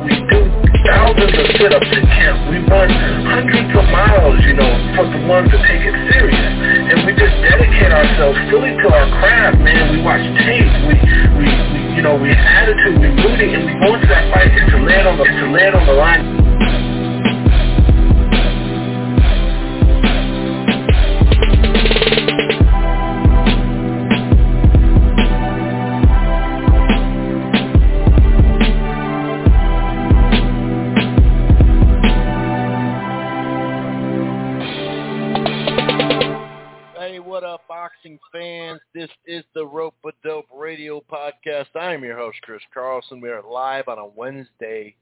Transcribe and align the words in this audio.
thousands 0.91 1.31
of 1.31 1.47
sit-ups 1.55 1.91
in 1.95 2.03
camp. 2.11 2.37
We 2.51 2.59
run 2.67 2.91
hundreds 3.23 3.71
of 3.71 3.85
miles, 3.95 4.43
you 4.43 4.53
know, 4.59 4.71
for 4.99 5.07
the 5.07 5.23
ones 5.23 5.47
that 5.55 5.63
take 5.63 5.87
it 5.87 5.95
serious. 6.11 6.51
And 6.91 7.07
we 7.07 7.15
just 7.15 7.35
dedicate 7.47 7.91
ourselves 7.95 8.37
fully 8.51 8.75
to 8.75 8.87
our 8.91 9.07
craft, 9.23 9.63
man. 9.63 9.95
We 9.95 10.03
watch 10.03 10.23
tape. 10.43 10.67
We, 10.91 10.95
we, 11.39 11.47
we 11.47 11.79
you 11.95 12.03
know, 12.03 12.19
we 12.19 12.35
attitude. 12.35 12.99
We 12.99 13.07
rooting, 13.23 13.55
and 13.55 13.63
we 13.63 13.73
go 13.79 13.95
into 13.95 14.07
that 14.11 14.27
fight 14.35 14.51
to 14.51 14.77
lay 14.83 14.99
it 14.99 15.07
on 15.07 15.15
the, 15.15 15.23
to 15.23 15.45
it 15.55 15.75
on 15.75 15.85
the 15.87 15.95
line. 15.95 16.40
I 41.91 41.93
am 41.93 42.05
your 42.05 42.15
host, 42.15 42.37
Chris 42.43 42.61
Carlson. 42.73 43.19
We 43.19 43.27
are 43.27 43.43
live 43.43 43.89
on 43.89 43.99
a 43.99 44.05
Wednesday 44.05 44.95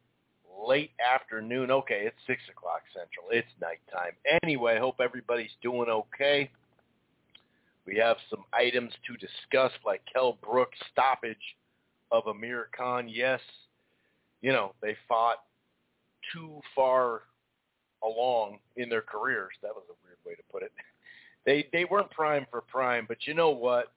late 0.65 0.89
afternoon. 0.99 1.69
Okay, 1.69 2.01
it's 2.07 2.17
6 2.25 2.41
o'clock 2.49 2.81
Central. 2.91 3.27
It's 3.29 3.47
nighttime. 3.61 4.13
Anyway, 4.41 4.79
hope 4.79 4.95
everybody's 4.99 5.51
doing 5.61 5.87
okay. 5.87 6.49
We 7.85 7.95
have 7.97 8.17
some 8.27 8.43
items 8.53 8.91
to 9.05 9.13
discuss, 9.17 9.71
like 9.85 10.01
Kell 10.11 10.39
Brook's 10.41 10.79
stoppage 10.91 11.37
of 12.11 12.25
Amir 12.25 12.69
Khan. 12.75 13.07
Yes, 13.07 13.39
you 14.41 14.51
know, 14.51 14.73
they 14.81 14.97
fought 15.07 15.43
too 16.33 16.59
far 16.75 17.21
along 18.03 18.57
in 18.77 18.89
their 18.89 19.03
careers. 19.03 19.53
That 19.61 19.75
was 19.75 19.83
a 19.91 19.97
weird 20.03 20.17
way 20.25 20.33
to 20.33 20.43
put 20.51 20.63
it. 20.63 20.71
They 21.45 21.67
they 21.71 21.85
weren't 21.85 22.11
prime 22.11 22.45
for 22.51 22.61
prime, 22.61 23.05
but 23.07 23.25
you 23.25 23.33
know 23.33 23.51
what? 23.51 23.93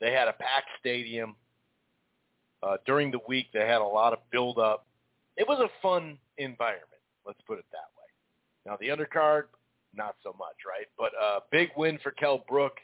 They 0.00 0.10
had 0.10 0.26
a 0.26 0.32
packed 0.32 0.70
stadium. 0.80 1.36
Uh, 2.62 2.76
during 2.86 3.10
the 3.10 3.20
week, 3.28 3.46
they 3.52 3.66
had 3.66 3.80
a 3.80 3.84
lot 3.84 4.12
of 4.12 4.18
build 4.30 4.58
up. 4.58 4.86
It 5.36 5.46
was 5.46 5.60
a 5.60 5.68
fun 5.80 6.18
environment. 6.38 6.84
Let's 7.26 7.40
put 7.46 7.58
it 7.58 7.64
that 7.72 7.88
way. 7.96 8.08
Now 8.66 8.76
the 8.80 8.88
undercard, 8.88 9.44
not 9.94 10.16
so 10.22 10.34
much, 10.38 10.56
right? 10.66 10.86
But 10.98 11.12
uh, 11.22 11.40
big 11.50 11.68
win 11.76 11.98
for 12.02 12.10
Kell 12.10 12.44
Brook. 12.48 12.78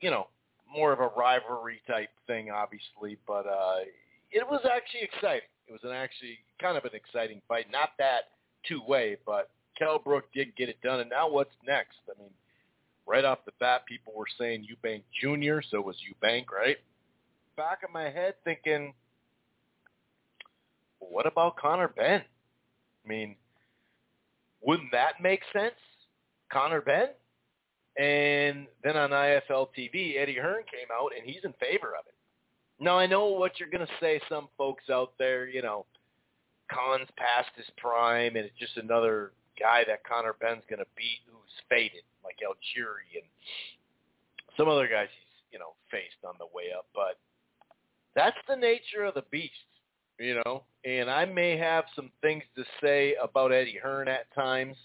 You 0.00 0.10
know, 0.10 0.28
more 0.74 0.92
of 0.92 1.00
a 1.00 1.10
rivalry 1.16 1.80
type 1.86 2.10
thing, 2.26 2.50
obviously, 2.50 3.18
but 3.26 3.46
uh, 3.46 3.80
it 4.30 4.46
was 4.48 4.60
actually 4.64 5.02
exciting. 5.02 5.48
It 5.68 5.72
was 5.72 5.82
an 5.84 5.92
actually 5.92 6.38
kind 6.60 6.76
of 6.76 6.84
an 6.84 6.94
exciting 6.94 7.40
fight. 7.48 7.66
Not 7.70 7.90
that 7.98 8.30
two 8.68 8.80
way, 8.86 9.16
but 9.24 9.50
Kell 9.78 9.98
Brook 9.98 10.24
did 10.34 10.54
get 10.56 10.68
it 10.68 10.80
done, 10.82 11.00
and 11.00 11.10
now 11.10 11.28
what's 11.28 11.54
next? 11.66 11.98
I 12.08 12.20
mean, 12.20 12.30
right 13.06 13.24
off 13.24 13.38
the 13.44 13.52
bat, 13.60 13.86
people 13.86 14.12
were 14.16 14.26
saying 14.38 14.66
Eubank 14.66 15.02
Jr., 15.20 15.60
so 15.70 15.80
was 15.80 15.96
Eubank, 15.96 16.50
right? 16.50 16.78
Back 17.56 17.82
of 17.84 17.92
my 17.92 18.04
head 18.04 18.34
thinking, 18.44 18.94
what 20.98 21.26
about 21.26 21.56
Conor 21.56 21.88
Benn? 21.88 22.22
I 23.04 23.08
mean, 23.08 23.36
wouldn't 24.60 24.90
that 24.92 25.22
make 25.22 25.42
sense? 25.52 25.74
Conor 26.52 26.80
Benn? 26.80 27.08
And 27.96 28.66
then 28.82 28.96
on 28.96 29.10
IFL 29.10 29.68
TV, 29.78 30.16
Eddie 30.16 30.34
Hearn 30.34 30.64
came 30.64 30.88
out, 30.92 31.12
and 31.16 31.24
he's 31.24 31.44
in 31.44 31.52
favor 31.54 31.94
of 31.98 32.06
it. 32.08 32.14
Now, 32.80 32.98
I 32.98 33.06
know 33.06 33.26
what 33.26 33.60
you're 33.60 33.70
going 33.70 33.86
to 33.86 33.92
say, 34.00 34.20
some 34.28 34.48
folks 34.58 34.90
out 34.90 35.12
there, 35.18 35.48
you 35.48 35.62
know, 35.62 35.86
Khan's 36.70 37.08
past 37.16 37.50
his 37.56 37.66
prime, 37.76 38.34
and 38.36 38.44
it's 38.44 38.58
just 38.58 38.76
another 38.76 39.32
guy 39.60 39.84
that 39.86 40.02
Conor 40.02 40.34
Benn's 40.40 40.64
going 40.68 40.80
to 40.80 40.90
beat 40.96 41.22
who's 41.30 41.62
faded, 41.68 42.02
like 42.24 42.36
Algieri 42.42 43.14
and 43.14 43.30
some 44.56 44.68
other 44.68 44.88
guys 44.88 45.08
he's, 45.12 45.52
you 45.52 45.58
know, 45.58 45.74
faced 45.90 46.24
on 46.26 46.34
the 46.38 46.46
way 46.46 46.74
up. 46.76 46.86
But 46.94 47.18
that's 48.14 48.36
the 48.48 48.56
nature 48.56 49.04
of 49.04 49.14
the 49.14 49.24
beast, 49.30 49.52
you 50.18 50.34
know. 50.44 50.64
And 50.84 51.10
I 51.10 51.24
may 51.24 51.56
have 51.56 51.84
some 51.96 52.10
things 52.22 52.42
to 52.56 52.64
say 52.82 53.14
about 53.22 53.52
Eddie 53.52 53.78
Hearn 53.82 54.08
at 54.08 54.32
times, 54.34 54.76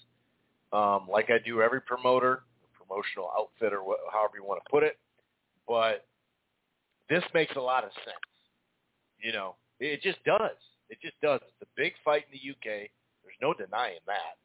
um, 0.71 1.07
like 1.09 1.29
I 1.29 1.37
do 1.43 1.61
every 1.61 1.81
promoter, 1.81 2.43
promotional 2.77 3.31
outfit, 3.37 3.73
or 3.73 3.81
wh- 3.81 4.13
however 4.13 4.33
you 4.35 4.43
want 4.43 4.61
to 4.63 4.69
put 4.69 4.83
it. 4.83 4.97
But 5.67 6.05
this 7.09 7.23
makes 7.33 7.55
a 7.55 7.61
lot 7.61 7.83
of 7.83 7.91
sense. 8.05 8.17
You 9.21 9.33
know, 9.33 9.55
it 9.79 10.01
just 10.01 10.23
does. 10.23 10.57
It 10.89 10.99
just 11.01 11.19
does. 11.21 11.41
It's 11.43 11.69
a 11.69 11.71
big 11.75 11.93
fight 12.03 12.25
in 12.31 12.39
the 12.39 12.51
UK. 12.51 12.89
There's 13.23 13.37
no 13.41 13.53
denying 13.53 13.99
that. 14.07 14.37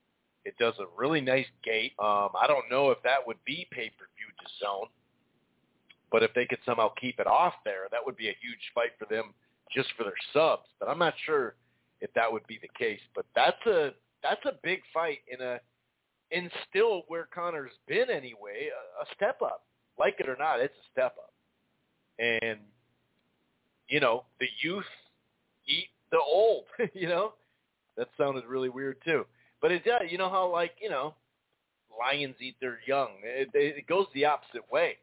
It 0.44 0.54
does 0.58 0.74
a 0.78 0.84
really 0.96 1.20
nice 1.20 1.46
gate. 1.64 1.92
Um, 1.98 2.30
I 2.38 2.46
don't 2.46 2.68
know 2.70 2.90
if 2.90 2.98
that 3.02 3.26
would 3.26 3.42
be 3.46 3.66
pay-per-view 3.70 4.28
to 4.28 4.64
zone, 4.64 4.88
but 6.14 6.22
if 6.22 6.32
they 6.32 6.46
could 6.46 6.60
somehow 6.64 6.90
keep 6.90 7.18
it 7.18 7.26
off 7.26 7.54
there, 7.64 7.88
that 7.90 7.98
would 8.06 8.16
be 8.16 8.28
a 8.28 8.36
huge 8.40 8.70
fight 8.72 8.92
for 9.00 9.12
them 9.12 9.34
just 9.74 9.88
for 9.96 10.04
their 10.04 10.12
subs. 10.32 10.68
But 10.78 10.88
I'm 10.88 11.00
not 11.00 11.14
sure 11.26 11.56
if 12.00 12.14
that 12.14 12.32
would 12.32 12.46
be 12.46 12.60
the 12.62 12.68
case. 12.78 13.00
But 13.16 13.26
that's 13.34 13.66
a 13.66 13.90
that's 14.22 14.44
a 14.44 14.52
big 14.62 14.78
fight 14.94 15.18
in 15.26 15.44
a 15.44 15.58
in 16.30 16.48
still 16.70 17.02
where 17.08 17.26
Conor's 17.34 17.72
been 17.88 18.10
anyway, 18.10 18.68
a, 18.70 19.02
a 19.02 19.06
step 19.16 19.42
up. 19.42 19.64
Like 19.98 20.14
it 20.20 20.28
or 20.28 20.36
not, 20.38 20.60
it's 20.60 20.72
a 20.74 20.92
step 20.92 21.16
up. 21.18 21.32
And 22.20 22.60
you 23.88 23.98
know, 23.98 24.22
the 24.38 24.46
youth 24.62 24.84
eat 25.66 25.88
the 26.12 26.20
old, 26.24 26.66
you 26.94 27.08
know? 27.08 27.32
That 27.96 28.06
sounded 28.16 28.44
really 28.44 28.68
weird 28.68 28.98
too. 29.04 29.26
But 29.60 29.72
it 29.72 29.84
does. 29.84 30.02
You 30.10 30.18
know 30.18 30.30
how 30.30 30.48
like 30.48 30.76
you 30.80 30.90
know, 30.90 31.14
lions 31.98 32.36
eat 32.40 32.54
their 32.60 32.78
young. 32.86 33.08
It, 33.24 33.48
it 33.52 33.88
goes 33.88 34.06
the 34.14 34.26
opposite 34.26 34.70
way. 34.70 34.98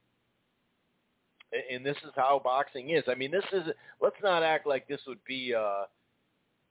And 1.72 1.86
this 1.86 1.98
is 2.06 2.12
how 2.16 2.42
boxing 2.44 2.92
is. 2.92 3.04
I 3.08 3.16
mean, 3.16 3.32
this 3.32 3.44
is. 3.52 3.64
Let's 4.02 4.16
not 4.24 4.44
act 4.44 4.66
like 4.66 4.88
this 4.88 5.02
would 5.08 5.24
be 5.28 5.54
uh, 5.54 5.84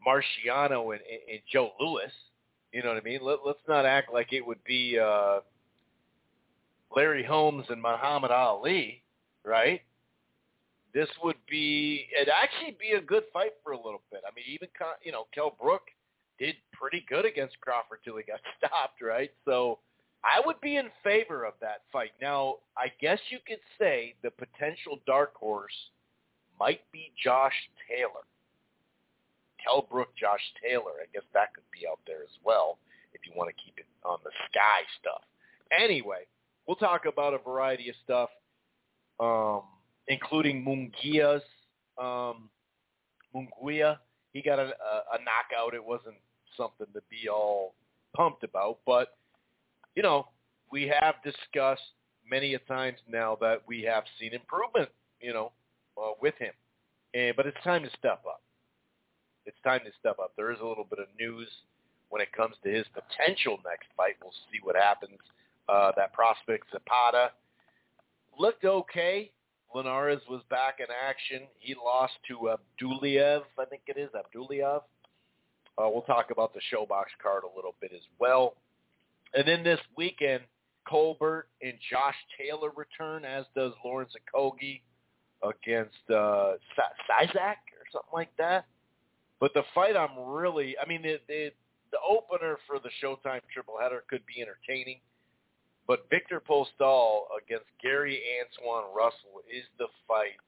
Marciano 0.06 0.92
and, 0.92 1.00
and 1.30 1.40
Joe 1.52 1.72
Louis. 1.78 2.10
You 2.72 2.82
know 2.82 2.88
what 2.90 2.98
I 2.98 3.02
mean? 3.02 3.20
Let, 3.22 3.38
let's 3.44 3.60
not 3.68 3.84
act 3.84 4.12
like 4.12 4.32
it 4.32 4.46
would 4.46 4.62
be 4.64 4.98
uh, 4.98 5.40
Larry 6.94 7.24
Holmes 7.24 7.66
and 7.68 7.80
Muhammad 7.80 8.30
Ali, 8.30 9.02
right? 9.44 9.80
This 10.94 11.08
would 11.22 11.36
be 11.48 12.06
it'd 12.16 12.32
actually 12.32 12.76
be 12.80 12.92
a 12.92 13.00
good 13.00 13.24
fight 13.32 13.52
for 13.62 13.72
a 13.72 13.76
little 13.76 14.02
bit. 14.10 14.22
I 14.26 14.34
mean, 14.34 14.44
even 14.48 14.68
you 15.02 15.12
know, 15.12 15.26
Kell 15.34 15.56
Brook 15.60 15.82
did 16.38 16.56
pretty 16.72 17.04
good 17.08 17.24
against 17.24 17.60
Crawford 17.60 18.00
till 18.04 18.16
he 18.16 18.24
got 18.24 18.40
stopped, 18.58 19.02
right? 19.02 19.30
So 19.44 19.78
I 20.24 20.44
would 20.44 20.60
be 20.60 20.76
in 20.76 20.90
favor 21.02 21.44
of 21.44 21.54
that 21.60 21.82
fight. 21.92 22.12
Now, 22.20 22.56
I 22.76 22.92
guess 23.00 23.18
you 23.30 23.38
could 23.46 23.60
say 23.78 24.14
the 24.22 24.30
potential 24.30 25.00
dark 25.06 25.34
horse 25.34 25.72
might 26.58 26.80
be 26.92 27.12
Josh 27.22 27.54
Taylor. 27.88 28.26
Kell 29.62 29.86
Brook, 29.90 30.08
Josh 30.18 30.40
Taylor. 30.62 31.00
I 31.02 31.06
guess 31.12 31.22
that 31.34 31.54
could 31.54 31.64
be 31.72 31.86
out 31.90 32.00
there 32.06 32.22
as 32.22 32.36
well 32.44 32.78
if 33.12 33.20
you 33.26 33.32
want 33.36 33.48
to 33.48 33.62
keep 33.62 33.78
it 33.78 33.86
on 34.04 34.18
the 34.24 34.30
sky 34.50 34.80
stuff. 35.00 35.22
Anyway, 35.78 36.26
we'll 36.66 36.76
talk 36.76 37.04
about 37.06 37.34
a 37.34 37.38
variety 37.38 37.88
of 37.88 37.94
stuff, 38.04 38.30
um, 39.20 39.62
including 40.08 40.64
Munguia's 40.64 41.42
um, 41.98 42.48
Munguia. 43.34 43.98
He 44.32 44.42
got 44.42 44.58
a, 44.58 44.64
a, 44.64 45.14
a 45.14 45.18
knockout. 45.18 45.74
It 45.74 45.84
wasn't 45.84 46.16
something 46.56 46.86
to 46.94 47.00
be 47.10 47.28
all 47.28 47.74
pumped 48.14 48.44
about. 48.44 48.78
But, 48.86 49.16
you 49.94 50.02
know, 50.02 50.28
we 50.70 50.92
have 51.00 51.16
discussed 51.24 51.82
many 52.28 52.54
a 52.54 52.58
times 52.60 52.98
now 53.08 53.36
that 53.40 53.62
we 53.66 53.82
have 53.82 54.04
seen 54.18 54.32
improvement, 54.32 54.88
you 55.20 55.32
know, 55.32 55.52
uh, 56.00 56.12
with 56.20 56.34
him. 56.38 56.52
And, 57.14 57.34
but 57.36 57.46
it's 57.46 57.56
time 57.64 57.82
to 57.82 57.90
step 57.98 58.22
up. 58.26 58.42
It's 59.46 59.56
time 59.64 59.80
to 59.84 59.90
step 59.98 60.18
up. 60.20 60.32
There 60.36 60.52
is 60.52 60.58
a 60.62 60.66
little 60.66 60.86
bit 60.88 61.00
of 61.00 61.06
news 61.18 61.48
when 62.08 62.20
it 62.20 62.32
comes 62.32 62.54
to 62.62 62.70
his 62.70 62.86
potential 62.94 63.58
next 63.64 63.88
fight. 63.96 64.14
We'll 64.22 64.32
see 64.52 64.58
what 64.62 64.76
happens. 64.76 65.18
Uh, 65.68 65.92
that 65.96 66.12
prospect 66.12 66.66
Zapata 66.72 67.30
looked 68.38 68.64
okay. 68.64 69.30
Linares 69.74 70.20
was 70.28 70.42
back 70.50 70.78
in 70.80 70.86
action. 70.90 71.46
He 71.58 71.74
lost 71.74 72.14
to 72.28 72.54
Abdullaev, 72.56 73.42
I 73.58 73.64
think 73.64 73.82
it 73.86 73.96
is 73.96 74.10
Abdullaev. 74.10 74.82
Uh, 75.78 75.88
we'll 75.88 76.02
talk 76.02 76.30
about 76.30 76.52
the 76.52 76.60
ShoBox 76.72 77.04
card 77.22 77.44
a 77.44 77.56
little 77.56 77.74
bit 77.80 77.92
as 77.94 78.02
well. 78.18 78.54
And 79.34 79.46
then 79.46 79.62
this 79.62 79.80
weekend, 79.96 80.42
Colbert 80.88 81.46
and 81.62 81.74
Josh 81.90 82.16
Taylor 82.38 82.70
return, 82.74 83.24
as 83.24 83.44
does 83.54 83.72
Lawrence 83.84 84.12
Okogie 84.34 84.80
against 85.42 86.10
uh, 86.10 86.54
Sizak 86.76 87.62
or 87.78 87.86
something 87.92 88.12
like 88.12 88.30
that. 88.38 88.66
But 89.38 89.54
the 89.54 89.62
fight, 89.74 89.96
I'm 89.96 90.18
really, 90.26 90.76
I 90.78 90.86
mean, 90.86 91.02
the, 91.02 91.18
the, 91.28 91.50
the 91.92 91.98
opener 92.06 92.58
for 92.66 92.78
the 92.78 92.90
Showtime 93.02 93.40
triple 93.52 93.74
header 93.80 94.04
could 94.08 94.22
be 94.26 94.42
entertaining. 94.42 95.00
But 95.86 96.06
Viktor 96.10 96.40
Postol 96.40 97.22
against 97.42 97.66
Gary 97.82 98.20
Antoine 98.38 98.94
Russell 98.94 99.42
is 99.50 99.64
the 99.78 99.88
fight 100.06 100.38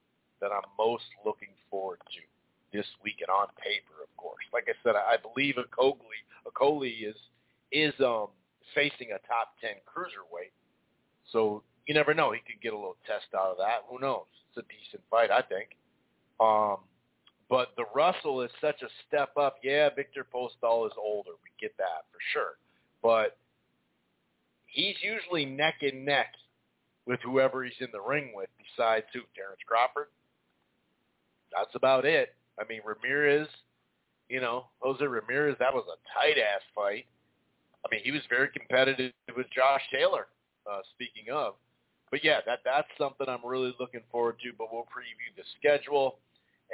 that 0.40 0.50
I'm 0.52 0.69
most 0.78 1.05
looking 1.25 1.55
forward 1.70 1.99
to 1.99 2.76
this 2.76 2.87
weekend 3.02 3.31
on 3.31 3.46
paper, 3.62 4.02
of 4.02 4.14
course. 4.17 4.44
Like 4.52 4.69
I 4.69 4.75
said, 4.82 4.94
I 4.96 5.17
believe 5.17 5.56
Okogie, 5.56 6.23
Okolie 6.46 7.08
is 7.08 7.17
is 7.73 7.94
um, 8.00 8.28
facing 8.75 9.13
a 9.13 9.19
top 9.27 9.55
ten 9.61 9.77
cruiserweight, 9.87 10.53
so 11.31 11.63
you 11.87 11.95
never 11.95 12.15
know. 12.15 12.33
He 12.33 12.41
could 12.41 12.63
get 12.63 12.73
a 12.73 12.77
little 12.77 12.97
test 13.07 13.27
out 13.35 13.51
of 13.51 13.59
that. 13.59 13.85
Who 13.89 13.99
knows? 13.99 14.27
It's 14.49 14.65
a 14.65 14.69
decent 14.69 15.03
fight, 15.11 15.31
I 15.31 15.43
think. 15.43 15.71
Um, 16.41 16.79
but 17.49 17.69
the 17.77 17.85
Russell 17.95 18.43
is 18.43 18.51
such 18.61 18.83
a 18.83 18.89
step 19.07 19.37
up. 19.37 19.57
Yeah, 19.63 19.89
Viktor 19.95 20.27
Postol 20.33 20.87
is 20.87 20.93
older. 20.97 21.33
We 21.43 21.51
get 21.61 21.77
that 21.79 22.07
for 22.11 22.19
sure. 22.33 22.57
But 23.03 23.37
he's 24.67 24.97
usually 25.03 25.45
neck 25.45 25.77
and 25.83 26.05
neck 26.05 26.35
with 27.07 27.21
whoever 27.21 27.65
he's 27.65 27.75
in 27.81 27.89
the 27.93 28.01
ring 28.01 28.33
with 28.35 28.49
besides 28.59 29.07
who, 29.13 29.21
Terrence 29.35 29.61
Crawford. 29.67 30.09
That's 31.55 31.75
about 31.75 32.05
it. 32.05 32.35
I 32.61 32.65
mean, 32.69 32.81
Ramirez, 32.85 33.49
you 34.29 34.41
know, 34.41 34.67
Jose 34.81 35.05
Ramirez, 35.05 35.57
that 35.59 35.75
was 35.75 35.85
a 35.89 35.99
tight-ass 36.19 36.63
fight. 36.75 37.07
I 37.84 37.88
mean, 37.90 38.00
he 38.05 38.11
was 38.11 38.23
very 38.29 38.49
competitive 38.49 39.12
with 39.37 39.46
Josh 39.55 39.82
Taylor, 39.93 40.26
uh, 40.70 40.81
speaking 40.94 41.32
of. 41.32 41.55
But 42.11 42.23
yeah, 42.25 42.40
that 42.46 42.61
that's 42.64 42.88
something 42.99 43.26
I'm 43.29 43.44
really 43.44 43.75
looking 43.81 44.02
forward 44.11 44.37
to, 44.43 44.52
but 44.56 44.69
we'll 44.73 44.82
preview 44.82 45.34
the 45.37 45.43
schedule. 45.58 46.19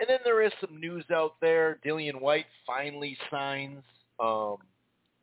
And 0.01 0.09
then 0.09 0.19
there 0.25 0.43
is 0.43 0.53
some 0.61 0.79
news 0.81 1.05
out 1.13 1.35
there. 1.41 1.79
Dillian 1.85 2.21
Whyte 2.21 2.47
finally 2.67 3.17
signs 3.31 3.83
um, 4.21 4.59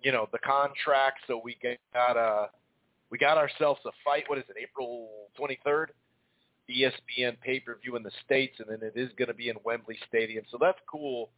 you 0.01 0.11
know, 0.11 0.29
the 0.31 0.39
contract, 0.39 1.19
so 1.27 1.41
we 1.43 1.57
got 1.93 2.15
uh 2.15 2.47
we 3.09 3.17
got 3.17 3.37
ourselves 3.37 3.79
a 3.85 3.91
fight. 4.03 4.23
What 4.27 4.37
is 4.37 4.45
it, 4.49 4.55
April 4.61 5.09
23rd? 5.39 5.87
ESPN 6.69 7.39
pay-per-view 7.41 7.95
in 7.95 8.01
the 8.01 8.11
states, 8.25 8.59
and 8.59 8.67
then 8.69 8.79
it 8.81 8.99
is 8.99 9.11
going 9.17 9.27
to 9.27 9.35
be 9.35 9.49
in 9.49 9.55
Wembley 9.63 9.97
Stadium. 10.07 10.43
So 10.49 10.57
that's 10.59 10.79
cool 10.89 11.29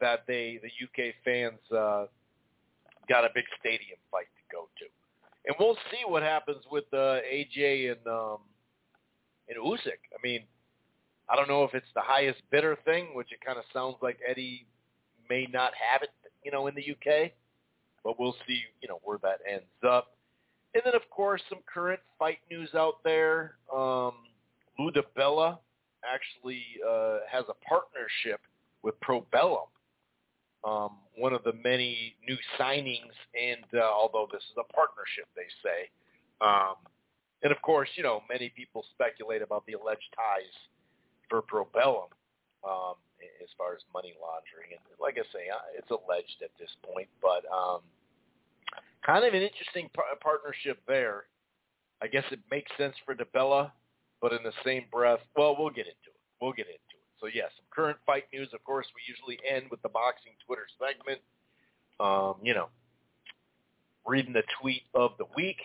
that 0.00 0.24
they 0.26 0.60
the 0.62 0.68
UK 0.84 1.14
fans 1.24 1.58
uh, 1.76 2.06
got 3.08 3.24
a 3.24 3.28
big 3.34 3.44
stadium 3.58 3.98
fight 4.10 4.28
to 4.36 4.56
go 4.56 4.68
to, 4.78 4.84
and 5.46 5.56
we'll 5.58 5.76
see 5.90 6.02
what 6.06 6.22
happens 6.22 6.62
with 6.70 6.84
uh, 6.92 7.20
AJ 7.22 7.92
and 7.92 8.06
um, 8.06 8.38
and 9.48 9.58
Usyk. 9.58 10.00
I 10.12 10.20
mean, 10.22 10.42
I 11.28 11.36
don't 11.36 11.48
know 11.48 11.64
if 11.64 11.74
it's 11.74 11.86
the 11.94 12.00
highest 12.00 12.40
bidder 12.50 12.76
thing, 12.84 13.08
which 13.14 13.32
it 13.32 13.38
kind 13.44 13.58
of 13.58 13.64
sounds 13.72 13.96
like 14.02 14.18
Eddie 14.28 14.66
may 15.28 15.48
not 15.52 15.72
have 15.74 16.02
it, 16.02 16.10
you 16.44 16.50
know, 16.50 16.66
in 16.66 16.74
the 16.74 16.82
UK, 16.82 17.32
but 18.04 18.18
we'll 18.18 18.36
see, 18.46 18.62
you 18.80 18.88
know, 18.88 19.00
where 19.04 19.18
that 19.22 19.38
ends 19.50 19.64
up. 19.86 20.16
And 20.74 20.82
then, 20.84 20.94
of 20.94 21.08
course, 21.10 21.42
some 21.48 21.60
current 21.72 22.00
fight 22.18 22.38
news 22.50 22.70
out 22.74 22.96
there. 23.04 23.56
Um, 23.72 24.12
Lou 24.78 24.90
DiBella 24.90 25.58
actually 26.04 26.62
uh, 26.86 27.18
has 27.30 27.44
a 27.48 27.54
partnership 27.66 28.40
with 28.82 28.94
Probellum, 29.00 29.68
um, 30.64 30.98
one 31.16 31.32
of 31.32 31.42
the 31.44 31.52
many 31.64 32.14
new 32.26 32.36
signings. 32.58 33.16
And 33.34 33.64
uh, 33.74 33.84
although 33.84 34.28
this 34.32 34.42
is 34.42 34.56
a 34.58 34.72
partnership, 34.72 35.26
they 35.36 35.48
say. 35.62 35.90
Um, 36.40 36.76
and 37.42 37.52
of 37.52 37.60
course, 37.62 37.88
you 37.96 38.02
know, 38.02 38.22
many 38.28 38.50
people 38.54 38.84
speculate 38.94 39.42
about 39.42 39.66
the 39.66 39.74
alleged 39.74 40.08
ties 40.14 40.54
for 41.28 41.42
Probellum 41.42 42.10
um, 42.62 42.94
as 43.42 43.48
far 43.58 43.74
as 43.74 43.80
money 43.92 44.14
laundering. 44.20 44.70
And 44.70 44.80
like 45.00 45.18
I 45.18 45.26
say, 45.32 45.50
uh, 45.50 45.78
it's 45.78 45.90
alleged 45.90 46.42
at 46.42 46.50
this 46.58 46.70
point, 46.82 47.08
but 47.20 47.42
um, 47.50 47.80
kind 49.04 49.24
of 49.24 49.34
an 49.34 49.42
interesting 49.42 49.90
par- 49.94 50.16
partnership 50.20 50.78
there. 50.86 51.24
I 52.02 52.06
guess 52.08 52.24
it 52.32 52.40
makes 52.50 52.70
sense 52.76 52.94
for 53.04 53.14
DiBella, 53.14 53.70
but 54.20 54.32
in 54.32 54.42
the 54.42 54.52
same 54.64 54.84
breath, 54.90 55.20
well, 55.36 55.54
we'll 55.56 55.70
get 55.70 55.86
into 55.86 56.10
it. 56.10 56.20
We'll 56.40 56.52
get 56.52 56.66
into 56.66 56.74
it. 56.74 56.91
So 57.22 57.28
yes, 57.32 57.50
some 57.56 57.64
current 57.70 57.96
fight 58.04 58.24
news. 58.32 58.48
Of 58.52 58.62
course, 58.64 58.86
we 58.94 59.00
usually 59.06 59.38
end 59.48 59.70
with 59.70 59.80
the 59.82 59.88
boxing 59.88 60.32
Twitter 60.44 60.66
segment. 60.76 61.20
Um, 62.00 62.34
you 62.42 62.52
know, 62.52 62.68
reading 64.04 64.34
the 64.34 64.42
tweet 64.60 64.82
of 64.94 65.12
the 65.18 65.26
week, 65.36 65.58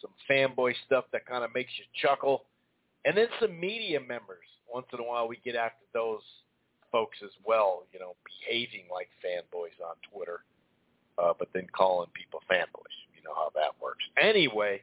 some 0.00 0.12
fanboy 0.30 0.72
stuff 0.86 1.04
that 1.12 1.26
kind 1.26 1.44
of 1.44 1.50
makes 1.52 1.72
you 1.76 1.84
chuckle, 2.00 2.44
and 3.04 3.16
then 3.16 3.26
some 3.40 3.58
media 3.58 4.00
members. 4.00 4.46
Once 4.72 4.86
in 4.92 5.00
a 5.00 5.02
while, 5.02 5.26
we 5.26 5.36
get 5.44 5.56
after 5.56 5.84
those 5.92 6.22
folks 6.92 7.18
as 7.24 7.32
well. 7.44 7.82
You 7.92 7.98
know, 7.98 8.14
behaving 8.24 8.86
like 8.90 9.08
fanboys 9.20 9.76
on 9.84 9.96
Twitter 10.14 10.44
uh, 11.20 11.32
but 11.38 11.48
then 11.52 11.66
calling 11.76 12.08
people 12.14 12.40
fanboys. 12.50 12.96
You 13.16 13.22
know 13.24 13.34
how 13.34 13.50
that 13.54 13.72
works. 13.82 14.04
Anyway, 14.20 14.82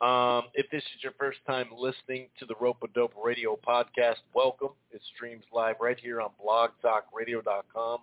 um, 0.00 0.44
if 0.54 0.70
this 0.70 0.82
is 0.82 1.02
your 1.02 1.12
first 1.18 1.38
time 1.46 1.66
listening 1.76 2.28
to 2.38 2.46
the 2.46 2.54
Rope 2.58 2.82
Dope 2.94 3.12
Radio 3.22 3.58
podcast, 3.66 4.16
welcome. 4.34 4.70
It 4.92 5.02
streams 5.14 5.44
live 5.52 5.76
right 5.80 5.98
here 6.00 6.22
on 6.22 6.30
blogtalkradio.com 6.42 7.98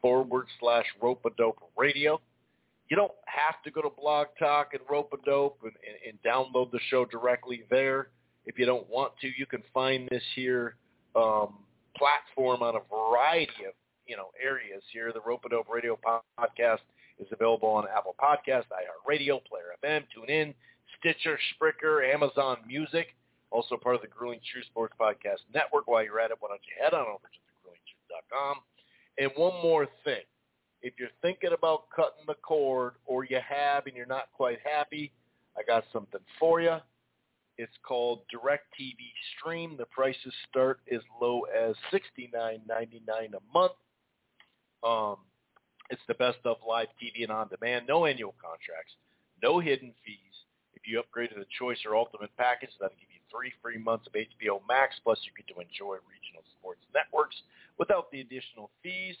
forward 0.00 0.46
slash 0.60 0.84
Rope 1.00 1.26
Dope 1.36 1.58
Radio. 1.76 2.20
You 2.88 2.96
don't 2.96 3.12
have 3.24 3.60
to 3.64 3.70
go 3.70 3.82
to 3.82 3.90
Blog 3.90 4.28
Talk 4.38 4.68
and 4.72 4.82
Rope 4.88 5.12
Dope 5.24 5.58
and, 5.64 5.72
and, 5.86 6.14
and 6.14 6.22
download 6.22 6.70
the 6.70 6.80
show 6.90 7.04
directly 7.06 7.64
there. 7.70 8.08
If 8.46 8.58
you 8.58 8.66
don't 8.66 8.88
want 8.88 9.12
to, 9.22 9.28
you 9.36 9.46
can 9.46 9.62
find 9.74 10.08
this 10.10 10.22
here 10.36 10.76
um, 11.16 11.54
platform 11.96 12.62
on 12.62 12.76
a 12.76 12.80
variety 12.88 13.64
of 13.66 13.74
you 14.06 14.16
know 14.16 14.28
areas 14.40 14.82
here. 14.92 15.12
The 15.12 15.20
Rope 15.26 15.42
Dope 15.50 15.68
Radio 15.68 15.98
podcast 16.38 16.78
is 17.18 17.26
available 17.32 17.68
on 17.68 17.84
Apple 17.96 18.14
Podcast, 18.20 18.64
iHeartRadio, 18.70 19.40
Player 19.44 19.74
FM, 19.84 20.02
TuneIn, 20.16 20.54
Stitcher, 20.98 21.38
Spreaker, 21.54 22.12
Amazon 22.12 22.58
Music, 22.66 23.08
also 23.50 23.76
part 23.76 23.96
of 23.96 24.02
the 24.02 24.08
Grueling 24.08 24.40
Truth 24.50 24.66
Sports 24.66 24.94
Podcast 25.00 25.40
Network. 25.54 25.86
While 25.86 26.04
you're 26.04 26.20
at 26.20 26.30
it, 26.30 26.36
why 26.40 26.48
don't 26.48 26.60
you 26.66 26.82
head 26.82 26.94
on 26.94 27.06
over 27.06 27.28
to 27.28 27.40
thegruelingtruth.com. 27.68 28.56
And 29.18 29.30
one 29.36 29.62
more 29.62 29.86
thing. 30.04 30.22
If 30.82 30.94
you're 30.98 31.08
thinking 31.20 31.50
about 31.56 31.84
cutting 31.94 32.24
the 32.26 32.34
cord 32.34 32.94
or 33.06 33.24
you 33.24 33.38
have 33.46 33.86
and 33.86 33.96
you're 33.96 34.06
not 34.06 34.28
quite 34.32 34.58
happy, 34.64 35.12
I 35.56 35.62
got 35.62 35.84
something 35.92 36.20
for 36.40 36.60
you. 36.60 36.76
It's 37.58 37.76
called 37.86 38.22
DirecTV 38.34 38.96
Stream. 39.36 39.76
The 39.76 39.84
prices 39.86 40.32
start 40.48 40.80
as 40.92 41.00
low 41.20 41.42
as 41.42 41.76
$69.99 41.92 42.62
a 42.66 43.52
month. 43.52 43.72
Um, 44.82 45.16
it's 45.90 46.02
the 46.08 46.14
best 46.14 46.38
of 46.44 46.56
live 46.66 46.88
TV 47.00 47.22
and 47.22 47.30
on 47.30 47.48
demand. 47.48 47.86
No 47.86 48.06
annual 48.06 48.34
contracts, 48.40 48.94
no 49.42 49.60
hidden 49.60 49.92
fees. 50.04 50.16
If 50.82 50.90
you 50.90 50.98
upgrade 50.98 51.30
to 51.30 51.38
the 51.38 51.46
Choice 51.58 51.78
or 51.86 51.94
Ultimate 51.94 52.30
package, 52.36 52.70
that'll 52.80 52.96
give 52.98 53.06
you 53.14 53.22
three 53.30 53.52
free 53.62 53.78
months 53.78 54.08
of 54.08 54.14
HBO 54.14 54.58
Max. 54.66 54.96
Plus, 55.04 55.18
you 55.22 55.30
get 55.36 55.46
to 55.54 55.60
enjoy 55.60 56.02
regional 56.10 56.42
sports 56.58 56.82
networks 56.92 57.36
without 57.78 58.10
the 58.10 58.20
additional 58.20 58.70
fees. 58.82 59.14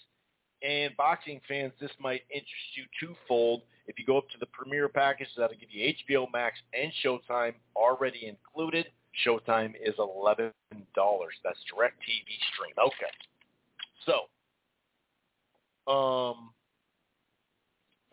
And 0.62 0.96
boxing 0.96 1.40
fans, 1.46 1.72
this 1.80 1.90
might 2.00 2.22
interest 2.30 2.74
you 2.74 2.84
twofold. 2.98 3.62
If 3.86 3.98
you 3.98 4.04
go 4.04 4.18
up 4.18 4.28
to 4.30 4.38
the 4.38 4.46
Premier 4.46 4.88
package, 4.88 5.28
that'll 5.36 5.56
give 5.56 5.70
you 5.70 5.92
HBO 6.08 6.26
Max 6.32 6.58
and 6.74 6.92
Showtime 7.04 7.54
already 7.76 8.26
included. 8.26 8.86
Showtime 9.26 9.74
is 9.80 9.94
$11. 9.98 10.52
That's 10.72 11.58
direct 11.70 11.98
TV 12.02 12.26
stream. 12.54 12.74
Okay. 12.78 13.12
So, 14.06 15.92
um, 15.92 16.50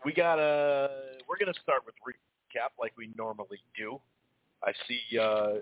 we 0.04 0.12
got 0.12 0.38
a. 0.38 0.90
We're 1.28 1.36
to 1.52 1.60
start 1.62 1.82
with 1.86 1.94
recap 2.50 2.70
like 2.80 2.92
we 2.96 3.10
normally 3.16 3.62
do. 3.76 4.00
I 4.62 4.72
see 4.86 5.18
uh, 5.18 5.60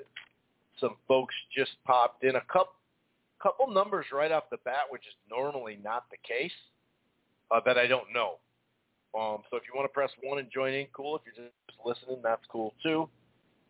some 0.80 0.97
folks 1.07 1.35
just 1.57 1.73
popped 1.85 2.25
in 2.25 2.37
a 2.37 2.42
couple 2.52 2.73
couple 3.40 3.68
numbers 3.73 4.07
right 4.12 4.33
off 4.33 4.45
the 4.50 4.57
bat, 4.64 4.83
which 4.90 5.02
is 5.02 5.14
normally 5.30 5.78
not 5.85 6.07
the 6.11 6.16
case, 6.26 6.50
uh, 7.52 7.61
that 7.64 7.78
I 7.78 7.87
don't 7.87 8.12
know. 8.12 8.38
Um, 9.18 9.42
so 9.49 9.57
if 9.57 9.62
you 9.62 9.76
want 9.76 9.88
to 9.88 9.95
press 9.95 10.11
one 10.23 10.40
and 10.40 10.49
join 10.52 10.75
in, 10.75 10.87
cool. 10.92 11.16
If 11.16 11.23
you're 11.25 11.47
just 11.47 11.78
listening, 11.85 12.18
that's 12.23 12.42
cool 12.50 12.75
too. 12.83 13.09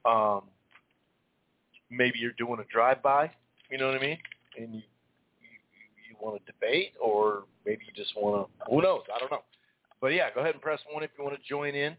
Um, 0.09 0.45
maybe 1.91 2.19
you're 2.19 2.33
doing 2.33 2.61
a 2.61 2.73
drive-by, 2.73 3.31
you 3.71 3.77
know 3.77 3.89
what 3.89 3.97
I 3.97 4.01
mean, 4.01 4.19
and 4.57 4.75
you 4.75 4.81
you, 4.81 6.09
you 6.09 6.17
want 6.19 6.41
to 6.45 6.53
debate, 6.53 6.93
or 6.99 7.45
maybe 7.67 7.83
you 7.87 7.93
just 7.95 8.17
want 8.17 8.49
to. 8.49 8.71
Who 8.71 8.81
knows? 8.81 9.03
I 9.15 9.19
don't 9.19 9.31
know. 9.31 9.43
But 10.01 10.09
yeah, 10.09 10.29
go 10.35 10.41
ahead 10.41 10.55
and 10.55 10.63
press 10.63 10.81
one 10.91 11.03
if 11.03 11.11
you 11.19 11.25
want 11.25 11.37
to 11.37 11.49
join 11.49 11.75
in. 11.75 11.95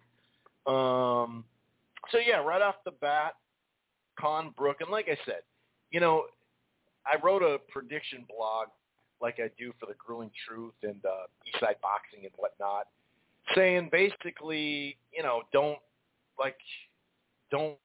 Um, 0.69 1.43
so 2.11 2.19
yeah, 2.19 2.37
right 2.37 2.61
off 2.61 2.75
the 2.85 2.91
bat, 2.91 3.33
Khan 4.19 4.53
Brook, 4.55 4.77
and 4.81 4.89
like 4.89 5.07
I 5.09 5.17
said, 5.25 5.41
you 5.91 5.99
know, 5.99 6.25
I 7.05 7.17
wrote 7.23 7.41
a 7.41 7.57
prediction 7.71 8.25
blog 8.29 8.67
like 9.21 9.39
I 9.39 9.49
do 9.57 9.73
for 9.79 9.87
the 9.87 9.95
Grueling 9.97 10.31
Truth 10.47 10.75
and 10.83 11.03
uh, 11.05 11.25
Eastside 11.47 11.81
Boxing 11.81 12.23
and 12.23 12.31
whatnot, 12.37 12.87
saying 13.55 13.89
basically, 13.91 14.97
you 15.11 15.23
know, 15.23 15.41
don't 15.51 15.79
like, 16.37 16.57
don't 17.51 17.77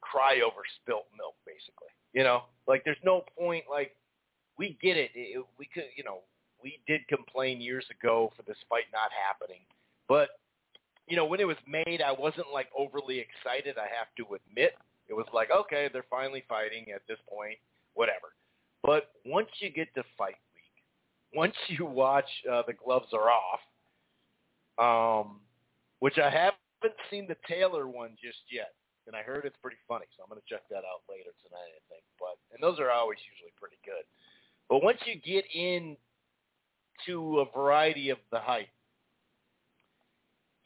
cry 0.00 0.40
over 0.44 0.62
spilt 0.80 1.06
milk. 1.16 1.34
Basically, 1.46 1.88
you 2.12 2.22
know, 2.22 2.42
like 2.68 2.82
there's 2.84 2.98
no 3.02 3.24
point. 3.38 3.64
Like 3.70 3.96
we 4.58 4.76
get 4.82 4.96
it. 4.96 5.10
it 5.14 5.42
we 5.58 5.68
could, 5.72 5.84
you 5.96 6.04
know, 6.04 6.18
we 6.62 6.80
did 6.86 7.06
complain 7.08 7.60
years 7.60 7.86
ago 7.90 8.32
for 8.36 8.42
this 8.42 8.58
fight 8.68 8.84
not 8.92 9.10
happening, 9.10 9.62
but 10.08 10.28
you 11.06 11.16
know, 11.16 11.24
when 11.24 11.40
it 11.40 11.46
was 11.46 11.56
made, 11.66 12.02
I 12.02 12.12
wasn't 12.12 12.46
like 12.52 12.68
overly 12.76 13.18
excited. 13.18 13.76
I 13.78 13.86
have 13.86 14.08
to 14.16 14.34
admit, 14.34 14.74
it 15.08 15.14
was 15.14 15.26
like, 15.32 15.50
okay, 15.50 15.88
they're 15.92 16.06
finally 16.10 16.44
fighting 16.48 16.86
at 16.94 17.02
this 17.06 17.18
point, 17.28 17.58
whatever. 17.94 18.34
But 18.82 19.10
once 19.24 19.48
you 19.60 19.70
get 19.70 19.94
to 19.94 20.02
fight 20.18 20.36
week, 20.54 20.84
once 21.34 21.54
you 21.68 21.86
watch 21.86 22.28
uh, 22.50 22.62
the 22.66 22.72
gloves 22.72 23.12
are 23.12 23.30
off, 23.30 23.62
um, 24.78 25.40
which 26.00 26.18
I 26.18 26.30
haven't 26.30 26.98
seen 27.10 27.26
the 27.28 27.36
Taylor 27.48 27.88
one 27.88 28.10
just 28.22 28.42
yet, 28.50 28.74
and 29.06 29.14
I 29.14 29.22
heard 29.22 29.44
it's 29.44 29.56
pretty 29.62 29.78
funny, 29.86 30.06
so 30.16 30.22
I'm 30.22 30.28
going 30.28 30.42
to 30.42 30.50
check 30.52 30.66
that 30.70 30.82
out 30.82 31.06
later 31.08 31.30
tonight, 31.46 31.70
I 31.70 31.82
think. 31.88 32.02
But 32.18 32.36
and 32.52 32.62
those 32.62 32.80
are 32.80 32.90
always 32.90 33.18
usually 33.30 33.54
pretty 33.58 33.78
good. 33.84 34.02
But 34.68 34.82
once 34.82 34.98
you 35.06 35.14
get 35.14 35.44
in 35.54 35.96
to 37.06 37.40
a 37.40 37.44
variety 37.56 38.10
of 38.10 38.18
the 38.32 38.40
hype, 38.40 38.68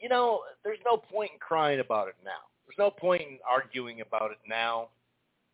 you 0.01 0.09
know, 0.09 0.41
there's 0.63 0.79
no 0.83 0.97
point 0.97 1.31
in 1.33 1.39
crying 1.39 1.79
about 1.79 2.07
it 2.07 2.15
now. 2.25 2.49
There's 2.65 2.77
no 2.77 2.89
point 2.89 3.21
in 3.21 3.37
arguing 3.47 4.01
about 4.01 4.31
it 4.31 4.39
now. 4.47 4.89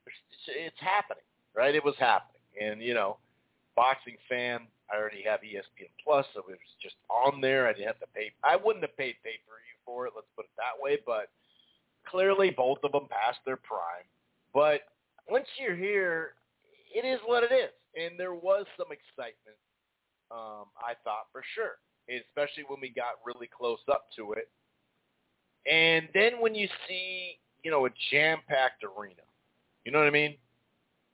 It's, 0.06 0.16
it's 0.48 0.80
happening, 0.80 1.24
right? 1.56 1.76
It 1.76 1.84
was 1.84 1.96
happening, 2.00 2.42
and 2.62 2.82
you 2.82 2.94
know, 2.94 3.18
boxing 3.76 4.16
fan. 4.30 4.62
I 4.92 4.96
already 4.96 5.22
have 5.28 5.42
ESPN 5.42 5.92
Plus, 6.02 6.26
so 6.34 6.40
it 6.48 6.56
was 6.56 6.78
just 6.82 6.96
on 7.10 7.42
there. 7.42 7.68
I 7.68 7.74
didn't 7.74 7.88
have 7.88 8.00
to 8.00 8.08
pay. 8.16 8.32
I 8.44 8.56
wouldn't 8.56 8.84
have 8.84 8.96
paid 8.96 9.16
pay 9.22 9.36
per 9.44 9.60
view 9.60 9.78
for 9.86 10.08
it. 10.08 10.14
Let's 10.16 10.32
put 10.36 10.46
it 10.46 10.56
that 10.56 10.82
way. 10.82 10.98
But 11.06 11.28
clearly, 12.08 12.52
both 12.52 12.80
of 12.84 12.94
them 12.94 13.08
passed 13.12 13.40
their 13.46 13.58
prime. 13.58 14.08
But 14.54 14.88
once 15.30 15.48
you're 15.60 15.76
here, 15.76 16.36
it 16.96 17.06
is 17.06 17.20
what 17.26 17.44
it 17.44 17.52
is, 17.52 17.76
and 18.00 18.18
there 18.18 18.34
was 18.34 18.66
some 18.78 18.88
excitement. 18.96 19.60
Um, 20.32 20.72
I 20.80 20.96
thought 21.04 21.28
for 21.34 21.44
sure 21.56 21.80
especially 22.10 22.64
when 22.68 22.80
we 22.82 22.90
got 22.90 23.20
really 23.26 23.48
close 23.48 23.80
up 23.92 24.08
to 24.16 24.34
it. 24.34 24.50
And 25.70 26.08
then 26.14 26.40
when 26.40 26.56
you 26.56 26.68
see, 26.88 27.40
you 27.64 27.72
know, 27.72 27.86
a 27.86 27.90
jam-packed 28.12 28.84
arena, 28.84 29.24
you 29.84 29.92
know 29.92 30.00
what 30.00 30.08
I 30.08 30.12
mean? 30.12 30.36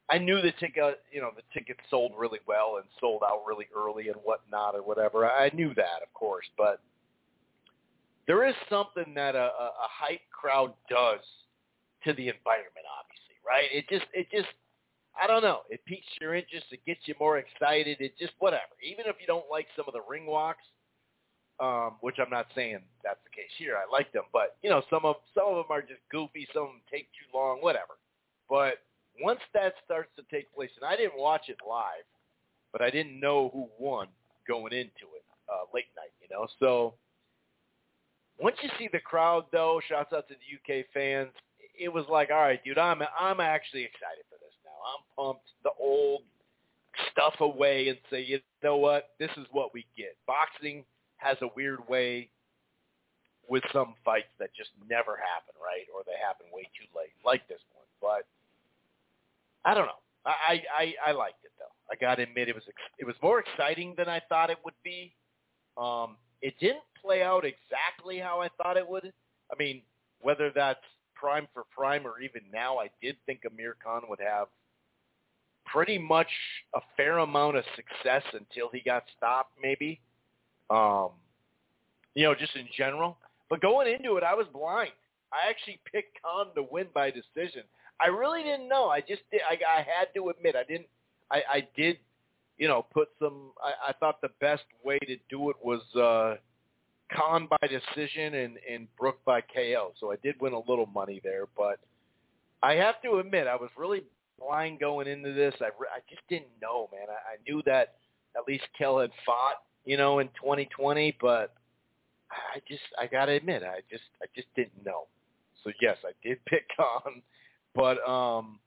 I 0.10 0.18
knew 0.18 0.42
the 0.42 0.52
ticket, 0.60 0.84
uh, 0.84 0.92
you 1.12 1.22
know, 1.22 1.32
the 1.36 1.42
tickets 1.58 1.80
sold 1.90 2.12
really 2.18 2.40
well 2.48 2.76
and 2.78 2.86
sold 3.00 3.24
out 3.26 3.44
really 3.48 3.68
early 3.76 4.10
and 4.10 4.18
whatnot 4.24 4.76
or 4.76 4.84
whatever. 4.84 5.26
I 5.26 5.50
knew 5.54 5.74
that, 5.76 6.04
of 6.04 6.14
course, 6.14 6.46
but 6.58 6.82
there 8.28 8.48
is 8.48 8.56
something 8.70 9.14
that 9.16 9.36
a, 9.36 9.40
a, 9.40 9.72
a 9.84 9.88
hype 9.90 10.22
crowd 10.32 10.74
does 10.90 11.22
to 12.04 12.14
the 12.14 12.28
environment, 12.28 12.86
obviously, 13.00 13.40
right? 13.48 13.70
It 13.72 13.88
just, 13.90 14.06
it 14.14 14.28
just, 14.30 14.54
I 15.20 15.28
don't 15.28 15.42
know. 15.42 15.62
It 15.70 15.80
piques 15.86 16.08
your 16.20 16.36
interest. 16.36 16.66
It 16.72 16.86
gets 16.86 17.02
you 17.06 17.16
more 17.20 17.38
excited. 17.38 17.98
It 18.00 18.18
just 18.18 18.34
whatever. 18.40 18.74
Even 18.84 19.06
if 19.08 19.16
you 19.22 19.28
don't 19.28 19.46
like 19.50 19.68
some 19.76 19.86
of 19.88 19.94
the 19.94 20.02
ring 20.08 20.26
walks, 20.26 20.64
um, 21.60 21.96
which 22.02 22.18
I'm 22.20 22.30
not 22.30 22.48
saying 22.56 22.80
that's 23.04 23.20
the 23.24 23.30
case 23.30 23.52
here. 23.58 23.76
I 23.78 23.90
like 23.92 24.12
them, 24.12 24.24
but 24.32 24.58
you 24.64 24.70
know, 24.70 24.82
some 24.90 25.06
of 25.06 25.18
some 25.34 25.48
of 25.48 25.56
them 25.56 25.66
are 25.70 25.82
just 25.82 26.02
goofy. 26.12 26.48
Some 26.54 26.64
of 26.64 26.70
them 26.70 26.82
take 26.92 27.08
too 27.14 27.38
long, 27.38 27.60
whatever. 27.60 27.98
But 28.50 28.82
once 29.22 29.40
that 29.54 29.74
starts 29.86 30.10
to 30.18 30.24
take 30.32 30.54
place, 30.54 30.72
and 30.76 30.86
I 30.86 30.96
didn't 30.96 31.18
watch 31.18 31.50
it 31.50 31.58
live, 31.68 32.06
but 32.72 32.82
I 32.82 32.90
didn't 32.90 33.20
know 33.20 33.50
who 33.54 33.68
won 33.78 34.08
going 34.48 34.74
into 34.74 35.06
it 35.16 35.26
uh, 35.50 35.66
late 35.74 35.92
night, 35.96 36.12
you 36.22 36.28
know. 36.32 36.48
So 36.60 36.96
once 38.40 38.58
you 38.62 38.70
see 38.78 38.90
the 38.92 39.00
crowd, 39.00 39.46
though, 39.52 39.80
shouts 39.88 40.14
out 40.14 40.28
to 40.28 40.36
the 40.36 40.80
UK 40.80 40.86
fans. 40.94 41.30
It 41.80 41.90
was 41.90 42.06
like, 42.10 42.30
all 42.30 42.42
right, 42.42 42.64
dude, 42.64 42.78
I'm 42.78 43.02
I'm 43.20 43.40
actually 43.40 43.84
excited 43.84 44.26
for 44.30 44.38
this 44.40 44.54
now. 44.64 44.78
I'm 44.94 45.04
pumped. 45.16 45.50
The 45.64 45.72
old 45.80 46.22
stuff 47.12 47.34
away 47.40 47.90
and 47.90 47.98
say, 48.10 48.24
you 48.24 48.40
know 48.64 48.78
what, 48.78 49.10
this 49.20 49.32
is 49.38 49.46
what 49.52 49.74
we 49.74 49.86
get. 49.98 50.16
Boxing 50.28 50.84
has 51.24 51.38
a 51.42 51.48
weird 51.56 51.88
way 51.88 52.30
with 53.50 53.64
some 53.74 53.96
fights 54.06 54.32
that 54.40 54.50
just 54.56 54.70
never 54.90 55.18
happen, 55.18 55.56
right? 55.62 55.86
Or 55.94 56.04
they 56.06 56.18
happen 56.22 56.46
way 56.54 56.64
too 56.78 56.88
late, 56.96 57.14
like 57.26 57.48
this 57.48 57.60
one. 57.74 57.86
But 58.02 58.28
I 59.70 59.74
don't 59.74 59.86
know. 59.86 60.02
I 60.26 60.62
I, 60.74 60.94
I 61.08 61.12
liked 61.12 61.44
it 61.44 61.52
though. 61.60 61.74
I 61.92 61.96
got 61.96 62.16
to 62.16 62.24
admit, 62.24 62.50
it 62.50 62.56
was 62.56 62.64
it 62.98 63.06
was 63.06 63.16
more 63.22 63.40
exciting 63.40 63.94
than 63.98 64.08
I 64.08 64.22
thought 64.30 64.50
it 64.50 64.58
would 64.64 64.74
be. 64.84 65.14
Um, 65.78 66.18
it 66.42 66.54
didn't 66.60 66.84
play 67.02 67.24
out 67.24 67.46
exactly 67.46 68.20
how 68.20 68.42
I 68.42 68.50
thought 68.58 68.78
it 68.78 68.88
would. 68.88 69.12
I 69.52 69.56
mean, 69.58 69.82
whether 70.22 70.52
that's 70.54 70.80
prime 71.16 71.48
for 71.54 71.64
prime 71.76 72.06
or 72.06 72.22
even 72.22 72.42
now, 72.52 72.78
I 72.78 72.90
did 73.02 73.18
think 73.26 73.42
Amir 73.50 73.76
Khan 73.84 74.04
would 74.10 74.20
have 74.20 74.48
pretty 75.66 75.98
much 75.98 76.28
a 76.76 76.82
fair 76.98 77.20
amount 77.20 77.58
of 77.58 77.64
success 77.76 78.24
until 78.34 78.70
he 78.72 78.82
got 78.82 79.04
stopped, 79.18 79.54
maybe. 79.62 80.00
Um, 80.70 81.10
you 82.16 82.24
know, 82.24 82.36
just 82.36 82.56
in 82.56 82.68
general. 82.78 83.18
But 83.50 83.62
going 83.62 83.92
into 83.92 84.18
it, 84.18 84.24
I 84.24 84.34
was 84.34 84.48
blind. 84.54 84.92
I 85.32 85.50
actually 85.50 85.80
picked 85.92 86.22
Khan 86.22 86.48
to 86.56 86.64
win 86.64 86.88
by 86.94 87.12
decision. 87.12 87.64
I 88.00 88.08
really 88.08 88.44
didn't 88.44 88.68
know. 88.68 88.90
I 88.90 89.00
just 89.00 89.22
did. 89.32 89.42
I, 89.50 89.54
I 89.54 89.78
had 89.80 90.08
to 90.16 90.30
admit, 90.30 90.56
I 90.56 90.64
didn't. 90.64 90.88
I, 91.32 91.42
I 91.52 91.68
did, 91.76 91.98
you 92.58 92.68
know, 92.68 92.86
put 92.94 93.10
some. 93.20 93.52
I, 93.64 93.90
I 93.90 93.94
thought 93.94 94.22
the 94.22 94.30
best 94.40 94.64
way 94.84 95.00
to 95.00 95.18
do 95.30 95.50
it 95.50 95.56
was 95.64 95.82
uh, 95.96 96.38
Khan 97.16 97.48
by 97.50 97.68
decision 97.68 98.36
and 98.36 98.58
and 98.70 98.88
Brook 98.98 99.20
by 99.26 99.42
KO. 99.42 99.94
So 100.00 100.12
I 100.12 100.16
did 100.24 100.40
win 100.42 100.54
a 100.54 100.60
little 100.60 100.88
money 100.88 101.22
there, 101.24 101.46
but 101.58 101.80
I 102.62 102.74
have 102.74 103.02
to 103.04 103.18
admit, 103.18 103.48
I 103.48 103.56
was 103.56 103.70
really 103.78 104.04
blind 104.40 104.80
going 104.80 105.08
into 105.08 105.34
this. 105.34 105.54
I 105.62 105.66
I 105.66 106.00
just 106.10 106.22
didn't 106.30 106.52
know, 106.62 106.90
man. 106.92 107.08
I, 107.10 107.34
I 107.34 107.36
knew 107.48 107.62
that 107.66 107.96
at 108.36 108.48
least 108.48 108.64
Kell 108.78 109.00
had 109.00 109.12
fought 109.26 109.62
you 109.86 109.98
know, 109.98 110.20
in 110.20 110.28
2020, 110.30 111.18
but 111.22 111.54
I 112.32 112.60
just, 112.68 112.82
I 113.00 113.08
gotta 113.08 113.34
admit, 113.34 113.64
I 113.64 113.82
just, 113.90 114.04
I 114.22 114.26
just 114.36 114.48
didn't 114.56 114.86
know. 114.86 115.08
So 115.64 115.72
yes, 115.82 115.98
I 116.04 116.12
did 116.28 116.44
pick 116.46 116.66
on, 116.80 117.22
but, 117.76 118.08
um, 118.08 118.60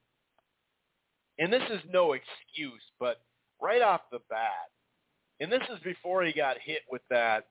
and 1.38 1.52
this 1.52 1.62
is 1.70 1.80
no 1.92 2.12
excuse, 2.12 2.82
but 2.98 3.20
right 3.60 3.82
off 3.82 4.02
the 4.10 4.20
bat, 4.30 4.70
and 5.40 5.52
this 5.52 5.62
is 5.72 5.78
before 5.84 6.24
he 6.24 6.32
got 6.32 6.56
hit 6.62 6.80
with 6.90 7.02
that 7.10 7.46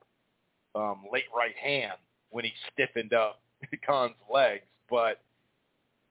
um, 0.74 1.04
late 1.12 1.24
right 1.36 1.54
hand 1.56 1.94
when 2.30 2.44
he 2.44 2.52
stiffened 2.72 3.12
up 3.12 3.40
Khan's 3.86 4.14
legs, 4.32 4.64
but 4.90 5.20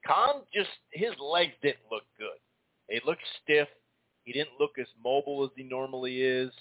Khan 0.06 0.42
just 0.54 0.70
his 0.92 1.12
legs 1.20 1.54
didn't 1.62 1.86
look 1.92 2.04
good. 2.18 2.40
They 2.90 3.02
looked 3.06 3.24
stiff. 3.44 3.68
He 4.24 4.32
didn't 4.32 4.60
look 4.60 4.78
as 4.80 4.88
mobile 5.04 5.44
as 5.44 5.52
he 5.56 5.64
normally 5.64 6.22
is. 6.22 6.52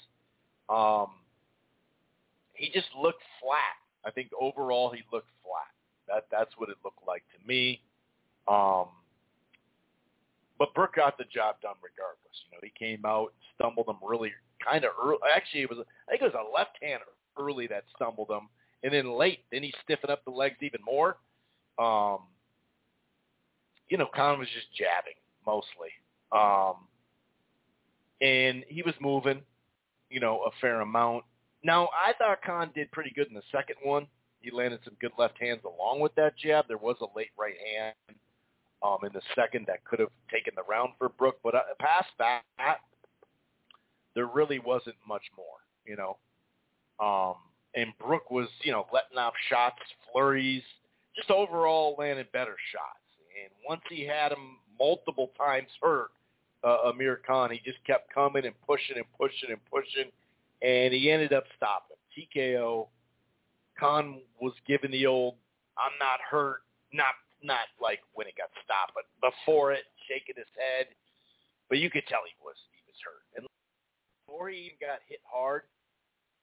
Um, 0.69 1.09
he 2.55 2.71
just 2.73 2.89
looked 3.01 3.23
flat. 3.43 3.77
I 4.07 4.11
think 4.11 4.31
overall 4.41 4.91
he 4.91 5.03
looked 5.13 5.31
flat. 5.43 5.71
That 6.09 6.27
that's 6.31 6.53
what 6.57 6.69
it 6.69 6.77
looked 6.85 7.07
like 7.07 7.23
to 7.33 7.47
me. 7.47 7.81
Um, 8.49 8.89
but 10.59 10.73
Brook 10.75 10.95
got 10.97 11.19
the 11.19 11.25
job 11.25 11.57
done 11.63 11.75
regardless. 11.83 12.37
You 12.47 12.57
know, 12.57 12.61
he 12.63 12.73
came 12.79 13.05
out, 13.05 13.33
stumbled 13.55 13.89
him 13.89 13.97
really 14.03 14.33
kind 14.65 14.85
of 14.85 14.93
early. 15.03 15.19
Actually, 15.35 15.63
it 15.63 15.71
was 15.71 15.79
I 16.09 16.13
think 16.13 16.23
it 16.23 16.33
was 16.33 16.35
a 16.35 16.55
left 16.57 16.79
hander 16.81 17.05
early 17.39 17.67
that 17.67 17.85
stumbled 17.97 18.31
him, 18.31 18.49
and 18.83 18.93
then 18.93 19.19
late, 19.19 19.41
then 19.51 19.63
he 19.63 19.73
stiffened 19.83 20.11
up 20.11 20.25
the 20.25 20.31
legs 20.31 20.57
even 20.61 20.81
more. 20.85 21.17
Um, 21.79 22.21
you 23.89 23.99
know, 23.99 24.09
Khan 24.15 24.39
was 24.39 24.49
just 24.55 24.67
jabbing 24.75 25.19
mostly, 25.47 25.91
um, 26.33 26.87
and 28.21 28.65
he 28.69 28.83
was 28.83 28.95
moving 29.01 29.43
you 30.15 30.21
know, 30.21 30.43
a 30.47 30.51
fair 30.61 30.81
amount. 30.81 31.25
Now, 31.65 31.89
I 31.89 32.13
thought 32.13 32.41
Khan 32.47 32.71
did 32.73 32.93
pretty 32.93 33.11
good 33.11 33.27
in 33.27 33.35
the 33.35 33.43
second 33.51 33.77
one. 33.83 34.07
He 34.41 34.53
landed 34.53 34.79
some 34.85 34.95
good 35.01 35.11
left 35.19 35.41
hands 35.41 35.63
along 35.65 35.99
with 35.99 36.15
that 36.15 36.37
jab. 36.39 36.69
There 36.69 36.79
was 36.79 36.97
a 37.01 37.19
late 37.19 37.33
right 37.37 37.57
hand 37.75 37.95
um, 38.81 38.99
in 39.03 39.11
the 39.13 39.23
second 39.35 39.67
that 39.67 39.85
could 39.85 39.99
have 39.99 40.11
taken 40.31 40.53
the 40.55 40.63
round 40.71 40.93
for 40.99 41.09
Brook, 41.09 41.39
but 41.43 41.57
uh, 41.57 41.63
past 41.81 42.11
that, 42.19 42.43
there 44.15 44.27
really 44.27 44.61
wasn't 44.61 44.95
much 45.09 45.25
more, 45.37 45.57
you 45.85 45.97
know. 45.97 46.17
Um, 47.05 47.35
and 47.75 47.93
Brook 47.99 48.31
was, 48.31 48.47
you 48.63 48.71
know, 48.71 48.87
letting 48.93 49.19
off 49.19 49.35
shots, 49.51 49.83
flurries, 50.13 50.63
just 51.17 51.31
overall 51.31 51.97
landing 51.99 52.27
better 52.33 52.55
shots. 52.71 53.03
And 53.43 53.51
once 53.69 53.83
he 53.91 54.07
had 54.07 54.31
him 54.31 54.59
multiple 54.79 55.33
times 55.37 55.71
hurt, 55.83 56.11
uh, 56.65 56.91
Amir 56.91 57.21
Khan. 57.27 57.51
He 57.51 57.61
just 57.65 57.85
kept 57.87 58.13
coming 58.13 58.47
and 58.47 58.55
pushing 58.67 58.97
and 58.97 59.07
pushing 59.19 59.51
and 59.51 59.61
pushing, 59.71 60.11
and 60.63 60.95
he 60.95 61.11
ended 61.11 61.33
up 61.33 61.45
stopping. 61.57 61.97
TKO. 62.17 62.89
Khan 63.79 64.21
was 64.41 64.55
given 64.67 64.91
the 64.91 65.07
old 65.07 65.35
"I'm 65.77 65.93
not 65.99 66.21
hurt," 66.29 66.63
not 66.93 67.15
not 67.43 67.69
like 67.81 68.01
when 68.15 68.27
it 68.27 68.35
got 68.37 68.49
stopped, 68.65 68.95
but 68.95 69.05
before 69.21 69.73
it, 69.73 69.85
shaking 70.09 70.37
his 70.37 70.51
head. 70.57 70.87
But 71.69 71.79
you 71.79 71.91
could 71.91 72.07
tell 72.07 72.21
he 72.25 72.35
was 72.43 72.57
he 72.73 72.81
was 72.87 72.97
hurt. 73.05 73.25
And 73.37 73.47
before 74.27 74.49
he 74.49 74.73
even 74.73 74.79
got 74.81 75.01
hit 75.09 75.21
hard, 75.27 75.63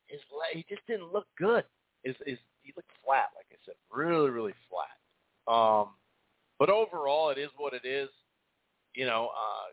his 0.07 0.21
leg, 0.29 0.59
he 0.59 0.65
just 0.73 0.85
didn't 0.87 1.11
look 1.11 1.27
good. 1.37 1.63
His, 2.03 2.15
his 2.25 2.37
he 2.61 2.73
looked 2.75 2.91
flat, 3.03 3.31
like 3.35 3.47
I 3.51 3.57
said, 3.65 3.75
really, 3.89 4.29
really 4.29 4.53
flat. 4.69 4.93
Um, 5.47 5.95
but 6.59 6.69
overall, 6.69 7.29
it 7.29 7.39
is 7.39 7.49
what 7.57 7.73
it 7.73 7.85
is. 7.87 8.09
You 8.93 9.05
know, 9.05 9.29
uh, 9.31 9.71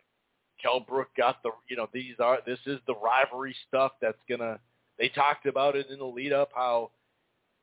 Kell 0.60 0.80
Brook 0.80 1.08
got 1.16 1.42
the, 1.42 1.50
you 1.68 1.76
know, 1.76 1.88
these 1.92 2.14
are 2.20 2.38
this 2.46 2.58
is 2.66 2.78
the 2.86 2.94
rivalry 2.94 3.54
stuff 3.66 3.92
that's 4.00 4.18
gonna. 4.28 4.58
They 4.98 5.08
talked 5.08 5.46
about 5.46 5.76
it 5.76 5.86
in 5.90 5.98
the 5.98 6.04
lead 6.04 6.32
up 6.32 6.50
how 6.54 6.90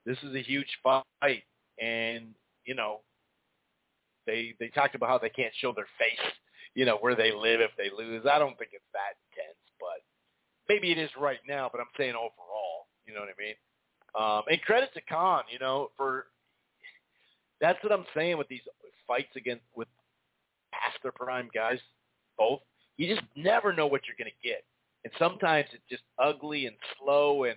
this 0.05 0.17
is 0.23 0.35
a 0.35 0.41
huge 0.41 0.69
fight, 0.83 1.43
and 1.81 2.33
you 2.65 2.75
know, 2.75 3.01
they 4.25 4.53
they 4.59 4.69
talked 4.69 4.95
about 4.95 5.09
how 5.09 5.17
they 5.17 5.29
can't 5.29 5.53
show 5.59 5.73
their 5.73 5.87
face, 5.99 6.31
you 6.73 6.85
know, 6.85 6.97
where 6.97 7.15
they 7.15 7.31
live 7.31 7.61
if 7.61 7.71
they 7.77 7.89
lose. 7.95 8.25
I 8.29 8.39
don't 8.39 8.57
think 8.57 8.71
it's 8.73 8.83
that 8.93 9.17
intense, 9.31 9.59
but 9.79 10.01
maybe 10.69 10.91
it 10.91 10.97
is 10.97 11.09
right 11.19 11.39
now. 11.47 11.69
But 11.71 11.81
I'm 11.81 11.87
saying 11.97 12.15
overall, 12.15 12.87
you 13.05 13.13
know 13.13 13.21
what 13.21 13.29
I 13.29 13.41
mean. 13.41 13.55
Um, 14.17 14.43
and 14.49 14.61
credit 14.61 14.93
to 14.93 15.01
Khan, 15.01 15.43
you 15.51 15.59
know, 15.59 15.91
for 15.97 16.27
that's 17.59 17.81
what 17.83 17.91
I'm 17.91 18.05
saying 18.15 18.37
with 18.37 18.47
these 18.47 18.61
fights 19.07 19.35
against 19.35 19.63
with 19.75 19.87
their 21.05 21.11
prime 21.11 21.49
guys, 21.53 21.79
both. 22.37 22.61
You 22.97 23.13
just 23.13 23.25
never 23.35 23.73
know 23.73 23.87
what 23.87 24.01
you're 24.07 24.17
going 24.17 24.31
to 24.31 24.47
get, 24.47 24.63
and 25.03 25.13
sometimes 25.19 25.67
it's 25.73 25.83
just 25.89 26.03
ugly 26.17 26.65
and 26.65 26.75
slow, 26.97 27.43
and 27.43 27.55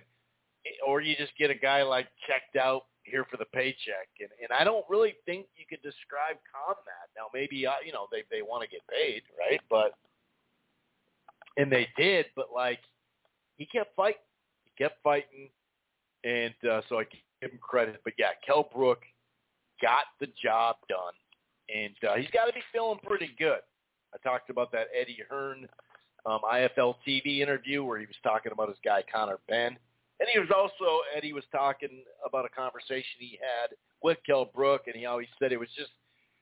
or 0.85 1.01
you 1.01 1.15
just 1.15 1.31
get 1.37 1.49
a 1.49 1.55
guy 1.55 1.83
like 1.83 2.07
checked 2.27 2.57
out 2.57 2.83
here 3.03 3.25
for 3.29 3.37
the 3.37 3.45
paycheck, 3.45 4.09
and 4.19 4.29
and 4.41 4.51
I 4.57 4.63
don't 4.63 4.85
really 4.89 5.15
think 5.25 5.47
you 5.55 5.65
could 5.69 5.81
describe 5.81 6.35
that. 6.85 7.09
Now 7.15 7.27
maybe 7.33 7.65
uh, 7.65 7.81
you 7.85 7.91
know 7.91 8.07
they 8.11 8.23
they 8.29 8.41
want 8.41 8.63
to 8.63 8.69
get 8.69 8.81
paid, 8.87 9.23
right? 9.39 9.61
But 9.69 9.93
and 11.57 11.71
they 11.71 11.87
did, 11.97 12.27
but 12.35 12.47
like 12.53 12.79
he 13.57 13.65
kept 13.65 13.95
fighting, 13.95 14.21
he 14.65 14.83
kept 14.83 15.01
fighting, 15.03 15.49
and 16.23 16.53
uh, 16.69 16.81
so 16.89 16.99
I 16.99 17.05
give 17.41 17.51
him 17.51 17.59
credit. 17.61 17.99
But 18.03 18.13
yeah, 18.17 18.31
Kell 18.45 18.69
Brook 18.73 19.01
got 19.81 20.05
the 20.19 20.27
job 20.41 20.77
done, 20.87 21.13
and 21.73 21.95
uh, 22.09 22.15
he's 22.15 22.29
got 22.31 22.45
to 22.45 22.53
be 22.53 22.61
feeling 22.71 22.99
pretty 23.03 23.31
good. 23.37 23.59
I 24.13 24.17
talked 24.27 24.49
about 24.49 24.71
that 24.71 24.87
Eddie 24.99 25.19
Hearn 25.29 25.67
um, 26.25 26.39
IFL 26.51 26.95
TV 27.07 27.39
interview 27.39 27.83
where 27.83 27.99
he 27.99 28.05
was 28.05 28.15
talking 28.23 28.51
about 28.51 28.69
his 28.69 28.77
guy 28.83 29.03
Conor 29.11 29.39
Benn, 29.47 29.77
and 30.19 30.29
he 30.31 30.39
was 30.39 30.49
also 30.55 31.01
Eddie 31.15 31.33
was 31.33 31.45
talking 31.51 32.03
about 32.27 32.45
a 32.45 32.49
conversation 32.49 33.19
he 33.19 33.39
had 33.39 33.75
with 34.01 34.17
Kell 34.25 34.45
Brook, 34.45 34.83
and 34.87 34.95
he 34.95 35.05
always 35.05 35.27
said 35.39 35.51
it 35.51 35.59
was 35.59 35.69
just 35.77 35.91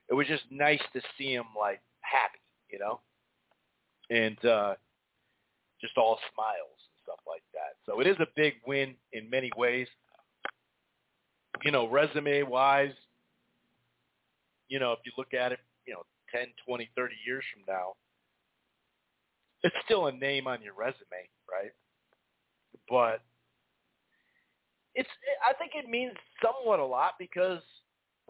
it 0.09 0.13
was 0.13 0.27
just 0.27 0.43
nice 0.49 0.81
to 0.93 1.01
see 1.17 1.33
him 1.33 1.45
like 1.57 1.81
happy, 2.01 2.39
you 2.71 2.79
know, 2.79 2.99
and 4.09 4.43
uh, 4.45 4.75
just 5.81 5.97
all 5.97 6.19
smiles 6.33 6.79
and 6.79 6.97
stuff 7.03 7.19
like 7.27 7.43
that. 7.53 7.75
So 7.85 7.99
it 7.99 8.07
is 8.07 8.17
a 8.19 8.27
big 8.35 8.55
win 8.65 8.95
in 9.13 9.29
many 9.29 9.51
ways. 9.57 9.87
You 11.63 11.71
know, 11.71 11.89
resume 11.89 12.43
wise, 12.43 12.93
you 14.69 14.79
know, 14.79 14.91
if 14.91 14.99
you 15.05 15.11
look 15.17 15.33
at 15.33 15.51
it, 15.51 15.59
you 15.85 15.93
know, 15.93 16.03
10, 16.37 16.47
20, 16.65 16.89
30 16.95 17.15
years 17.25 17.43
from 17.53 17.63
now, 17.67 17.93
it's 19.63 19.75
still 19.85 20.07
a 20.07 20.11
name 20.11 20.47
on 20.47 20.61
your 20.61 20.73
resume, 20.73 21.25
right? 21.49 21.71
But 22.89 23.21
it's 24.93 25.09
I 25.45 25.53
think 25.53 25.71
it 25.75 25.89
means 25.89 26.13
somewhat 26.41 26.79
a 26.79 26.85
lot 26.85 27.13
because 27.19 27.61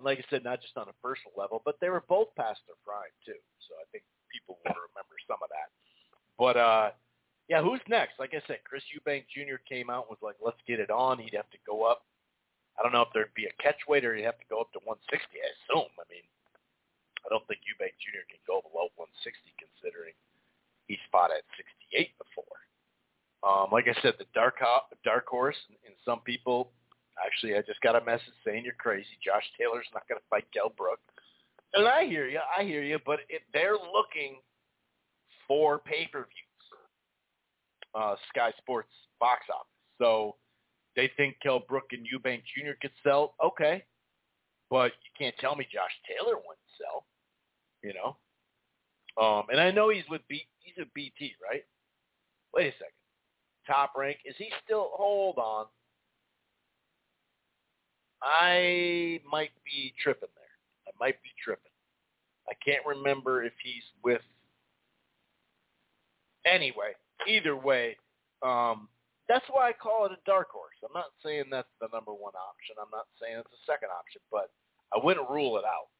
like 0.01 0.19
I 0.19 0.25
said, 0.29 0.43
not 0.43 0.61
just 0.61 0.77
on 0.77 0.87
a 0.89 0.97
personal 1.01 1.33
level, 1.35 1.61
but 1.65 1.75
they 1.81 1.89
were 1.89 2.03
both 2.07 2.29
past 2.35 2.61
their 2.67 2.77
prime 2.85 3.13
too. 3.25 3.39
So 3.67 3.75
I 3.81 3.85
think 3.91 4.03
people 4.31 4.57
will 4.63 4.75
remember 4.93 5.15
some 5.27 5.41
of 5.43 5.49
that. 5.49 5.69
But 6.37 6.57
uh 6.57 6.89
yeah, 7.47 7.61
who's 7.63 7.79
next? 7.87 8.19
Like 8.19 8.33
I 8.33 8.43
said, 8.47 8.59
Chris 8.67 8.83
Eubank 8.91 9.23
Jr. 9.31 9.55
came 9.67 9.89
out 9.89 10.07
and 10.07 10.11
was 10.11 10.21
like, 10.21 10.35
let's 10.43 10.59
get 10.67 10.79
it 10.83 10.91
on. 10.91 11.17
He'd 11.17 11.35
have 11.35 11.49
to 11.51 11.61
go 11.65 11.83
up. 11.83 12.03
I 12.77 12.83
don't 12.83 12.91
know 12.91 13.01
if 13.01 13.09
there'd 13.13 13.33
be 13.35 13.47
a 13.47 13.63
catch 13.63 13.79
weight 13.87 14.03
or 14.03 14.13
he'd 14.13 14.27
have 14.27 14.37
to 14.37 14.51
go 14.51 14.59
up 14.59 14.71
to 14.73 14.83
160, 14.83 15.07
I 15.15 15.47
assume. 15.55 15.89
I 15.95 16.05
mean, 16.11 16.27
I 17.27 17.35
don't 17.35 17.43
think 17.51 17.59
Eubank 17.67 17.91
Jr. 17.99 18.23
can 18.31 18.39
go 18.47 18.63
below 18.63 18.87
160 18.95 19.35
considering 19.59 20.15
he 20.87 20.95
fought 21.11 21.35
at 21.35 21.43
68 21.91 22.15
before. 22.15 22.57
Um, 23.43 23.67
like 23.69 23.91
I 23.91 23.95
said, 24.01 24.15
the 24.17 24.25
dark 24.33 24.63
dark 25.03 25.27
horse, 25.27 25.59
and 25.85 25.93
some 26.07 26.23
people, 26.23 26.71
actually, 27.19 27.53
I 27.55 27.61
just 27.61 27.81
got 27.81 27.99
a 27.99 28.03
message 28.03 28.33
saying 28.47 28.63
you're 28.63 28.79
crazy. 28.79 29.19
Josh 29.23 29.43
Taylor's 29.59 29.85
not 29.93 30.07
going 30.07 30.17
to 30.17 30.27
fight 30.31 30.47
Kell 30.55 30.73
Brook. 30.75 30.99
And 31.75 31.87
I 31.87 32.07
hear 32.07 32.27
you, 32.27 32.39
I 32.39 32.63
hear 32.63 32.81
you, 32.81 32.97
but 33.05 33.19
it, 33.29 33.43
they're 33.53 33.75
looking 33.75 34.39
for 35.47 35.79
pay-per-views 35.79 36.57
uh, 37.93 38.15
Sky 38.29 38.51
Sports 38.57 38.89
box 39.19 39.43
office. 39.53 39.67
So 39.99 40.35
they 40.95 41.11
think 41.17 41.37
Kell 41.43 41.59
Brook 41.67 41.91
and 41.91 42.05
Eubank 42.07 42.41
Jr. 42.55 42.73
could 42.81 42.91
sell. 43.03 43.35
Okay, 43.43 43.83
but 44.69 44.91
you 45.03 45.11
can't 45.17 45.35
tell 45.39 45.55
me 45.55 45.65
Josh 45.71 45.91
Taylor 46.07 46.35
wouldn't 46.35 46.71
sell. 46.79 47.05
You 47.87 47.93
know, 47.93 48.17
um, 49.23 49.45
and 49.49 49.61
I 49.61 49.71
know 49.71 49.89
he's 49.89 50.03
with 50.09 50.21
B. 50.27 50.45
He's 50.59 50.75
with 50.77 50.93
BT, 50.93 51.35
right? 51.41 51.63
Wait 52.53 52.67
a 52.67 52.71
second. 52.73 52.91
Top 53.65 53.93
rank 53.97 54.17
is 54.25 54.35
he 54.37 54.49
still? 54.65 54.91
Hold 54.93 55.37
on. 55.37 55.65
I 58.21 59.21
might 59.29 59.51
be 59.63 59.93
tripping 60.01 60.29
there. 60.35 60.55
I 60.87 60.91
might 60.99 61.21
be 61.23 61.29
tripping. 61.43 61.71
I 62.49 62.53
can't 62.63 62.85
remember 62.85 63.43
if 63.43 63.53
he's 63.63 63.83
with. 64.03 64.21
Anyway, 66.45 66.95
either 67.27 67.55
way, 67.55 67.97
um, 68.41 68.87
that's 69.27 69.45
why 69.49 69.69
I 69.69 69.73
call 69.73 70.05
it 70.05 70.11
a 70.11 70.21
dark 70.25 70.49
horse. 70.51 70.75
I'm 70.83 70.93
not 70.93 71.11
saying 71.23 71.45
that's 71.51 71.71
the 71.81 71.89
number 71.93 72.11
one 72.11 72.33
option. 72.35 72.75
I'm 72.81 72.91
not 72.91 73.07
saying 73.21 73.37
it's 73.37 73.51
the 73.51 73.71
second 73.71 73.89
option, 73.91 74.21
but 74.31 74.49
I 74.95 75.03
wouldn't 75.03 75.29
rule 75.29 75.57
it 75.57 75.65
out. 75.65 75.91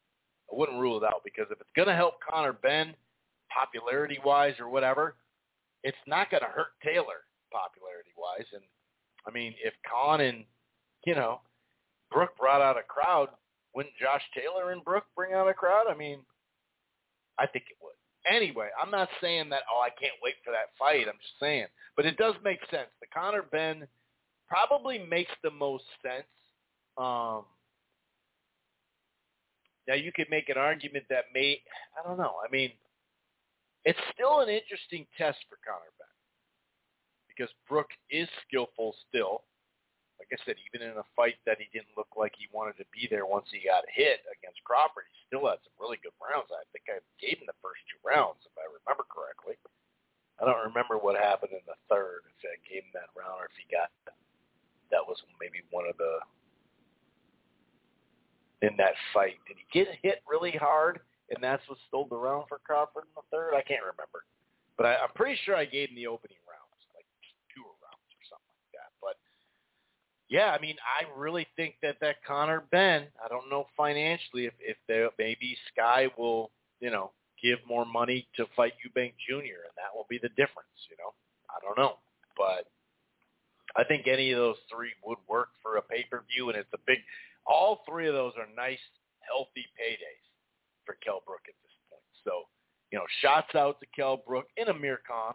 I 0.52 0.56
wouldn't 0.56 0.80
rule 0.80 0.98
it 0.98 1.04
out 1.04 1.22
because 1.24 1.48
if 1.52 1.60
it's 1.60 1.70
going 1.76 1.88
to 1.88 1.96
help 1.96 2.16
Conor 2.28 2.54
Benn 2.54 2.96
popularity-wise 3.54 4.56
or 4.60 4.70
whatever, 4.70 5.16
it's 5.84 5.98
not 6.08 6.32
going 6.32 6.44
to 6.44 6.50
hurt 6.50 6.74
Taylor 6.84 7.26
popularity-wise. 7.52 8.48
And, 8.54 8.64
I 9.28 9.32
mean, 9.32 9.54
if 9.64 9.74
Khan 9.90 10.22
and, 10.22 10.46
you 11.06 11.16
know, 11.16 11.42
Brook 12.12 12.32
brought 12.40 12.62
out 12.62 12.78
a 12.78 12.84
crowd, 12.84 13.30
wouldn't 13.76 13.96
Josh 14.00 14.24
Taylor 14.36 14.72
and 14.72 14.84
Brook 14.84 15.04
bring 15.16 15.34
out 15.34 15.50
a 15.50 15.54
crowd? 15.54 15.86
I 15.90 15.96
mean, 15.96 16.20
I 17.38 17.46
think 17.46 17.66
it 17.70 17.78
would. 17.82 17.94
Anyway, 18.34 18.70
I'm 18.82 18.92
not 18.92 19.10
saying 19.22 19.50
that, 19.50 19.62
oh, 19.72 19.82
I 19.82 19.90
can't 19.90 20.16
wait 20.24 20.36
for 20.44 20.52
that 20.52 20.76
fight. 20.78 21.08
I'm 21.08 21.20
just 21.22 21.40
saying. 21.40 21.68
But 21.96 22.06
it 22.06 22.18
does 22.18 22.36
make 22.44 22.60
sense. 22.72 22.90
The 23.00 23.08
Conor 23.14 23.44
Benn 23.44 23.88
probably 24.48 25.00
makes 25.00 25.32
the 25.44 25.52
most 25.52 25.86
sense. 26.02 26.28
Um, 26.98 27.44
now, 29.88 29.96
you 29.96 30.12
could 30.12 30.30
make 30.30 30.50
an 30.50 30.58
argument 30.58 31.06
that 31.10 31.26
may, 31.34 31.62
I 31.98 32.08
don't 32.08 32.18
know. 32.18 32.36
I 32.46 32.52
mean, 32.52 32.72
it's 33.86 34.00
still 34.14 34.42
an 34.42 34.50
interesting 34.50 35.06
test 35.18 35.38
for 35.50 35.58
Conor 35.64 35.92
Benn 35.98 36.08
because 37.28 37.54
Brook 37.70 37.88
is 38.10 38.28
skillful 38.48 38.96
still 39.08 39.44
like 40.18 40.34
I 40.34 40.40
said, 40.44 40.58
even 40.66 40.82
in 40.82 40.98
a 40.98 41.08
fight 41.14 41.38
that 41.46 41.62
he 41.62 41.70
didn't 41.70 41.94
look 41.94 42.10
like 42.18 42.34
he 42.34 42.50
wanted 42.50 42.76
to 42.82 42.88
be 42.90 43.06
there 43.06 43.30
once 43.30 43.46
he 43.54 43.62
got 43.62 43.86
hit 43.86 44.26
against 44.34 44.66
Crawford, 44.66 45.06
he 45.14 45.18
still 45.30 45.46
had 45.46 45.62
some 45.62 45.78
really 45.78 46.02
good 46.02 46.14
rounds. 46.18 46.50
I 46.50 46.66
think 46.74 46.90
I 46.90 46.98
gave 47.22 47.38
him 47.38 47.48
the 47.48 47.58
first 47.62 47.86
two 47.88 48.02
rounds, 48.02 48.42
if 48.44 48.54
I 48.58 48.66
remember 48.66 49.06
correctly. 49.06 49.56
I 50.42 50.46
don't 50.46 50.70
remember 50.70 51.02
what 51.02 51.18
happened 51.18 51.54
in 51.54 51.66
the 51.66 51.78
third, 51.90 52.26
if 52.30 52.38
I 52.46 52.58
gave 52.66 52.86
him 52.86 52.94
that 52.98 53.14
round 53.14 53.42
or 53.42 53.50
if 53.50 53.58
he 53.58 53.66
got 53.70 53.90
that 54.88 55.04
was 55.04 55.20
maybe 55.44 55.68
one 55.68 55.84
of 55.84 56.00
the 56.00 56.24
in 58.62 58.70
that 58.78 58.94
fight. 59.14 59.38
Did 59.48 59.58
he 59.58 59.66
get 59.72 59.88
hit 60.02 60.22
really 60.28 60.52
hard 60.52 61.00
and 61.30 61.44
that's 61.44 61.62
what 61.68 61.78
stole 61.88 62.08
the 62.10 62.16
round 62.16 62.46
for 62.48 62.60
Crawford 62.66 63.04
in 63.04 63.16
the 63.16 63.26
third? 63.32 63.54
I 63.54 63.62
can't 63.62 63.84
remember. 63.84 64.24
But 64.78 64.86
I, 64.86 64.96
I'm 65.04 65.14
pretty 65.16 65.40
sure 65.44 65.56
I 65.56 65.66
gave 65.66 65.90
him 65.90 65.96
the 65.96 66.08
opening 66.08 66.38
rounds, 66.48 66.82
like 66.96 67.06
two 67.54 67.62
rounds 67.62 68.10
or 68.14 68.24
something 68.30 68.56
like 68.56 68.74
that. 68.78 68.90
But 69.02 69.18
yeah, 70.30 70.56
I 70.56 70.62
mean, 70.62 70.76
I 70.82 71.06
really 71.18 71.48
think 71.56 71.76
that 71.82 71.98
that 72.02 72.24
Conor 72.26 72.64
Benn, 72.72 73.08
I 73.24 73.28
don't 73.28 73.50
know 73.50 73.68
financially 73.76 74.46
if 74.46 74.54
if 74.60 74.78
there 74.88 75.10
maybe 75.18 75.58
Sky 75.74 76.08
will, 76.18 76.52
you 76.80 76.92
know, 76.92 77.12
give 77.42 77.60
more 77.68 77.86
money 77.86 78.28
to 78.36 78.46
fight 78.56 78.74
Eubank 78.82 79.14
Jr. 79.28 79.66
and 79.66 79.76
that 79.78 79.94
will 79.94 80.08
be 80.10 80.20
the 80.22 80.30
difference, 80.30 80.78
you 80.90 80.98
know. 80.98 81.14
I 81.50 81.60
don't 81.62 81.78
know, 81.78 81.98
but 82.38 82.68
I 83.76 83.84
think 83.84 84.08
any 84.08 84.32
of 84.32 84.38
those 84.38 84.58
three 84.74 84.92
would 85.06 85.20
work 85.28 85.50
for 85.62 85.78
a 85.78 85.82
pay-per-view 85.82 86.50
and 86.50 86.58
it's 86.58 86.74
a 86.74 86.82
big 86.86 87.00
all 87.48 87.84
three 87.88 88.08
of 88.08 88.14
those 88.14 88.34
are 88.38 88.48
nice 88.56 88.80
healthy 89.22 89.66
paydays 89.80 90.28
for 90.86 90.98
Kell 91.04 91.22
Brook 91.26 91.42
at 91.48 91.56
this 91.64 91.76
point. 91.90 92.04
So, 92.24 92.44
you 92.92 92.98
know, 92.98 93.06
shots 93.22 93.56
out 93.56 93.80
to 93.80 93.88
Kell 93.96 94.18
Brook 94.26 94.48
in 94.58 94.68
Amir 94.68 95.00
Khan. 95.08 95.34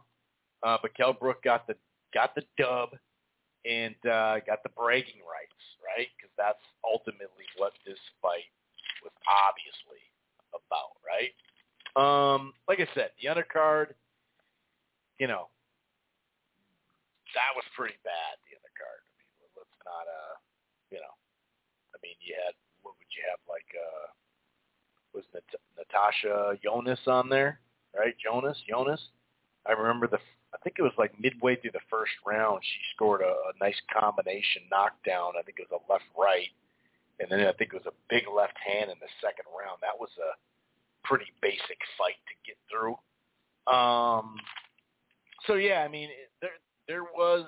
Uh, 0.63 0.79
but 0.81 0.95
Kell 0.95 1.13
Brook 1.13 1.43
got 1.43 1.67
the 1.67 1.75
got 2.15 2.35
the 2.35 2.45
dub 2.57 2.91
and 3.65 3.97
uh, 4.07 4.39
got 4.47 4.63
the 4.63 4.73
bragging 4.77 5.23
rights, 5.25 5.61
right? 5.83 6.09
Because 6.17 6.33
that's 6.37 6.63
ultimately 6.85 7.47
what 7.57 7.73
this 7.87 7.99
fight 8.21 8.51
was 9.03 9.15
obviously 9.27 10.03
about, 10.55 10.99
right? 11.03 11.35
Um, 11.95 12.55
like 12.69 12.81
I 12.81 12.89
said, 12.95 13.11
the 13.21 13.29
undercard, 13.29 13.95
you 15.19 15.27
know, 15.27 15.51
that 17.35 17.53
was 17.55 17.65
pretty 17.77 17.99
bad. 18.05 18.39
The 18.49 18.57
undercard. 18.57 19.03
I 19.03 19.13
mean, 19.41 19.53
let's 19.57 19.79
not, 19.85 20.07
uh, 20.07 20.32
mean, 22.03 22.19
you 22.21 22.35
had 22.35 22.55
what 22.83 22.95
would 22.99 23.11
you 23.15 23.23
have 23.31 23.41
like? 23.49 23.67
uh 23.75 24.07
Was 25.15 25.25
Nat- 25.35 25.63
Natasha 25.79 26.59
Jonas 26.63 27.01
on 27.07 27.29
there, 27.29 27.61
right? 27.95 28.15
Jonas, 28.19 28.59
Jonas. 28.69 29.01
I 29.67 29.73
remember 29.73 30.07
the. 30.07 30.19
I 30.53 30.59
think 30.63 30.77
it 30.79 30.83
was 30.83 30.93
like 30.99 31.19
midway 31.19 31.57
through 31.57 31.73
the 31.73 31.89
first 31.89 32.13
round, 32.27 32.61
she 32.61 32.81
scored 32.95 33.23
a, 33.23 33.33
a 33.33 33.53
nice 33.61 33.79
combination 33.89 34.63
knockdown. 34.71 35.33
I 35.39 35.43
think 35.43 35.59
it 35.59 35.67
was 35.71 35.81
a 35.81 35.93
left 35.93 36.05
right, 36.19 36.53
and 37.21 37.31
then 37.31 37.41
I 37.47 37.53
think 37.53 37.73
it 37.73 37.81
was 37.81 37.89
a 37.89 37.97
big 38.11 38.25
left 38.29 38.57
hand 38.61 38.91
in 38.91 38.99
the 39.01 39.09
second 39.23 39.49
round. 39.49 39.79
That 39.81 39.97
was 39.99 40.11
a 40.21 40.37
pretty 41.07 41.33
basic 41.41 41.81
fight 41.97 42.21
to 42.29 42.35
get 42.45 42.59
through. 42.69 42.97
Um, 43.73 44.37
so 45.47 45.55
yeah, 45.55 45.85
I 45.85 45.89
mean, 45.89 46.11
there 46.41 46.59
there 46.89 47.05
was, 47.05 47.47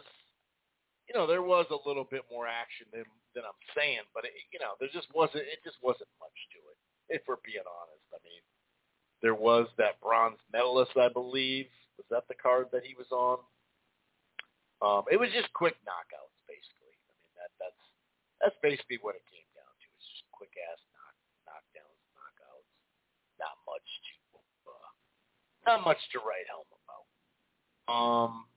you 1.09 1.15
know, 1.15 1.27
there 1.27 1.43
was 1.43 1.67
a 1.71 1.89
little 1.89 2.07
bit 2.11 2.23
more 2.31 2.47
action 2.47 2.87
than 2.93 3.05
than 3.35 3.45
I'm 3.45 3.63
saying, 3.75 4.07
but 4.15 4.25
it, 4.25 4.33
you 4.55 4.63
know, 4.63 4.79
there 4.79 4.91
just 4.91 5.11
wasn't. 5.13 5.45
It 5.51 5.61
just 5.67 5.79
wasn't 5.83 6.11
much 6.23 6.39
to 6.55 6.59
it. 6.71 6.79
If 7.11 7.23
we're 7.29 7.43
being 7.45 7.67
honest, 7.67 8.07
I 8.15 8.19
mean, 8.25 8.43
there 9.21 9.37
was 9.37 9.69
that 9.77 10.01
bronze 10.01 10.41
medalist, 10.55 10.97
I 10.97 11.11
believe. 11.11 11.69
Was 11.99 12.09
that 12.11 12.27
the 12.27 12.39
card 12.39 12.73
that 12.73 12.87
he 12.87 12.97
was 12.97 13.11
on? 13.15 13.39
Um, 14.83 15.07
it 15.11 15.17
was 15.17 15.31
just 15.31 15.53
quick 15.55 15.79
knockouts, 15.87 16.35
basically. 16.45 16.93
I 17.09 17.13
mean, 17.23 17.33
that 17.39 17.51
that's 17.61 17.83
that's 18.43 18.59
basically 18.61 18.99
what 19.01 19.15
it 19.15 19.25
came 19.31 19.47
down 19.55 19.71
to. 19.71 19.87
It's 19.97 20.09
just 20.11 20.27
quick 20.35 20.53
ass 20.71 20.81
knock 20.93 21.17
knockdowns, 21.49 22.03
knockouts. 22.13 22.71
Not 23.39 23.57
much 23.65 23.87
to 23.87 24.15
uh, 24.69 24.91
not 25.65 25.81
much 25.87 26.01
to 26.13 26.19
write 26.21 26.49
home 26.51 26.69
about. 26.69 27.05
Um, 27.89 28.49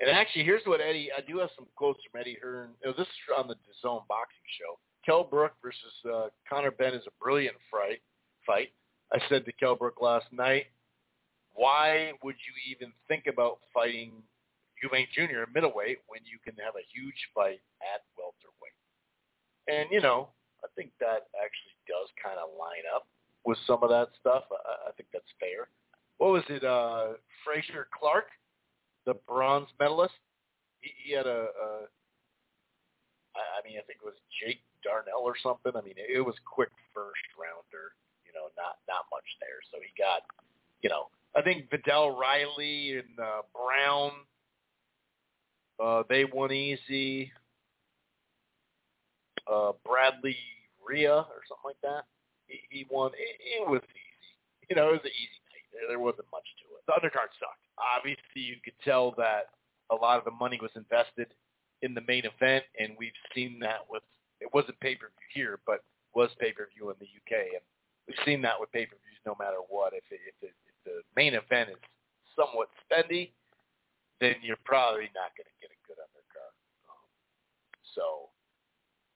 and 0.00 0.10
actually, 0.10 0.44
here's 0.44 0.64
what 0.64 0.80
Eddie. 0.80 1.10
I 1.16 1.20
do 1.20 1.38
have 1.38 1.50
some 1.56 1.66
quotes 1.76 2.00
from 2.10 2.20
Eddie 2.20 2.38
Hearn. 2.42 2.70
Know, 2.84 2.92
this 2.96 3.06
is 3.06 3.36
on 3.36 3.48
the 3.48 3.54
DAZN 3.54 4.06
boxing 4.08 4.48
show. 4.58 4.78
Kell 5.04 5.24
Brook 5.24 5.52
versus 5.62 5.92
uh, 6.08 6.28
Conor 6.48 6.70
Benn 6.70 6.94
is 6.94 7.04
a 7.06 7.12
brilliant 7.22 7.56
fight. 7.70 8.00
Fight. 8.46 8.68
I 9.12 9.18
said 9.28 9.44
to 9.44 9.52
Kell 9.52 9.76
Brook 9.76 10.00
last 10.00 10.26
night, 10.32 10.66
why 11.52 12.12
would 12.22 12.36
you 12.36 12.76
even 12.76 12.92
think 13.08 13.26
about 13.26 13.58
fighting 13.74 14.12
Eubank 14.80 15.08
Jr. 15.12 15.42
at 15.42 15.54
middleweight 15.54 15.98
when 16.06 16.20
you 16.24 16.38
can 16.44 16.54
have 16.64 16.74
a 16.76 16.86
huge 16.88 17.20
fight 17.34 17.60
at 17.84 18.00
welterweight? 18.16 18.80
And 19.68 19.90
you 19.92 20.00
know, 20.00 20.28
I 20.64 20.68
think 20.76 20.92
that 21.00 21.28
actually 21.36 21.76
does 21.84 22.08
kind 22.22 22.38
of 22.40 22.56
line 22.58 22.88
up 22.94 23.06
with 23.44 23.58
some 23.66 23.82
of 23.82 23.90
that 23.90 24.08
stuff. 24.18 24.44
I, 24.48 24.88
I 24.88 24.92
think 24.96 25.10
that's 25.12 25.28
fair. 25.38 25.68
What 26.16 26.32
was 26.32 26.44
it? 26.48 26.64
Uh, 26.64 27.20
Frazer 27.44 27.88
Clarke 27.92 28.32
the 29.10 29.18
bronze 29.26 29.66
medalist. 29.80 30.14
He, 30.80 30.94
he 31.02 31.10
had 31.12 31.26
a, 31.26 31.50
a, 31.50 31.68
I 33.34 33.58
mean, 33.66 33.74
I 33.74 33.82
think 33.82 33.98
it 33.98 34.06
was 34.06 34.14
Jake 34.38 34.62
Darnell 34.86 35.26
or 35.26 35.34
something. 35.42 35.72
I 35.74 35.82
mean, 35.82 35.98
it, 35.98 36.18
it 36.18 36.22
was 36.22 36.38
quick 36.46 36.70
first 36.94 37.26
rounder. 37.34 37.98
You 38.22 38.30
know, 38.38 38.54
not 38.54 38.78
not 38.86 39.10
much 39.10 39.26
there. 39.42 39.58
So 39.74 39.82
he 39.82 39.90
got, 39.98 40.22
you 40.82 40.90
know, 40.90 41.10
I 41.34 41.42
think 41.42 41.68
Viddal 41.70 42.14
Riley 42.14 43.02
and 43.02 43.18
uh, 43.18 43.42
Brown. 43.50 44.12
Uh, 45.82 46.02
they 46.08 46.24
won 46.24 46.52
easy. 46.52 47.32
Uh, 49.50 49.72
Bradley 49.84 50.36
Rea 50.78 51.26
or 51.26 51.42
something 51.50 51.74
like 51.74 51.82
that. 51.82 52.04
He, 52.46 52.60
he 52.70 52.86
won. 52.88 53.10
It, 53.18 53.62
it 53.62 53.68
was 53.68 53.82
easy. 53.90 54.70
You 54.70 54.76
know, 54.76 54.94
it 54.94 55.02
was 55.02 55.04
an 55.04 55.10
easy 55.10 55.40
night. 55.50 55.66
There, 55.72 55.88
there 55.88 55.98
wasn't 55.98 56.30
much 56.30 56.46
to. 56.62 56.69
The 56.90 56.98
undercard 56.98 57.30
sucked 57.38 57.70
obviously 57.80 58.42
you 58.44 58.60
could 58.62 58.76
tell 58.84 59.14
that 59.16 59.56
a 59.90 59.96
lot 59.96 60.18
of 60.18 60.24
the 60.24 60.36
money 60.36 60.58
was 60.60 60.70
invested 60.76 61.32
in 61.82 61.94
the 61.94 62.04
main 62.06 62.28
event, 62.28 62.64
and 62.78 62.92
we've 62.98 63.16
seen 63.34 63.58
that 63.60 63.88
with 63.88 64.04
it 64.40 64.48
wasn't 64.52 64.78
pay 64.80 64.94
per 64.96 65.08
view 65.08 65.28
here, 65.32 65.60
but 65.66 65.84
was 66.14 66.30
pay 66.38 66.52
per 66.52 66.68
view 66.76 66.88
in 66.92 66.96
the 67.00 67.08
UK, 67.08 67.56
and 67.56 67.64
we've 68.08 68.20
seen 68.24 68.40
that 68.42 68.56
with 68.58 68.72
pay 68.72 68.84
per 68.84 68.96
views 69.00 69.20
no 69.24 69.36
matter 69.40 69.60
what. 69.68 69.92
If 69.92 70.04
it, 70.12 70.20
if, 70.28 70.36
it, 70.42 70.54
if 70.68 70.76
the 70.84 70.96
main 71.16 71.34
event 71.34 71.72
is 71.72 71.80
somewhat 72.36 72.68
spendy, 72.84 73.32
then 74.20 74.36
you're 74.44 74.60
probably 74.64 75.08
not 75.16 75.32
going 75.36 75.48
to 75.48 75.58
get 75.60 75.72
a 75.72 75.80
good 75.88 76.00
undercard. 76.00 76.54
Um, 76.88 77.04
so, 77.96 78.28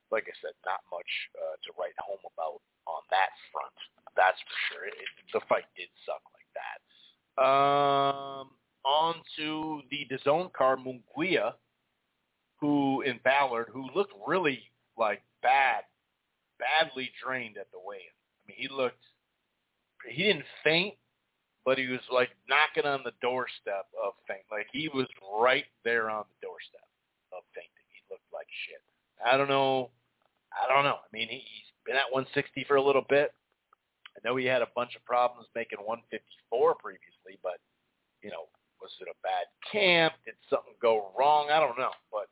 like 0.09 0.25
I 0.29 0.35
said, 0.41 0.57
not 0.65 0.81
much 0.89 1.09
uh, 1.37 1.57
to 1.65 1.69
write 1.77 1.97
home 2.01 2.21
about 2.33 2.61
on 2.85 3.01
that 3.13 3.33
front. 3.49 3.77
That's 4.17 4.37
for 4.45 4.57
sure. 4.69 4.85
It, 4.89 4.97
it, 4.97 5.09
the 5.33 5.41
fight 5.49 5.69
did 5.77 5.89
suck 6.05 6.21
like 6.33 6.49
that. 6.57 6.81
Um, 7.37 8.51
on 8.85 9.15
to 9.37 9.81
the 9.91 10.07
DAZN 10.09 10.53
car, 10.53 10.77
Munguia, 10.77 11.53
who 12.59 13.01
in 13.01 13.19
Ballard, 13.23 13.69
who 13.73 13.89
looked 13.93 14.13
really 14.25 14.61
like 14.97 15.21
bad, 15.41 15.83
badly 16.59 17.11
drained 17.21 17.57
at 17.57 17.67
the 17.71 17.79
weigh-in. 17.83 18.01
I 18.07 18.41
mean, 18.47 18.57
he 18.57 18.73
looked, 18.73 19.03
he 20.09 20.23
didn't 20.23 20.45
faint, 20.63 20.95
but 21.65 21.77
he 21.77 21.87
was 21.87 21.99
like 22.11 22.29
knocking 22.47 22.89
on 22.89 23.01
the 23.03 23.11
doorstep 23.21 23.87
of 24.01 24.13
faint. 24.27 24.45
Like 24.51 24.67
he 24.71 24.87
was 24.87 25.07
right 25.37 25.65
there 25.83 26.09
on 26.09 26.25
the 26.29 26.47
doorstep 26.47 26.87
of 27.33 27.43
fainting. 27.53 27.85
He 27.89 28.01
looked 28.09 28.31
like 28.31 28.47
shit. 28.67 28.81
I 29.25 29.35
don't 29.35 29.49
know. 29.49 29.89
I 30.53 30.71
don't 30.71 30.85
know. 30.85 30.99
I 31.03 31.09
mean, 31.11 31.27
he, 31.27 31.37
he's 31.37 31.71
been 31.85 31.95
at 31.95 32.13
160 32.13 32.63
for 32.67 32.77
a 32.77 32.83
little 32.83 33.05
bit. 33.09 33.33
I 34.15 34.19
know 34.23 34.35
he 34.35 34.45
had 34.45 34.61
a 34.61 34.67
bunch 34.75 34.95
of 34.95 35.03
problems 35.05 35.47
making 35.55 35.79
154 35.79 36.75
previously, 36.75 37.39
but 37.43 37.59
you 38.23 38.31
know, 38.31 38.47
was 38.81 38.91
it 39.01 39.07
a 39.07 39.17
bad 39.23 39.45
camp? 39.71 40.13
Did 40.25 40.35
something 40.49 40.73
go 40.81 41.11
wrong? 41.17 41.49
I 41.51 41.59
don't 41.59 41.77
know, 41.77 41.91
but 42.11 42.27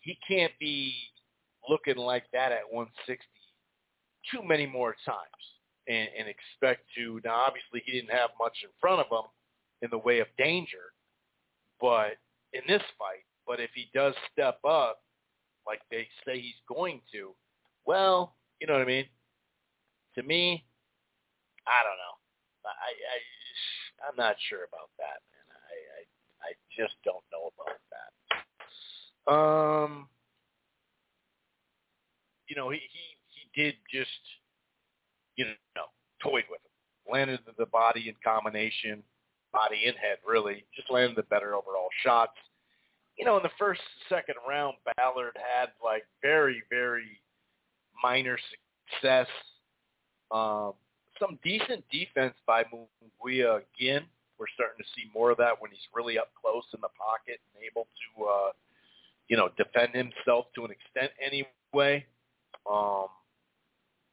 he 0.00 0.18
can't 0.26 0.52
be 0.58 0.94
looking 1.68 1.96
like 1.96 2.24
that 2.32 2.52
at 2.52 2.70
160 2.70 3.24
too 4.30 4.42
many 4.46 4.66
more 4.66 4.94
times 5.04 5.42
and, 5.88 6.08
and 6.18 6.28
expect 6.28 6.82
to. 6.96 7.20
Now, 7.24 7.44
obviously, 7.46 7.82
he 7.84 7.92
didn't 7.92 8.16
have 8.16 8.30
much 8.38 8.56
in 8.62 8.70
front 8.80 9.00
of 9.00 9.06
him 9.06 9.28
in 9.82 9.90
the 9.90 9.98
way 9.98 10.20
of 10.20 10.28
danger, 10.38 10.92
but 11.80 12.18
in 12.52 12.62
this 12.68 12.82
fight, 12.98 13.26
but 13.46 13.60
if 13.60 13.70
he 13.74 13.90
does 13.94 14.14
step 14.32 14.58
up 14.64 15.00
like 15.66 15.80
they 15.90 16.08
say 16.26 16.40
he's 16.40 16.60
going 16.68 17.00
to, 17.12 17.34
well, 17.84 18.36
you 18.60 18.66
know 18.66 18.74
what 18.74 18.82
I 18.82 18.86
mean. 18.86 19.06
To 20.16 20.22
me, 20.22 20.64
I 21.66 21.82
don't 21.84 21.98
know. 21.98 22.16
I, 22.66 22.90
I 22.94 23.18
I'm 24.08 24.16
not 24.16 24.36
sure 24.48 24.64
about 24.66 24.90
that, 24.98 25.22
man. 25.30 25.46
I, 25.50 25.76
I 25.98 26.00
I 26.42 26.50
just 26.74 26.94
don't 27.04 27.24
know 27.30 27.50
about 27.54 27.78
that. 27.90 28.10
Um, 29.32 30.08
you 32.48 32.56
know, 32.56 32.70
he 32.70 32.78
he 32.78 33.16
he 33.28 33.62
did 33.62 33.74
just 33.92 34.10
you 35.36 35.44
know 35.76 35.86
toyed 36.22 36.44
with 36.50 36.60
him, 36.60 37.12
landed 37.12 37.40
the 37.58 37.66
body 37.66 38.08
in 38.08 38.14
combination, 38.24 39.02
body 39.52 39.86
and 39.86 39.96
head 39.96 40.18
really, 40.26 40.64
just 40.74 40.90
landed 40.90 41.16
the 41.16 41.22
better 41.24 41.54
overall 41.54 41.88
shots. 42.02 42.36
You 43.16 43.24
know, 43.24 43.36
in 43.36 43.42
the 43.42 43.50
first 43.58 43.82
second 44.08 44.36
round, 44.48 44.76
Ballard 44.96 45.36
had 45.36 45.70
like 45.82 46.04
very 46.22 46.62
very 46.70 47.20
minor 48.02 48.38
success. 48.90 49.28
Um, 50.30 50.72
some 51.18 51.38
decent 51.42 51.84
defense 51.90 52.34
by 52.46 52.64
Munguia 52.64 53.62
again. 53.62 54.04
We're 54.38 54.46
starting 54.54 54.78
to 54.78 54.88
see 54.96 55.10
more 55.14 55.30
of 55.30 55.38
that 55.38 55.60
when 55.60 55.70
he's 55.70 55.86
really 55.94 56.18
up 56.18 56.30
close 56.40 56.64
in 56.74 56.80
the 56.80 56.90
pocket 56.98 57.40
and 57.54 57.62
able 57.64 57.86
to, 57.86 58.24
uh, 58.24 58.50
you 59.28 59.36
know, 59.36 59.50
defend 59.56 59.94
himself 59.94 60.46
to 60.54 60.64
an 60.64 60.70
extent 60.70 61.12
anyway. 61.20 62.04
Um, 62.70 63.06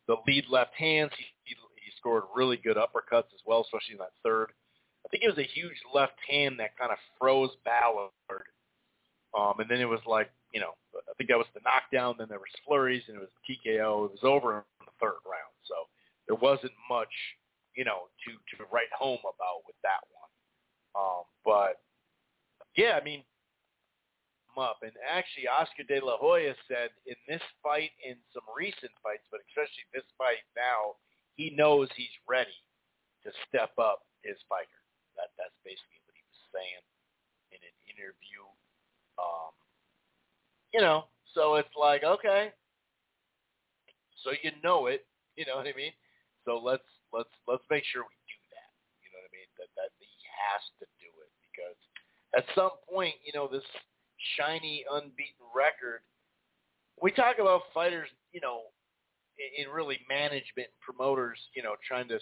the 0.08 0.18
lead 0.28 0.46
left 0.50 0.74
hands, 0.76 1.12
he, 1.18 1.26
he, 1.46 1.56
scored 1.98 2.24
really 2.34 2.56
good 2.56 2.78
uppercuts 2.78 3.28
as 3.36 3.42
well, 3.46 3.60
especially 3.60 3.94
in 3.94 3.98
that 3.98 4.16
third. 4.24 4.54
I 5.06 5.10
think 5.10 5.24
it 5.24 5.28
was 5.28 5.38
a 5.38 5.50
huge 5.54 5.76
left 5.94 6.16
hand 6.30 6.58
that 6.60 6.78
kind 6.78 6.92
of 6.92 6.98
froze 7.20 7.52
Ballard. 7.66 8.12
Um, 9.38 9.60
and 9.60 9.70
then 9.70 9.82
it 9.82 9.86
was 9.86 10.00
like, 10.08 10.30
you 10.54 10.62
know, 10.62 10.74
I 10.96 11.14
think 11.18 11.30
that 11.30 11.38
was 11.38 11.48
the 11.54 11.62
knockdown. 11.64 12.16
Then 12.18 12.28
there 12.30 12.40
was 12.40 12.50
flurries, 12.66 13.04
and 13.08 13.18
it 13.18 13.20
was 13.20 13.30
TKO. 13.44 14.06
It 14.06 14.12
was 14.12 14.24
over 14.24 14.58
in 14.58 14.64
the 14.80 14.92
third 15.00 15.20
round. 15.26 15.54
So 15.68 15.76
there 16.30 16.38
wasn't 16.38 16.78
much, 16.88 17.12
you 17.76 17.84
know, 17.84 18.08
to 18.24 18.32
to 18.56 18.70
write 18.72 18.94
home 18.94 19.20
about 19.26 19.66
with 19.66 19.76
that 19.82 20.06
one. 20.14 20.32
Um, 20.94 21.24
but 21.44 21.82
yeah, 22.78 22.98
I 23.00 23.04
mean, 23.04 23.26
up. 24.60 24.84
And 24.84 24.92
actually, 25.08 25.48
Oscar 25.48 25.88
De 25.88 26.04
La 26.04 26.20
Hoya 26.20 26.54
said 26.68 26.92
in 27.08 27.16
this 27.28 27.42
fight, 27.64 27.96
in 28.04 28.20
some 28.36 28.44
recent 28.52 28.92
fights, 29.00 29.24
but 29.32 29.40
especially 29.50 29.88
this 29.96 30.06
fight 30.20 30.44
now, 30.54 31.00
he 31.40 31.56
knows 31.56 31.88
he's 31.96 32.14
ready 32.28 32.56
to 33.24 33.32
step 33.48 33.72
up 33.80 34.04
his 34.22 34.36
fighter. 34.52 34.84
That 35.16 35.32
that's 35.40 35.56
basically 35.64 36.04
what 36.04 36.16
he 36.20 36.24
was 36.28 36.44
saying 36.52 36.84
in 37.56 37.60
an 37.64 37.76
interview. 37.88 38.44
Um, 39.16 39.56
you 40.76 40.84
know, 40.84 41.08
so 41.32 41.56
it's 41.56 41.76
like 41.80 42.04
okay, 42.04 42.52
so 44.24 44.36
you 44.44 44.52
know 44.64 44.88
it. 44.88 45.08
You 45.36 45.48
know 45.48 45.56
what 45.56 45.68
I 45.68 45.76
mean? 45.76 45.96
So 46.50 46.58
let's 46.58 46.90
let's 47.14 47.30
let's 47.46 47.62
make 47.70 47.86
sure 47.94 48.02
we 48.02 48.18
do 48.26 48.42
that. 48.58 48.70
You 49.06 49.14
know 49.14 49.22
what 49.22 49.30
I 49.30 49.34
mean? 49.38 49.50
That 49.62 49.70
that 49.78 49.94
he 50.02 50.10
has 50.34 50.66
to 50.82 50.86
do 50.98 51.14
it 51.22 51.30
because 51.46 51.78
at 52.34 52.46
some 52.58 52.74
point, 52.90 53.14
you 53.22 53.38
know, 53.38 53.46
this 53.46 53.62
shiny, 54.34 54.82
unbeaten 54.90 55.46
record. 55.54 56.02
We 57.00 57.12
talk 57.12 57.38
about 57.38 57.70
fighters, 57.72 58.10
you 58.34 58.42
know, 58.42 58.66
in, 59.38 59.66
in 59.66 59.72
really 59.72 60.02
management 60.10 60.74
and 60.74 60.80
promoters, 60.82 61.38
you 61.54 61.62
know, 61.62 61.76
trying 61.88 62.10
to 62.10 62.18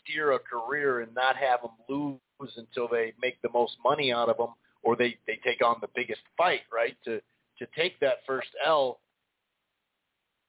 steer 0.00 0.32
a 0.32 0.38
career 0.40 1.00
and 1.00 1.14
not 1.14 1.36
have 1.36 1.60
them 1.60 1.76
lose 1.92 2.56
until 2.56 2.88
they 2.88 3.12
make 3.20 3.36
the 3.42 3.52
most 3.52 3.76
money 3.84 4.12
out 4.12 4.30
of 4.30 4.38
them 4.38 4.56
or 4.82 4.96
they 4.96 5.18
they 5.26 5.38
take 5.44 5.62
on 5.62 5.76
the 5.82 5.92
biggest 5.94 6.22
fight, 6.38 6.64
right? 6.72 6.96
To 7.04 7.20
to 7.60 7.66
take 7.76 8.00
that 8.00 8.24
first 8.26 8.48
L. 8.64 9.00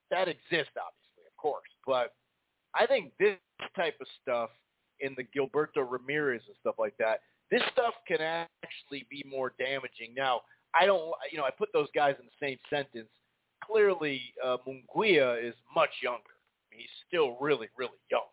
That 0.10 0.30
exists, 0.30 0.78
obviously, 0.80 1.28
of 1.28 1.36
course, 1.36 1.68
but 1.86 2.14
I 2.76 2.86
think 2.86 3.12
this 3.20 3.38
type 3.76 3.96
of 4.02 4.08
stuff 4.22 4.50
in 5.00 5.16
the 5.18 5.24
Gilberto 5.24 5.86
Ramirez 5.88 6.42
and 6.48 6.56
stuff 6.60 6.76
like 6.80 6.96
that, 6.98 7.22
this 7.52 7.62
stuff 7.72 7.94
can 8.08 8.22
actually 8.22 9.06
be 9.10 9.24
more 9.30 9.54
damaging. 9.60 10.14
Now, 10.16 10.42
I 10.74 10.86
don't, 10.86 11.14
you 11.32 11.38
know, 11.38 11.44
I 11.44 11.52
put 11.52 11.70
those 11.74 11.90
guys 11.94 12.16
in 12.20 12.26
the 12.26 12.46
same 12.46 12.58
sentence. 12.70 13.10
Clearly, 13.64 14.22
uh, 14.44 14.58
Munguia 14.68 15.42
is 15.44 15.54
much 15.76 15.92
younger. 16.02 16.34
I 16.34 16.76
mean, 16.76 16.82
he's 16.82 16.98
still 17.08 17.38
really, 17.40 17.68
really 17.78 18.00
young. 18.10 18.28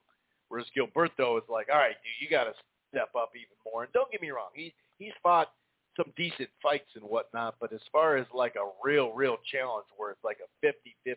Whereas 0.49 0.67
Gilberto 0.77 1.39
is 1.39 1.45
like, 1.49 1.69
all 1.73 1.79
right, 1.79 1.97
dude, 2.03 2.21
you 2.21 2.29
got 2.31 2.45
to 2.45 2.55
step 2.89 3.11
up 3.17 3.31
even 3.35 3.57
more. 3.65 3.85
And 3.85 3.93
don't 3.93 4.11
get 4.11 4.23
me 4.23 4.31
wrong, 4.31 4.51
he 4.55 4.75
he's 4.99 5.13
fought 5.23 5.49
some 5.97 6.13
decent 6.17 6.49
fights 6.63 6.89
and 6.95 7.05
whatnot, 7.05 7.57
but 7.61 7.73
as 7.73 7.81
far 7.93 8.17
as 8.17 8.27
like 8.35 8.55
a 8.57 8.71
real, 8.83 9.13
real 9.13 9.37
challenge 9.51 9.87
where 9.97 10.11
it's 10.11 10.25
like 10.25 10.39
a 10.39 10.67
50-50 10.67 11.17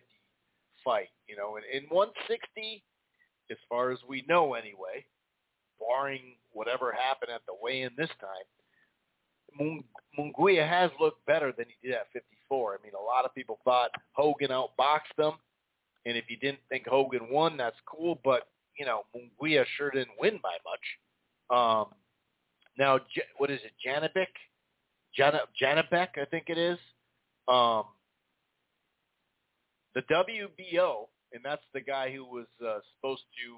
fight, 0.84 1.10
you 1.28 1.36
know, 1.36 1.58
and 1.58 1.66
in 1.72 1.88
160, 1.90 2.84
as 3.52 3.58
far 3.70 3.92
as 3.92 4.00
we 4.08 4.24
know 4.28 4.54
anyway, 4.54 5.06
barring 5.80 6.36
whatever 6.52 6.92
happened 6.92 7.32
at 7.34 7.42
the 7.48 7.54
weigh-in 7.62 7.92
this 7.98 8.10
time, 8.20 9.80
Munguia 10.18 10.68
has 10.68 10.92
looked 11.00 11.26
better 11.26 11.54
than 11.56 11.66
he 11.68 11.88
did 11.88 11.96
at 11.96 12.08
54. 12.14 12.80
I 12.80 12.84
mean, 12.84 12.94
a 13.00 13.04
lot 13.04 13.26
of 13.26 13.36
people 13.36 13.60
thought 13.64 13.92
Hogan 14.14 14.50
outboxed 14.50 15.18
him, 15.18 15.34
and 16.06 16.18
if 16.18 16.26
you 16.30 16.38
didn't 16.38 16.60
think 16.70 16.88
Hogan 16.88 17.30
won, 17.30 17.58
that's 17.58 17.76
cool. 17.86 18.20
But 18.24 18.48
you 18.78 18.86
know, 18.86 19.04
Munguia 19.16 19.66
sure 19.78 19.92
didn't 19.92 20.18
win 20.20 20.40
by 20.42 20.58
much. 20.66 21.58
Um, 21.58 21.94
now, 22.78 23.00
what 23.38 23.52
is 23.52 23.60
it, 23.64 23.74
Janibek? 23.86 24.28
Jan- 25.16 25.40
Janibek, 25.62 26.18
I 26.18 26.26
think 26.32 26.46
it 26.48 26.58
is. 26.58 26.80
Um, 27.48 27.84
the 29.94 30.02
WBO, 30.12 31.08
and 31.34 31.44
that's 31.44 31.64
the 31.74 31.82
guy 31.82 32.12
who 32.12 32.24
was 32.26 32.48
uh, 32.66 32.80
supposed 32.96 33.24
to, 33.44 33.58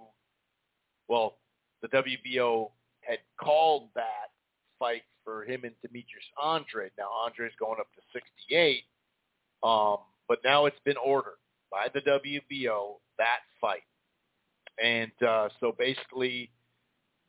well, 1.07 1.37
the 1.81 1.89
WBO 1.89 2.71
had 3.01 3.19
called 3.39 3.89
that 3.95 4.31
fight 4.79 5.03
for 5.23 5.43
him 5.43 5.63
and 5.63 5.73
Demetrius 5.81 6.25
Andrade. 6.43 6.91
Now 6.97 7.09
Andrade's 7.25 7.55
going 7.59 7.79
up 7.79 7.87
to 7.95 8.01
68, 8.13 8.83
um, 9.63 9.97
but 10.27 10.39
now 10.43 10.65
it's 10.65 10.79
been 10.85 10.97
ordered 11.03 11.37
by 11.71 11.87
the 11.93 12.01
WBO 12.01 12.95
that 13.17 13.39
fight, 13.59 13.83
and 14.81 15.11
uh, 15.27 15.49
so 15.59 15.75
basically 15.77 16.49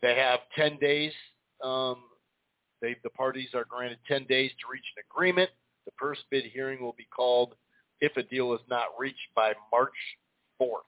they 0.02 0.14
have 0.14 0.40
10 0.56 0.78
days. 0.78 1.12
Um, 1.62 1.96
they 2.82 2.96
the 3.02 3.10
parties 3.10 3.48
are 3.54 3.64
granted 3.64 3.98
10 4.08 4.26
days 4.26 4.50
to 4.60 4.70
reach 4.70 4.84
an 4.96 5.04
agreement. 5.10 5.50
The 5.86 5.92
first 5.98 6.22
bid 6.30 6.44
hearing 6.44 6.82
will 6.82 6.94
be 6.96 7.06
called 7.14 7.54
if 8.00 8.16
a 8.16 8.22
deal 8.22 8.52
is 8.52 8.60
not 8.68 8.88
reached 8.98 9.34
by 9.34 9.54
March 9.72 9.94
4th. 10.60 10.86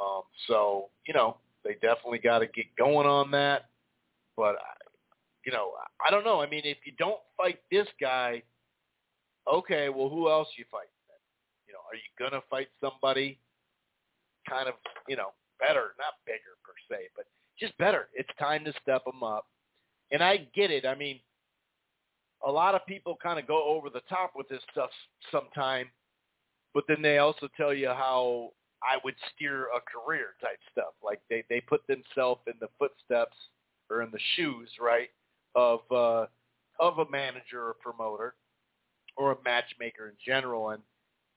Um, 0.00 0.22
so 0.46 0.88
you 1.06 1.14
know 1.14 1.36
they 1.64 1.74
definitely 1.74 2.18
got 2.18 2.40
to 2.40 2.46
get 2.46 2.66
going 2.76 3.06
on 3.06 3.30
that. 3.32 3.68
But 4.36 4.56
you 5.44 5.52
know, 5.52 5.72
I 6.06 6.10
don't 6.10 6.24
know. 6.24 6.40
I 6.40 6.48
mean, 6.48 6.62
if 6.64 6.78
you 6.84 6.92
don't 6.98 7.20
fight 7.36 7.58
this 7.70 7.86
guy, 8.00 8.42
okay, 9.52 9.88
well, 9.88 10.08
who 10.08 10.30
else 10.30 10.48
you 10.56 10.64
fight? 10.70 10.88
Then? 11.08 11.18
You 11.68 11.72
know, 11.74 11.80
are 11.90 11.96
you 11.96 12.02
gonna 12.18 12.42
fight 12.50 12.68
somebody 12.80 13.38
kind 14.48 14.68
of 14.68 14.74
you 15.08 15.16
know 15.16 15.32
better, 15.58 15.94
not 15.98 16.14
bigger 16.26 16.56
per 16.64 16.74
se, 16.90 17.08
but 17.16 17.26
just 17.58 17.76
better? 17.78 18.08
It's 18.14 18.30
time 18.38 18.64
to 18.64 18.72
step 18.82 19.04
them 19.04 19.22
up. 19.22 19.46
And 20.10 20.22
I 20.22 20.48
get 20.54 20.70
it. 20.70 20.84
I 20.84 20.94
mean, 20.94 21.20
a 22.46 22.50
lot 22.50 22.74
of 22.74 22.84
people 22.86 23.16
kind 23.22 23.38
of 23.38 23.46
go 23.46 23.64
over 23.64 23.88
the 23.88 24.02
top 24.08 24.32
with 24.36 24.48
this 24.48 24.60
stuff 24.70 24.90
sometime, 25.30 25.86
but 26.74 26.84
then 26.88 27.02
they 27.02 27.18
also 27.18 27.48
tell 27.56 27.74
you 27.74 27.88
how 27.88 28.50
I 28.82 28.98
would 29.04 29.14
steer 29.34 29.66
a 29.66 29.80
career 29.80 30.34
type 30.40 30.58
stuff. 30.70 30.94
Like 31.02 31.20
they 31.30 31.44
they 31.48 31.60
put 31.60 31.86
themselves 31.86 32.40
in 32.46 32.54
the 32.60 32.68
footsteps 32.78 33.36
or 33.90 34.02
in 34.02 34.10
the 34.10 34.20
shoes, 34.36 34.70
right, 34.80 35.08
of 35.54 35.80
uh, 35.90 36.26
of 36.80 36.98
a 36.98 37.10
manager 37.10 37.62
or 37.62 37.76
promoter 37.80 38.34
or 39.16 39.32
a 39.32 39.36
matchmaker 39.44 40.08
in 40.08 40.14
general. 40.24 40.70
And 40.70 40.82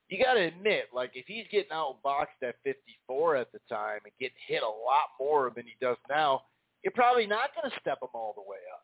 you 0.09 0.23
got 0.23 0.35
to 0.35 0.41
admit, 0.41 0.85
like 0.93 1.11
if 1.13 1.25
he's 1.27 1.45
getting 1.51 1.71
outboxed 1.71 2.41
at 2.41 2.55
54 2.63 3.35
at 3.35 3.51
the 3.51 3.59
time 3.69 3.99
and 4.05 4.13
getting 4.19 4.37
hit 4.47 4.63
a 4.63 4.65
lot 4.65 5.09
more 5.19 5.51
than 5.55 5.65
he 5.65 5.73
does 5.81 5.97
now, 6.09 6.43
you're 6.83 6.93
probably 6.93 7.27
not 7.27 7.49
going 7.55 7.69
to 7.69 7.79
step 7.79 7.99
him 8.01 8.09
all 8.13 8.33
the 8.35 8.49
way 8.49 8.59
up. 8.73 8.83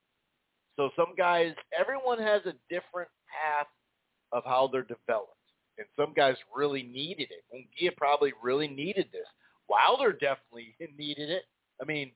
So 0.75 0.89
some 0.95 1.15
guys, 1.17 1.53
everyone 1.77 2.19
has 2.19 2.41
a 2.45 2.53
different 2.69 3.09
path 3.29 3.67
of 4.31 4.43
how 4.45 4.69
they're 4.71 4.81
developed 4.81 5.35
and 5.81 5.89
some 5.97 6.13
guys 6.13 6.35
really 6.55 6.83
needed 6.83 7.29
it. 7.31 7.43
Munguia 7.53 7.95
probably 7.97 8.33
really 8.41 8.67
needed 8.67 9.07
this. 9.11 9.25
Wilder 9.67 10.11
definitely 10.13 10.75
needed 10.97 11.29
it. 11.29 11.43
I 11.81 11.85
mean, 11.85 12.11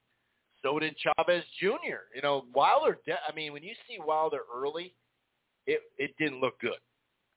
so 0.61 0.77
did 0.79 0.95
Chavez 0.97 1.43
Jr. 1.59 2.05
You 2.13 2.21
know, 2.21 2.45
Wilder. 2.53 2.99
De- 3.05 3.13
I 3.13 3.33
mean, 3.35 3.53
when 3.53 3.63
you 3.63 3.73
see 3.87 3.97
Wilder 3.99 4.41
early, 4.53 4.93
it 5.65 5.81
it 5.97 6.11
didn't 6.19 6.41
look 6.41 6.59
good. 6.59 6.79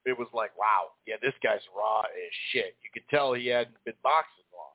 It 0.04 0.18
was 0.18 0.28
like, 0.32 0.56
wow, 0.58 0.92
yeah, 1.06 1.16
this 1.20 1.34
guy's 1.42 1.60
raw 1.76 2.00
as 2.00 2.32
shit. 2.52 2.76
You 2.82 2.90
could 2.92 3.08
tell 3.10 3.34
he 3.34 3.48
hadn't 3.48 3.76
been 3.84 3.94
boxing 4.02 4.44
long, 4.54 4.74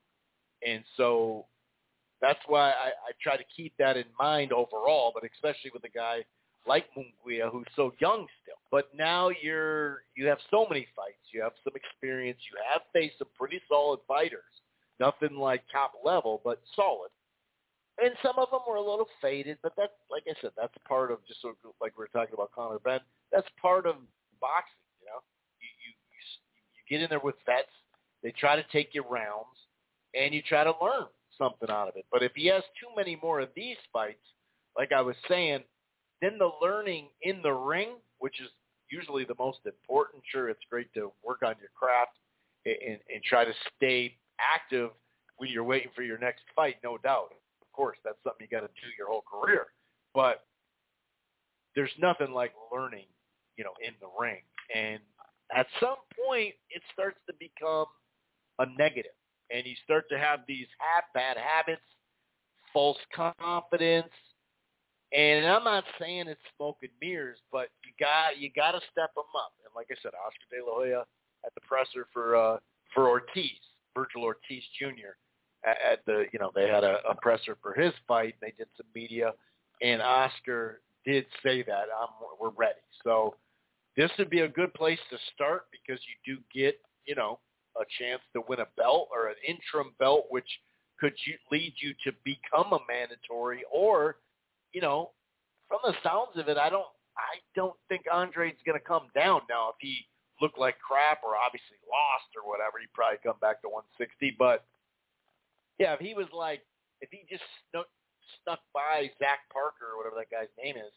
and 0.68 0.84
so 0.98 1.46
that's 2.22 2.40
why 2.48 2.70
I, 2.70 2.88
I 2.88 3.12
try 3.22 3.38
to 3.38 3.44
keep 3.56 3.74
that 3.80 3.98
in 3.98 4.06
mind 4.20 4.54
overall. 4.54 5.12
But 5.14 5.24
especially 5.34 5.72
with 5.74 5.84
a 5.86 5.90
guy 5.90 6.24
like 6.68 6.86
Munguia, 6.98 7.52
who's 7.52 7.68
so 7.76 7.94
young 8.00 8.26
still. 8.42 8.56
But 8.72 8.90
now 8.96 9.30
you're 9.30 10.04
you 10.16 10.28
have 10.28 10.40
so 10.50 10.66
many 10.70 10.88
fights. 10.96 11.30
You 11.34 11.42
have 11.42 11.54
some 11.64 11.74
experience. 11.76 12.40
You 12.52 12.58
have 12.72 12.82
faced 12.94 13.20
some 13.20 13.28
pretty 13.38 13.62
solid 13.70 14.00
fighters. 14.08 14.42
Nothing 15.00 15.38
like 15.38 15.64
top 15.72 15.94
level, 16.04 16.42
but 16.44 16.62
solid. 16.76 17.10
And 18.02 18.14
some 18.24 18.36
of 18.38 18.50
them 18.50 18.62
were 18.68 18.78
a 18.78 18.82
little 18.82 19.08
faded, 19.22 19.58
but 19.62 19.74
that's 19.78 19.94
like 20.10 20.24
I 20.28 20.34
said, 20.42 20.52
that's 20.58 20.74
part 20.88 21.12
of 21.12 21.20
just 21.28 21.42
so, 21.42 21.54
like 21.82 21.98
we 21.98 22.04
were 22.04 22.10
talking 22.14 22.34
about 22.34 22.52
Conor 22.52 22.80
Benn. 22.80 23.00
That's 23.32 23.48
part 23.62 23.86
of 23.86 23.96
boxing. 24.42 24.82
You 25.02 25.08
know, 25.08 25.22
you 25.60 25.70
you 25.84 25.92
you 26.74 26.98
get 26.98 27.04
in 27.04 27.10
there 27.10 27.24
with 27.24 27.36
vets. 27.46 27.68
They 28.24 28.32
try 28.32 28.56
to 28.56 28.64
take 28.72 28.90
you 28.94 29.04
rounds, 29.04 29.58
and 30.16 30.34
you 30.34 30.42
try 30.42 30.64
to 30.64 30.74
learn 30.82 31.06
something 31.38 31.70
out 31.70 31.90
of 31.90 31.96
it. 31.96 32.06
But 32.12 32.24
if 32.24 32.32
he 32.36 32.48
has 32.48 32.64
too 32.80 32.88
many 32.96 33.18
more 33.22 33.42
of 33.42 33.50
these 33.56 33.78
fights, 33.92 34.26
like 34.78 34.92
I 34.92 35.02
was 35.02 35.16
saying, 35.28 35.64
then 36.24 36.38
the 36.38 36.52
learning 36.62 37.08
in 37.22 37.42
the 37.42 37.52
ring, 37.52 37.96
which 38.20 38.40
is 38.40 38.50
usually 38.90 39.26
the 39.26 39.36
most 39.38 39.60
important. 39.66 40.24
Sure, 40.32 40.50
it's 40.50 40.64
great 40.70 40.94
to 40.94 41.12
work 41.24 41.42
on 41.44 41.56
your 41.60 41.70
craft 41.76 42.18
and, 42.66 43.00
and 43.14 43.24
try 43.24 43.44
to 43.44 43.54
stay 43.76 44.16
active 44.40 44.92
when 45.38 45.50
you're 45.50 45.64
waiting 45.64 45.90
for 45.96 46.04
your 46.04 46.18
next 46.18 46.44
fight, 46.56 46.76
no 46.84 46.98
doubt. 46.98 47.34
Of 47.62 47.72
course, 47.74 47.98
that's 48.04 48.18
something 48.24 48.48
you 48.50 48.58
got 48.58 48.66
to 48.66 48.74
do 48.74 48.88
your 48.98 49.08
whole 49.08 49.24
career. 49.30 49.68
But 50.14 50.46
there's 51.76 51.92
nothing 52.00 52.32
like 52.32 52.54
learning, 52.72 53.08
you 53.58 53.64
know, 53.64 53.74
in 53.86 53.94
the 54.00 54.08
ring. 54.20 54.42
And 54.74 55.00
at 55.56 55.68
some 55.80 55.96
point, 56.26 56.54
it 56.70 56.82
starts 56.94 57.18
to 57.28 57.34
become 57.40 57.86
a 58.60 58.66
negative, 58.78 59.12
and 59.52 59.66
you 59.66 59.74
start 59.84 60.06
to 60.10 60.18
have 60.18 60.42
these 60.48 60.68
bad 61.14 61.38
habits, 61.38 61.82
false 62.72 62.98
confidence, 63.14 64.12
and 65.14 65.46
I'm 65.46 65.64
not 65.64 65.84
saying 66.00 66.28
it's 66.28 66.42
smoke 66.58 66.78
and 66.82 66.92
mirrors, 67.02 67.38
but 67.52 67.70
you 67.86 67.92
got 68.00 68.40
you 68.40 68.50
got 68.56 68.72
to 68.72 68.80
step 68.92 69.14
them 69.14 69.30
up. 69.36 69.54
And 69.64 69.74
like 69.76 69.88
I 69.92 69.96
said, 70.02 70.12
Oscar 70.16 70.48
De 70.50 70.66
La 70.66 70.76
Hoya 70.76 71.06
at 71.46 71.54
the 71.54 71.62
presser 71.62 72.08
for 72.12 72.36
uh, 72.36 72.58
for 72.94 73.08
Ortiz, 73.08 73.60
Virgil 73.96 74.24
Ortiz 74.24 74.64
Jr. 74.80 75.14
At, 75.66 75.78
at 75.92 76.06
the 76.06 76.26
you 76.34 76.40
know 76.40 76.52
they 76.56 76.68
had 76.68 76.84
a, 76.84 76.98
a 77.08 77.16
presser 77.16 77.58
for 77.62 77.74
his 77.74 77.94
fight. 78.08 78.36
They 78.42 78.54
did 78.58 78.68
some 78.76 78.88
media, 78.96 79.34
and 79.82 80.02
Oscar 80.02 80.82
did 81.06 81.26
say 81.44 81.64
that 81.64 81.86
I'm, 82.00 82.10
we're 82.40 82.50
ready. 82.50 82.80
So 83.04 83.36
this 83.96 84.10
would 84.18 84.30
be 84.30 84.42
a 84.42 84.48
good 84.48 84.74
place 84.74 85.00
to 85.12 85.18
start 85.36 85.66
because 85.72 86.02
you 86.08 86.36
do 86.36 86.42
get 86.54 86.80
you 87.06 87.16
know 87.16 87.40
a 87.80 87.84
chance 88.00 88.22
to 88.34 88.42
win 88.48 88.60
a 88.60 88.68
belt 88.78 89.10
or 89.12 89.28
an 89.28 89.36
interim 89.48 89.94
belt, 90.00 90.26
which 90.30 90.48
could 91.00 91.14
you, 91.26 91.36
lead 91.52 91.74
you 91.82 91.94
to 92.06 92.16
become 92.24 92.72
a 92.72 92.80
mandatory 92.88 93.64
or 93.72 94.18
you 94.74 94.82
know, 94.82 95.12
from 95.70 95.80
the 95.84 95.94
sounds 96.04 96.36
of 96.36 96.50
it, 96.50 96.58
I 96.58 96.70
don't 96.70 96.90
I 97.18 97.40
don't 97.56 97.78
think 97.90 98.04
Andrade's 98.10 98.62
going 98.66 98.80
to 98.80 98.84
come 98.84 99.08
down 99.14 99.42
now. 99.50 99.70
If 99.70 99.80
he 99.80 100.06
looked 100.42 100.58
like 100.58 100.78
crap 100.82 101.22
or 101.24 101.38
obviously 101.38 101.78
lost 101.86 102.34
or 102.36 102.42
whatever, 102.50 102.82
he'd 102.82 102.94
probably 102.94 103.22
come 103.22 103.38
back 103.40 103.62
to 103.62 103.70
160. 103.70 104.36
But 104.38 104.66
yeah, 105.78 105.94
if 105.94 106.02
he 106.02 106.14
was 106.14 106.28
like, 106.34 106.66
if 107.02 107.10
he 107.14 107.26
just 107.30 107.46
snuck, 107.70 107.88
snuck 108.42 108.60
by 108.74 109.14
Zach 109.20 109.46
Parker 109.54 109.94
or 109.94 109.98
whatever 110.02 110.18
that 110.18 110.34
guy's 110.34 110.52
name 110.58 110.78
is, 110.78 110.94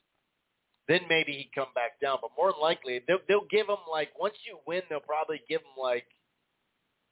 then 0.88 1.02
maybe 1.08 1.32
he'd 1.32 1.52
come 1.54 1.72
back 1.74 2.00
down. 2.00 2.18
But 2.22 2.32
more 2.36 2.52
than 2.52 2.62
likely, 2.62 3.02
they'll, 3.06 3.24
they'll 3.28 3.50
give 3.50 3.68
him 3.68 3.82
like 3.90 4.10
once 4.16 4.36
you 4.46 4.58
win, 4.66 4.82
they'll 4.88 5.04
probably 5.04 5.42
give 5.48 5.60
him 5.60 5.76
like 5.76 6.06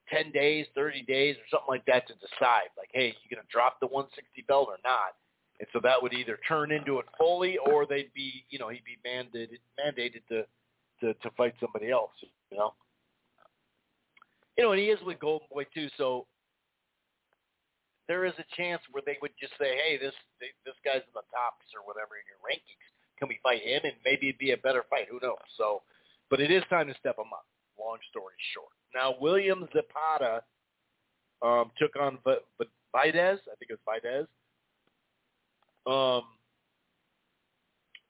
ten 0.09 0.31
days, 0.31 0.65
thirty 0.73 1.03
days, 1.03 1.35
or 1.35 1.45
something 1.51 1.69
like 1.69 1.85
that 1.85 2.07
to 2.07 2.13
decide. 2.15 2.71
Like, 2.77 2.89
hey, 2.93 3.13
you 3.21 3.27
gonna 3.29 3.45
drop 3.51 3.77
the 3.81 3.87
160 3.87 4.45
belt 4.47 4.69
or 4.71 4.79
not? 4.83 5.13
And 5.59 5.67
so 5.71 5.79
that 5.83 6.01
would 6.01 6.13
either 6.13 6.37
turn 6.47 6.71
into 6.71 6.99
it 6.99 7.05
fully, 7.17 7.57
or 7.57 7.85
they'd 7.85 8.11
be, 8.13 8.45
you 8.49 8.59
know, 8.59 8.69
he'd 8.69 8.83
be 8.83 8.97
mandated 9.07 9.59
mandated 9.79 10.21
to 10.29 10.43
to 11.01 11.13
to 11.13 11.29
fight 11.37 11.53
somebody 11.59 11.91
else. 11.91 12.11
You 12.51 12.57
know, 12.57 12.73
you 14.57 14.63
know, 14.63 14.71
and 14.71 14.79
he 14.79 14.87
is 14.87 14.99
with 15.05 15.19
Golden 15.19 15.47
Boy 15.51 15.65
too. 15.73 15.87
So 15.97 16.27
there 18.07 18.25
is 18.25 18.33
a 18.37 18.55
chance 18.55 18.81
where 18.91 19.03
they 19.05 19.17
would 19.21 19.31
just 19.39 19.53
say, 19.59 19.77
hey, 19.77 19.97
this 19.97 20.13
this 20.39 20.75
guy's 20.83 21.07
in 21.07 21.15
the 21.15 21.25
tops 21.31 21.71
or 21.73 21.87
whatever 21.87 22.19
in 22.19 22.25
your 22.27 22.39
rankings. 22.43 22.83
Can 23.17 23.29
we 23.29 23.39
fight 23.41 23.63
him? 23.63 23.81
And 23.83 23.93
maybe 24.03 24.27
it'd 24.27 24.39
be 24.39 24.51
a 24.51 24.57
better 24.57 24.83
fight. 24.89 25.07
Who 25.09 25.19
knows? 25.23 25.39
So, 25.57 25.83
but 26.29 26.41
it 26.41 26.51
is 26.51 26.63
time 26.69 26.87
to 26.87 26.95
step 26.99 27.17
him 27.17 27.31
up. 27.31 27.45
Long 27.79 27.97
story 28.09 28.35
short. 28.53 28.71
Now, 28.93 29.15
William 29.19 29.67
Zepeda 29.73 30.41
um, 31.41 31.71
took 31.77 31.95
on 31.99 32.17
v- 32.25 32.43
v- 32.59 32.69
Videz. 32.93 33.39
I 33.51 33.55
think 33.59 33.69
it 33.71 33.79
was 33.79 33.87
Videz. 33.87 34.27
Um, 35.85 36.23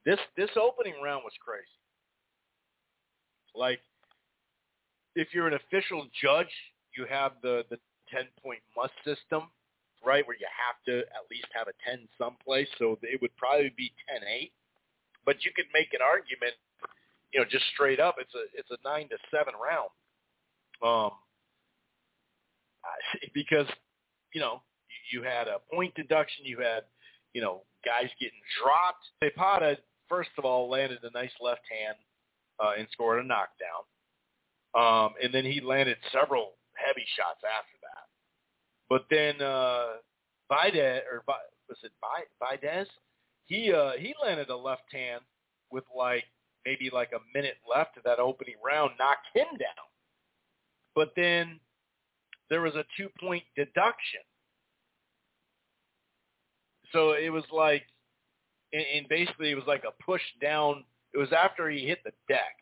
this 0.05 0.19
this 0.38 0.49
opening 0.55 0.95
round 1.03 1.23
was 1.23 1.33
crazy. 1.43 1.65
Like, 3.55 3.79
if 5.15 5.29
you're 5.33 5.47
an 5.47 5.55
official 5.55 6.05
judge, 6.21 6.51
you 6.95 7.05
have 7.09 7.33
the 7.41 7.65
the 7.69 7.77
ten 8.09 8.25
point 8.43 8.59
must 8.75 8.93
system, 9.03 9.49
right, 10.05 10.25
where 10.27 10.38
you 10.38 10.47
have 10.47 10.77
to 10.85 10.99
at 10.99 11.25
least 11.31 11.47
have 11.53 11.67
a 11.67 11.73
ten 11.83 12.07
someplace. 12.17 12.67
So 12.77 12.97
it 13.01 13.21
would 13.21 13.35
probably 13.35 13.73
be 13.75 13.91
ten 14.07 14.27
eight. 14.27 14.53
But 15.25 15.43
you 15.43 15.51
could 15.55 15.65
make 15.73 15.93
an 15.93 16.01
argument, 16.05 16.53
you 17.33 17.39
know, 17.39 17.45
just 17.49 17.65
straight 17.73 17.99
up. 17.99 18.15
It's 18.19 18.33
a 18.35 18.45
it's 18.57 18.69
a 18.69 18.77
nine 18.88 19.09
to 19.09 19.17
seven 19.31 19.53
round, 19.57 19.89
um, 20.83 21.11
because 23.33 23.67
you 24.33 24.39
know 24.39 24.61
you 25.11 25.23
had 25.23 25.47
a 25.47 25.57
point 25.73 25.95
deduction, 25.95 26.45
you 26.45 26.59
had 26.59 26.83
you 27.35 27.41
know 27.41 27.61
guys 27.83 28.09
getting 28.19 28.39
dropped. 28.63 29.03
Zepeda 29.21 29.77
first 30.07 30.31
of 30.39 30.45
all 30.45 30.69
landed 30.69 30.99
a 31.03 31.11
nice 31.11 31.35
left 31.41 31.67
hand 31.69 31.97
uh, 32.63 32.71
and 32.79 32.87
scored 32.91 33.23
a 33.23 33.27
knockdown, 33.27 33.83
um, 34.73 35.13
and 35.21 35.33
then 35.33 35.43
he 35.43 35.59
landed 35.59 35.97
several 36.11 36.53
heavy 36.73 37.05
shots 37.15 37.41
after 37.43 37.77
that. 37.83 38.07
But 38.89 39.05
then 39.11 39.41
uh, 39.45 39.99
Videz 40.49 41.01
or 41.11 41.23
was 41.67 41.77
it 41.83 41.91
Videz? 42.41 42.87
he 43.45 43.71
uh 43.71 43.91
he 43.99 44.13
landed 44.23 44.49
a 44.49 44.55
left 44.55 44.91
hand 44.91 45.21
with 45.71 45.83
like 45.95 46.23
maybe 46.65 46.89
like 46.91 47.11
a 47.13 47.37
minute 47.37 47.57
left 47.69 47.97
of 47.97 48.03
that 48.03 48.19
opening 48.19 48.55
round, 48.65 48.91
knocked 48.97 49.27
him 49.33 49.47
down. 49.59 49.85
But 50.95 51.13
then 51.15 51.59
there 52.49 52.61
was 52.61 52.75
a 52.75 52.85
two 52.97 53.09
point 53.19 53.43
deduction. 53.55 54.21
So 56.95 57.13
it 57.13 57.29
was 57.29 57.43
like 57.51 57.84
and, 58.73 59.08
basically 59.08 59.51
it 59.51 59.55
was 59.55 59.67
like 59.67 59.84
a 59.84 60.03
push 60.03 60.21
down 60.41 60.84
it 61.13 61.17
was 61.17 61.29
after 61.31 61.69
he 61.69 61.86
hit 61.86 61.99
the 62.03 62.12
deck. 62.27 62.55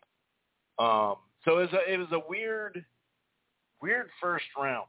Um 0.80 1.16
so 1.46 1.60
it 1.60 1.72
was 1.72 1.74
a 1.74 1.94
it 1.94 1.98
was 1.98 2.12
a 2.12 2.22
weird 2.28 2.84
weird 3.82 4.10
first 4.22 4.46
round. 4.58 4.88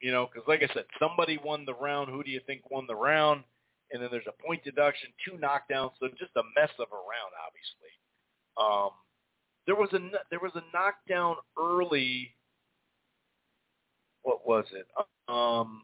You 0.00 0.12
know, 0.12 0.28
because 0.30 0.46
like 0.46 0.62
I 0.62 0.72
said, 0.74 0.84
somebody 0.98 1.38
won 1.42 1.64
the 1.64 1.74
round. 1.74 2.10
Who 2.10 2.22
do 2.22 2.30
you 2.30 2.40
think 2.46 2.70
won 2.70 2.86
the 2.86 2.94
round? 2.94 3.44
and 3.92 4.02
then 4.02 4.08
there's 4.10 4.26
a 4.26 4.46
point 4.46 4.64
deduction, 4.64 5.10
two 5.24 5.36
knockdowns, 5.36 5.92
so 6.00 6.08
just 6.18 6.32
a 6.36 6.42
mess 6.58 6.70
of 6.78 6.88
a 6.90 6.96
round, 6.96 7.32
obviously. 7.46 7.92
Um, 8.56 8.90
there 9.66 9.76
was 9.76 9.92
a 9.92 9.98
there 10.30 10.40
was 10.40 10.52
a 10.54 10.62
knockdown 10.72 11.36
early. 11.58 12.34
What 14.22 14.46
was 14.46 14.64
it? 14.72 14.86
Um, 15.28 15.82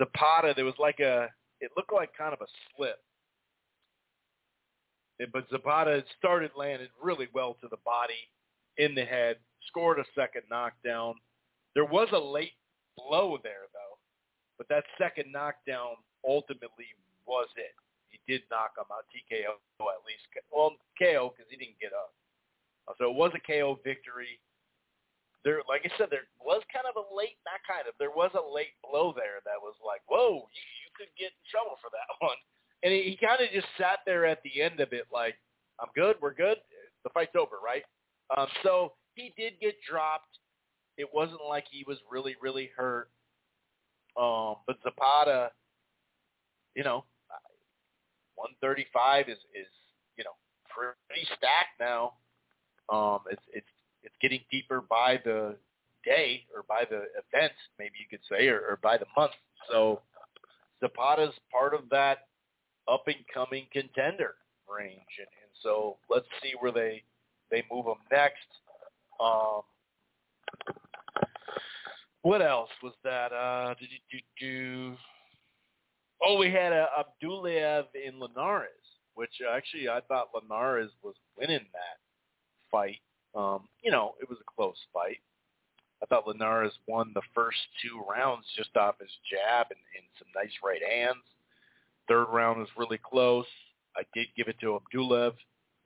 Zepeda. 0.00 0.54
There 0.54 0.64
was 0.64 0.74
like 0.78 1.00
a. 1.00 1.28
It 1.60 1.70
looked 1.76 1.92
like 1.92 2.10
kind 2.16 2.32
of 2.32 2.40
a 2.40 2.50
slip. 2.76 3.00
But 5.32 5.50
Zepeda 5.50 6.02
started 6.18 6.50
landing 6.56 6.88
really 7.02 7.28
well 7.34 7.54
to 7.60 7.68
the 7.68 7.76
body, 7.84 8.30
in 8.78 8.94
the 8.94 9.04
head, 9.04 9.36
scored 9.68 9.98
a 9.98 10.04
second 10.14 10.42
knockdown. 10.48 11.14
There 11.74 11.84
was 11.84 12.08
a 12.12 12.18
late 12.18 12.56
blow 12.96 13.38
there 13.42 13.68
though, 13.72 14.00
but 14.56 14.68
that 14.68 14.84
second 14.96 15.30
knockdown 15.30 16.00
ultimately 16.26 16.96
was 17.26 17.48
it. 17.56 17.76
He 18.08 18.18
did 18.26 18.42
knock 18.50 18.72
him 18.76 18.88
out, 18.90 19.04
TKO 19.12 19.60
at 19.80 20.02
least. 20.08 20.24
Well, 20.50 20.74
KO 20.98 21.32
because 21.36 21.48
he 21.50 21.56
didn't 21.56 21.78
get 21.78 21.92
up. 21.92 22.12
Uh, 22.88 22.96
so 22.98 23.10
it 23.12 23.16
was 23.16 23.30
a 23.36 23.42
KO 23.44 23.78
victory. 23.84 24.40
There, 25.44 25.64
like 25.68 25.88
I 25.88 25.92
said, 25.96 26.12
there 26.12 26.28
was 26.36 26.60
kind 26.68 26.84
of 26.84 27.00
a 27.00 27.06
late, 27.16 27.40
not 27.48 27.64
kind 27.64 27.88
of, 27.88 27.96
there 27.96 28.12
was 28.12 28.28
a 28.36 28.44
late 28.44 28.76
blow 28.84 29.16
there 29.16 29.40
that 29.48 29.56
was 29.56 29.72
like, 29.80 30.04
whoa, 30.04 30.44
you, 30.52 30.66
you 30.84 30.89
could 31.00 31.08
get 31.16 31.32
in 31.32 31.44
trouble 31.48 31.80
for 31.80 31.88
that 31.96 32.12
one. 32.20 32.36
And 32.84 32.92
he, 32.92 33.08
he 33.08 33.14
kind 33.16 33.40
of 33.40 33.48
just 33.48 33.68
sat 33.80 34.04
there 34.04 34.28
at 34.28 34.44
the 34.44 34.60
end 34.60 34.80
of 34.80 34.92
it 34.92 35.08
like, 35.08 35.40
I'm 35.80 35.88
good, 35.96 36.16
we're 36.20 36.36
good, 36.36 36.60
the 37.04 37.10
fight's 37.10 37.32
over, 37.32 37.56
right? 37.64 37.84
Um, 38.36 38.46
so 38.62 38.92
he 39.14 39.32
did 39.36 39.54
get 39.60 39.74
dropped. 39.88 40.38
It 40.98 41.08
wasn't 41.12 41.40
like 41.48 41.64
he 41.70 41.84
was 41.88 41.96
really, 42.10 42.36
really 42.40 42.68
hurt. 42.76 43.08
Um, 44.20 44.56
but 44.66 44.76
Zepeda, 44.84 45.48
you 46.76 46.84
know, 46.84 47.04
135 48.36 49.28
is 49.28 49.36
is 49.54 49.68
you 50.16 50.24
know 50.24 50.36
pretty 50.68 51.24
stacked 51.36 51.78
now. 51.78 52.14
Um, 52.88 53.20
it's 53.30 53.42
it's 53.52 53.72
it's 54.02 54.14
getting 54.20 54.40
deeper 54.50 54.80
by 54.80 55.20
the 55.24 55.56
day 56.04 56.44
or 56.54 56.64
by 56.68 56.84
the 56.88 57.04
event, 57.20 57.52
maybe 57.78 57.94
you 58.00 58.08
could 58.08 58.24
say, 58.28 58.48
or, 58.48 58.60
or 58.60 58.78
by 58.82 58.96
the 58.96 59.06
month. 59.16 59.32
So 59.70 60.00
Zepeda's 60.82 61.34
part 61.50 61.74
of 61.74 61.88
that 61.90 62.26
up 62.90 63.04
and 63.06 63.16
coming 63.32 63.66
contender 63.72 64.34
range, 64.68 65.00
and, 65.18 65.28
and 65.42 65.50
so 65.62 65.96
let's 66.08 66.26
see 66.42 66.52
where 66.60 66.72
they 66.72 67.02
they 67.50 67.64
move 67.70 67.86
him 67.86 67.94
next. 68.10 68.46
Um, 69.20 69.62
what 72.22 72.42
else 72.42 72.70
was 72.82 72.92
that? 73.02 73.32
Uh, 73.32 73.74
do, 73.80 73.86
do, 74.10 74.18
do, 74.38 74.96
Oh, 76.22 76.36
we 76.36 76.50
had 76.50 76.72
a 76.72 76.86
Abdullaev 76.98 77.84
in 77.94 78.20
Linares, 78.20 78.68
which 79.14 79.30
actually 79.50 79.88
I 79.88 80.00
thought 80.06 80.28
Linares 80.34 80.90
was 81.02 81.14
winning 81.36 81.66
that 81.72 81.98
fight. 82.70 83.00
Um, 83.34 83.68
you 83.82 83.90
know, 83.90 84.14
it 84.20 84.28
was 84.28 84.38
a 84.40 84.54
close 84.54 84.76
fight. 84.92 85.18
I 86.02 86.06
thought 86.06 86.26
Linares 86.26 86.72
won 86.86 87.12
the 87.14 87.22
first 87.34 87.58
two 87.82 88.02
rounds 88.08 88.46
just 88.56 88.76
off 88.76 88.96
his 89.00 89.10
jab 89.30 89.66
and, 89.70 89.80
and 89.96 90.06
some 90.18 90.28
nice 90.34 90.52
right 90.64 90.80
hands. 90.82 91.22
Third 92.08 92.26
round 92.26 92.58
was 92.58 92.68
really 92.76 92.98
close. 92.98 93.46
I 93.96 94.02
did 94.14 94.28
give 94.36 94.48
it 94.48 94.56
to 94.60 94.78
Abdullaev. 94.78 95.34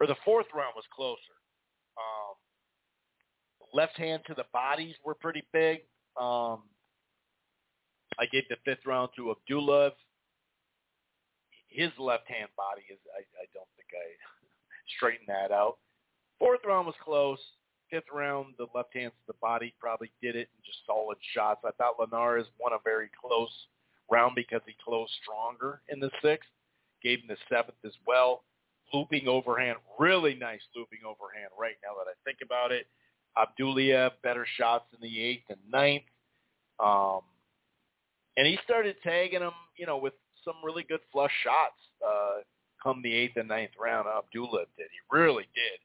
Or 0.00 0.06
the 0.06 0.16
fourth 0.24 0.46
round 0.54 0.74
was 0.76 0.84
closer. 0.94 1.18
Um, 1.96 2.36
left 3.72 3.96
hand 3.96 4.22
to 4.26 4.34
the 4.34 4.44
bodies 4.52 4.94
were 5.04 5.14
pretty 5.14 5.42
big. 5.52 5.80
Um, 6.20 6.62
I 8.18 8.26
gave 8.30 8.44
the 8.48 8.56
fifth 8.64 8.86
round 8.86 9.10
to 9.16 9.34
Abdullaev 9.34 9.92
his 11.74 11.90
left 11.98 12.30
hand 12.30 12.48
body 12.56 12.86
is 12.86 13.02
I, 13.10 13.26
I 13.34 13.46
don't 13.50 13.68
think 13.74 13.90
I 13.90 14.06
straightened 14.96 15.28
that 15.28 15.50
out. 15.50 15.78
Fourth 16.38 16.60
round 16.64 16.86
was 16.86 16.94
close. 17.02 17.42
Fifth 17.90 18.10
round, 18.12 18.54
the 18.58 18.66
left 18.74 18.94
hand 18.94 19.12
to 19.12 19.26
the 19.26 19.38
body 19.40 19.74
probably 19.78 20.10
did 20.22 20.36
it 20.36 20.48
in 20.56 20.64
just 20.64 20.78
solid 20.86 21.18
shots. 21.34 21.60
I 21.64 21.70
thought 21.72 22.00
Linares 22.00 22.46
won 22.58 22.72
a 22.72 22.78
very 22.82 23.10
close 23.20 23.52
round 24.10 24.34
because 24.34 24.62
he 24.66 24.74
closed 24.84 25.12
stronger 25.22 25.80
in 25.88 26.00
the 26.00 26.10
sixth. 26.22 26.48
Gave 27.02 27.20
him 27.20 27.28
the 27.28 27.36
seventh 27.48 27.78
as 27.84 27.92
well. 28.06 28.44
Looping 28.92 29.28
overhand, 29.28 29.78
really 29.98 30.34
nice 30.34 30.60
looping 30.74 31.00
overhand 31.04 31.50
right 31.58 31.76
now 31.82 31.94
that 31.98 32.08
I 32.10 32.14
think 32.24 32.38
about 32.42 32.72
it. 32.72 32.86
Abdullaev, 33.36 34.12
better 34.22 34.46
shots 34.56 34.84
in 34.94 35.00
the 35.00 35.22
eighth 35.22 35.44
and 35.48 35.58
ninth. 35.70 36.04
Um, 36.78 37.20
and 38.36 38.46
he 38.46 38.58
started 38.64 38.96
tagging 39.02 39.40
him, 39.40 39.52
you 39.76 39.86
know, 39.86 39.98
with 39.98 40.14
some 40.44 40.54
really 40.64 40.84
good 40.84 41.00
flush 41.12 41.32
shots 41.42 41.80
uh, 42.06 42.42
come 42.82 43.00
the 43.02 43.12
eighth 43.12 43.36
and 43.36 43.48
ninth 43.48 43.72
round. 43.80 44.06
Abdullah 44.06 44.64
did. 44.76 44.86
He 44.90 45.16
really 45.16 45.48
did. 45.54 45.80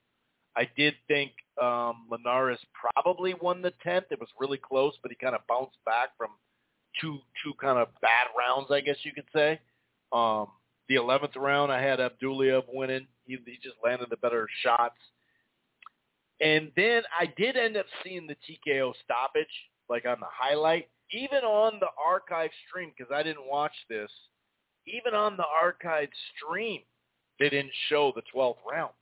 I 0.59 0.69
did 0.75 0.93
think 1.07 1.31
um, 1.61 2.07
Linares 2.11 2.59
probably 2.73 3.33
won 3.41 3.61
the 3.61 3.73
tenth. 3.83 4.05
It 4.11 4.19
was 4.19 4.29
really 4.39 4.57
close, 4.57 4.93
but 5.01 5.11
he 5.11 5.15
kind 5.15 5.35
of 5.35 5.41
bounced 5.47 5.77
back 5.85 6.09
from 6.17 6.29
two 6.99 7.19
two 7.43 7.53
kind 7.61 7.79
of 7.79 7.87
bad 8.01 8.27
rounds, 8.37 8.69
I 8.71 8.81
guess 8.81 8.97
you 9.03 9.13
could 9.13 9.27
say. 9.33 9.59
Um, 10.11 10.47
the 10.89 10.95
eleventh 10.95 11.35
round, 11.35 11.71
I 11.71 11.81
had 11.81 11.99
Abdullaev 11.99 12.63
winning. 12.73 13.07
He, 13.25 13.37
he 13.45 13.57
just 13.63 13.75
landed 13.83 14.09
the 14.09 14.17
better 14.17 14.47
shots. 14.63 14.97
And 16.41 16.71
then 16.75 17.03
I 17.17 17.31
did 17.37 17.57
end 17.57 17.77
up 17.77 17.85
seeing 18.03 18.27
the 18.27 18.35
TKO 18.35 18.93
stoppage, 19.03 19.47
like 19.89 20.05
on 20.05 20.19
the 20.19 20.27
highlight, 20.31 20.89
even 21.11 21.39
on 21.39 21.79
the 21.79 21.89
archive 22.03 22.51
stream, 22.67 22.91
because 22.97 23.11
I 23.13 23.23
didn't 23.23 23.47
watch 23.47 23.73
this 23.89 24.09
even 24.93 25.13
on 25.13 25.37
the 25.37 25.45
archive 25.61 26.09
stream, 26.35 26.81
they 27.39 27.49
didn't 27.49 27.71
show 27.87 28.11
the 28.15 28.23
12th 28.33 28.57
round. 28.69 28.93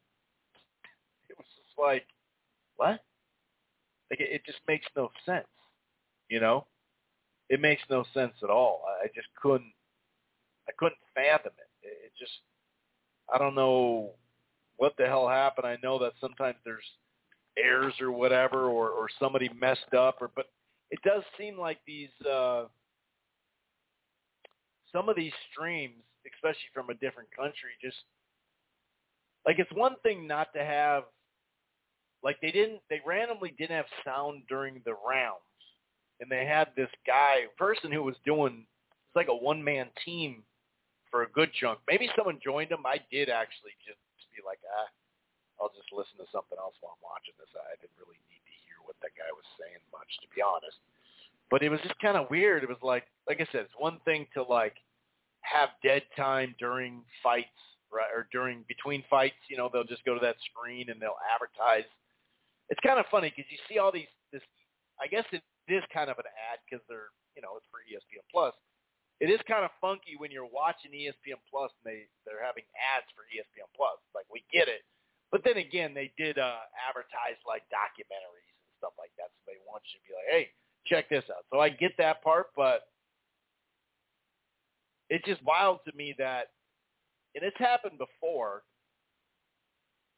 Like, 1.79 2.05
what? 2.75 2.99
Like 4.09 4.19
it, 4.19 4.29
it 4.31 4.41
just 4.45 4.59
makes 4.67 4.85
no 4.95 5.09
sense. 5.25 5.47
You 6.29 6.39
know, 6.39 6.65
it 7.49 7.61
makes 7.61 7.81
no 7.89 8.05
sense 8.13 8.33
at 8.43 8.49
all. 8.49 8.83
I, 9.03 9.07
just 9.15 9.27
couldn't. 9.41 9.73
I 10.67 10.71
couldn't 10.77 10.97
fathom 11.15 11.53
it. 11.57 11.87
It, 11.87 11.97
it 12.05 12.11
just. 12.19 12.33
I 13.33 13.37
don't 13.37 13.55
know 13.55 14.11
what 14.77 14.93
the 14.97 15.05
hell 15.05 15.27
happened. 15.27 15.67
I 15.67 15.77
know 15.83 15.99
that 15.99 16.13
sometimes 16.21 16.57
there's 16.63 16.85
errors 17.57 17.93
or 17.99 18.11
whatever, 18.11 18.65
or 18.65 18.89
or 18.89 19.07
somebody 19.19 19.49
messed 19.59 19.93
up, 19.97 20.17
or 20.21 20.29
but 20.35 20.47
it 20.91 20.99
does 21.03 21.23
seem 21.37 21.57
like 21.57 21.79
these. 21.85 22.09
uh 22.29 22.65
some 24.93 25.09
of 25.09 25.15
these 25.15 25.33
streams, 25.51 26.01
especially 26.33 26.69
from 26.73 26.89
a 26.89 26.93
different 26.95 27.29
country, 27.35 27.71
just 27.81 27.97
like 29.45 29.59
it's 29.59 29.71
one 29.73 29.95
thing 30.03 30.27
not 30.27 30.53
to 30.53 30.63
have 30.63 31.03
like 32.23 32.37
they 32.41 32.51
didn't 32.51 32.81
they 32.89 33.01
randomly 33.05 33.53
didn't 33.57 33.75
have 33.75 33.85
sound 34.03 34.43
during 34.49 34.81
the 34.85 34.93
rounds. 34.93 35.41
And 36.19 36.31
they 36.31 36.45
had 36.45 36.69
this 36.75 36.89
guy, 37.05 37.45
person 37.57 37.91
who 37.91 38.01
was 38.01 38.15
doing 38.25 38.65
it's 38.65 39.15
like 39.15 39.29
a 39.29 39.35
one 39.35 39.63
man 39.63 39.87
team 40.03 40.43
for 41.11 41.23
a 41.23 41.29
good 41.29 41.53
chunk. 41.53 41.79
Maybe 41.87 42.09
someone 42.15 42.39
joined 42.43 42.71
him. 42.71 42.85
I 42.85 42.99
did 43.11 43.29
actually 43.29 43.77
just 43.85 44.01
be 44.37 44.45
like, 44.45 44.61
ah, 44.69 44.89
I'll 45.57 45.73
just 45.73 45.89
listen 45.89 46.21
to 46.21 46.29
something 46.29 46.61
else 46.61 46.77
while 46.79 46.93
I'm 46.93 47.05
watching 47.05 47.33
this. 47.41 47.49
I 47.57 47.73
didn't 47.81 47.97
really 47.97 48.21
need 48.29 48.45
to 48.45 48.55
hear 48.69 48.77
what 48.85 48.97
that 49.01 49.17
guy 49.17 49.29
was 49.33 49.45
saying 49.57 49.81
much, 49.89 50.09
to 50.21 50.29
be 50.29 50.45
honest. 50.45 50.77
But 51.49 51.65
it 51.65 51.73
was 51.73 51.81
just 51.81 51.97
kind 51.97 52.15
of 52.19 52.29
weird. 52.29 52.61
It 52.61 52.69
was 52.69 52.81
like, 52.85 53.09
like 53.25 53.41
I 53.41 53.49
said, 53.49 53.65
it's 53.65 53.81
one 53.81 53.97
thing 54.05 54.29
to 54.37 54.45
like 54.45 54.77
have 55.41 55.73
dead 55.81 56.05
time 56.13 56.53
during 56.61 57.01
fights, 57.25 57.57
right, 57.89 58.11
or 58.13 58.29
during 58.29 58.61
between 58.69 59.01
fights. 59.09 59.41
You 59.49 59.57
know, 59.57 59.69
they'll 59.71 59.87
just 59.87 60.05
go 60.05 60.13
to 60.13 60.21
that 60.21 60.37
screen 60.53 60.93
and 60.93 61.01
they'll 61.01 61.21
advertise. 61.33 61.89
It's 62.69 62.79
kind 62.83 62.99
of 62.99 63.05
funny 63.09 63.31
because 63.31 63.49
you 63.51 63.59
see 63.69 63.79
all 63.79 63.91
these. 63.91 64.11
This, 64.31 64.43
I 64.99 65.07
guess 65.07 65.23
it 65.31 65.43
is 65.67 65.83
kind 65.93 66.09
of 66.09 66.19
an 66.19 66.27
ad 66.27 66.59
because 66.65 66.83
they're, 66.91 67.11
you 67.35 67.41
know, 67.41 67.55
it's 67.55 67.67
for 67.71 67.79
ESPN 67.87 68.23
Plus. 68.31 68.51
It 69.19 69.33
is 69.33 69.41
kind 69.49 69.65
of 69.65 69.71
funky 69.81 70.13
when 70.19 70.29
you're 70.29 70.49
watching 70.49 70.93
ESPN 70.93 71.41
Plus 71.49 71.71
and 71.81 71.85
they 71.87 72.05
they're 72.27 72.43
having 72.43 72.67
ads 72.75 73.07
for 73.15 73.25
ESPN 73.31 73.69
Plus. 73.73 73.97
Like 74.13 74.27
we 74.29 74.43
get 74.51 74.67
it, 74.67 74.83
but 75.31 75.43
then 75.43 75.57
again, 75.57 75.93
they 75.93 76.11
did 76.17 76.37
uh, 76.37 76.63
advertise 76.87 77.39
like 77.47 77.63
documentaries 77.71 78.55
and 78.63 78.73
stuff 78.77 78.93
like 78.97 79.11
that, 79.17 79.31
so 79.33 79.39
they 79.47 79.59
want 79.67 79.83
you 79.91 79.99
to 79.99 80.05
be 80.07 80.13
like, 80.15 80.29
hey, 80.31 80.45
check 80.85 81.09
this 81.09 81.25
out. 81.31 81.43
So 81.51 81.59
I 81.59 81.69
get 81.69 81.91
that 81.97 82.23
part, 82.23 82.47
but 82.55 82.87
it's 85.09 85.25
just 85.25 85.43
wild 85.43 85.79
to 85.87 85.95
me 85.95 86.15
that, 86.17 86.51
and 87.35 87.43
it's 87.43 87.57
happened 87.57 87.97
before. 87.97 88.63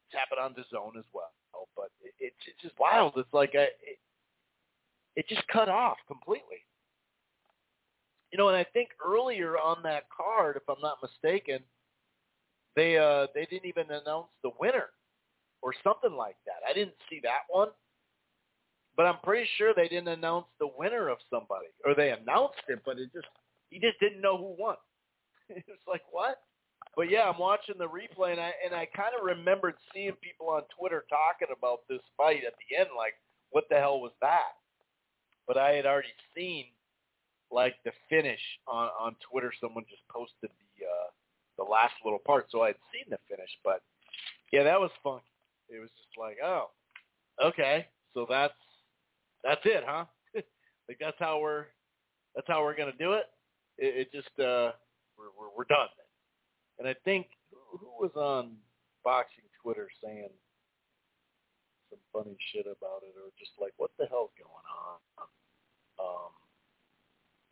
It's 0.09 0.17
happened 0.17 0.41
on 0.41 0.53
the 0.57 0.65
zone 0.75 0.97
as 0.97 1.05
well, 1.13 1.29
but 1.75 1.91
it, 2.01 2.13
it's 2.19 2.35
it's 2.47 2.61
just 2.61 2.73
wild. 2.79 3.13
It's 3.15 3.31
like 3.31 3.53
a, 3.53 3.63
it, 3.85 3.99
it 5.15 5.27
just 5.29 5.47
cut 5.49 5.69
off 5.69 5.97
completely. 6.07 6.65
You 8.31 8.39
know, 8.39 8.47
and 8.47 8.57
I 8.57 8.63
think 8.73 8.89
earlier 9.05 9.57
on 9.57 9.83
that 9.83 10.05
card, 10.09 10.57
if 10.57 10.63
I'm 10.67 10.81
not 10.81 10.97
mistaken, 11.01 11.59
they 12.75 12.97
uh 12.97 13.27
they 13.35 13.45
didn't 13.45 13.67
even 13.67 13.85
announce 13.91 14.29
the 14.41 14.49
winner 14.59 14.89
or 15.61 15.73
something 15.83 16.13
like 16.13 16.37
that. 16.47 16.65
I 16.67 16.73
didn't 16.73 16.95
see 17.07 17.19
that 17.23 17.45
one. 17.49 17.69
But 18.97 19.05
I'm 19.05 19.19
pretty 19.23 19.47
sure 19.57 19.73
they 19.75 19.87
didn't 19.87 20.07
announce 20.07 20.47
the 20.59 20.69
winner 20.77 21.07
of 21.09 21.19
somebody. 21.29 21.67
Or 21.85 21.93
they 21.93 22.11
announced 22.11 22.65
it, 22.67 22.79
but 22.83 22.97
it 22.97 23.13
just 23.13 23.27
he 23.69 23.79
just 23.79 23.99
didn't 23.99 24.21
know 24.21 24.37
who 24.37 24.55
won. 24.57 24.75
it's 25.49 25.87
like 25.87 26.01
what? 26.11 26.39
But 26.99 27.09
yeah, 27.09 27.31
I'm 27.31 27.39
watching 27.39 27.75
the 27.77 27.87
replay 27.87 28.33
and 28.33 28.41
I 28.41 28.51
and 28.65 28.75
I 28.75 28.85
kind 28.93 29.15
of 29.17 29.23
remembered 29.23 29.75
seeing 29.93 30.11
people 30.21 30.49
on 30.49 30.63
Twitter 30.77 31.05
talking 31.07 31.47
about 31.55 31.87
this 31.87 32.01
fight 32.17 32.43
at 32.45 32.53
the 32.59 32.75
end, 32.75 32.89
like 32.97 33.13
what 33.51 33.63
the 33.69 33.77
hell 33.77 34.01
was 34.01 34.11
that? 34.19 34.59
But 35.47 35.57
I 35.57 35.71
had 35.71 35.85
already 35.85 36.11
seen 36.35 36.65
like 37.51 37.75
the 37.85 37.91
finish 38.09 38.41
on 38.67 38.89
on 38.99 39.15
Twitter. 39.31 39.53
Someone 39.61 39.85
just 39.89 40.03
posted 40.11 40.51
the 40.51 40.85
uh, 40.85 41.09
the 41.57 41.63
last 41.63 41.93
little 42.03 42.19
part, 42.19 42.47
so 42.51 42.63
I 42.63 42.75
had 42.75 42.83
seen 42.91 43.05
the 43.09 43.17
finish. 43.29 43.49
But 43.63 43.81
yeah, 44.51 44.63
that 44.63 44.77
was 44.77 44.91
funky. 45.01 45.23
It 45.69 45.79
was 45.79 45.91
just 45.95 46.19
like, 46.19 46.35
oh, 46.43 46.69
okay, 47.41 47.87
so 48.13 48.27
that's 48.29 48.59
that's 49.41 49.61
it, 49.63 49.85
huh? 49.87 50.03
like 50.35 50.97
that's 50.99 51.17
how 51.17 51.39
we're 51.39 51.67
that's 52.35 52.47
how 52.49 52.61
we're 52.61 52.75
gonna 52.75 52.91
do 52.99 53.13
it 53.13 53.27
it, 53.77 54.07
it 54.07 54.11
just 54.11 54.37
uh, 54.37 54.75
we're, 55.17 55.31
we're 55.39 55.55
we're 55.55 55.69
done. 55.69 55.87
And 56.79 56.87
I 56.87 56.95
think 57.03 57.27
who, 57.51 57.91
was 57.99 58.15
on 58.15 58.55
boxing 59.03 59.43
Twitter 59.61 59.91
saying 59.99 60.31
some 61.91 61.99
funny 62.15 62.39
shit 62.51 62.65
about 62.65 63.03
it, 63.03 63.11
or 63.19 63.35
just 63.35 63.51
like 63.59 63.75
what 63.75 63.91
the 63.99 64.07
hell's 64.07 64.31
going 64.39 64.67
on? 64.71 64.97
Um, 65.99 66.31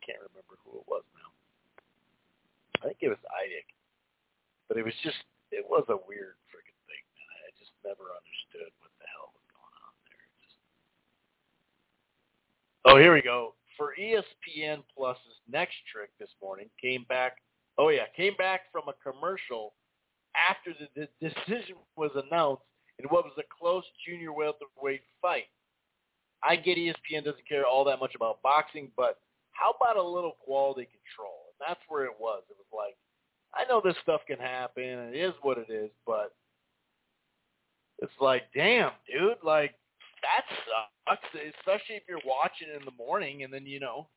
can't 0.00 0.24
remember 0.32 0.56
who 0.64 0.80
it 0.80 0.86
was 0.88 1.04
now. 1.12 1.30
I 2.80 2.88
think 2.88 3.04
it 3.04 3.12
was 3.12 3.20
Idick, 3.28 3.68
but 4.66 4.80
it 4.80 4.84
was 4.84 4.96
just 5.04 5.20
it 5.52 5.64
was 5.68 5.84
a 5.92 6.00
weird 6.08 6.40
freaking 6.48 6.80
thing. 6.88 7.04
Man. 7.12 7.38
I 7.44 7.52
just 7.60 7.76
never 7.84 8.08
understood 8.08 8.72
what 8.80 8.92
the 8.96 9.06
hell 9.12 9.28
was 9.36 9.44
going 9.52 9.76
on 9.84 9.92
there. 10.08 10.24
Just... 10.40 10.58
Oh, 12.88 12.96
here 12.96 13.12
we 13.12 13.20
go 13.20 13.58
for 13.78 13.94
ESPN 13.94 14.82
Plus's 14.92 15.38
next 15.48 15.76
trick 15.90 16.10
this 16.18 16.34
morning 16.42 16.68
came 16.82 17.06
back. 17.08 17.38
Oh 17.78 17.90
yeah, 17.90 18.04
came 18.16 18.34
back 18.36 18.62
from 18.72 18.82
a 18.88 19.10
commercial 19.10 19.74
after 20.34 20.74
the, 20.74 21.08
the 21.20 21.28
decision 21.28 21.76
was 21.96 22.10
announced 22.14 22.62
in 22.98 23.06
what 23.08 23.24
was 23.24 23.34
a 23.38 23.46
close 23.58 23.84
junior 24.06 24.32
welterweight 24.32 25.02
fight. 25.22 25.46
I 26.42 26.56
get 26.56 26.76
ESPN 26.76 27.24
doesn't 27.24 27.48
care 27.48 27.66
all 27.66 27.84
that 27.84 28.00
much 28.00 28.14
about 28.14 28.42
boxing, 28.42 28.90
but 28.96 29.18
how 29.52 29.74
about 29.80 29.96
a 29.96 30.02
little 30.02 30.36
quality 30.44 30.86
control? 30.86 31.50
And 31.50 31.68
that's 31.68 31.80
where 31.88 32.04
it 32.04 32.14
was. 32.18 32.42
It 32.50 32.56
was 32.56 32.70
like, 32.72 32.96
I 33.54 33.68
know 33.68 33.80
this 33.82 33.96
stuff 34.02 34.20
can 34.26 34.38
happen, 34.38 34.84
it 34.84 35.16
is 35.16 35.32
what 35.42 35.58
it 35.58 35.70
is, 35.70 35.90
but 36.06 36.32
it's 37.98 38.12
like, 38.20 38.42
damn, 38.54 38.92
dude, 39.10 39.38
like 39.42 39.74
that 40.22 40.44
sucks, 41.06 41.26
especially 41.58 41.96
if 41.96 42.02
you're 42.08 42.18
watching 42.26 42.68
in 42.68 42.84
the 42.84 42.96
morning 42.96 43.42
and 43.42 43.52
then 43.52 43.66
you 43.66 43.80
know 43.80 44.08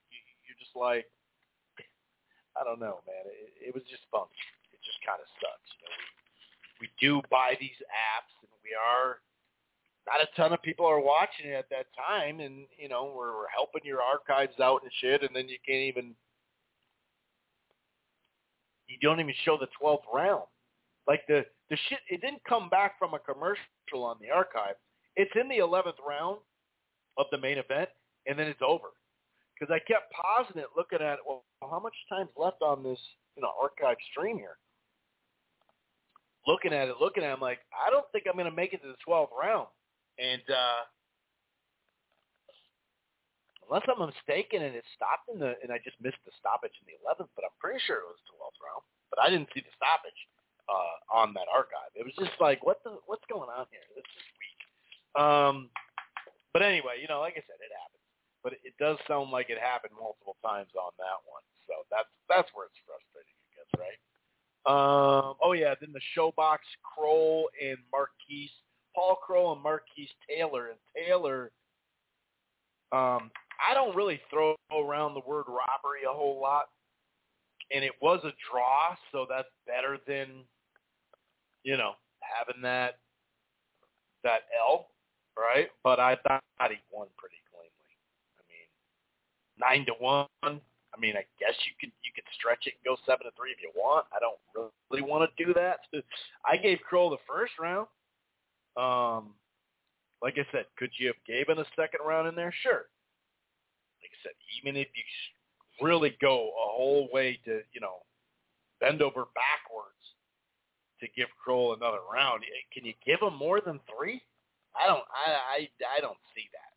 you're 0.46 0.60
just 0.60 0.76
like, 0.76 1.06
I 2.60 2.64
don't 2.64 2.80
know, 2.80 3.02
man. 3.08 3.24
It, 3.28 3.70
it 3.70 3.72
was 3.74 3.84
just 3.90 4.04
funky. 4.12 4.36
It 4.74 4.80
just 4.84 5.00
kind 5.06 5.20
of 5.20 5.28
sucks. 5.40 5.70
You 5.78 5.88
know, 5.88 5.96
we, 6.80 6.86
we 6.86 6.88
do 7.00 7.22
buy 7.30 7.56
these 7.60 7.80
apps, 7.90 8.34
and 8.44 8.52
we 8.64 8.76
are 8.76 9.20
not 10.10 10.20
a 10.20 10.30
ton 10.36 10.52
of 10.52 10.62
people 10.62 10.86
are 10.86 11.00
watching 11.00 11.52
it 11.52 11.56
at 11.56 11.70
that 11.70 11.88
time, 11.96 12.40
and 12.40 12.66
you 12.78 12.90
know 12.90 13.14
we're, 13.16 13.36
we're 13.36 13.54
helping 13.54 13.86
your 13.86 14.02
archives 14.02 14.60
out 14.60 14.84
and 14.84 14.92
shit, 15.00 15.24
and 15.24 15.36
then 15.36 15.48
you 15.48 15.58
can't 15.66 15.86
even 15.86 16.16
you 18.88 18.98
don't 19.02 19.20
even 19.20 19.36
show 19.46 19.58
the 19.58 19.72
twelfth 19.80 20.06
round. 20.14 20.50
Like 21.08 21.22
the 21.28 21.46
the 21.70 21.78
shit, 21.88 22.00
it 22.10 22.22
didn't 22.22 22.44
come 22.48 22.70
back 22.70 23.00
from 23.00 23.14
a 23.14 23.20
commercial 23.20 23.64
on 24.04 24.18
the 24.20 24.30
archive 24.30 24.76
it's 25.16 25.32
in 25.40 25.50
the 25.50 25.58
11th 25.58 26.00
round 26.08 26.38
of 27.18 27.26
the 27.32 27.38
main 27.38 27.58
event, 27.58 27.90
and 28.28 28.38
then 28.38 28.48
it's 28.48 28.62
over. 28.66 28.88
Because 29.62 29.78
I 29.78 29.78
kept 29.86 30.10
pausing 30.10 30.58
it, 30.58 30.74
looking 30.74 31.06
at 31.06 31.22
it. 31.22 31.24
Well, 31.24 31.46
how 31.62 31.78
much 31.78 31.94
time's 32.10 32.34
left 32.34 32.66
on 32.66 32.82
this, 32.82 32.98
you 33.38 33.46
know, 33.46 33.54
archive 33.62 34.02
stream 34.10 34.42
here? 34.42 34.58
Looking 36.50 36.74
at 36.74 36.90
it, 36.90 36.98
looking 36.98 37.22
at 37.22 37.30
it, 37.30 37.38
I'm 37.38 37.46
like, 37.46 37.62
I 37.70 37.94
don't 37.94 38.10
think 38.10 38.26
I'm 38.26 38.34
going 38.34 38.50
to 38.50 38.58
make 38.58 38.74
it 38.74 38.82
to 38.82 38.90
the 38.90 38.98
12th 39.06 39.30
round. 39.38 39.70
And 40.18 40.42
uh, 40.50 40.82
unless 43.70 43.86
I'm 43.86 44.02
mistaken, 44.02 44.66
and 44.66 44.74
it 44.74 44.82
stopped 44.98 45.30
in 45.30 45.38
the, 45.38 45.54
and 45.62 45.70
I 45.70 45.78
just 45.78 46.02
missed 46.02 46.18
the 46.26 46.34
stoppage 46.42 46.74
in 46.82 46.90
the 46.90 46.98
11th, 47.06 47.30
but 47.38 47.46
I'm 47.46 47.54
pretty 47.62 47.78
sure 47.86 48.02
it 48.02 48.10
was 48.10 48.18
12th 48.34 48.58
round. 48.66 48.82
But 49.14 49.22
I 49.22 49.30
didn't 49.30 49.54
see 49.54 49.62
the 49.62 49.78
stoppage 49.78 50.18
uh, 50.66 51.22
on 51.22 51.38
that 51.38 51.46
archive. 51.54 51.94
It 51.94 52.02
was 52.02 52.18
just 52.18 52.34
like, 52.42 52.66
what 52.66 52.82
the, 52.82 52.98
what's 53.06 53.30
going 53.30 53.54
on 53.54 53.70
here? 53.70 53.86
This 53.94 54.10
is 54.10 54.26
weird. 54.42 54.62
Um, 55.22 55.70
but 56.50 56.66
anyway, 56.66 56.98
you 56.98 57.06
know, 57.06 57.22
like 57.22 57.38
I 57.38 57.46
said, 57.46 57.62
it 57.62 57.70
happens. 57.70 58.01
But 58.44 58.54
it 58.64 58.74
does 58.80 58.98
sound 59.08 59.32
like 59.32 59.50
it 59.50 59.60
happened 59.60 59.94
multiple 60.00 60.38
times 60.44 60.72
on 60.78 60.92
that 60.98 61.20
one. 61.30 61.44
So 61.68 61.86
that's 61.90 62.10
that's 62.28 62.50
where 62.54 62.66
it's 62.66 62.82
frustrating, 62.86 63.38
I 63.38 63.50
guess, 63.56 63.72
right? 63.78 64.00
Um, 64.66 65.36
oh 65.42 65.54
yeah, 65.54 65.76
then 65.80 65.94
the 65.94 66.02
ShoBox 66.18 66.60
Kroll 66.82 67.50
and 67.62 67.78
Marquise, 67.92 68.52
Paul 68.96 69.18
Kroll 69.24 69.54
and 69.54 69.62
Marquis 69.62 70.10
Taylor, 70.30 70.70
and 70.70 70.80
Taylor. 70.96 71.52
Um, 72.92 73.32
I 73.62 73.74
don't 73.74 73.96
really 73.96 74.20
throw 74.30 74.56
around 74.72 75.14
the 75.14 75.22
word 75.26 75.46
robbery 75.48 76.04
a 76.10 76.14
whole 76.14 76.42
lot, 76.42 76.66
and 77.74 77.84
it 77.84 77.94
was 78.02 78.20
a 78.24 78.34
draw, 78.52 78.96
so 79.12 79.26
that's 79.30 79.48
better 79.66 79.98
than, 80.08 80.44
you 81.64 81.78
know, 81.78 81.94
having 82.20 82.62
that 82.64 82.98
that 84.24 84.42
L 84.60 84.88
right? 85.38 85.70
But 85.84 86.00
I 86.00 86.18
thought 86.28 86.44
he 86.70 86.78
won 86.92 87.08
pretty 87.18 87.41
nine 89.62 89.86
to 89.86 89.94
one. 90.00 90.28
I 90.44 91.00
mean, 91.00 91.16
I 91.16 91.24
guess 91.40 91.56
you 91.66 91.74
could 91.80 91.94
you 92.04 92.12
could 92.14 92.26
stretch 92.36 92.66
it 92.66 92.74
and 92.76 92.84
go 92.84 92.98
seven 93.06 93.26
to 93.26 93.32
three 93.38 93.52
if 93.52 93.62
you 93.62 93.72
want. 93.76 94.06
I 94.12 94.18
don't 94.20 94.72
really 94.90 95.04
want 95.08 95.30
to 95.30 95.46
do 95.46 95.54
that. 95.54 95.80
I 96.46 96.58
gave 96.58 96.80
Kroll 96.82 97.10
the 97.10 97.24
first 97.28 97.54
round. 97.60 97.88
Um, 98.76 99.34
Like 100.22 100.36
I 100.38 100.46
said, 100.52 100.66
could 100.78 100.92
you 100.98 101.08
have 101.08 101.22
given 101.26 101.58
a 101.60 101.66
second 101.76 102.02
round 102.06 102.28
in 102.28 102.36
there? 102.36 102.54
Sure. 102.62 102.86
Like 104.02 104.12
I 104.14 104.20
said, 104.24 104.36
even 104.62 104.76
if 104.78 104.88
you 104.96 105.04
really 105.86 106.16
go 106.22 106.50
a 106.50 106.68
whole 106.78 107.10
way 107.12 107.40
to, 107.46 107.62
you 107.74 107.82
know, 107.82 108.04
bend 108.80 109.02
over 109.02 109.26
backwards 109.34 110.04
to 111.00 111.08
give 111.16 111.28
Kroll 111.44 111.74
another 111.74 112.00
round, 112.14 112.44
eh, 112.44 112.64
can 112.74 112.86
you 112.86 112.94
give 113.06 113.20
him 113.22 113.36
more 113.36 113.62
than 113.62 113.80
three? 113.90 114.22
I 114.76 114.88
don't. 114.88 115.04
I 115.10 115.32
I, 115.34 115.98
I 115.98 116.02
don't 116.02 116.22
see 116.36 116.48
that. 116.54 116.72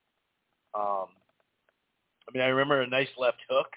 Um, 0.81 1.09
I 2.29 2.33
mean, 2.33 2.43
I 2.43 2.49
remember 2.49 2.83
a 2.83 2.87
nice 2.87 3.09
left 3.19 3.39
hook 3.49 3.69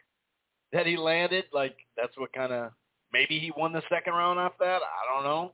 that 0.73 0.85
he 0.85 0.97
landed. 0.97 1.45
Like 1.53 1.75
that's 1.95 2.17
what 2.17 2.33
kind 2.33 2.53
of 2.53 2.71
maybe 3.11 3.39
he 3.39 3.51
won 3.55 3.73
the 3.73 3.83
second 3.89 4.13
round 4.13 4.39
off 4.39 4.53
that. 4.59 4.81
I 4.81 5.13
don't 5.13 5.23
know. 5.23 5.53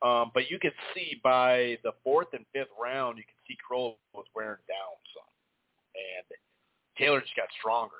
Um, 0.00 0.30
but 0.32 0.50
you 0.50 0.58
could 0.60 0.74
see 0.94 1.20
by 1.24 1.78
the 1.82 1.92
fourth 2.04 2.28
and 2.32 2.44
fifth 2.52 2.68
round, 2.80 3.18
you 3.18 3.24
could 3.24 3.42
see 3.48 3.56
Kroll 3.66 3.98
was 4.14 4.26
wearing 4.34 4.62
down 4.68 4.94
some, 5.12 5.26
and 5.96 6.38
Taylor 6.96 7.20
just 7.20 7.34
got 7.34 7.48
stronger. 7.58 7.96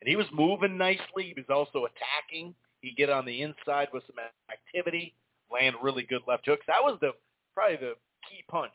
And 0.00 0.08
he 0.08 0.14
was 0.14 0.26
moving 0.32 0.78
nicely. 0.78 1.34
He 1.34 1.34
was 1.36 1.50
also 1.50 1.86
attacking. 1.86 2.54
He'd 2.82 2.96
get 2.96 3.10
on 3.10 3.26
the 3.26 3.42
inside 3.42 3.88
with 3.92 4.04
some 4.06 4.16
activity, 4.50 5.14
land 5.50 5.76
really 5.82 6.04
good 6.04 6.22
left 6.26 6.46
hooks. 6.46 6.64
That 6.66 6.82
was 6.82 6.98
the 7.00 7.12
probably 7.54 7.76
the 7.76 7.94
key 8.28 8.44
punch 8.48 8.72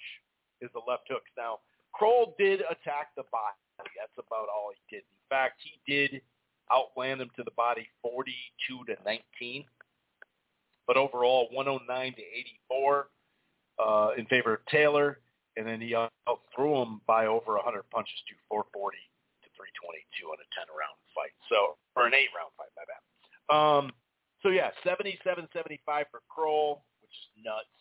is 0.62 0.70
the 0.74 0.82
left 0.86 1.04
hooks. 1.10 1.32
Now 1.38 1.60
Kroll 1.98 2.36
did 2.38 2.62
attack 2.62 3.16
the 3.16 3.24
body. 3.32 3.56
That's 3.78 4.14
about 4.18 4.48
all 4.54 4.72
he 4.74 4.96
did. 4.96 5.04
In 5.04 5.24
fact, 5.30 5.62
he 5.64 5.80
did 5.88 6.22
outland 6.72 7.22
him 7.22 7.30
to 7.36 7.44
the 7.44 7.52
body 7.52 7.88
42 8.02 8.86
to 8.86 8.96
19 9.06 9.66
but 10.88 10.98
overall 10.98 11.48
109 11.52 12.14
to 12.14 12.22
84 12.22 13.08
uh, 13.80 14.10
in 14.18 14.26
favor 14.28 14.54
of 14.54 14.66
Taylor, 14.68 15.20
and 15.58 15.66
then 15.66 15.82
he 15.82 15.96
outthrew 15.96 16.82
him 16.82 17.02
by 17.08 17.26
over 17.26 17.56
100 17.56 17.84
punches 17.90 18.16
to 18.28 18.34
440 18.50 18.98
to 19.44 19.50
322 19.58 20.28
on 20.30 20.38
a 20.38 20.48
10 20.54 20.70
round 20.72 20.98
fight. 21.14 21.34
So 21.50 21.78
or 21.96 22.08
an 22.08 22.14
eight 22.14 22.30
round 22.36 22.54
fight, 22.58 22.72
my 22.78 22.86
bad. 22.86 23.02
Um, 23.50 23.92
so 24.42 24.50
yeah, 24.50 24.70
77-75 24.86 26.06
for 26.12 26.22
Kroll, 26.30 26.84
which 27.02 27.12
is 27.12 27.44
nuts. 27.44 27.72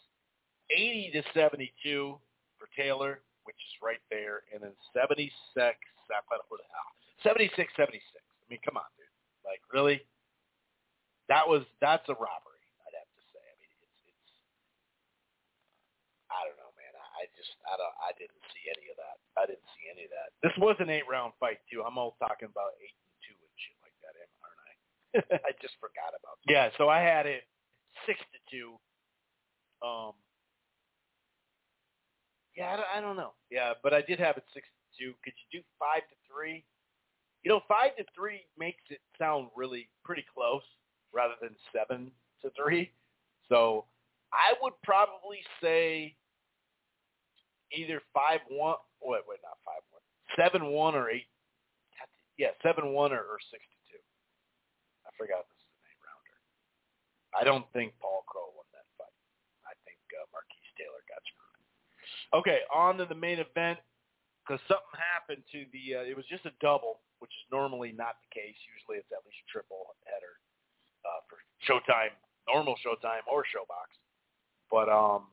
80 0.70 1.10
to 1.12 1.22
72 1.34 2.18
for 2.58 2.68
Taylor, 2.76 3.20
which 3.44 3.60
is 3.60 3.74
right 3.80 4.00
there, 4.10 4.44
and 4.52 4.60
then 4.60 4.74
76, 4.92 5.32
76, 7.24 7.56
76. 7.76 8.00
I 8.20 8.44
mean, 8.48 8.60
come 8.64 8.76
on, 8.76 8.88
dude. 8.96 9.08
Like, 9.44 9.60
really? 9.72 10.04
That 11.32 11.48
was 11.48 11.64
that's 11.80 12.04
a 12.12 12.16
robbery. 12.16 12.60
I 12.84 12.92
just 12.92 13.32
I 13.32 13.54
mean, 13.56 13.72
it's... 13.80 14.12
It's 14.12 14.32
I 16.28 16.44
don't 16.44 16.58
know, 16.60 16.72
man. 16.76 16.92
I 17.16 17.24
just, 17.32 17.56
I 17.64 17.80
don't 17.80 17.96
I 18.00 18.12
didn't 18.20 18.44
see 18.52 18.68
any 18.68 18.92
of 18.92 18.96
that. 19.00 19.16
I 19.40 19.48
didn't 19.48 19.64
see 19.76 19.88
any 19.88 20.04
of 20.04 20.12
that. 20.12 20.36
This 20.44 20.52
was 20.60 20.76
an 20.84 20.92
eight 20.92 21.08
round 21.08 21.32
fight 21.40 21.64
too. 21.72 21.80
I'm 21.80 21.96
all 21.96 22.16
talking 22.20 22.52
about 22.52 22.76
eight 22.80 22.92
and 22.92 23.16
two 23.24 23.36
and 23.36 23.54
shit 23.56 23.78
like 23.80 23.96
that, 24.04 24.12
aren't 24.44 24.60
I? 24.68 24.74
I 25.48 25.50
just 25.64 25.80
forgot 25.80 26.12
about. 26.12 26.36
That. 26.44 26.52
Yeah, 26.52 26.66
so 26.76 26.92
I 26.92 27.00
had 27.00 27.24
it 27.24 27.48
six 28.04 28.20
to 28.20 28.38
two. 28.52 28.76
Um. 29.80 30.16
Yeah, 32.56 32.72
I 32.72 32.76
don't, 32.76 32.86
I 32.96 33.00
don't 33.00 33.16
know. 33.16 33.32
Yeah, 33.50 33.72
but 33.82 33.92
I 33.92 34.02
did 34.02 34.20
have 34.20 34.36
it 34.36 34.44
six 34.54 34.66
to 34.68 35.04
two. 35.04 35.12
Could 35.24 35.34
you 35.50 35.60
do 35.60 35.64
five 35.78 36.02
to 36.06 36.16
three? 36.30 36.64
You 37.42 37.50
know, 37.50 37.60
five 37.68 37.96
to 37.98 38.04
three 38.14 38.46
makes 38.58 38.82
it 38.90 39.00
sound 39.18 39.48
really 39.56 39.88
pretty 40.04 40.24
close 40.32 40.62
rather 41.12 41.34
than 41.42 41.50
seven 41.74 42.10
to 42.42 42.50
three. 42.56 42.90
So 43.48 43.84
I 44.32 44.54
would 44.62 44.74
probably 44.82 45.42
say 45.60 46.14
either 47.72 48.00
five 48.14 48.40
one. 48.48 48.78
Wait, 49.02 49.22
wait, 49.28 49.42
not 49.42 49.58
five 49.66 49.82
one. 49.90 50.02
Seven 50.38 50.70
one 50.70 50.94
or 50.94 51.10
eight. 51.10 51.26
Yeah, 52.38 52.50
seven 52.62 52.90
one 52.94 53.12
or, 53.12 53.22
or 53.22 53.38
six 53.50 53.62
to 53.62 53.78
two. 53.94 54.02
I 55.06 55.10
forgot 55.14 55.46
this 55.46 55.62
is 55.62 55.70
an 55.70 55.86
eight 55.86 56.00
rounder. 56.02 56.36
I 57.34 57.42
don't 57.46 57.66
think 57.70 57.94
Paul 58.02 58.26
Kroll 58.26 58.50
won 58.58 58.66
that 58.74 58.86
fight. 58.98 59.14
I 59.62 59.74
think 59.86 60.02
uh, 60.18 60.26
Marquis 60.34 60.66
Taylor 60.74 61.02
got 61.06 61.22
screwed. 61.22 61.62
Okay, 62.34 62.66
on 62.74 62.98
to 62.98 63.04
the 63.06 63.14
main 63.14 63.38
event 63.38 63.78
because 64.42 64.60
something 64.66 64.98
happened 64.98 65.42
to 65.52 65.64
the. 65.72 66.02
Uh, 66.02 66.10
it 66.10 66.16
was 66.16 66.26
just 66.28 66.44
a 66.46 66.52
double, 66.60 67.00
which 67.20 67.30
is 67.30 67.44
normally 67.50 67.94
not 67.94 68.18
the 68.26 68.30
case. 68.34 68.58
Usually 68.74 68.98
it's 68.98 69.08
at 69.14 69.22
least 69.24 69.38
a 69.38 69.48
triple 69.50 69.94
header 70.04 70.34
uh, 71.06 71.22
for 71.30 71.38
Showtime, 71.62 72.12
normal 72.50 72.74
Showtime 72.82 73.22
or 73.30 73.44
ShoBox. 73.46 73.94
But 74.70 74.90
um, 74.90 75.30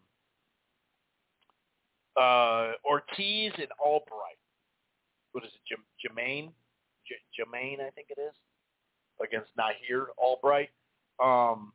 uh, 2.16 2.74
Ortiz 2.86 3.52
and 3.58 3.72
Albright. 3.84 4.38
What 5.32 5.43
is 5.43 5.52
it, 5.52 5.80
Jermaine? 6.06 6.52
J- 7.08 7.24
Jermaine, 7.34 7.80
I 7.82 7.89
think 7.91 8.08
it 8.10 8.22
is, 8.22 8.36
against 9.24 9.49
Nahir 9.58 10.08
Albright. 10.18 10.70
Um, 11.24 11.74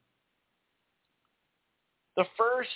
the 2.17 2.25
first 2.37 2.71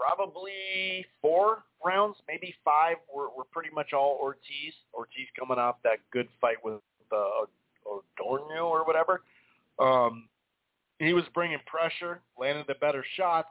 probably 0.00 1.04
four 1.20 1.64
rounds, 1.84 2.16
maybe 2.26 2.54
five, 2.64 2.96
were, 3.14 3.28
were 3.36 3.44
pretty 3.52 3.70
much 3.74 3.92
all 3.92 4.18
Ortiz. 4.22 4.74
Ortiz 4.94 5.28
coming 5.38 5.58
off 5.58 5.76
that 5.84 5.98
good 6.12 6.28
fight 6.40 6.56
with 6.64 6.80
uh, 7.12 7.44
or 7.86 8.86
whatever. 8.86 9.22
Um, 9.78 10.28
he 10.98 11.12
was 11.12 11.24
bringing 11.34 11.58
pressure, 11.66 12.20
landing 12.38 12.64
the 12.68 12.74
better 12.74 13.04
shots, 13.16 13.48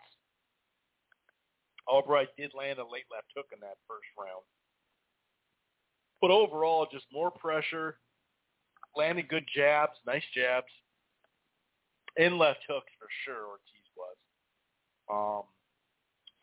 Albright 1.90 2.30
did 2.38 2.54
land 2.54 2.78
a 2.78 2.84
late 2.84 3.10
left 3.12 3.28
hook 3.36 3.48
in 3.52 3.60
that 3.62 3.78
first 3.88 4.08
round. 4.18 4.46
But 6.22 6.30
overall, 6.30 6.88
just 6.92 7.06
more 7.12 7.32
pressure, 7.32 7.98
landing 8.96 9.26
good 9.28 9.46
jabs, 9.54 9.98
nice 10.06 10.24
jabs, 10.36 10.72
and 12.18 12.38
left 12.38 12.60
hooks 12.68 12.92
for 13.00 13.08
sure, 13.26 13.48
Ortiz 13.48 13.88
was. 13.98 14.18
Um, 15.10 15.44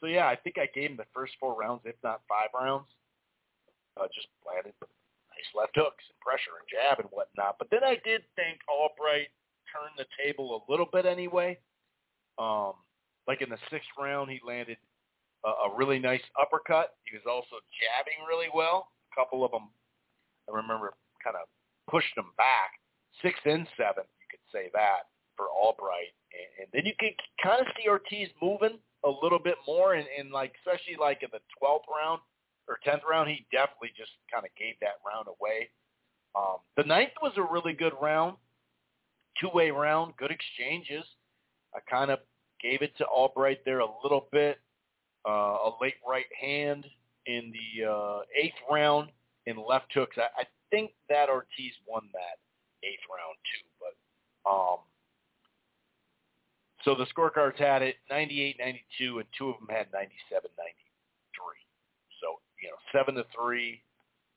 so 0.00 0.06
yeah, 0.06 0.26
I 0.26 0.36
think 0.36 0.56
I 0.58 0.68
gave 0.74 0.90
him 0.90 0.96
the 0.96 1.08
first 1.14 1.32
four 1.40 1.58
rounds, 1.58 1.82
if 1.84 1.96
not 2.04 2.22
five 2.28 2.50
rounds. 2.54 2.86
Uh, 3.96 4.06
just 4.14 4.28
landed 4.44 4.74
nice 4.80 5.50
left 5.56 5.72
hooks 5.74 6.04
and 6.08 6.20
pressure 6.20 6.56
and 6.60 6.68
jab 6.68 7.00
and 7.00 7.08
whatnot. 7.12 7.56
But 7.58 7.68
then 7.70 7.84
I 7.84 7.96
did 8.04 8.22
think 8.36 8.60
Albright 8.68 9.32
turned 9.72 9.96
the 9.96 10.04
table 10.20 10.60
a 10.60 10.70
little 10.70 10.88
bit 10.92 11.06
anyway. 11.06 11.58
Um, 12.38 12.76
like 13.26 13.40
in 13.40 13.48
the 13.48 13.60
sixth 13.70 13.88
round, 13.98 14.30
he 14.30 14.40
landed 14.46 14.76
a, 15.44 15.72
a 15.72 15.76
really 15.76 15.98
nice 15.98 16.24
uppercut. 16.40 16.96
He 17.04 17.16
was 17.16 17.24
also 17.24 17.56
jabbing 17.80 18.20
really 18.28 18.48
well. 18.52 18.92
A 19.12 19.14
couple 19.16 19.44
of 19.44 19.50
them, 19.50 19.68
I 20.48 20.56
remember, 20.56 20.92
kind 21.24 21.36
of 21.36 21.48
pushed 21.88 22.12
him 22.16 22.36
back. 22.36 22.76
Six 23.22 23.40
and 23.44 23.66
seven, 23.80 24.04
you 24.20 24.26
could 24.28 24.44
say 24.52 24.68
that 24.74 25.08
for 25.36 25.48
Albright, 25.48 26.12
and, 26.32 26.64
and 26.64 26.68
then 26.72 26.84
you 26.84 26.92
could 26.98 27.16
kind 27.42 27.60
of 27.60 27.66
see 27.76 27.88
Ortiz 27.88 28.28
moving 28.42 28.78
a 29.06 29.12
little 29.22 29.38
bit 29.38 29.54
more, 29.66 29.94
and, 29.94 30.06
and 30.18 30.30
like 30.30 30.52
especially 30.60 30.96
like 31.00 31.22
in 31.22 31.30
the 31.32 31.40
twelfth 31.58 31.86
round 31.88 32.20
or 32.68 32.78
tenth 32.84 33.02
round, 33.08 33.30
he 33.30 33.46
definitely 33.52 33.92
just 33.96 34.10
kind 34.32 34.44
of 34.44 34.50
gave 34.58 34.74
that 34.80 34.98
round 35.06 35.28
away. 35.28 35.70
Um, 36.34 36.58
the 36.76 36.82
ninth 36.82 37.14
was 37.22 37.32
a 37.36 37.42
really 37.42 37.72
good 37.72 37.94
round, 38.02 38.36
two-way 39.40 39.70
round, 39.70 40.14
good 40.18 40.32
exchanges. 40.32 41.04
I 41.74 41.78
kind 41.88 42.10
of 42.10 42.18
gave 42.60 42.82
it 42.82 42.96
to 42.98 43.04
Albright 43.06 43.60
there 43.64 43.80
a 43.80 43.88
little 44.02 44.28
bit 44.32 44.58
uh, 45.28 45.30
a 45.68 45.70
late 45.80 45.94
right 46.08 46.26
hand 46.40 46.84
in 47.26 47.52
the 47.52 47.86
uh, 47.86 48.18
eighth 48.40 48.60
round 48.70 49.10
in 49.46 49.56
left 49.56 49.92
hooks. 49.94 50.16
I, 50.18 50.42
I 50.42 50.44
think 50.70 50.90
that 51.08 51.28
Ortiz 51.28 51.72
won 51.86 52.02
that 52.12 52.36
eighth 52.86 53.06
round 53.08 53.36
too, 53.54 53.66
but 53.80 54.50
um, 54.50 54.78
so 56.86 56.94
the 56.94 57.10
scorecards 57.10 57.58
had 57.58 57.82
it 57.82 57.96
98, 58.08 58.56
92, 58.62 59.18
and 59.18 59.26
two 59.34 59.50
of 59.50 59.58
them 59.58 59.66
had 59.66 59.90
97, 59.90 60.14
93. 60.54 60.62
So 62.22 62.38
you 62.62 62.70
know, 62.70 62.78
seven 62.94 63.18
to 63.18 63.26
three. 63.34 63.82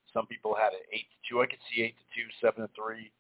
Some 0.10 0.26
people 0.26 0.58
had 0.58 0.74
it 0.74 0.90
eight 0.90 1.06
to 1.14 1.18
two. 1.30 1.38
I 1.40 1.46
could 1.46 1.62
see 1.70 1.86
eight 1.86 1.94
to 2.02 2.08
two, 2.18 2.28
seven 2.42 2.66
to 2.66 2.70
three, 2.74 3.14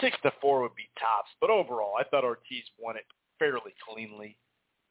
six 0.00 0.16
to 0.24 0.32
four 0.40 0.64
would 0.64 0.74
be 0.74 0.88
tops. 0.96 1.28
But 1.38 1.52
overall, 1.52 2.00
I 2.00 2.08
thought 2.08 2.24
Ortiz 2.24 2.64
won 2.80 2.96
it 2.96 3.04
fairly 3.38 3.76
cleanly 3.84 4.40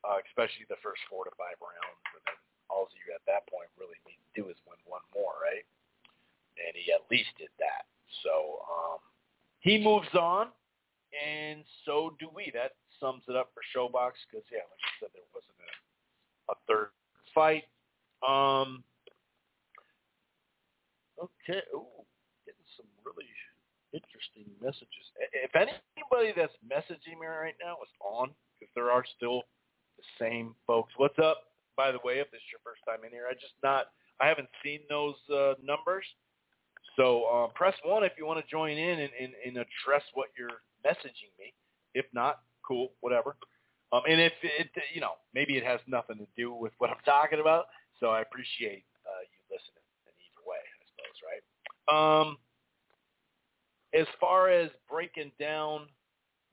uh, 0.04 0.20
especially 0.28 0.68
the 0.68 0.80
first 0.84 1.00
four 1.08 1.24
to 1.24 1.34
five 1.40 1.56
rounds. 1.64 2.04
And 2.12 2.24
then 2.28 2.40
all 2.68 2.88
you 2.92 3.12
at 3.16 3.24
that 3.28 3.48
point 3.48 3.72
really 3.80 3.98
need 4.04 4.20
to 4.20 4.32
do 4.36 4.44
is 4.52 4.60
win 4.68 4.80
one 4.86 5.04
more, 5.16 5.36
right? 5.40 5.64
And 6.60 6.76
he 6.76 6.92
at 6.92 7.08
least 7.08 7.32
did 7.40 7.52
that. 7.60 7.88
So 8.22 8.64
um, 8.68 9.02
he 9.64 9.80
moves 9.80 10.12
on, 10.14 10.52
and 11.16 11.64
so 11.88 12.14
do 12.20 12.30
we. 12.30 12.52
That 12.54 12.78
sums 13.00 13.24
it 13.28 13.36
up 13.36 13.52
for 13.54 13.62
ShoBox 13.72 14.14
because, 14.28 14.46
yeah, 14.52 14.66
like 14.68 14.84
I 14.84 14.92
said, 15.00 15.10
there 15.14 15.30
wasn't 15.34 15.58
a, 15.60 15.72
a 16.52 16.56
third 16.68 16.90
fight. 17.34 17.64
Um, 18.22 18.84
okay. 21.20 21.62
Ooh, 21.74 22.04
getting 22.46 22.70
some 22.78 22.88
really 23.06 23.30
interesting 23.94 24.50
messages. 24.62 25.06
If 25.34 25.56
anybody 25.56 26.34
that's 26.36 26.56
messaging 26.66 27.20
me 27.20 27.28
right 27.28 27.58
now 27.62 27.78
is 27.84 27.94
on, 28.02 28.32
because 28.60 28.72
there 28.76 28.92
are 28.92 29.04
still 29.18 29.44
the 29.98 30.06
same 30.20 30.56
folks. 30.66 30.94
What's 30.98 31.20
up, 31.20 31.54
by 31.78 31.92
the 31.92 32.00
way, 32.04 32.20
if 32.20 32.32
this 32.32 32.42
is 32.42 32.52
your 32.52 32.64
first 32.64 32.82
time 32.88 33.06
in 33.06 33.12
here. 33.12 33.28
I 33.30 33.34
just 33.34 33.54
not 33.64 33.88
I 34.22 34.28
haven't 34.28 34.50
seen 34.64 34.80
those 34.90 35.16
uh, 35.34 35.54
numbers. 35.64 36.06
So 36.96 37.26
uh, 37.26 37.48
press 37.56 37.74
one 37.84 38.04
if 38.04 38.14
you 38.18 38.26
want 38.26 38.44
to 38.44 38.52
join 38.52 38.78
in 38.78 39.00
and, 39.00 39.10
and, 39.20 39.34
and 39.46 39.58
address 39.58 40.04
what 40.14 40.30
you're 40.38 40.62
messaging 40.86 41.34
me. 41.40 41.54
If 41.94 42.06
not, 42.14 42.42
cool, 42.66 42.92
whatever. 43.02 43.36
Um, 43.92 44.02
and 44.10 44.20
if 44.20 44.34
it, 44.42 44.70
you 44.94 45.02
know, 45.02 45.14
maybe 45.34 45.58
it 45.58 45.64
has 45.64 45.80
nothing 45.88 46.18
to 46.18 46.28
do 46.36 46.54
with 46.54 46.74
what 46.80 46.90
I'm 46.90 47.02
talking 47.06 47.40
about. 47.40 47.66
So 48.00 48.08
I 48.08 48.22
appreciate 48.22 48.84
uh, 49.06 49.22
you 49.22 49.40
listening 49.54 49.86
in 50.08 50.14
either 50.18 50.44
way, 50.50 50.58
I 50.58 50.84
suppose, 50.90 51.18
right? 51.24 51.44
Um, 51.88 52.38
as 53.94 54.08
far 54.20 54.50
as 54.50 54.70
breaking 54.90 55.32
down 55.40 55.88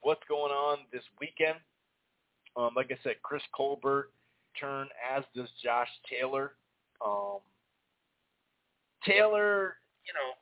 what's 0.03 0.21
going 0.29 0.53
on 0.53 0.79
this 0.93 1.03
weekend, 1.21 1.57
um, 2.57 2.71
like 2.77 2.91
I 2.91 2.99
said, 3.03 3.17
Chris 3.23 3.43
Colbert 3.55 4.11
turn, 4.59 4.89
as 5.01 5.25
does 5.35 5.49
Josh 5.63 5.89
Taylor. 6.11 6.53
Um, 7.05 7.39
Taylor, 9.07 9.77
you 10.05 10.13
know, 10.13 10.37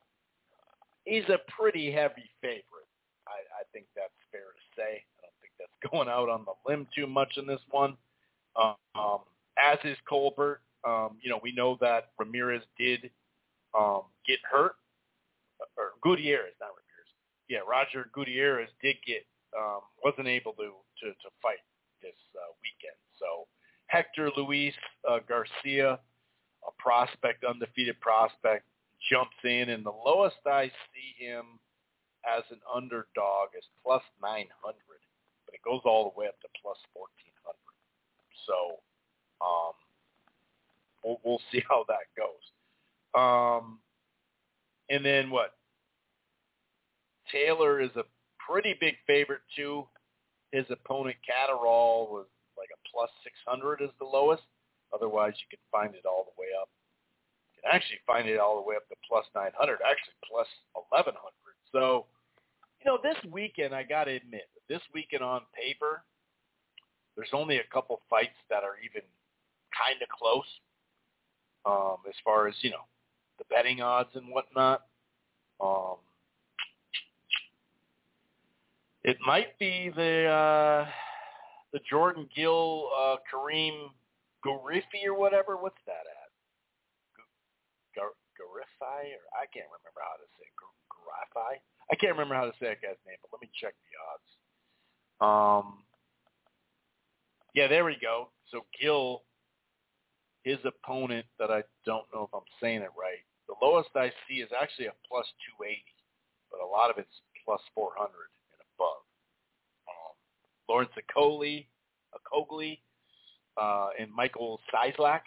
he's 1.05 1.29
a 1.29 1.39
pretty 1.53 1.93
heavy 1.93 2.27
favorite. 2.41 2.91
I, 3.29 3.39
I 3.61 3.63
think 3.73 3.87
that's 3.95 4.17
fair 4.33 4.51
to 4.51 4.65
say. 4.75 5.05
I 5.05 5.21
don't 5.23 5.39
think 5.39 5.53
that's 5.61 5.68
going 5.91 6.09
out 6.09 6.29
on 6.29 6.45
the 6.45 6.53
limb 6.67 6.87
too 6.95 7.07
much 7.07 7.35
in 7.37 7.47
this 7.47 7.61
one. 7.71 7.97
Um, 8.57 9.21
as 9.59 9.79
is 9.85 9.97
Colbert. 10.09 10.61
Um, 10.87 11.19
you 11.21 11.31
know, 11.31 11.41
we 11.43 11.53
know 11.53 11.77
that 11.81 12.11
Ramirez 12.19 12.63
did 12.79 13.11
um, 13.79 14.03
get 14.27 14.39
hurt, 14.51 14.77
or 15.77 15.93
Gutierrez, 16.03 16.55
not 16.61 16.71
Ramirez. 16.71 17.11
Yeah, 17.49 17.59
Roger 17.69 18.09
Gutierrez 18.13 18.71
did 18.83 18.97
get 19.07 19.27
um, 19.57 19.81
wasn't 20.05 20.29
able 20.29 20.53
to 20.53 20.71
to, 21.03 21.07
to 21.11 21.29
fight 21.43 21.63
this 22.03 22.17
uh, 22.37 22.53
weekend. 22.63 22.99
So 23.19 23.47
Hector 23.87 24.31
Luis 24.37 24.75
uh, 25.09 25.19
Garcia, 25.29 25.99
a 26.67 26.73
prospect, 26.79 27.45
undefeated 27.45 28.01
prospect, 28.01 28.65
jumps 29.11 29.37
in, 29.45 29.71
and 29.71 29.85
the 29.85 29.95
lowest 30.05 30.39
I 30.47 30.69
see 30.93 31.25
him 31.25 31.59
as 32.27 32.43
an 32.51 32.61
underdog 32.73 33.51
is 33.57 33.65
plus 33.83 34.03
900, 34.23 34.49
but 35.49 35.57
it 35.57 35.65
goes 35.65 35.81
all 35.89 36.13
the 36.13 36.21
way 36.21 36.29
up 36.29 36.39
to 36.45 36.49
plus 36.61 36.77
1400. 36.93 37.57
So 38.45 38.77
um, 39.41 39.73
we'll, 41.03 41.21
we'll 41.25 41.41
see 41.51 41.63
how 41.69 41.85
that 41.89 42.13
goes. 42.13 42.45
Um, 43.17 43.79
and 44.91 45.05
then 45.05 45.31
what? 45.31 45.55
Taylor 47.33 47.81
is 47.81 47.91
a 47.97 48.05
pretty 48.37 48.77
big 48.81 48.95
favorite 49.07 49.41
too. 49.57 49.85
His 50.53 50.65
opponent 50.69 51.17
Catterall 51.25 52.09
was 52.13 52.27
like 52.57 52.69
a 52.73 52.81
plus 52.93 53.11
600 53.25 53.81
is 53.81 53.93
the 53.99 54.05
lowest. 54.05 54.45
Otherwise, 54.93 55.33
you 55.41 55.49
can 55.49 55.61
find 55.73 55.95
it 55.95 56.05
all 56.05 56.25
the 56.25 56.37
way 56.41 56.49
up. 56.57 56.69
You 57.53 57.61
can 57.61 57.73
actually 57.73 58.01
find 58.07 58.29
it 58.29 58.41
all 58.41 58.57
the 58.57 58.65
way 58.65 58.77
up 58.77 58.89
to 58.89 58.97
plus 59.05 59.25
900, 59.37 59.53
actually 59.85 60.17
plus 60.25 60.49
1100. 60.73 61.13
So, 61.73 62.09
you 62.85 62.91
know, 62.91 62.99
this 63.03 63.17
weekend, 63.31 63.75
I 63.75 63.83
got 63.83 64.05
to 64.05 64.13
admit, 64.13 64.49
this 64.69 64.81
weekend 64.95 65.23
on 65.23 65.43
paper, 65.55 66.03
there's 67.17 67.31
only 67.33 67.59
a 67.59 67.65
couple 67.73 68.01
fights 68.09 68.37
that 68.51 68.63
are 68.63 68.77
even 68.85 69.03
kind 69.75 70.01
of 70.03 70.09
close 70.09 70.45
um, 71.67 71.97
as 72.09 72.15
far 72.25 72.47
as, 72.47 72.55
you 72.63 72.71
know, 72.71 72.87
the 73.39 73.45
betting 73.51 73.81
odds 73.83 74.11
and 74.15 74.29
whatnot. 74.29 74.83
Um, 75.61 75.97
it 79.03 79.17
might 79.27 79.59
be 79.59 79.91
the 79.95 80.27
uh, 80.27 80.87
the 81.73 81.81
Jordan 81.89 82.29
Gill 82.35 82.91
uh, 82.97 83.17
Kareem 83.27 83.91
Garifi 84.45 85.07
or 85.07 85.19
whatever. 85.19 85.57
What's 85.57 85.81
that 85.87 86.07
at? 86.07 86.31
Garifi 87.99 89.03
or 89.19 89.25
I 89.35 89.51
can't 89.51 89.67
remember 89.67 89.99
how 89.99 90.15
to 90.23 90.27
say 90.39 90.47
Garifi. 90.55 91.59
I 91.91 91.97
can't 91.97 92.13
remember 92.13 92.35
how 92.35 92.45
to 92.45 92.53
say 92.61 92.67
that 92.67 92.83
guy's 92.83 93.01
name, 93.07 93.17
but 93.23 93.31
let 93.33 93.41
me 93.41 93.49
check 93.59 93.75
the 93.85 93.95
odds. 94.13 94.29
Um, 95.21 95.83
yeah, 97.55 97.67
there 97.67 97.85
we 97.85 97.97
go. 98.01 98.29
So 98.51 98.65
Gill, 98.81 99.23
his 100.43 100.59
opponent 100.65 101.27
that 101.39 101.51
I 101.51 101.63
don't 101.85 102.05
know 102.15 102.25
if 102.25 102.35
I'm 102.35 102.47
saying 102.61 102.83
it 102.83 102.91
right. 102.97 103.25
The 103.49 103.55
lowest 103.63 103.89
I 103.97 104.13
see 104.29 104.37
is 104.37 104.51
actually 104.53 104.87
a 104.87 104.97
plus 105.09 105.27
280, 105.59 105.83
but 106.51 106.61
a 106.61 106.67
lot 106.67 106.91
of 106.91 106.99
it's 106.99 107.21
plus 107.45 107.61
400 107.75 108.07
and 108.07 108.61
above. 108.77 109.03
Um, 109.89 110.15
Lawrence 110.69 110.93
Okolie, 110.97 111.67
Okolie 112.15 112.79
uh, 113.61 113.89
and 113.99 114.13
Michael 114.13 114.61
Cieslak, 114.73 115.23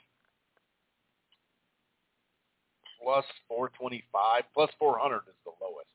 plus 3.01 3.25
425, 3.47 4.43
plus 4.53 4.69
400 4.79 5.17
is 5.27 5.35
the 5.43 5.51
lowest. 5.59 5.90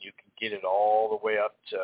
And 0.00 0.04
you 0.04 0.12
can 0.12 0.30
get 0.40 0.56
it 0.56 0.64
all 0.64 1.10
the 1.10 1.24
way 1.24 1.38
up 1.38 1.56
to 1.70 1.78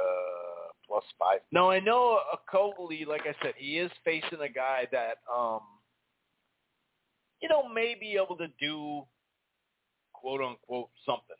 plus 0.87 1.05
five. 1.19 1.41
Now, 1.53 1.71
I 1.71 1.81
know 1.81 2.21
Okolie, 2.35 3.07
like 3.07 3.23
I 3.23 3.35
said, 3.43 3.55
he 3.57 3.79
is 3.79 3.91
facing 4.05 4.41
a 4.41 4.49
guy 4.49 4.87
that, 4.93 5.19
um, 5.35 5.61
you 7.43 7.49
know, 7.49 7.69
may 7.69 7.97
be 7.99 8.19
able 8.23 8.37
to 8.37 8.47
do 8.61 9.03
quote 10.13 10.41
unquote 10.41 10.89
something, 11.05 11.37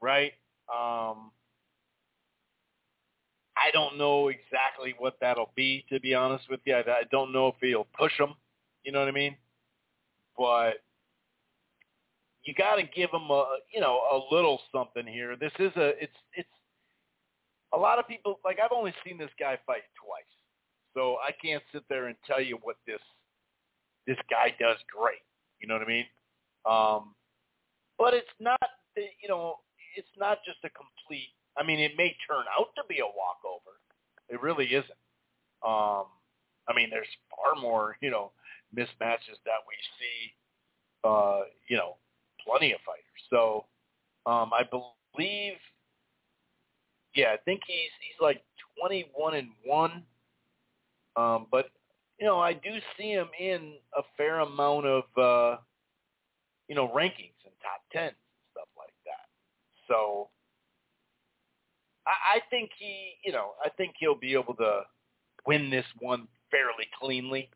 right? 0.00 0.32
Um, 0.72 1.32
I 3.56 3.70
don't 3.72 3.98
know 3.98 4.28
exactly 4.28 4.94
what 4.98 5.16
that'll 5.20 5.52
be, 5.54 5.84
to 5.90 6.00
be 6.00 6.14
honest 6.14 6.44
with 6.48 6.60
you. 6.64 6.76
I 6.76 7.02
don't 7.10 7.32
know 7.32 7.48
if 7.48 7.54
he'll 7.60 7.86
push 7.98 8.12
him. 8.18 8.34
You 8.84 8.92
know 8.92 9.00
what 9.00 9.08
I 9.08 9.12
mean? 9.12 9.36
But 10.38 10.82
you 12.50 12.54
got 12.56 12.74
to 12.74 12.82
give 12.82 13.10
him 13.10 13.30
a, 13.30 13.44
you 13.72 13.80
know, 13.80 14.00
a 14.10 14.34
little 14.34 14.58
something 14.74 15.06
here. 15.06 15.36
This 15.36 15.52
is 15.60 15.70
a, 15.76 16.02
it's, 16.02 16.18
it's 16.34 16.48
a 17.72 17.78
lot 17.78 18.00
of 18.00 18.08
people 18.08 18.40
like 18.44 18.58
I've 18.58 18.72
only 18.74 18.92
seen 19.06 19.16
this 19.18 19.30
guy 19.38 19.56
fight 19.66 19.86
twice, 19.94 20.34
so 20.92 21.18
I 21.22 21.30
can't 21.30 21.62
sit 21.72 21.84
there 21.88 22.08
and 22.08 22.16
tell 22.26 22.42
you 22.42 22.58
what 22.62 22.74
this 22.88 22.98
this 24.08 24.16
guy 24.28 24.52
does 24.58 24.78
great. 24.90 25.22
You 25.60 25.68
know 25.68 25.74
what 25.74 25.84
I 25.84 25.86
mean? 25.86 26.06
Um, 26.66 27.14
but 27.98 28.14
it's 28.14 28.34
not, 28.40 28.58
you 28.96 29.28
know, 29.28 29.56
it's 29.94 30.08
not 30.18 30.38
just 30.44 30.58
a 30.64 30.70
complete 30.70 31.30
I 31.56 31.62
mean, 31.64 31.78
it 31.78 31.92
may 31.96 32.16
turn 32.26 32.44
out 32.58 32.74
to 32.74 32.82
be 32.88 32.98
a 32.98 33.06
walkover. 33.06 33.78
It 34.28 34.40
really 34.42 34.66
isn't. 34.66 34.90
Um, 35.62 36.06
I 36.66 36.74
mean, 36.74 36.90
there's 36.90 37.06
far 37.30 37.60
more, 37.60 37.96
you 38.00 38.10
know, 38.10 38.32
mismatches 38.76 39.38
that 39.44 39.62
we 39.66 39.76
see, 39.98 40.32
uh, 41.04 41.42
you 41.68 41.76
know, 41.76 41.96
plenty 42.46 42.72
of 42.72 42.80
fighters. 42.84 43.04
So 43.30 43.66
um, 44.26 44.50
I 44.52 44.62
believe, 44.70 45.54
yeah, 47.14 47.28
I 47.32 47.36
think 47.44 47.60
he's 47.66 47.90
he's 48.00 48.20
like 48.20 48.42
21 48.80 49.34
and 49.34 49.48
one. 49.64 50.02
Um, 51.16 51.46
but 51.50 51.70
you 52.20 52.26
know, 52.26 52.38
I 52.38 52.52
do 52.52 52.70
see 52.98 53.10
him 53.10 53.28
in 53.38 53.74
a 53.96 54.02
fair 54.16 54.40
amount 54.40 54.86
of, 54.86 55.04
uh, 55.16 55.56
you 56.68 56.74
know, 56.74 56.88
rankings 56.88 57.40
and 57.44 57.54
top 57.62 57.80
tens 57.90 58.12
and 58.12 58.44
stuff 58.52 58.68
like 58.76 58.92
that. 59.06 59.26
So 59.88 60.28
I, 62.06 62.36
I 62.36 62.40
think 62.50 62.70
he, 62.78 63.14
you 63.24 63.32
know, 63.32 63.52
I 63.64 63.70
think 63.70 63.94
he'll 63.98 64.18
be 64.18 64.34
able 64.34 64.54
to 64.54 64.82
win 65.46 65.70
this 65.70 65.86
one 65.98 66.28
fairly 66.50 66.88
cleanly. 67.00 67.48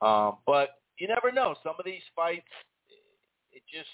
Um, 0.00 0.38
but 0.46 0.70
you 0.98 1.06
never 1.06 1.30
know. 1.30 1.54
Some 1.62 1.74
of 1.78 1.84
these 1.84 2.02
fights, 2.16 2.48
it 3.52 3.62
just, 3.68 3.90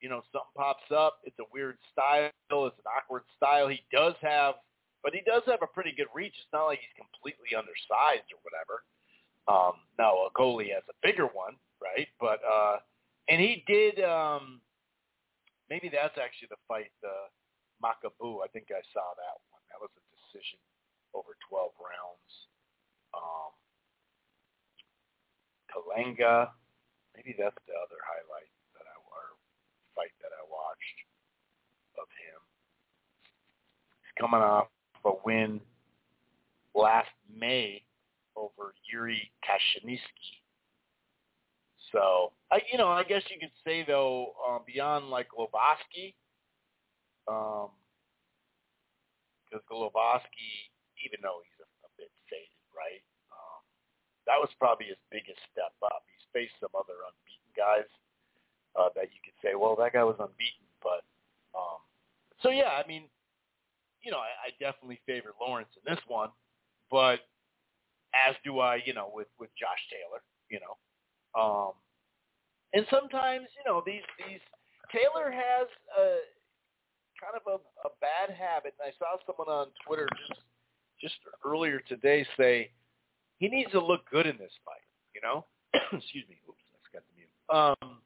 you 0.00 0.08
know, 0.08 0.22
something 0.32 0.54
pops 0.56 0.90
up. 0.94 1.20
It's 1.24 1.38
a 1.38 1.48
weird 1.52 1.78
style. 1.92 2.30
It's 2.50 2.80
an 2.82 2.90
awkward 2.90 3.22
style. 3.36 3.68
He 3.68 3.82
does 3.92 4.14
have, 4.22 4.54
but 5.02 5.14
he 5.14 5.22
does 5.26 5.42
have 5.46 5.62
a 5.62 5.70
pretty 5.70 5.92
good 5.96 6.10
reach. 6.14 6.34
It's 6.36 6.52
not 6.52 6.66
like 6.66 6.80
he's 6.80 6.96
completely 6.98 7.56
undersized 7.56 8.28
or 8.34 8.40
whatever. 8.42 8.82
Um, 9.48 9.80
now, 9.98 10.14
Okolie 10.28 10.72
has 10.74 10.84
a 10.90 10.96
bigger 11.02 11.26
one, 11.26 11.56
right? 11.82 12.08
But, 12.20 12.40
uh, 12.44 12.78
and 13.28 13.40
he 13.40 13.64
did, 13.66 14.02
um, 14.04 14.60
maybe 15.68 15.88
that's 15.88 16.18
actually 16.18 16.48
the 16.50 16.60
fight, 16.68 16.92
uh, 17.02 17.30
Makabu, 17.80 18.44
I 18.44 18.48
think 18.52 18.68
I 18.68 18.84
saw 18.92 19.06
that 19.16 19.36
one. 19.48 19.62
That 19.72 19.80
was 19.80 19.90
a 19.96 20.04
decision 20.12 20.60
over 21.14 21.34
12 21.48 21.72
rounds. 21.80 22.30
Um, 23.16 23.50
Kalenga, 25.72 26.50
maybe 27.20 27.36
that's 27.36 27.56
the 27.68 27.76
other 27.76 28.00
highlight 28.00 28.48
that 28.72 28.88
I 28.88 28.96
or 29.04 29.36
fight 29.94 30.12
that 30.24 30.32
I 30.32 30.42
watched 30.48 30.98
of 32.00 32.08
him. 32.16 32.40
He's 34.00 34.16
coming 34.16 34.40
off 34.40 34.68
a 35.04 35.12
win 35.24 35.60
last 36.74 37.12
May 37.28 37.82
over 38.36 38.72
Yuri 38.90 39.30
Kashaninsky. 39.44 40.40
So, 41.92 42.32
I, 42.50 42.62
you 42.72 42.78
know, 42.78 42.88
I 42.88 43.04
guess 43.04 43.22
you 43.28 43.38
could 43.38 43.52
say 43.64 43.84
though, 43.84 44.32
uh, 44.40 44.58
beyond 44.64 45.10
like 45.10 45.28
Glowacki, 45.28 46.14
um, 47.28 47.68
because 49.44 49.66
Goloboski, 49.66 50.70
even 51.04 51.18
though 51.20 51.42
he's 51.42 51.60
a, 51.60 51.68
a 51.84 51.90
bit 51.98 52.08
faded, 52.30 52.62
right? 52.70 53.02
Um, 53.34 53.60
that 54.30 54.38
was 54.38 54.48
probably 54.56 54.86
his 54.86 55.02
biggest 55.10 55.42
step 55.50 55.74
up. 55.82 56.06
He's 56.06 56.19
faced 56.32 56.54
some 56.60 56.74
other 56.74 56.96
unbeaten 57.04 57.50
guys 57.56 57.88
uh, 58.78 58.88
that 58.94 59.10
you 59.10 59.20
could 59.24 59.36
say, 59.42 59.54
well, 59.54 59.76
that 59.76 59.92
guy 59.92 60.04
was 60.04 60.16
unbeaten, 60.18 60.66
but 60.82 61.02
um, 61.54 61.82
so 62.42 62.50
yeah, 62.50 62.78
I 62.78 62.86
mean, 62.86 63.04
you 64.02 64.10
know, 64.10 64.18
I, 64.18 64.48
I 64.48 64.56
definitely 64.58 65.00
favor 65.06 65.34
Lawrence 65.40 65.70
in 65.76 65.84
this 65.84 66.02
one, 66.06 66.30
but 66.90 67.20
as 68.14 68.34
do 68.44 68.58
I, 68.60 68.80
you 68.84 68.94
know, 68.94 69.10
with 69.12 69.28
with 69.38 69.50
Josh 69.58 69.82
Taylor, 69.90 70.22
you 70.48 70.58
know, 70.58 70.74
um, 71.34 71.72
and 72.72 72.86
sometimes 72.90 73.46
you 73.58 73.64
know 73.66 73.82
these 73.84 74.06
these 74.18 74.40
Taylor 74.90 75.30
has 75.30 75.68
a 75.98 76.18
kind 77.20 77.36
of 77.36 77.44
a, 77.46 77.56
a 77.86 77.90
bad 78.00 78.34
habit. 78.34 78.74
And 78.80 78.88
I 78.88 78.96
saw 78.98 79.20
someone 79.26 79.48
on 79.52 79.68
Twitter 79.86 80.08
just 80.28 80.40
just 81.00 81.16
earlier 81.44 81.80
today 81.88 82.26
say 82.36 82.70
he 83.38 83.48
needs 83.48 83.70
to 83.72 83.80
look 83.80 84.08
good 84.10 84.26
in 84.26 84.36
this 84.36 84.52
fight. 84.64 84.84
You 85.14 85.20
know, 85.22 85.44
excuse 85.92 86.24
me. 86.28 86.36
Oops, 86.48 86.58
I 86.72 86.78
forgot 86.86 87.02
to 87.06 87.14
mute. 87.16 87.30
Um, 87.48 87.98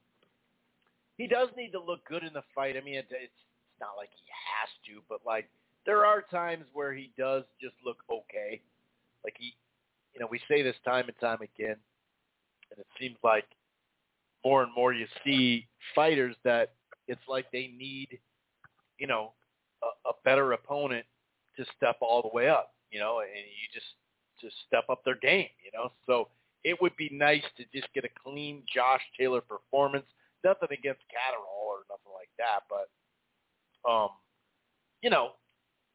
he 1.17 1.27
does 1.27 1.49
need 1.57 1.73
to 1.73 1.81
look 1.81 2.07
good 2.07 2.25
in 2.25 2.33
the 2.33 2.43
fight. 2.55 2.77
I 2.77 2.81
mean, 2.81 2.97
it, 2.97 3.07
it's 3.11 3.33
it's 3.75 3.81
not 3.81 3.97
like 3.97 4.11
he 4.15 4.25
has 4.31 4.71
to, 4.87 5.03
but 5.09 5.21
like 5.27 5.49
there 5.85 6.07
are 6.07 6.23
times 6.23 6.65
where 6.73 6.93
he 6.93 7.11
does 7.19 7.43
just 7.61 7.75
look 7.85 7.99
okay. 8.11 8.61
Like 9.25 9.35
he, 9.39 9.55
you 10.13 10.21
know, 10.21 10.29
we 10.31 10.41
say 10.49 10.63
this 10.63 10.77
time 10.85 11.07
and 11.09 11.19
time 11.21 11.43
again, 11.43 11.77
and 12.71 12.79
it 12.79 12.87
seems 13.01 13.17
like 13.25 13.47
more 14.45 14.63
and 14.63 14.73
more 14.75 14.93
you 14.93 15.07
see 15.25 15.67
fighters 15.95 16.37
that 16.45 16.75
it's 17.09 17.21
like 17.29 17.47
they 17.51 17.73
need, 17.77 18.19
you 18.99 19.07
know, 19.07 19.33
a, 19.83 20.11
a 20.11 20.13
better 20.25 20.53
opponent 20.53 21.05
to 21.57 21.65
step 21.77 21.97
all 22.01 22.23
the 22.23 22.35
way 22.35 22.49
up, 22.49 22.75
you 22.91 23.01
know, 23.01 23.21
and 23.21 23.31
you 23.31 23.67
just 23.73 23.87
to 24.41 24.49
step 24.67 24.85
up 24.89 25.05
their 25.05 25.17
game, 25.17 25.49
you 25.65 25.71
know. 25.77 25.91
So 26.07 26.29
it 26.65 26.81
would 26.81 26.97
be 26.97 27.11
nice 27.13 27.45
to 27.57 27.65
just 27.75 27.93
get 27.95 28.05
a 28.05 28.09
clean 28.23 28.63
Josh 28.73 29.03
Taylor 29.19 29.43
performance. 29.43 30.07
Nothing 30.43 30.69
against 30.73 31.01
Catterall 31.09 31.69
or 31.69 31.85
nothing 31.89 32.13
like 32.13 32.31
that, 32.39 32.65
but 32.69 32.89
um, 33.89 34.11
you 35.03 35.11
know, 35.11 35.33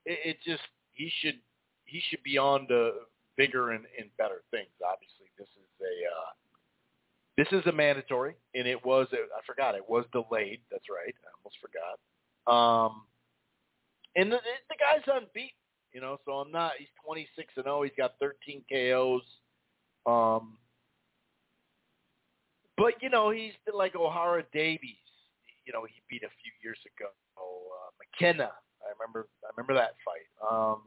it, 0.06 0.20
it 0.26 0.38
just 0.46 0.64
he 0.94 1.12
should 1.22 1.40
he 1.86 2.02
should 2.10 2.24
be 2.24 2.38
on 2.38 2.68
to 2.68 2.92
bigger 3.38 3.72
and, 3.72 3.86
and 3.98 4.10
better 4.18 4.44
things. 4.52 4.70
Obviously, 4.86 5.28
this 5.38 5.48
is 5.48 5.70
a 5.82 5.94
uh, 6.06 6.32
this 7.38 7.48
is 7.52 7.66
a 7.68 7.72
mandatory, 7.72 8.36
and 8.56 8.68
it 8.68 8.84
was 8.86 9.08
I 9.14 9.42
forgot 9.46 9.76
it 9.76 9.88
was 9.88 10.06
delayed. 10.12 10.62
That's 10.72 10.86
right, 10.90 11.14
I 11.14 11.30
almost 11.38 11.58
forgot. 11.62 11.98
Um, 12.50 13.04
and 14.16 14.32
the, 14.32 14.38
the 14.70 14.76
guy's 14.80 15.06
unbeaten, 15.08 15.58
you 15.94 16.02
know. 16.02 16.18
So 16.26 16.34
I'm 16.34 16.52
not. 16.52 16.74
He's 16.78 16.88
26 17.06 17.54
and 17.58 17.66
0. 17.66 17.84
He's 17.84 17.92
got 17.98 18.14
13 18.20 18.64
KOs. 18.72 19.22
Um, 20.06 20.58
but 22.78 22.94
you 23.02 23.10
know 23.10 23.30
he's 23.30 23.54
like 23.74 23.94
Ohara 23.94 24.44
Davies. 24.54 24.96
You 25.66 25.74
know 25.74 25.86
he 25.86 26.02
beat 26.10 26.24
a 26.24 26.34
few 26.42 26.52
years 26.64 26.80
ago. 26.98 27.10
Uh, 27.38 27.90
McKenna. 28.00 28.52
I 28.82 28.92
remember. 29.00 29.28
I 29.44 29.50
remember 29.56 29.74
that 29.76 29.96
fight. 30.06 30.28
Um, 30.40 30.82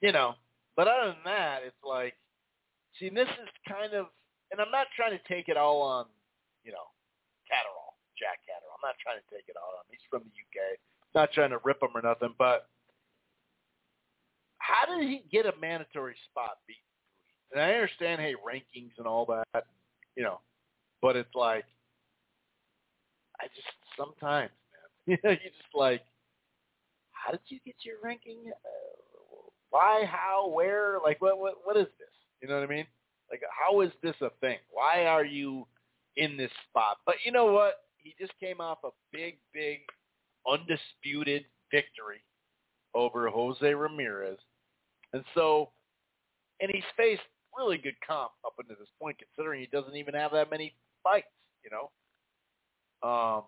you 0.00 0.12
know, 0.12 0.34
but 0.76 0.88
other 0.88 1.12
than 1.12 1.24
that, 1.24 1.60
it's 1.64 1.84
like, 1.84 2.16
see, 2.98 3.10
this 3.12 3.28
is 3.28 3.48
kind 3.68 3.92
of, 3.92 4.06
and 4.50 4.60
I'm 4.60 4.72
not 4.72 4.88
trying 4.96 5.12
to 5.12 5.22
take 5.28 5.48
it 5.48 5.56
all 5.56 5.82
on, 5.82 6.06
you 6.64 6.72
know, 6.72 6.88
Catterall, 7.44 8.00
Jack 8.16 8.40
Catterall. 8.48 8.80
I'm 8.80 8.88
not 8.88 8.96
trying 9.04 9.20
to 9.20 9.28
take 9.28 9.44
it 9.48 9.60
all 9.60 9.76
on. 9.76 9.84
He's 9.92 10.00
from 10.08 10.24
the 10.24 10.32
UK. 10.32 10.80
Not 11.14 11.32
trying 11.32 11.52
to 11.52 11.60
rip 11.64 11.82
him 11.82 11.92
or 11.94 12.00
nothing, 12.00 12.32
but 12.38 12.70
how 14.70 14.94
did 14.94 15.08
he 15.08 15.24
get 15.30 15.46
a 15.46 15.52
mandatory 15.60 16.14
spot 16.30 16.58
beat? 16.66 16.76
And 17.52 17.60
I 17.60 17.72
understand, 17.72 18.20
hey, 18.20 18.34
rankings 18.34 18.92
and 18.98 19.06
all 19.06 19.26
that, 19.26 19.64
you 20.16 20.22
know, 20.22 20.40
but 21.02 21.16
it's 21.16 21.34
like, 21.34 21.64
I 23.40 23.46
just 23.54 23.66
sometimes, 23.96 24.50
man, 25.06 25.18
you 25.24 25.50
just 25.50 25.74
like, 25.74 26.02
how 27.10 27.32
did 27.32 27.40
you 27.48 27.58
get 27.64 27.74
your 27.82 27.96
ranking? 28.02 28.38
Uh, 28.48 29.48
why? 29.70 30.04
How? 30.06 30.50
Where? 30.52 30.98
Like, 31.02 31.20
what? 31.20 31.38
What? 31.38 31.54
What 31.64 31.76
is 31.76 31.86
this? 31.98 32.08
You 32.40 32.48
know 32.48 32.54
what 32.60 32.64
I 32.64 32.72
mean? 32.72 32.86
Like, 33.30 33.42
how 33.50 33.80
is 33.80 33.90
this 34.02 34.16
a 34.20 34.30
thing? 34.40 34.58
Why 34.70 35.06
are 35.06 35.24
you 35.24 35.66
in 36.16 36.36
this 36.36 36.50
spot? 36.68 36.98
But 37.06 37.16
you 37.24 37.32
know 37.32 37.52
what? 37.52 37.74
He 37.96 38.14
just 38.18 38.32
came 38.40 38.60
off 38.60 38.78
a 38.84 38.90
big, 39.12 39.38
big, 39.52 39.80
undisputed 40.48 41.44
victory 41.70 42.22
over 42.94 43.28
Jose 43.28 43.74
Ramirez, 43.74 44.38
and 45.12 45.24
so, 45.34 45.70
and 46.60 46.70
he's 46.72 46.84
faced 46.96 47.22
really 47.56 47.78
good 47.78 47.96
comp 48.06 48.32
up 48.44 48.54
until 48.58 48.76
this 48.78 48.88
point, 49.00 49.16
considering 49.18 49.60
he 49.60 49.68
doesn't 49.76 49.96
even 49.96 50.14
have 50.14 50.32
that 50.32 50.50
many 50.50 50.74
fights. 51.02 51.26
You 51.64 51.70
know, 51.70 53.08
um, 53.08 53.44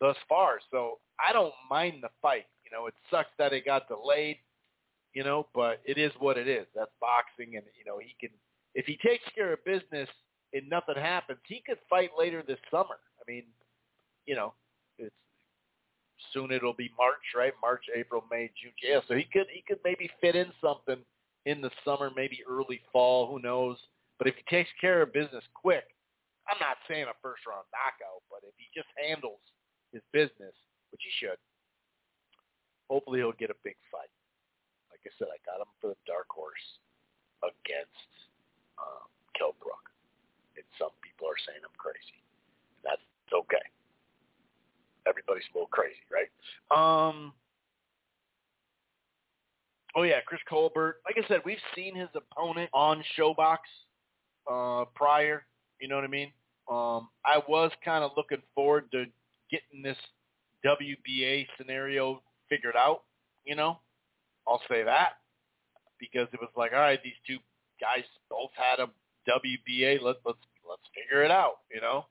thus 0.00 0.16
far. 0.28 0.58
So 0.70 0.98
I 1.20 1.32
don't 1.32 1.54
mind 1.70 2.02
the 2.02 2.08
fight. 2.22 2.46
You 2.64 2.76
know, 2.76 2.86
it 2.86 2.94
sucks 3.10 3.30
that 3.38 3.52
it 3.52 3.64
got 3.64 3.88
delayed, 3.88 4.38
you 5.14 5.24
know, 5.24 5.46
but 5.54 5.80
it 5.84 5.98
is 5.98 6.12
what 6.18 6.36
it 6.36 6.48
is. 6.48 6.66
That's 6.74 6.90
boxing 7.00 7.56
and 7.56 7.64
you 7.78 7.84
know, 7.84 7.98
he 7.98 8.14
can 8.20 8.30
if 8.74 8.86
he 8.86 8.98
takes 9.06 9.24
care 9.34 9.52
of 9.52 9.64
business 9.64 10.08
and 10.52 10.68
nothing 10.68 10.96
happens, 10.96 11.38
he 11.46 11.62
could 11.66 11.78
fight 11.88 12.10
later 12.18 12.42
this 12.46 12.58
summer. 12.70 12.98
I 13.18 13.30
mean, 13.30 13.44
you 14.26 14.34
know, 14.34 14.52
it's 14.98 15.14
soon 16.32 16.50
it'll 16.50 16.74
be 16.74 16.90
March, 16.96 17.34
right? 17.36 17.52
March, 17.60 17.84
April, 17.94 18.24
May, 18.30 18.50
June. 18.60 18.72
Yeah, 18.82 19.00
so 19.08 19.14
he 19.14 19.26
could 19.32 19.46
he 19.52 19.62
could 19.66 19.78
maybe 19.84 20.10
fit 20.20 20.36
in 20.36 20.52
something 20.60 20.98
in 21.44 21.60
the 21.60 21.70
summer, 21.84 22.10
maybe 22.14 22.40
early 22.48 22.80
fall, 22.92 23.30
who 23.30 23.40
knows. 23.40 23.78
But 24.18 24.26
if 24.26 24.34
he 24.36 24.44
takes 24.48 24.70
care 24.80 25.02
of 25.02 25.12
business 25.12 25.44
quick, 25.54 25.84
I'm 26.48 26.58
not 26.58 26.78
saying 26.88 27.06
a 27.06 27.16
first 27.22 27.46
round 27.46 27.66
knockout, 27.70 28.22
but 28.30 28.42
if 28.46 28.54
he 28.56 28.66
just 28.74 28.88
handles 28.96 29.42
his 29.92 30.02
business, 30.12 30.54
which 30.90 31.02
he 31.04 31.12
should, 31.20 31.38
hopefully 32.88 33.20
he'll 33.20 33.36
get 33.36 33.50
a 33.50 33.58
big 33.66 33.76
fight. 33.90 34.10
Like 34.90 35.02
I 35.04 35.12
said, 35.18 35.28
I 35.30 35.38
got 35.44 35.62
him 35.62 35.70
for 35.82 35.92
the 35.92 36.00
dark 36.06 36.30
horse 36.30 36.66
against 37.44 38.10
um, 38.80 39.06
Kell 39.36 39.54
Brook. 39.60 39.90
And 40.56 40.64
some 40.80 40.94
people 41.04 41.28
are 41.28 41.36
saying 41.44 41.60
I'm 41.60 41.76
crazy. 41.76 42.18
That's 42.80 43.04
okay. 43.28 43.62
Everybody's 45.08 45.44
a 45.54 45.56
little 45.56 45.68
crazy, 45.68 45.96
right? 46.10 46.28
Um, 46.70 47.32
oh, 49.94 50.02
yeah, 50.02 50.20
Chris 50.26 50.40
Colbert. 50.48 50.96
Like 51.04 51.22
I 51.22 51.28
said, 51.28 51.40
we've 51.44 51.58
seen 51.74 51.94
his 51.94 52.08
opponent 52.14 52.70
on 52.72 53.02
ShoBox 53.18 53.58
uh, 54.50 54.84
prior. 54.94 55.44
You 55.80 55.88
know 55.88 55.96
what 55.96 56.04
I 56.04 56.08
mean? 56.08 56.32
Um, 56.70 57.08
I 57.24 57.40
was 57.48 57.70
kind 57.84 58.02
of 58.02 58.12
looking 58.16 58.42
forward 58.54 58.90
to 58.92 59.04
getting 59.50 59.82
this 59.82 59.96
WBA 60.64 61.46
scenario 61.56 62.22
figured 62.48 62.76
out. 62.76 63.02
You 63.44 63.54
know, 63.54 63.78
I'll 64.46 64.62
say 64.68 64.82
that 64.82 65.18
because 66.00 66.28
it 66.32 66.40
was 66.40 66.50
like, 66.56 66.72
all 66.72 66.80
right, 66.80 67.00
these 67.02 67.18
two 67.26 67.38
guys 67.80 68.04
both 68.28 68.50
had 68.54 68.80
a 68.80 68.88
WBA. 69.30 70.02
Let's 70.02 70.18
let's 70.24 70.38
let's 70.68 70.82
figure 70.94 71.22
it 71.22 71.30
out. 71.30 71.58
You 71.72 71.80
know, 71.80 72.06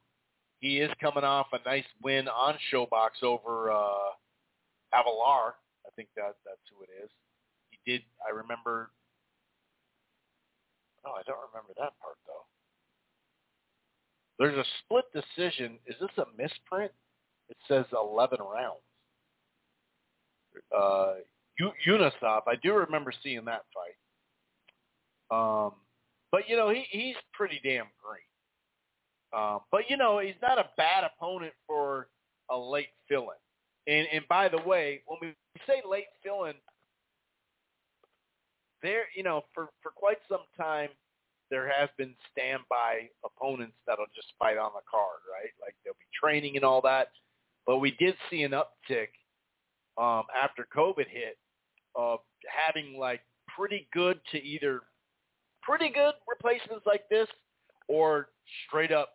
he 0.66 0.80
is 0.80 0.90
coming 1.00 1.24
off 1.24 1.46
a 1.54 1.60
nice 1.70 1.86
win 2.02 2.28
on 2.28 2.56
ShoBox 2.74 3.22
over 3.22 3.70
uh, 3.70 4.10
Avelar. 4.96 5.54
I 5.86 5.92
think 5.96 6.10
that 6.16 6.34
that's 6.44 6.66
who 6.74 6.84
it 6.84 6.90
is. 7.04 7.10
He 7.70 7.92
did. 7.92 8.02
I 8.28 8.32
remember. 8.32 8.90
Oh, 11.06 11.12
I 11.12 11.22
don't 11.28 11.38
remember 11.54 11.74
that 11.78 11.94
part 12.02 12.18
though. 12.26 12.46
There's 14.40 14.58
a 14.58 14.66
split 14.84 15.06
decision. 15.14 15.78
Is 15.86 15.96
this 16.02 16.10
a 16.18 16.26
misprint? 16.36 16.92
It 17.48 17.58
says 17.68 17.86
11 17.94 18.40
rounds. 18.40 18.82
Uh, 20.76 21.14
Unisov, 21.88 22.42
I 22.48 22.56
do 22.64 22.74
remember 22.74 23.14
seeing 23.22 23.46
that 23.46 23.66
fight. 23.72 23.98
Um, 25.30 25.74
but 26.32 26.50
you 26.50 26.58
know 26.58 26.70
he 26.70 26.86
he's 26.90 27.16
pretty 27.34 27.62
damn 27.64 27.86
great. 28.04 28.26
Um, 29.36 29.60
but 29.72 29.90
you 29.90 29.98
know 29.98 30.20
he's 30.20 30.36
not 30.42 30.58
a 30.58 30.70
bad 30.78 31.04
opponent 31.04 31.54
for 31.68 32.08
a 32.50 32.58
late 32.58 32.90
fill-in. 33.10 33.94
And 33.94 34.08
and 34.12 34.28
by 34.28 34.48
the 34.48 34.62
way, 34.66 35.02
when 35.08 35.20
we 35.22 35.36
say 35.68 35.82
late 35.90 36.06
fill-in, 36.24 36.54
there 38.82 39.04
you 39.16 39.24
know 39.24 39.44
for 39.54 39.70
for 39.82 39.92
quite 39.92 40.18
some 40.30 40.46
time 40.58 40.90
there 41.52 41.72
has 41.72 41.90
been 41.98 42.16
standby 42.32 43.08
opponents 43.24 43.76
that'll 43.86 44.06
just 44.16 44.34
fight 44.40 44.58
on 44.58 44.72
the 44.74 44.82
card, 44.90 45.20
right? 45.32 45.52
Like 45.62 45.76
they'll 45.84 45.94
be 45.94 46.20
training 46.20 46.56
and 46.56 46.66
all 46.66 46.82
that. 46.82 47.10
But 47.68 47.78
we 47.78 47.92
did 47.92 48.16
see 48.30 48.44
an 48.44 48.52
uptick 48.52 49.10
um, 49.98 50.24
after 50.36 50.68
COVID 50.76 51.08
hit 51.08 51.38
of 51.96 52.20
having 52.48 52.98
like 52.98 53.22
pretty 53.56 53.88
good 53.94 54.20
to 54.32 54.44
either 54.44 54.82
pretty 55.62 55.90
good 55.90 56.14
replacements 56.28 56.86
like 56.86 57.08
this 57.10 57.28
or 57.88 58.30
straight 58.68 58.92
up 58.92 59.15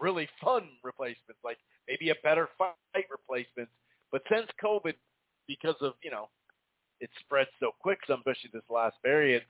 really 0.00 0.28
fun 0.42 0.68
replacements, 0.82 1.40
like 1.44 1.58
maybe 1.88 2.10
a 2.10 2.14
better 2.22 2.48
fight 2.58 2.74
replacements. 3.10 3.72
But 4.12 4.22
since 4.30 4.46
COVID, 4.62 4.94
because 5.46 5.76
of, 5.80 5.94
you 6.02 6.10
know, 6.10 6.28
it 7.00 7.10
spread 7.20 7.46
so 7.60 7.72
quick, 7.80 7.98
especially 8.08 8.50
this 8.52 8.62
last 8.70 8.96
variant, 9.02 9.44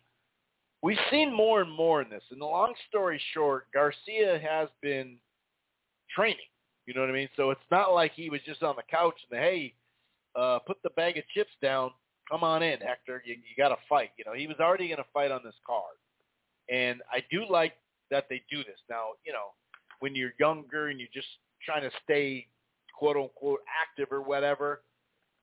we've 0.83 0.99
seen 1.11 1.35
more 1.35 1.61
and 1.63 1.71
more 1.71 2.03
in 2.03 2.11
this. 2.11 2.25
And 2.31 2.41
the 2.41 2.47
long 2.47 2.75
story 2.89 3.21
short, 3.35 3.67
Garcia 3.73 4.39
has 4.39 4.69
been 4.83 5.19
training. 6.15 6.37
You 6.87 6.95
know 6.95 7.01
what 7.01 7.11
I 7.11 7.15
mean? 7.15 7.29
So 7.37 7.51
it's 7.51 7.61
not 7.71 7.93
like 7.93 8.13
he 8.15 8.31
was 8.31 8.41
just 8.47 8.63
on 8.63 8.77
the 8.77 8.83
couch 8.89 9.17
and 9.31 9.41
hey, 9.41 9.75
uh, 10.37 10.61
put 10.61 10.77
the 10.83 10.91
bag 10.91 11.19
of 11.19 11.25
chips 11.35 11.51
down. 11.61 11.91
Come 12.31 12.45
on 12.45 12.63
in, 12.63 12.81
Hector. 12.81 13.23
You, 13.25 13.35
you 13.35 13.57
got 13.57 13.71
to 13.71 13.77
fight. 13.89 14.11
You 14.19 14.25
know, 14.25 14.35
he 14.35 14.47
was 14.47 14.57
already 14.61 14.89
going 14.89 14.99
to 14.99 15.05
fight 15.13 15.31
on 15.31 15.41
this 15.45 15.55
card, 15.67 15.97
and 16.69 17.01
I 17.13 17.23
do 17.31 17.45
like 17.49 17.75
that 18.11 18.27
they 18.29 18.43
do 18.51 18.59
this. 18.59 18.79
Now, 18.89 19.11
you 19.25 19.33
know, 19.33 19.55
when 20.01 20.15
you're 20.15 20.33
younger 20.39 20.89
and 20.89 20.99
you're 21.01 21.09
just 21.13 21.29
trying 21.65 21.83
to 21.83 21.91
stay 22.05 22.47
quote 22.97 23.17
unquote 23.17 23.61
active 23.83 24.09
or 24.11 24.23
whatever, 24.23 24.83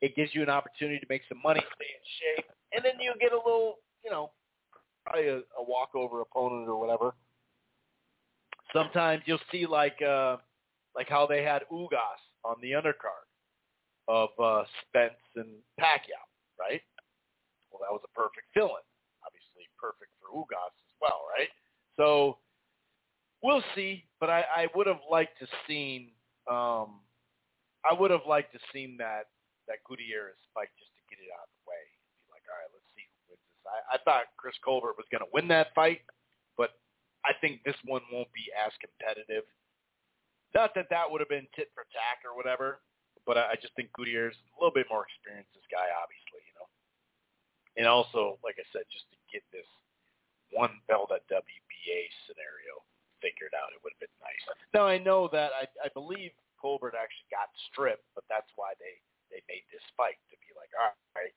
it 0.01 0.16
gives 0.16 0.34
you 0.34 0.41
an 0.41 0.49
opportunity 0.49 0.99
to 0.99 1.06
make 1.10 1.22
some 1.30 1.39
money, 1.43 1.60
stay 1.60 1.86
in 1.86 2.04
shape, 2.43 2.51
and 2.74 2.84
then 2.84 2.99
you 2.99 3.14
get 3.20 3.32
a 3.32 3.38
little, 3.38 3.80
you 4.04 4.12
know, 4.12 4.32
probably 5.06 5.28
a, 5.28 5.38
a 5.38 5.64
walkover 5.66 6.22
opponent 6.22 6.68
or 6.68 6.80
whatever. 6.80 7.14
Sometimes 8.74 9.22
you'll 9.26 9.39
see 9.51 9.66
like 9.66 10.01
uh 10.01 10.38
like 10.95 11.10
how 11.10 11.26
they 11.28 11.43
had 11.43 11.64
Ugas 11.72 12.22
on 12.43 12.56
the 12.62 12.72
undercard 12.72 13.26
of 14.08 14.30
uh 14.41 14.64
Spence 14.82 15.14
and 15.36 15.49
Pacquiao, 15.80 16.24
right? 16.60 16.82
Well, 17.72 17.82
that 17.82 17.91
was 17.91 18.01
a 18.04 18.14
perfect 18.14 18.47
fill-in. 18.54 18.86
Obviously, 19.26 19.70
perfect 19.80 20.12
for 20.22 20.36
Ugas 20.36 20.74
as 20.74 20.93
well, 21.01 21.22
right? 21.38 21.49
So 21.97 22.38
we'll 23.44 23.64
see, 23.76 24.06
but 24.20 24.30
I, 24.32 24.46
I 24.56 24.68
would 24.74 24.88
have 24.88 25.04
liked 25.12 25.38
to 25.39 25.48
seen 25.68 26.10
um 26.50 27.04
I 27.84 27.91
would 27.91 28.12
have 28.12 28.24
liked 28.28 28.56
to 28.56 28.60
seen 28.72 28.96
that 28.98 29.28
that 29.68 29.84
Gutierrez 29.88 30.39
fight 30.56 30.72
just 30.80 30.91
to 30.96 31.02
get 31.12 31.20
it 31.20 31.30
out 31.36 31.48
of 31.48 31.54
the 31.60 31.64
way. 31.68 31.84
Be 32.24 32.32
like, 32.32 32.48
all 32.48 32.56
right, 32.56 32.72
let's 32.72 32.88
see 32.96 33.04
who 33.08 33.36
wins 33.36 33.44
this. 33.48 33.64
I, 33.68 33.96
I 33.96 33.98
thought 34.04 34.32
Chris 34.39 34.56
Colbert 34.64 35.00
was 35.00 35.08
going 35.12 35.24
to 35.24 35.32
win 35.32 35.48
that 35.52 35.76
fight, 35.76 36.04
but 36.60 36.76
I 37.24 37.36
think 37.39 37.64
this 37.64 37.80
one 37.88 38.04
won't 38.12 38.32
be 38.36 38.48
as 38.56 38.72
competitive. 38.80 39.48
Not 40.56 40.76
that 40.76 40.91
that 40.91 41.08
would 41.08 41.24
have 41.24 41.32
been 41.32 41.48
tit 41.56 41.72
for 41.72 41.88
tat 41.96 42.24
or 42.28 42.36
whatever, 42.36 42.84
but 43.24 43.39
I, 43.39 43.56
I 43.56 43.60
just 43.60 43.76
think 43.80 43.91
Gutierrez 43.96 44.36
a 44.36 44.56
little 44.60 44.76
bit 44.76 44.88
more 44.91 45.08
experienced. 45.08 45.52
This 45.56 45.68
guy, 45.72 45.88
obviously, 45.96 46.44
you 46.44 46.56
know, 46.60 46.68
and 47.80 47.88
also, 47.88 48.39
like 48.44 48.60
I 48.60 48.68
said, 48.72 48.84
just 48.91 49.08
to 49.12 49.18
get 49.32 49.44
this 49.52 49.68
one 50.52 50.76
belt 50.88 51.10
at 51.10 51.26
WBA 51.32 52.00
scenario 52.28 52.84
figured 53.24 53.56
out, 53.56 53.72
it 53.72 53.80
would 53.82 53.96
have 53.96 54.04
been 54.04 54.20
nice. 54.20 54.44
Now 54.76 54.84
I 54.84 55.00
know 55.00 55.32
that 55.32 55.56
I, 55.56 55.64
I 55.80 55.88
believe 55.96 56.36
Colbert 56.60 57.00
actually 57.00 57.32
got 57.32 57.48
stripped, 57.72 58.06
but 58.14 58.28
that's 58.28 58.52
why 58.60 58.76
they 58.78 59.00
they 59.32 59.42
made 59.50 59.66
this 59.74 59.82
fight 59.98 60.20
to 60.30 60.38
be 60.46 60.54
like, 60.54 60.70
all 60.78 60.94
right, 61.18 61.34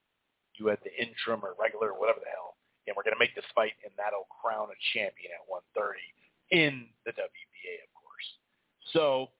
you 0.59 0.68
had 0.68 0.82
the 0.84 0.93
interim 1.01 1.41
or 1.41 1.57
regular 1.57 1.95
or 1.95 1.99
whatever 1.99 2.20
the 2.20 2.28
hell, 2.28 2.59
and 2.84 2.93
we're 2.93 3.07
to 3.07 3.16
make 3.16 3.34
this 3.34 3.49
fight, 3.55 3.72
and 3.87 3.93
that'll 3.97 4.28
crown 4.28 4.68
a 4.68 4.78
champion 4.93 5.32
at 5.32 5.43
130 5.49 5.97
in 6.51 6.93
the 7.09 7.12
WBA, 7.16 7.74
of 7.80 7.91
course. 7.97 8.28
So 8.93 9.32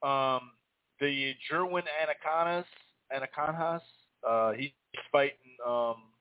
um, 0.00 0.56
the 1.00 1.34
Jerwin 1.50 1.84
Anacanas, 2.00 2.66
Anacanas, 3.12 3.82
uh, 4.26 4.52
he's 4.52 4.72
fighting 5.12 5.60
um, 5.66 6.13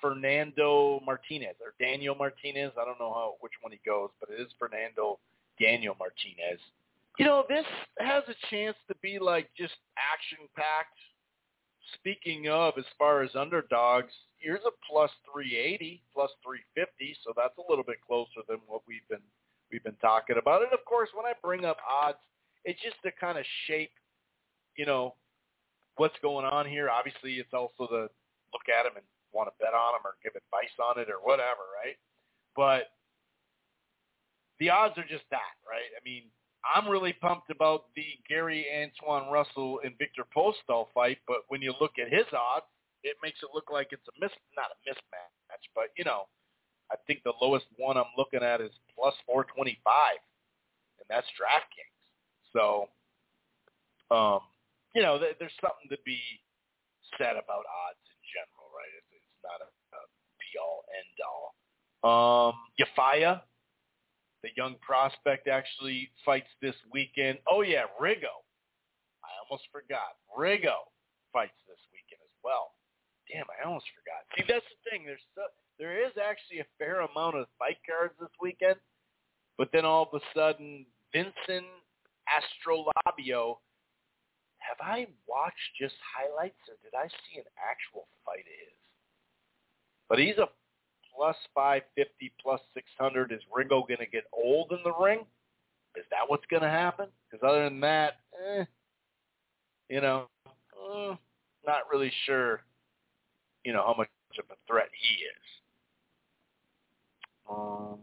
Fernando 0.00 1.00
Martinez 1.04 1.56
or 1.60 1.74
Daniel 1.80 2.14
Martinez. 2.14 2.72
I 2.80 2.84
don't 2.84 2.98
know 2.98 3.12
how 3.12 3.34
which 3.40 3.52
one 3.60 3.72
he 3.72 3.80
goes, 3.84 4.10
but 4.20 4.30
it 4.30 4.40
is 4.40 4.48
Fernando 4.58 5.18
Daniel 5.60 5.96
Martinez. 5.98 6.60
You 7.18 7.24
know, 7.24 7.44
this 7.48 7.64
has 7.98 8.22
a 8.28 8.34
chance 8.50 8.76
to 8.88 8.94
be 9.02 9.18
like 9.18 9.50
just 9.56 9.74
action 9.98 10.46
packed. 10.54 10.98
Speaking 11.94 12.48
of, 12.48 12.74
as 12.78 12.84
far 12.98 13.22
as 13.22 13.30
underdogs, 13.34 14.12
here's 14.36 14.60
a 14.66 14.70
plus 14.88 15.10
380, 15.32 16.02
plus 16.14 16.30
350, 16.44 17.16
so 17.24 17.32
that's 17.34 17.56
a 17.58 17.64
little 17.68 17.84
bit 17.84 17.96
closer 18.06 18.44
than 18.46 18.58
what 18.66 18.82
we've 18.86 19.06
been 19.08 19.24
we've 19.72 19.84
been 19.84 19.98
talking 20.00 20.36
about. 20.40 20.62
And 20.62 20.72
of 20.72 20.84
course, 20.84 21.08
when 21.14 21.26
I 21.26 21.32
bring 21.42 21.64
up 21.64 21.78
odds, 21.84 22.18
it's 22.64 22.80
just 22.82 22.96
to 23.04 23.10
kind 23.12 23.38
of 23.38 23.44
shape, 23.66 23.90
you 24.76 24.86
know, 24.86 25.14
what's 25.96 26.16
going 26.22 26.46
on 26.46 26.66
here. 26.66 26.88
Obviously, 26.88 27.34
it's 27.34 27.52
also 27.52 27.86
to 27.86 28.00
look 28.52 28.68
at 28.68 28.84
them 28.84 28.96
and 28.96 29.04
want 29.32 29.48
to 29.48 29.54
bet 29.60 29.74
on 29.74 29.94
them 29.94 30.04
or 30.04 30.16
give 30.22 30.32
advice 30.36 30.72
on 30.80 31.00
it 31.00 31.08
or 31.08 31.20
whatever, 31.22 31.64
right? 31.76 31.96
But 32.56 32.92
the 34.58 34.70
odds 34.70 34.98
are 34.98 35.06
just 35.06 35.24
that, 35.30 35.54
right? 35.66 35.88
I 35.94 36.00
mean, 36.04 36.30
I'm 36.66 36.90
really 36.90 37.12
pumped 37.12 37.50
about 37.50 37.94
the 37.94 38.04
Gary 38.28 38.66
Antoine 38.66 39.30
Russell 39.30 39.80
and 39.84 39.94
Victor 39.98 40.26
Postol 40.34 40.86
fight, 40.92 41.18
but 41.26 41.46
when 41.48 41.62
you 41.62 41.72
look 41.80 41.92
at 42.02 42.12
his 42.12 42.26
odds, 42.34 42.66
it 43.04 43.16
makes 43.22 43.38
it 43.42 43.50
look 43.54 43.70
like 43.70 43.88
it's 43.92 44.06
a 44.10 44.14
miss, 44.20 44.34
not 44.56 44.74
a 44.74 44.78
mismatch, 44.82 45.64
but 45.74 45.94
you 45.96 46.04
know, 46.04 46.26
I 46.90 46.96
think 47.06 47.22
the 47.22 47.36
lowest 47.40 47.66
one 47.76 47.96
I'm 47.96 48.10
looking 48.16 48.42
at 48.42 48.60
is 48.60 48.72
plus 48.96 49.14
425, 49.26 49.78
and 50.98 51.06
that's 51.06 51.28
DraftKings. 51.38 51.94
So, 52.52 52.88
um, 54.10 54.40
you 54.96 55.02
know, 55.02 55.20
th- 55.20 55.36
there's 55.38 55.54
something 55.60 55.92
to 55.92 56.00
be 56.04 56.18
said 57.20 57.36
about 57.36 57.68
odds 57.68 58.02
in 58.08 58.20
general, 58.32 58.72
right? 58.72 58.92
It's, 58.98 59.10
it's 59.20 59.37
not 59.48 59.64
a, 59.64 59.68
a 59.96 60.00
be-all, 60.36 60.84
end-all. 60.92 61.56
Um, 62.04 62.54
Yafaya, 62.76 63.40
the 64.44 64.50
young 64.56 64.76
prospect 64.84 65.48
actually 65.48 66.10
fights 66.24 66.52
this 66.60 66.76
weekend. 66.92 67.38
Oh 67.48 67.62
yeah, 67.62 67.88
Rigo. 68.00 68.44
I 69.24 69.30
almost 69.42 69.66
forgot. 69.72 70.20
Rigo 70.28 70.86
fights 71.32 71.58
this 71.66 71.80
weekend 71.90 72.22
as 72.22 72.36
well. 72.44 72.76
Damn, 73.26 73.44
I 73.50 73.66
almost 73.66 73.88
forgot. 73.92 74.24
See, 74.36 74.44
that's 74.46 74.64
the 74.64 74.80
thing. 74.88 75.04
There's 75.04 75.24
so, 75.34 75.42
there 75.78 76.00
is 76.00 76.12
actually 76.16 76.60
a 76.60 76.68
fair 76.78 77.00
amount 77.00 77.36
of 77.36 77.46
fight 77.58 77.76
cards 77.84 78.14
this 78.20 78.32
weekend, 78.40 78.76
but 79.58 79.68
then 79.72 79.84
all 79.84 80.08
of 80.08 80.14
a 80.14 80.22
sudden, 80.36 80.86
Vincent 81.12 81.66
Astrolabio. 82.28 83.58
Have 84.58 84.80
I 84.82 85.06
watched 85.26 85.70
just 85.80 85.94
highlights, 86.02 86.60
or 86.68 86.76
did 86.82 86.92
I 86.92 87.08
see 87.08 87.38
an 87.40 87.48
actual 87.56 88.06
fight 88.24 88.44
of 88.44 88.58
his? 88.58 88.77
But 90.08 90.18
he's 90.18 90.38
a 90.38 90.48
plus 91.14 91.36
550, 91.54 92.32
plus 92.40 92.60
600. 92.74 93.32
Is 93.32 93.40
Rigo 93.54 93.86
going 93.86 93.98
to 93.98 94.06
get 94.06 94.24
old 94.32 94.72
in 94.72 94.78
the 94.84 94.92
ring? 94.92 95.20
Is 95.96 96.04
that 96.10 96.28
what's 96.28 96.46
going 96.50 96.62
to 96.62 96.68
happen? 96.68 97.08
Because 97.30 97.46
other 97.46 97.64
than 97.64 97.80
that, 97.80 98.20
eh, 98.38 98.64
you 99.88 100.00
know, 100.00 100.28
eh, 100.46 101.14
not 101.66 101.82
really 101.92 102.12
sure, 102.24 102.62
you 103.64 103.72
know, 103.72 103.82
how 103.84 103.94
much 103.96 104.08
of 104.38 104.44
a 104.50 104.56
threat 104.66 104.88
he 104.92 105.24
is. 105.24 105.44
Um, 107.50 107.98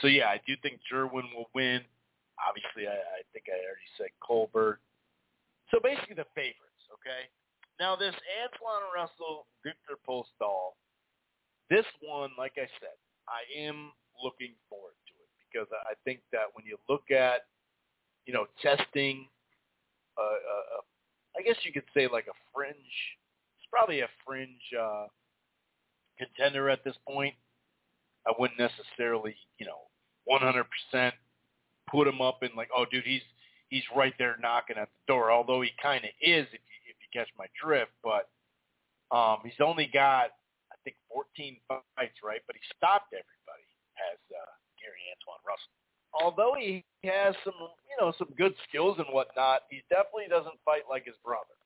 so 0.00 0.06
yeah, 0.06 0.26
I 0.26 0.40
do 0.46 0.54
think 0.62 0.80
Jerwin 0.92 1.34
will 1.34 1.50
win. 1.54 1.80
Obviously, 2.46 2.86
I, 2.86 2.94
I 2.94 3.22
think 3.32 3.46
I 3.48 3.56
already 3.64 3.90
said 3.98 4.08
Colbert. 4.20 4.80
So 5.70 5.78
basically, 5.82 6.14
the 6.14 6.26
favorites. 6.34 6.84
Okay. 6.92 7.28
Now 7.80 7.96
this 7.96 8.14
Antoine 8.14 8.88
Russell, 8.94 9.46
Victor 9.64 9.98
Postol, 10.08 10.76
this 11.70 11.86
one, 12.00 12.30
like 12.38 12.52
I 12.56 12.68
said, 12.80 12.96
I 13.28 13.42
am 13.58 13.92
looking 14.22 14.52
forward 14.68 14.94
to 15.08 15.14
it 15.22 15.30
because 15.40 15.68
I 15.72 15.94
think 16.04 16.20
that 16.32 16.52
when 16.52 16.66
you 16.66 16.76
look 16.88 17.10
at, 17.10 17.46
you 18.26 18.32
know, 18.32 18.46
testing, 18.60 19.26
uh, 20.18 20.22
uh, 20.22 20.80
I 21.38 21.42
guess 21.42 21.56
you 21.64 21.72
could 21.72 21.88
say 21.94 22.08
like 22.08 22.26
a 22.26 22.36
fringe. 22.54 22.76
It's 23.56 23.68
probably 23.70 24.00
a 24.00 24.08
fringe 24.26 24.62
uh, 24.78 25.06
contender 26.18 26.68
at 26.68 26.84
this 26.84 26.96
point. 27.08 27.34
I 28.26 28.32
wouldn't 28.38 28.60
necessarily, 28.60 29.34
you 29.58 29.66
know, 29.66 29.88
100% 30.30 31.12
put 31.90 32.06
him 32.06 32.20
up 32.20 32.42
in 32.42 32.50
like, 32.56 32.68
oh, 32.76 32.84
dude, 32.90 33.04
he's 33.04 33.22
he's 33.68 33.82
right 33.96 34.14
there 34.18 34.36
knocking 34.40 34.76
at 34.76 34.88
the 34.88 35.12
door. 35.12 35.32
Although 35.32 35.62
he 35.62 35.70
kind 35.82 36.04
of 36.04 36.10
is, 36.20 36.46
if 36.52 36.60
catch 37.12 37.28
my 37.38 37.46
drift. 37.54 37.92
But 38.02 38.32
um, 39.14 39.44
he's 39.44 39.60
only 39.60 39.88
got 39.92 40.32
I 40.72 40.76
think 40.84 40.96
14 41.12 41.60
fights, 41.68 42.18
right? 42.24 42.40
But 42.48 42.56
he 42.56 42.64
stopped 42.76 43.12
everybody. 43.12 43.68
Has 43.92 44.18
uh, 44.32 44.52
Gary 44.80 45.04
Antoine 45.14 45.44
Russell. 45.44 45.76
Although 46.12 46.56
he 46.56 46.84
has 47.04 47.36
some, 47.44 47.56
you 47.88 47.96
know, 48.00 48.12
some 48.18 48.28
good 48.36 48.52
skills 48.68 48.96
and 48.98 49.08
whatnot, 49.12 49.68
he 49.70 49.84
definitely 49.88 50.28
doesn't 50.28 50.56
fight 50.64 50.84
like 50.88 51.04
his 51.04 51.16
brother. 51.24 51.56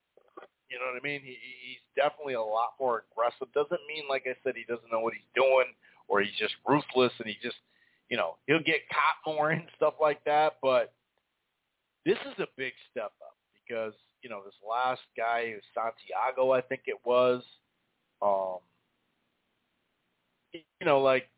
You 0.71 0.79
know 0.79 0.91
what 0.91 0.99
I 0.99 1.03
mean? 1.03 1.23
He, 1.23 1.39
he's 1.39 1.83
definitely 1.95 2.35
a 2.35 2.43
lot 2.43 2.75
more 2.79 3.07
aggressive. 3.11 3.47
Doesn't 3.55 3.83
mean, 3.87 4.05
like 4.11 4.27
I 4.27 4.35
said, 4.43 4.55
he 4.59 4.67
doesn't 4.67 4.91
know 4.91 5.01
what 5.01 5.15
he's 5.15 5.31
doing 5.35 5.71
or 6.09 6.21
he's 6.21 6.35
just 6.39 6.55
ruthless 6.67 7.15
and 7.19 7.27
he 7.27 7.39
just, 7.43 7.59
you 8.11 8.17
know, 8.17 8.37
he'll 8.47 8.63
get 8.63 8.87
caught 8.91 9.19
more 9.27 9.51
and 9.55 9.67
stuff 9.77 9.95
like 10.01 10.23
that. 10.27 10.59
But 10.63 10.95
this 12.05 12.19
is 12.27 12.39
a 12.39 12.51
big 12.57 12.73
step 12.91 13.15
up 13.23 13.39
because, 13.55 13.95
you 14.27 14.31
know, 14.31 14.43
this 14.45 14.59
last 14.69 15.03
guy, 15.17 15.55
Santiago, 15.71 16.51
I 16.51 16.61
think 16.61 16.83
it 16.87 16.99
was, 17.05 17.45
um, 18.21 18.59
you 20.53 20.85
know, 20.85 20.99
like 21.01 21.31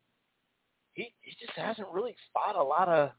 he 0.95 1.13
he 1.21 1.37
just 1.39 1.53
hasn't 1.53 1.89
really 1.93 2.17
fought 2.33 2.57
a 2.57 2.65
lot 2.65 2.89
of 2.89 3.11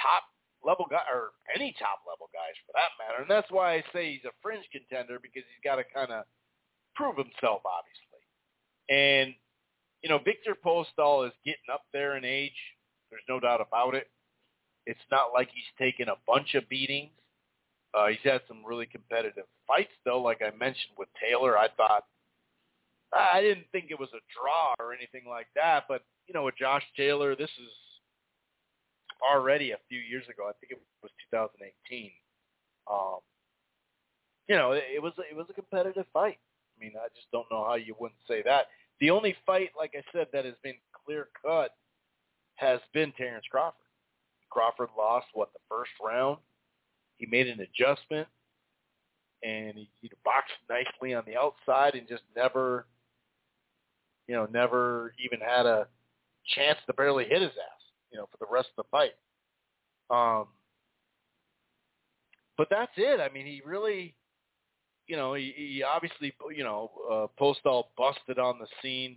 top 0.00 0.22
level 0.64 0.86
guy 0.88 1.04
or 1.12 1.32
any 1.54 1.76
top 1.78 2.00
level 2.08 2.30
guys 2.32 2.56
for 2.64 2.72
that 2.72 2.96
matter, 2.96 3.20
and 3.20 3.30
that's 3.30 3.52
why 3.52 3.74
I 3.74 3.84
say 3.92 4.12
he's 4.12 4.24
a 4.24 4.32
fringe 4.40 4.64
contender 4.72 5.18
because 5.20 5.42
he's 5.44 5.62
got 5.62 5.76
to 5.76 5.84
kind 5.92 6.10
of 6.10 6.24
prove 6.96 7.16
himself, 7.16 7.60
obviously. 7.68 8.24
And 8.88 9.34
you 10.00 10.08
know, 10.08 10.18
Victor 10.24 10.56
Postol 10.56 11.26
is 11.26 11.34
getting 11.44 11.68
up 11.70 11.82
there 11.92 12.16
in 12.16 12.24
age. 12.24 12.56
There's 13.10 13.28
no 13.28 13.38
doubt 13.38 13.60
about 13.60 13.94
it. 13.94 14.08
It's 14.86 15.04
not 15.10 15.34
like 15.34 15.50
he's 15.52 15.76
taken 15.78 16.08
a 16.08 16.16
bunch 16.26 16.54
of 16.54 16.66
beatings. 16.70 17.12
Uh, 17.96 18.08
he's 18.08 18.18
had 18.24 18.40
some 18.48 18.64
really 18.64 18.86
competitive 18.86 19.44
fights, 19.66 19.92
though. 20.04 20.20
Like 20.20 20.42
I 20.42 20.50
mentioned 20.56 20.94
with 20.98 21.08
Taylor, 21.20 21.56
I 21.56 21.68
thought 21.76 22.04
I 23.14 23.40
didn't 23.40 23.66
think 23.70 23.86
it 23.90 23.98
was 23.98 24.08
a 24.12 24.22
draw 24.34 24.74
or 24.84 24.92
anything 24.92 25.22
like 25.28 25.46
that. 25.54 25.84
But 25.88 26.02
you 26.26 26.34
know, 26.34 26.44
with 26.44 26.56
Josh 26.56 26.82
Taylor, 26.96 27.36
this 27.36 27.50
is 27.50 27.70
already 29.22 29.70
a 29.70 29.78
few 29.88 30.00
years 30.00 30.24
ago. 30.28 30.48
I 30.48 30.52
think 30.60 30.72
it 30.72 30.82
was 31.02 31.12
2018. 31.30 32.10
Um, 32.90 33.20
you 34.48 34.56
know, 34.56 34.72
it, 34.72 34.84
it 34.96 35.02
was 35.02 35.12
it 35.30 35.36
was 35.36 35.46
a 35.50 35.54
competitive 35.54 36.06
fight. 36.12 36.38
I 36.76 36.84
mean, 36.84 36.92
I 36.98 37.08
just 37.14 37.30
don't 37.32 37.46
know 37.50 37.64
how 37.64 37.76
you 37.76 37.94
wouldn't 37.98 38.20
say 38.26 38.42
that. 38.42 38.66
The 39.00 39.10
only 39.10 39.36
fight, 39.46 39.70
like 39.78 39.94
I 39.94 40.02
said, 40.12 40.28
that 40.32 40.44
has 40.44 40.54
been 40.62 40.76
clear 41.04 41.28
cut 41.44 41.70
has 42.56 42.80
been 42.92 43.12
Terence 43.12 43.44
Crawford. 43.50 43.80
Crawford 44.50 44.90
lost 44.96 45.26
what 45.34 45.52
the 45.52 45.60
first 45.68 45.90
round. 46.04 46.38
He 47.18 47.26
made 47.26 47.48
an 47.48 47.60
adjustment, 47.60 48.28
and 49.42 49.74
he, 49.76 49.88
he 50.00 50.10
boxed 50.24 50.52
nicely 50.68 51.14
on 51.14 51.24
the 51.26 51.36
outside, 51.36 51.94
and 51.94 52.08
just 52.08 52.22
never, 52.36 52.86
you 54.26 54.34
know, 54.34 54.46
never 54.52 55.14
even 55.24 55.40
had 55.40 55.66
a 55.66 55.86
chance 56.54 56.78
to 56.86 56.92
barely 56.94 57.24
hit 57.24 57.42
his 57.42 57.50
ass, 57.50 57.82
you 58.10 58.18
know, 58.18 58.26
for 58.30 58.38
the 58.38 58.52
rest 58.52 58.68
of 58.76 58.84
the 58.84 58.90
fight. 58.90 59.12
Um, 60.10 60.48
but 62.56 62.68
that's 62.70 62.92
it. 62.96 63.20
I 63.20 63.32
mean, 63.32 63.46
he 63.46 63.62
really, 63.64 64.14
you 65.06 65.16
know, 65.16 65.34
he, 65.34 65.52
he 65.56 65.82
obviously, 65.82 66.32
you 66.54 66.64
know, 66.64 66.90
uh, 67.10 67.26
Postol 67.40 67.84
busted 67.96 68.38
on 68.38 68.58
the 68.58 68.66
scene 68.82 69.16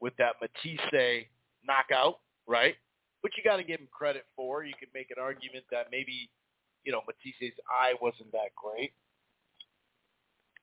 with 0.00 0.14
that 0.16 0.36
Matthysse 0.40 1.26
knockout, 1.64 2.20
right? 2.46 2.74
Which 3.20 3.34
you 3.36 3.44
got 3.44 3.56
to 3.56 3.64
give 3.64 3.80
him 3.80 3.88
credit 3.92 4.24
for. 4.34 4.64
You 4.64 4.72
could 4.78 4.88
make 4.94 5.10
an 5.10 5.22
argument 5.22 5.64
that 5.70 5.86
maybe, 5.92 6.30
you 6.84 6.92
know, 6.92 7.02
Matthysse's 7.06 7.56
eye 7.68 7.94
wasn't 8.00 8.32
that 8.32 8.54
great, 8.56 8.92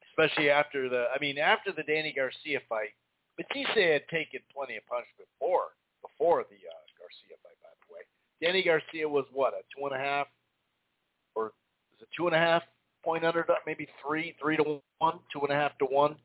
especially 0.09 0.49
after 0.49 0.89
the. 0.89 1.05
I 1.13 1.19
mean, 1.19 1.37
after 1.37 1.71
the 1.71 1.83
Danny 1.83 2.13
Garcia 2.15 2.59
fight, 2.67 2.95
Matthysse 3.37 3.67
had 3.75 4.07
taken 4.09 4.41
plenty 4.53 4.77
of 4.77 4.85
punch 4.87 5.05
before 5.17 5.77
before 6.01 6.43
the 6.49 6.57
uh, 6.57 6.83
Garcia 6.97 7.37
fight. 7.43 7.57
By 7.61 7.69
the 7.85 7.93
way, 7.93 8.01
Danny 8.41 8.63
Garcia 8.63 9.07
was 9.07 9.25
what 9.33 9.53
a 9.53 9.61
two 9.75 9.85
and 9.85 9.95
a 9.95 9.99
half, 9.99 10.27
or 11.35 11.53
is 11.95 12.01
it 12.01 12.07
two 12.15 12.27
and 12.27 12.35
a 12.35 12.39
half 12.39 12.63
point 13.03 13.23
underdog? 13.23 13.57
Maybe 13.65 13.87
three, 14.05 14.35
three 14.41 14.57
to 14.57 14.81
one, 14.99 15.19
two 15.31 15.41
and 15.41 15.51
a 15.51 15.55
half 15.55 15.77
to 15.79 15.85
one. 15.85 16.15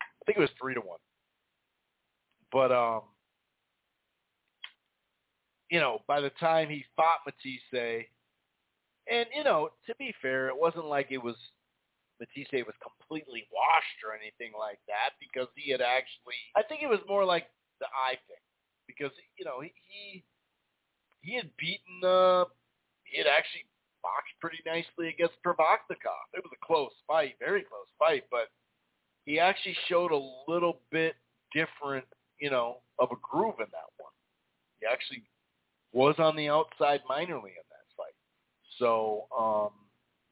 I 0.00 0.24
think 0.26 0.38
it 0.38 0.42
was 0.42 0.50
three 0.60 0.74
to 0.74 0.80
one. 0.80 0.98
But 2.52 2.72
um, 2.72 3.02
you 5.70 5.80
know, 5.80 6.02
by 6.06 6.20
the 6.20 6.30
time 6.40 6.68
he 6.68 6.84
fought 6.96 7.20
Matthysse, 7.26 8.06
and 9.10 9.26
you 9.34 9.44
know, 9.44 9.70
to 9.86 9.94
be 9.98 10.14
fair, 10.22 10.48
it 10.48 10.56
wasn't 10.56 10.86
like 10.86 11.08
it 11.10 11.22
was 11.22 11.36
Matthysse 12.20 12.64
was 12.68 12.76
completely 12.84 13.48
washed 13.50 14.00
or 14.04 14.12
anything 14.12 14.52
like 14.52 14.78
that 14.86 15.16
because 15.18 15.48
he 15.56 15.72
had 15.72 15.80
actually. 15.80 16.38
I 16.54 16.62
think 16.62 16.82
it 16.82 16.92
was 16.92 17.00
more 17.08 17.24
like 17.24 17.48
the 17.80 17.88
eye 17.90 18.20
thing 18.28 18.44
because 18.86 19.10
you 19.38 19.44
know 19.44 19.60
he 19.60 19.72
he, 19.88 20.24
he 21.22 21.36
had 21.36 21.50
beaten. 21.58 22.04
Uh, 22.04 22.44
he 23.04 23.18
had 23.18 23.26
actually 23.26 23.66
boxed 24.04 24.36
pretty 24.40 24.62
nicely 24.64 25.08
against 25.08 25.42
Provodnikov. 25.42 26.30
It 26.32 26.44
was 26.44 26.52
a 26.54 26.64
close 26.64 26.94
fight, 27.08 27.34
very 27.40 27.64
close 27.64 27.90
fight, 27.98 28.24
but 28.30 28.48
he 29.26 29.40
actually 29.40 29.76
showed 29.88 30.12
a 30.12 30.22
little 30.46 30.80
bit 30.92 31.16
different, 31.52 32.06
you 32.38 32.50
know, 32.50 32.78
of 32.98 33.10
a 33.10 33.18
groove 33.20 33.58
in 33.58 33.66
that 33.72 33.90
one. 33.98 34.12
He 34.80 34.86
actually 34.86 35.24
was 35.92 36.14
on 36.18 36.36
the 36.36 36.48
outside 36.48 37.00
minorly 37.10 37.56
in. 37.58 37.69
So, 38.80 39.26
um, 39.38 39.70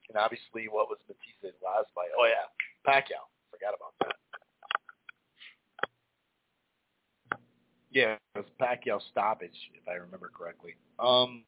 and 0.09 0.16
obviously, 0.16 0.68
what 0.68 0.88
was 0.88 0.99
Matthysse 1.07 1.55
last 1.62 1.88
fight? 1.94 2.09
Oh 2.18 2.26
yeah, 2.26 2.49
Pacquiao. 2.84 3.28
Forgot 3.53 3.74
about 3.76 3.92
that. 4.01 4.14
Yeah, 7.90 8.16
it 8.34 8.38
was 8.38 8.46
Pacquiao 8.61 9.01
stoppage, 9.11 9.57
if 9.74 9.86
I 9.86 9.94
remember 9.94 10.30
correctly. 10.34 10.76
Um, 10.99 11.44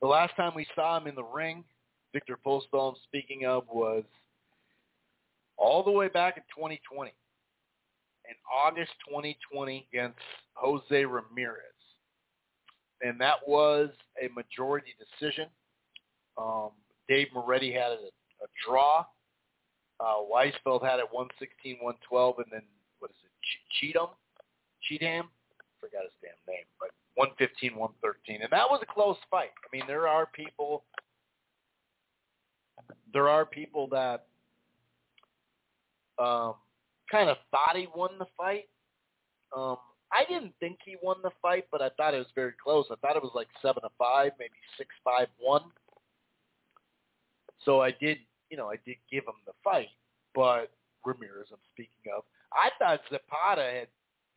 the 0.00 0.08
last 0.08 0.34
time 0.36 0.52
we 0.54 0.66
saw 0.74 0.98
him 0.98 1.06
in 1.06 1.14
the 1.14 1.24
ring, 1.24 1.64
Victor 2.12 2.38
Postol, 2.44 2.94
speaking 3.04 3.46
of, 3.46 3.64
was 3.72 4.04
all 5.56 5.84
the 5.84 5.90
way 5.90 6.08
back 6.08 6.36
in 6.36 6.42
2020. 6.56 7.12
In 8.28 8.34
August 8.52 8.92
2020 9.08 9.88
against 9.92 10.18
Jose 10.54 11.04
Ramirez 11.04 11.79
and 13.02 13.20
that 13.20 13.36
was 13.46 13.90
a 14.22 14.28
majority 14.34 14.94
decision. 14.98 15.46
Um, 16.36 16.70
Dave 17.08 17.28
Moretti 17.34 17.72
had 17.72 17.92
a, 17.92 18.10
a 18.42 18.48
draw. 18.66 19.04
Uh, 19.98 20.24
Weisfeld 20.32 20.82
had 20.82 20.98
it 20.98 21.08
116, 21.10 21.76
112, 21.80 22.38
and 22.38 22.46
then 22.50 22.62
what 23.00 23.10
is 23.10 23.16
it, 23.24 23.30
Ch- 23.42 23.80
Cheatham? 23.80 24.08
Cheatham? 24.82 25.28
Forgot 25.80 26.04
his 26.04 26.12
damn 26.22 26.54
name, 26.54 26.64
but 26.78 26.90
115, 27.16 27.76
113, 27.76 28.42
and 28.42 28.50
that 28.50 28.68
was 28.70 28.80
a 28.82 28.92
close 28.92 29.16
fight. 29.30 29.50
I 29.58 29.76
mean, 29.76 29.84
there 29.86 30.08
are 30.08 30.26
people, 30.26 30.84
there 33.12 33.28
are 33.28 33.44
people 33.44 33.88
that 33.88 34.26
um, 36.18 36.54
kind 37.10 37.28
of 37.28 37.36
thought 37.50 37.76
he 37.76 37.88
won 37.94 38.10
the 38.18 38.26
fight. 38.36 38.68
Um, 39.56 39.76
I 40.12 40.24
didn't 40.28 40.54
think 40.58 40.78
he 40.84 40.96
won 41.02 41.16
the 41.22 41.30
fight, 41.40 41.66
but 41.70 41.80
I 41.80 41.90
thought 41.96 42.14
it 42.14 42.18
was 42.18 42.34
very 42.34 42.52
close. 42.62 42.86
I 42.90 42.96
thought 42.96 43.16
it 43.16 43.22
was 43.22 43.32
like 43.34 43.48
seven 43.62 43.82
to 43.82 43.88
five, 43.98 44.32
maybe 44.38 44.58
six 44.76 44.90
five 45.04 45.28
one. 45.38 45.62
So 47.64 47.80
I 47.80 47.90
did, 47.92 48.18
you 48.50 48.56
know, 48.56 48.68
I 48.68 48.76
did 48.84 48.96
give 49.10 49.24
him 49.24 49.38
the 49.46 49.52
fight, 49.62 49.92
but 50.34 50.72
Ramirez, 51.04 51.48
I'm 51.52 51.62
speaking 51.72 52.10
of, 52.16 52.24
I 52.52 52.70
thought 52.78 53.00
Zepeda 53.12 53.80
had 53.80 53.88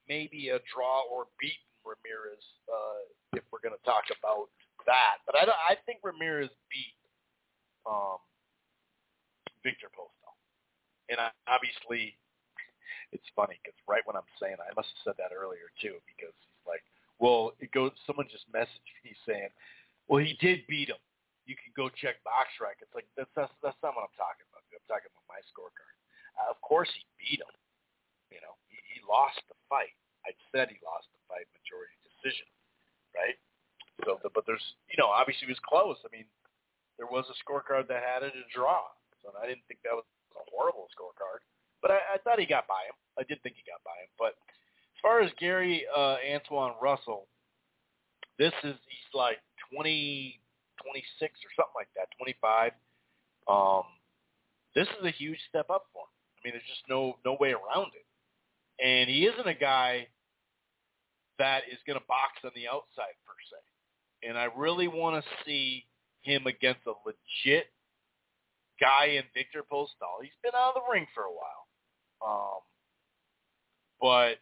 maybe 0.08 0.50
a 0.50 0.60
draw 0.74 1.04
or 1.10 1.28
beaten 1.40 1.72
Ramirez 1.86 2.44
uh, 2.68 3.08
if 3.34 3.44
we're 3.52 3.64
going 3.64 3.76
to 3.76 3.86
talk 3.86 4.04
about 4.12 4.48
that. 4.86 5.24
But 5.26 5.36
I, 5.36 5.74
I 5.74 5.76
think 5.86 6.00
Ramirez 6.04 6.52
beat 6.70 6.96
um, 7.88 8.20
Victor 9.64 9.88
Postol, 9.96 10.36
and 11.10 11.20
I, 11.20 11.32
obviously 11.48 12.16
it's 13.14 13.30
funny 13.38 13.62
because 13.62 13.78
right 13.86 14.02
when 14.10 14.18
I'm 14.18 14.28
saying 14.42 14.58
I 14.58 14.74
must 14.74 14.90
have 14.98 15.14
said 15.14 15.18
that 15.22 15.32
earlier 15.32 15.70
too 15.78 16.02
because 16.10 16.34
he's 16.34 16.66
like, 16.66 16.84
well, 17.22 17.54
it 17.62 17.70
goes. 17.72 17.94
Someone 18.10 18.28
just 18.28 18.50
messaged 18.50 18.98
me 19.06 19.14
saying, 19.24 19.54
well, 20.10 20.20
he 20.20 20.34
did 20.42 20.66
beat 20.68 20.90
him. 20.90 21.00
You 21.46 21.56
can 21.56 21.72
go 21.78 21.88
check 21.94 22.20
BoxRec. 22.26 22.82
It's 22.82 22.92
like 22.98 23.08
that's 23.14 23.32
that's 23.38 23.54
that's 23.62 23.78
not 23.86 23.96
what 23.96 24.10
I'm 24.10 24.18
talking 24.18 24.44
about. 24.50 24.66
I'm 24.74 24.84
talking 24.90 25.08
about 25.14 25.28
my 25.30 25.40
scorecard. 25.48 25.96
Uh, 26.36 26.50
of 26.50 26.58
course, 26.66 26.90
he 26.92 27.06
beat 27.22 27.40
him. 27.40 27.54
You 28.34 28.42
know, 28.42 28.58
he, 28.68 28.82
he 28.90 28.98
lost 29.06 29.40
the 29.48 29.56
fight. 29.70 29.94
I 30.26 30.34
said 30.50 30.74
he 30.74 30.80
lost 30.82 31.08
the 31.14 31.22
fight 31.30 31.46
majority 31.54 31.94
decision, 32.02 32.48
right? 33.14 33.38
So, 34.02 34.18
the, 34.26 34.34
but 34.34 34.48
there's, 34.50 34.64
you 34.90 34.98
know, 34.98 35.12
obviously 35.12 35.46
it 35.46 35.54
was 35.54 35.62
close. 35.62 36.00
I 36.02 36.10
mean, 36.10 36.26
there 36.98 37.06
was 37.06 37.30
a 37.30 37.38
scorecard 37.44 37.86
that 37.92 38.02
had 38.02 38.26
it 38.26 38.34
a 38.34 38.46
draw, 38.50 38.90
so 39.22 39.30
I 39.38 39.46
didn't 39.46 39.68
think 39.70 39.86
that 39.86 39.94
was 39.94 40.08
a 40.34 40.44
horrible 40.50 40.90
scorecard. 40.96 41.46
But 41.84 41.92
I, 41.92 42.16
I 42.16 42.18
thought 42.24 42.40
he 42.40 42.48
got 42.48 42.66
by 42.66 42.82
him. 42.88 42.96
I 43.20 43.24
did 43.28 43.44
think 43.44 43.60
he 43.60 43.64
got 43.70 43.84
by 43.84 43.94
him. 44.00 44.10
But 44.18 44.34
as 44.40 45.00
far 45.04 45.22
as 45.22 45.30
Gary 45.38 45.84
uh, 45.96 46.16
Antuanne 46.24 46.80
Russell, 46.82 47.28
this 48.40 48.54
is 48.64 48.74
he's 48.88 49.12
like 49.14 49.38
20, 49.76 50.40
26 50.82 51.22
or 51.22 51.52
something 51.60 51.78
like 51.78 51.92
that, 52.00 52.08
25. 52.18 52.72
Um, 53.52 53.84
this 54.74 54.88
is 54.98 55.06
a 55.06 55.12
huge 55.12 55.38
step 55.50 55.70
up 55.70 55.86
for 55.94 56.08
him. 56.08 56.14
I 56.16 56.40
mean, 56.48 56.54
there's 56.56 56.72
just 56.72 56.88
no 56.90 57.20
no 57.28 57.38
way 57.40 57.52
around 57.52 57.92
it. 57.94 58.08
And 58.82 59.10
he 59.10 59.28
isn't 59.28 59.48
a 59.48 59.54
guy 59.54 60.08
that 61.38 61.64
is 61.72 61.78
going 61.86 62.00
to 62.00 62.06
box 62.08 62.40
on 62.44 62.52
the 62.56 62.68
outside 62.68 63.14
per 63.28 63.36
se. 63.52 63.60
And 64.28 64.38
I 64.38 64.48
really 64.56 64.88
want 64.88 65.24
to 65.24 65.30
see 65.46 65.86
him 66.22 66.48
against 66.48 66.88
a 66.88 66.96
legit 67.06 67.68
guy 68.80 69.20
in 69.20 69.24
Victor 69.36 69.64
Postol. 69.64 70.24
He's 70.24 70.36
been 70.42 70.56
out 70.56 70.76
of 70.76 70.82
the 70.82 70.92
ring 70.92 71.06
for 71.14 71.24
a 71.24 71.32
while. 71.32 71.63
Um, 72.24 72.64
but 74.00 74.40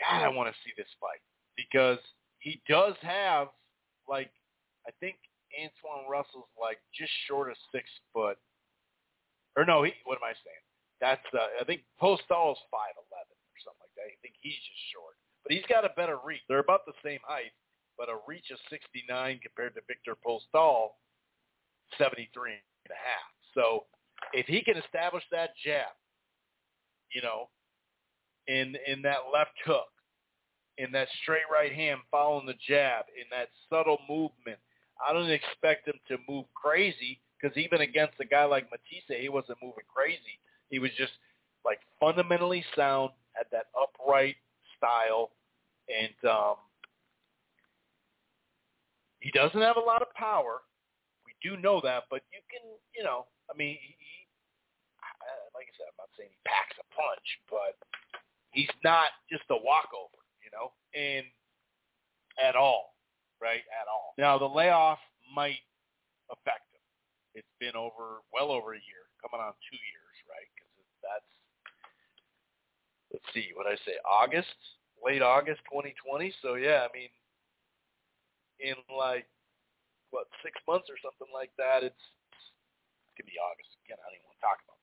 God, 0.00 0.24
I 0.24 0.28
want 0.28 0.48
to 0.52 0.56
see 0.64 0.72
this 0.76 0.88
fight 1.00 1.20
because 1.56 1.98
he 2.38 2.60
does 2.68 2.94
have 3.02 3.48
like 4.08 4.30
I 4.86 4.90
think 5.00 5.16
Antuanne 5.52 6.08
Russell's 6.08 6.50
like 6.60 6.78
just 6.96 7.12
short 7.28 7.50
of 7.50 7.56
six 7.72 7.84
foot. 8.12 8.38
Or 9.56 9.64
no, 9.64 9.82
he 9.82 9.92
what 10.04 10.16
am 10.16 10.24
I 10.24 10.34
saying? 10.40 10.64
That's 11.00 11.28
uh, 11.32 11.60
I 11.60 11.64
think 11.64 11.82
Postol's 12.00 12.60
five 12.72 12.96
eleven 12.96 13.36
or 13.36 13.58
something 13.60 13.84
like 13.84 13.96
that. 13.96 14.08
I 14.08 14.16
think 14.22 14.36
he's 14.40 14.56
just 14.56 14.84
short, 14.92 15.16
but 15.44 15.52
he's 15.52 15.66
got 15.68 15.84
a 15.84 15.92
better 15.96 16.18
reach. 16.24 16.40
They're 16.48 16.64
about 16.64 16.86
the 16.86 16.96
same 17.04 17.20
height, 17.24 17.52
but 17.98 18.08
a 18.08 18.20
reach 18.28 18.48
of 18.52 18.58
sixty 18.68 19.04
nine 19.08 19.40
compared 19.42 19.74
to 19.76 19.82
Victor 19.88 20.16
Postol, 20.16 20.96
seventy 21.98 22.30
three 22.32 22.56
and 22.56 22.92
a 22.92 23.00
half. 23.00 23.28
So 23.52 23.84
if 24.32 24.46
he 24.46 24.62
can 24.62 24.76
establish 24.76 25.24
that 25.32 25.50
jab, 25.64 25.92
you 27.14 27.22
know, 27.22 27.48
in 28.46 28.74
in 28.86 29.02
that 29.02 29.30
left 29.32 29.56
hook, 29.64 29.88
in 30.78 30.92
that 30.92 31.08
straight 31.22 31.48
right 31.52 31.72
hand 31.72 32.00
following 32.10 32.46
the 32.46 32.54
jab, 32.66 33.06
in 33.16 33.26
that 33.30 33.48
subtle 33.68 33.98
movement. 34.08 34.58
I 35.06 35.12
don't 35.12 35.30
expect 35.30 35.88
him 35.88 35.98
to 36.08 36.18
move 36.28 36.44
crazy 36.54 37.20
because 37.40 37.56
even 37.56 37.80
against 37.80 38.20
a 38.20 38.24
guy 38.24 38.44
like 38.44 38.68
Matthysse, 38.70 39.20
he 39.20 39.28
wasn't 39.28 39.58
moving 39.62 39.84
crazy. 39.92 40.38
He 40.68 40.78
was 40.78 40.90
just 40.98 41.12
like 41.64 41.80
fundamentally 41.98 42.64
sound, 42.76 43.10
had 43.32 43.46
that 43.52 43.66
upright 43.80 44.36
style, 44.76 45.30
and 45.88 46.30
um, 46.30 46.56
he 49.20 49.30
doesn't 49.30 49.60
have 49.60 49.76
a 49.76 49.80
lot 49.80 50.02
of 50.02 50.12
power. 50.14 50.60
We 51.26 51.50
do 51.50 51.56
know 51.56 51.80
that, 51.82 52.04
but 52.10 52.22
you 52.32 52.40
can, 52.50 52.68
you 52.96 53.04
know, 53.04 53.26
I 53.52 53.56
mean, 53.56 53.78
like 55.54 55.68
I 55.68 55.74
said, 55.76 55.88
I'm 55.90 56.00
not 56.00 56.12
saying 56.16 56.30
he 56.30 56.40
packs 56.46 56.76
a 56.78 56.86
punch, 56.94 57.28
but 57.50 57.74
he's 58.52 58.72
not 58.82 59.14
just 59.30 59.46
a 59.50 59.58
walkover, 59.58 60.20
you 60.42 60.50
know, 60.54 60.74
and 60.94 61.26
at 62.38 62.56
all, 62.56 62.94
right? 63.42 63.62
At 63.74 63.86
all. 63.90 64.14
Now 64.18 64.38
the 64.38 64.48
layoff 64.48 64.98
might 65.34 65.62
affect 66.30 66.66
him. 66.74 66.84
It's 67.34 67.54
been 67.58 67.76
over 67.78 68.22
well 68.34 68.50
over 68.50 68.74
a 68.74 68.82
year, 68.82 69.04
coming 69.22 69.42
on 69.42 69.54
two 69.66 69.78
years, 69.78 70.16
right? 70.26 70.48
Because 70.54 70.70
that's 71.02 71.30
let's 73.14 73.28
see, 73.34 73.50
what 73.54 73.66
I 73.66 73.74
say, 73.86 73.98
August, 74.06 74.54
late 75.02 75.22
August 75.22 75.62
2020. 75.70 76.34
So 76.42 76.54
yeah, 76.54 76.86
I 76.86 76.90
mean, 76.94 77.10
in 78.60 78.76
like 78.90 79.26
what 80.10 80.26
six 80.42 80.58
months 80.66 80.90
or 80.90 80.98
something 80.98 81.30
like 81.30 81.54
that, 81.58 81.86
it's 81.86 82.04
it 83.10 83.12
could 83.14 83.30
be 83.30 83.38
August 83.38 83.70
again. 83.86 83.98
I 84.00 84.10
don't 84.10 84.18
even 84.18 84.26
want 84.26 84.38
to 84.38 84.46
talk 84.46 84.58
about. 84.64 84.79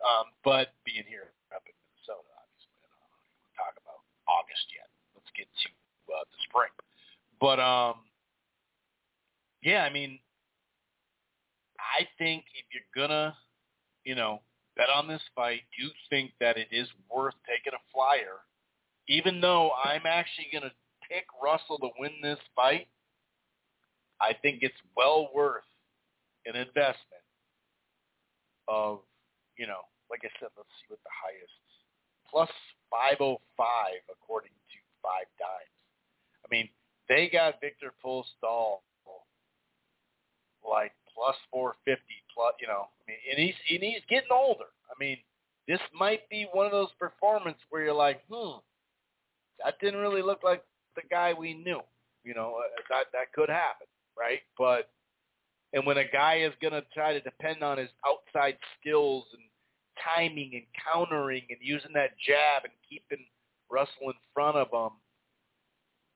Um, 0.00 0.32
but 0.44 0.72
being 0.88 1.04
here 1.04 1.32
up 1.52 1.64
in 1.68 1.76
Minnesota, 1.76 2.24
obviously, 2.32 2.72
I 2.80 2.88
don't, 2.88 3.04
want 3.04 3.20
to 3.20 3.52
talk 3.56 3.74
about 3.76 4.00
August 4.24 4.66
yet. 4.72 4.88
Let's 5.12 5.28
get 5.36 5.48
to 5.48 5.68
uh, 6.08 6.24
the 6.24 6.38
spring. 6.48 6.72
But 7.40 7.60
um, 7.60 8.08
yeah, 9.62 9.84
I 9.84 9.92
mean, 9.92 10.18
I 11.78 12.08
think 12.18 12.44
if 12.56 12.64
you're 12.72 12.88
gonna, 12.96 13.36
you 14.04 14.14
know, 14.14 14.40
bet 14.76 14.88
on 14.88 15.08
this 15.08 15.22
fight, 15.34 15.62
do 15.78 15.88
think 16.08 16.32
that 16.40 16.56
it 16.56 16.68
is 16.70 16.88
worth 17.12 17.34
taking 17.48 17.76
a 17.76 17.82
flyer, 17.92 18.40
even 19.08 19.40
though 19.40 19.70
I'm 19.84 20.06
actually 20.06 20.48
gonna 20.52 20.72
pick 21.08 21.24
Russell 21.42 21.78
to 21.78 21.88
win 21.98 22.12
this 22.22 22.38
fight. 22.56 22.88
I 24.20 24.34
think 24.42 24.58
it's 24.62 24.74
well 24.96 25.30
worth 25.34 25.64
an 26.46 26.56
investment 26.56 27.24
of, 28.68 29.00
you 29.56 29.66
know, 29.66 29.80
like 30.10 30.26
I 30.26 30.30
said, 30.38 30.50
let's 30.58 30.70
see 30.82 30.90
what 30.90 31.00
the 31.06 31.14
highest 31.14 31.54
plus 32.30 32.50
505 32.90 33.38
according 34.10 34.54
to 34.54 34.78
Five 35.02 35.26
Dimes. 35.38 35.76
I 36.44 36.48
mean, 36.50 36.68
they 37.08 37.28
got 37.28 37.60
Viktor 37.60 37.92
Postol 38.04 38.82
like 40.62 40.92
plus 41.14 41.34
450 41.50 41.98
plus, 42.32 42.54
you 42.60 42.68
know, 42.68 42.86
I 42.86 43.00
mean, 43.08 43.18
and 43.30 43.38
he's 43.38 43.58
and 43.70 43.82
he's 43.82 44.04
getting 44.08 44.30
older. 44.30 44.70
I 44.86 44.94
mean, 45.00 45.18
this 45.66 45.80
might 45.94 46.28
be 46.28 46.46
one 46.52 46.66
of 46.66 46.72
those 46.72 46.92
performances 46.98 47.62
where 47.70 47.82
you're 47.82 47.94
like, 47.94 48.22
hmm, 48.30 48.58
that 49.64 49.80
didn't 49.80 50.00
really 50.00 50.22
look 50.22 50.44
like 50.44 50.62
the 50.96 51.02
guy 51.10 51.32
we 51.32 51.54
knew. 51.54 51.80
You 52.24 52.34
know, 52.34 52.60
uh, 52.60 52.82
that 52.90 53.06
that 53.12 53.32
could 53.32 53.48
happen, 53.48 53.86
right? 54.18 54.40
But 54.58 54.90
and 55.72 55.86
when 55.86 55.98
a 55.98 56.04
guy 56.04 56.40
is 56.40 56.52
going 56.60 56.74
to 56.74 56.84
try 56.92 57.12
to 57.14 57.20
depend 57.20 57.62
on 57.62 57.78
his 57.78 57.90
outside 58.06 58.56
skills 58.78 59.24
and 59.32 59.42
timing 60.04 60.50
and 60.54 60.64
countering 60.76 61.42
and 61.50 61.58
using 61.60 61.92
that 61.94 62.10
jab 62.18 62.64
and 62.64 62.72
keeping 62.88 63.24
Russell 63.70 64.08
in 64.08 64.18
front 64.34 64.56
of 64.56 64.68
him 64.68 64.96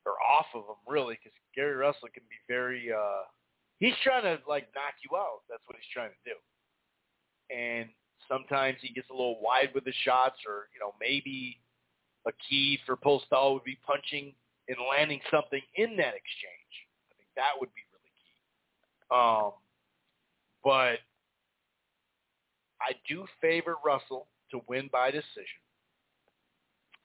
or 0.06 0.14
off 0.20 0.46
of 0.54 0.64
him, 0.64 0.80
really, 0.86 1.16
because 1.16 1.32
Gary 1.54 1.74
Russell 1.76 2.08
can 2.12 2.24
be 2.28 2.36
very. 2.48 2.92
uh 2.92 3.24
He's 3.80 3.94
trying 4.02 4.22
to 4.22 4.38
like 4.48 4.68
knock 4.74 4.94
you 5.02 5.16
out. 5.16 5.42
That's 5.50 5.62
what 5.66 5.76
he's 5.76 5.92
trying 5.92 6.10
to 6.10 6.22
do. 6.24 6.36
And 7.54 7.88
sometimes 8.28 8.78
he 8.80 8.94
gets 8.94 9.10
a 9.10 9.12
little 9.12 9.40
wide 9.42 9.70
with 9.74 9.84
the 9.84 9.92
shots, 10.04 10.38
or 10.46 10.68
you 10.72 10.80
know 10.80 10.94
maybe 11.00 11.58
a 12.26 12.32
key 12.48 12.78
for 12.86 12.96
Postol 12.96 13.54
would 13.54 13.64
be 13.64 13.78
punching 13.84 14.32
and 14.68 14.78
landing 14.88 15.20
something 15.30 15.60
in 15.76 15.96
that 15.96 16.14
exchange. 16.14 16.74
I 17.10 17.14
think 17.16 17.28
that 17.36 17.52
would 17.58 17.68
be 17.74 17.82
really 17.92 18.14
key. 18.16 18.40
Um, 19.12 19.52
but 20.62 21.04
I 22.84 22.92
do 23.08 23.24
favor 23.40 23.76
Russell 23.84 24.28
to 24.50 24.60
win 24.68 24.90
by 24.92 25.10
decision. 25.10 25.60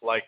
Like, 0.03 0.23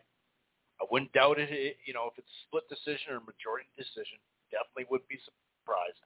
I 0.80 0.86
wouldn't 0.90 1.12
doubt 1.12 1.40
it. 1.40 1.78
You 1.86 1.94
know, 1.94 2.08
if 2.08 2.18
it's 2.18 2.32
split 2.48 2.64
decision 2.72 3.14
or 3.14 3.20
majority 3.20 3.68
decision, 3.76 4.18
definitely 4.50 4.88
would 4.90 5.06
be 5.12 5.20
surprised. 5.20 6.00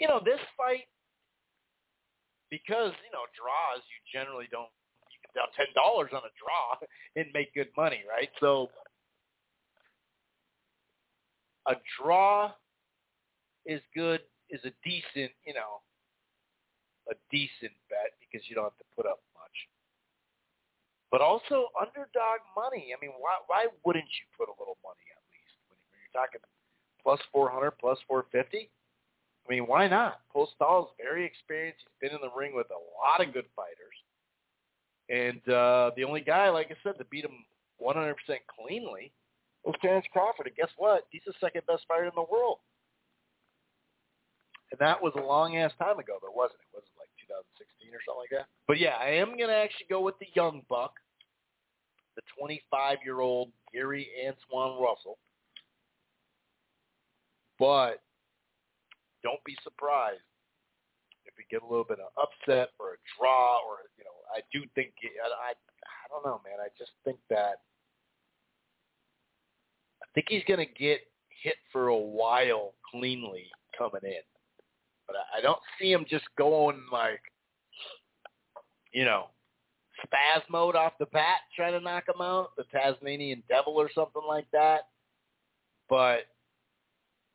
You 0.00 0.08
know, 0.08 0.20
this 0.24 0.40
fight, 0.56 0.88
because 2.48 2.96
you 3.04 3.12
know 3.12 3.28
draws, 3.36 3.84
you 3.92 3.98
generally 4.08 4.48
don't. 4.50 4.72
You 5.12 5.20
can 5.20 5.30
down 5.36 5.52
ten 5.52 5.68
dollars 5.76 6.10
on 6.16 6.24
a 6.24 6.32
draw 6.40 6.80
and 7.16 7.28
make 7.36 7.52
good 7.52 7.68
money, 7.76 8.00
right? 8.08 8.32
So, 8.40 8.70
a 11.68 11.76
draw 12.00 12.52
is 13.66 13.80
good. 13.94 14.20
Is 14.50 14.60
a 14.64 14.72
decent, 14.82 15.30
you 15.46 15.54
know, 15.54 15.78
a 17.10 17.16
decent 17.30 17.74
bet 17.90 18.14
because 18.22 18.46
you 18.48 18.54
don't 18.54 18.70
have 18.70 18.80
to 18.80 18.88
put 18.94 19.04
up 19.04 19.20
much. 19.34 19.56
But 21.10 21.20
also 21.20 21.74
underdog 21.74 22.40
money. 22.54 22.94
I 22.94 22.98
mean, 23.02 23.12
why 23.18 23.42
why 23.50 23.66
wouldn't 23.84 24.08
you 24.08 24.26
put 24.38 24.48
a 24.48 24.56
little 24.56 24.78
money 24.80 25.04
at 25.10 25.22
least 25.34 25.58
when 25.66 25.76
you're 25.90 26.14
talking 26.14 26.40
plus 27.02 27.20
400, 27.32 27.72
plus 27.76 27.98
450? 28.06 28.70
I 28.70 29.46
mean, 29.48 29.66
why 29.66 29.88
not? 29.88 30.20
Postol 30.34 30.84
is 30.84 30.90
very 31.00 31.24
experienced. 31.24 31.80
He's 31.82 32.08
been 32.08 32.14
in 32.14 32.22
the 32.22 32.30
ring 32.36 32.54
with 32.54 32.68
a 32.70 32.82
lot 33.00 33.26
of 33.26 33.34
good 33.34 33.46
fighters. 33.56 33.96
And 35.08 35.42
uh, 35.52 35.90
the 35.96 36.04
only 36.04 36.20
guy, 36.20 36.50
like 36.50 36.70
I 36.70 36.76
said, 36.84 36.98
to 36.98 37.04
beat 37.06 37.24
him 37.24 37.44
100% 37.82 38.14
cleanly 38.46 39.10
was 39.64 39.74
Terence 39.82 40.06
Crawford. 40.12 40.46
And 40.46 40.56
guess 40.56 40.70
what? 40.76 41.06
He's 41.10 41.22
the 41.26 41.32
second 41.40 41.62
best 41.66 41.84
fighter 41.88 42.04
in 42.04 42.14
the 42.14 42.30
world. 42.30 42.58
And 44.70 44.78
that 44.78 45.02
was 45.02 45.12
a 45.16 45.20
long 45.20 45.56
ass 45.56 45.72
time 45.78 45.98
ago, 45.98 46.18
though, 46.22 46.30
wasn't 46.30 46.60
it? 46.60 46.76
Was 46.76 46.84
it 46.84 46.94
like 46.99 46.99
2016 47.30 47.94
or 47.94 48.02
something 48.02 48.22
like 48.26 48.34
that? 48.34 48.50
But 48.66 48.82
yeah, 48.82 48.98
I 48.98 49.14
am 49.22 49.38
gonna 49.38 49.54
actually 49.54 49.86
go 49.88 50.00
with 50.02 50.18
the 50.18 50.26
young 50.34 50.62
buck, 50.68 50.98
the 52.16 52.22
25 52.38 52.98
year 53.04 53.20
old 53.20 53.52
Gary 53.72 54.08
Antuanne 54.18 54.80
Russell. 54.80 55.18
But 57.58 58.02
don't 59.22 59.42
be 59.44 59.56
surprised 59.62 60.24
if 61.26 61.34
we 61.36 61.44
get 61.50 61.62
a 61.62 61.68
little 61.68 61.84
bit 61.84 62.00
of 62.00 62.10
upset 62.16 62.70
or 62.80 62.94
a 62.94 63.00
draw, 63.14 63.60
or 63.62 63.86
you 63.98 64.04
know, 64.04 64.16
I 64.34 64.40
do 64.52 64.66
think 64.74 64.92
I 65.04 65.28
I, 65.28 65.52
I 65.54 66.04
don't 66.08 66.24
know, 66.24 66.40
man. 66.42 66.58
I 66.58 66.68
just 66.78 66.92
think 67.04 67.18
that 67.28 67.62
I 70.02 70.06
think 70.14 70.26
he's 70.28 70.44
gonna 70.48 70.66
get 70.66 71.00
hit 71.42 71.56
for 71.72 71.88
a 71.88 71.96
while 71.96 72.74
cleanly 72.90 73.46
coming 73.76 74.02
in 74.04 74.24
but 75.10 75.26
I 75.36 75.40
don't 75.40 75.58
see 75.78 75.90
him 75.90 76.06
just 76.08 76.24
going 76.38 76.80
like, 76.92 77.20
you 78.92 79.04
know, 79.04 79.26
spaz 80.06 80.42
mode 80.48 80.76
off 80.76 80.92
the 81.00 81.06
bat 81.06 81.40
trying 81.54 81.72
to 81.72 81.80
knock 81.80 82.04
him 82.08 82.20
out, 82.22 82.50
the 82.56 82.64
Tasmanian 82.72 83.42
devil 83.48 83.74
or 83.74 83.90
something 83.92 84.22
like 84.26 84.46
that. 84.52 84.82
But 85.88 86.28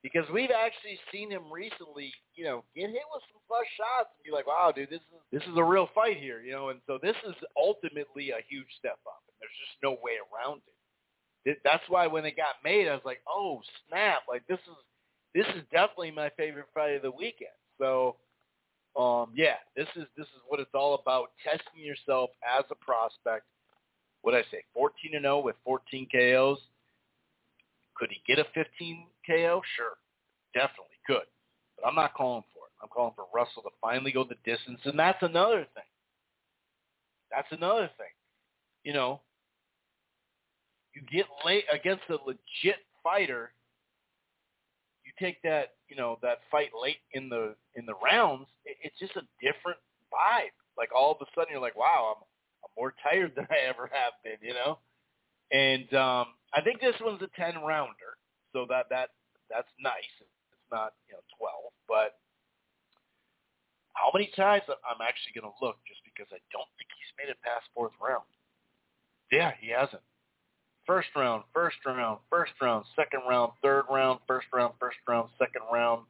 because 0.02 0.24
we've 0.34 0.52
actually 0.52 0.98
seen 1.12 1.30
him 1.30 1.52
recently, 1.52 2.14
you 2.36 2.46
know, 2.46 2.64
get 2.76 2.90
hit 2.90 3.04
with 3.12 3.24
some 3.28 3.42
flush 3.48 3.68
shots 3.76 4.10
and 4.16 4.24
be 4.24 4.32
like, 4.32 4.48
wow, 4.48 4.72
dude, 4.74 4.90
this 4.90 5.02
is 5.02 5.20
this 5.32 5.44
is 5.44 5.58
a 5.58 5.64
real 5.64 5.90
fight 5.94 6.18
here, 6.18 6.42
you 6.42 6.54
know. 6.54 6.70
And 6.70 6.80
so 6.88 6.98
this 7.02 7.16
is 7.28 7.36
ultimately 7.58 8.32
a 8.32 8.40
huge 8.48 8.72
step 8.80 9.00
up, 9.06 9.20
and 9.28 9.36
there's 9.42 9.60
just 9.60 9.84
no 9.84 9.92
way 10.02 10.16
around 10.32 10.62
it. 11.46 11.60
That's 11.64 11.84
why 11.90 12.08
when 12.08 12.26
it 12.26 12.38
got 12.38 12.64
made, 12.64 12.88
I 12.88 12.94
was 12.94 13.06
like, 13.06 13.22
oh 13.28 13.62
snap, 13.90 14.22
like 14.30 14.48
this 14.48 14.60
is 14.60 14.78
this 15.36 15.46
is 15.56 15.64
definitely 15.72 16.12
my 16.12 16.32
favorite 16.38 16.72
fight 16.74 16.96
of 16.96 17.02
the 17.02 17.12
weekend. 17.12 17.52
So, 17.80 18.16
um, 18.96 19.32
yeah, 19.36 19.56
this 19.76 19.88
is 19.96 20.06
this 20.18 20.28
is 20.28 20.42
what 20.48 20.60
it's 20.60 20.74
all 20.74 20.96
about: 20.96 21.32
testing 21.44 21.84
yourself 21.84 22.30
as 22.44 22.66
a 22.72 22.76
prospect. 22.76 23.46
What 24.22 24.34
I 24.34 24.42
say? 24.52 24.64
14 24.74 25.12
and 25.14 25.24
0 25.24 25.42
with 25.42 25.56
14 25.64 26.08
KOs. 26.12 26.58
Could 27.96 28.10
he 28.10 28.22
get 28.28 28.40
a 28.40 28.46
15 28.54 29.08
KO? 29.26 29.62
Sure, 29.76 29.98
definitely 30.54 30.98
could. 31.06 31.28
But 31.78 31.88
I'm 31.88 31.96
not 31.96 32.14
calling 32.14 32.44
for 32.54 32.66
it. 32.66 32.72
I'm 32.82 32.90
calling 32.90 33.14
for 33.16 33.26
Russell 33.34 33.62
to 33.64 33.70
finally 33.82 34.12
go 34.12 34.24
the 34.24 34.36
distance, 34.46 34.80
and 34.86 34.98
that's 34.98 35.22
another 35.22 35.68
thing. 35.76 35.84
That's 37.32 37.48
another 37.52 37.90
thing. 37.98 38.08
You 38.84 38.94
know, 38.94 39.22
you 40.94 41.02
get 41.12 41.26
late 41.46 41.66
against 41.72 42.04
a 42.10 42.14
legit 42.26 42.78
fighter 43.04 43.52
take 45.20 45.42
that 45.44 45.76
you 45.90 45.96
know 45.96 46.20
that 46.22 46.40
fight 46.52 46.72
late 46.80 47.02
in 47.14 47.30
the 47.30 47.56
in 47.76 47.86
the 47.86 47.96
rounds, 48.04 48.48
it, 48.66 48.78
it's 48.82 49.00
just 49.00 49.16
a 49.16 49.24
different 49.42 49.80
vibe. 50.12 50.56
Like 50.78 50.90
all 50.96 51.12
of 51.12 51.18
a 51.22 51.30
sudden 51.34 51.52
you're 51.52 51.62
like, 51.62 51.78
wow, 51.78 52.16
I'm 52.16 52.24
I'm 52.64 52.74
more 52.78 52.94
tired 53.04 53.34
than 53.36 53.48
I 53.50 53.68
ever 53.68 53.90
have 53.92 54.14
been, 54.24 54.40
you 54.42 54.54
know. 54.54 54.80
And 55.52 55.88
um, 55.94 56.34
I 56.54 56.62
think 56.64 56.82
this 56.82 56.96
one's 57.02 57.22
a 57.22 57.30
ten 57.40 57.62
rounder, 57.62 58.18
so 58.54 58.66
that 58.70 58.88
that 58.90 59.10
that's 59.50 59.70
nice. 59.80 60.16
It's 60.20 60.70
not 60.72 60.94
you 61.08 61.14
know 61.14 61.24
twelve, 61.38 61.72
but 61.88 62.18
how 63.94 64.12
many 64.14 64.30
times 64.36 64.64
I'm 64.68 65.00
actually 65.00 65.40
going 65.40 65.48
to 65.48 65.58
look 65.64 65.80
just 65.88 66.04
because 66.04 66.28
I 66.36 66.42
don't 66.52 66.68
think 66.76 66.92
he's 67.00 67.14
made 67.16 67.32
it 67.32 67.40
past 67.42 67.64
fourth 67.74 67.96
round. 68.02 68.28
Yeah, 69.32 69.54
he 69.60 69.72
hasn't. 69.72 70.04
First 70.86 71.10
round, 71.16 71.44
first 71.54 71.78
round, 71.86 72.20
first 72.30 72.54
round, 72.62 72.86
second 72.96 73.22
round, 73.28 73.54
third 73.64 73.86
round, 73.90 74.20
first 74.28 74.46
round, 74.54 74.74
first 74.80 74.98
round, 75.08 75.30
second 75.40 75.64
round, 75.74 76.04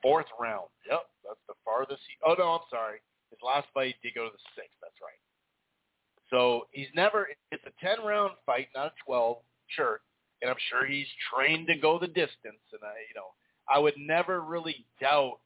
fourth 0.00 0.26
round. 0.40 0.68
Yep, 0.88 1.02
that's 1.24 1.44
the 1.46 1.54
farthest 1.64 2.00
he. 2.08 2.16
Oh 2.26 2.34
no, 2.38 2.56
I'm 2.56 2.66
sorry. 2.70 2.98
His 3.30 3.38
last 3.44 3.66
fight 3.74 3.96
did 4.02 4.14
go 4.14 4.24
to 4.24 4.32
the 4.32 4.44
sixth. 4.56 4.76
That's 4.80 4.96
right. 5.02 5.20
So 6.30 6.66
he's 6.72 6.88
never. 6.94 7.28
It's 7.52 7.64
a 7.66 7.84
ten 7.84 8.04
round 8.04 8.32
fight, 8.46 8.68
not 8.74 8.86
a 8.86 8.92
twelve. 9.04 9.38
Sure, 9.68 10.00
and 10.40 10.50
I'm 10.50 10.60
sure 10.70 10.86
he's 10.86 11.08
trained 11.34 11.66
to 11.66 11.76
go 11.76 11.98
the 11.98 12.08
distance. 12.08 12.64
And 12.72 12.80
I, 12.82 12.96
you 13.08 13.14
know, 13.14 13.36
I 13.68 13.78
would 13.78 13.94
never 13.98 14.40
really 14.40 14.86
doubt 15.00 15.38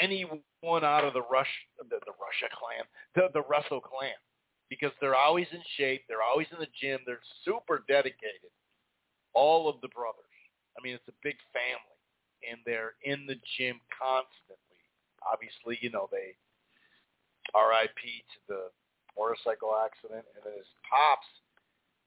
anyone 0.00 0.40
out 0.64 1.04
of 1.04 1.12
the 1.12 1.22
Rush, 1.30 1.52
the, 1.78 1.84
the 1.84 2.16
Russia 2.16 2.48
clan, 2.56 2.84
the 3.14 3.28
the 3.34 3.46
Russell 3.46 3.80
clan 3.80 4.16
because 4.68 4.92
they're 5.00 5.16
always 5.16 5.46
in 5.52 5.62
shape. 5.76 6.02
They're 6.08 6.24
always 6.24 6.46
in 6.52 6.58
the 6.58 6.72
gym. 6.80 7.00
They're 7.06 7.24
super 7.44 7.84
dedicated. 7.88 8.50
All 9.34 9.68
of 9.68 9.80
the 9.80 9.88
brothers. 9.88 10.24
I 10.78 10.82
mean, 10.82 10.94
it's 10.94 11.08
a 11.08 11.22
big 11.22 11.36
family, 11.52 12.00
and 12.44 12.60
they're 12.64 12.94
in 13.04 13.26
the 13.26 13.36
gym 13.56 13.80
constantly. 13.92 14.80
Obviously, 15.24 15.78
you 15.80 15.90
know 15.90 16.08
they 16.12 16.36
R.I.P. 17.54 18.00
to 18.02 18.38
the 18.48 18.62
motorcycle 19.14 19.72
accident, 19.76 20.26
and 20.34 20.42
then 20.42 20.56
his 20.58 20.68
pops, 20.84 21.28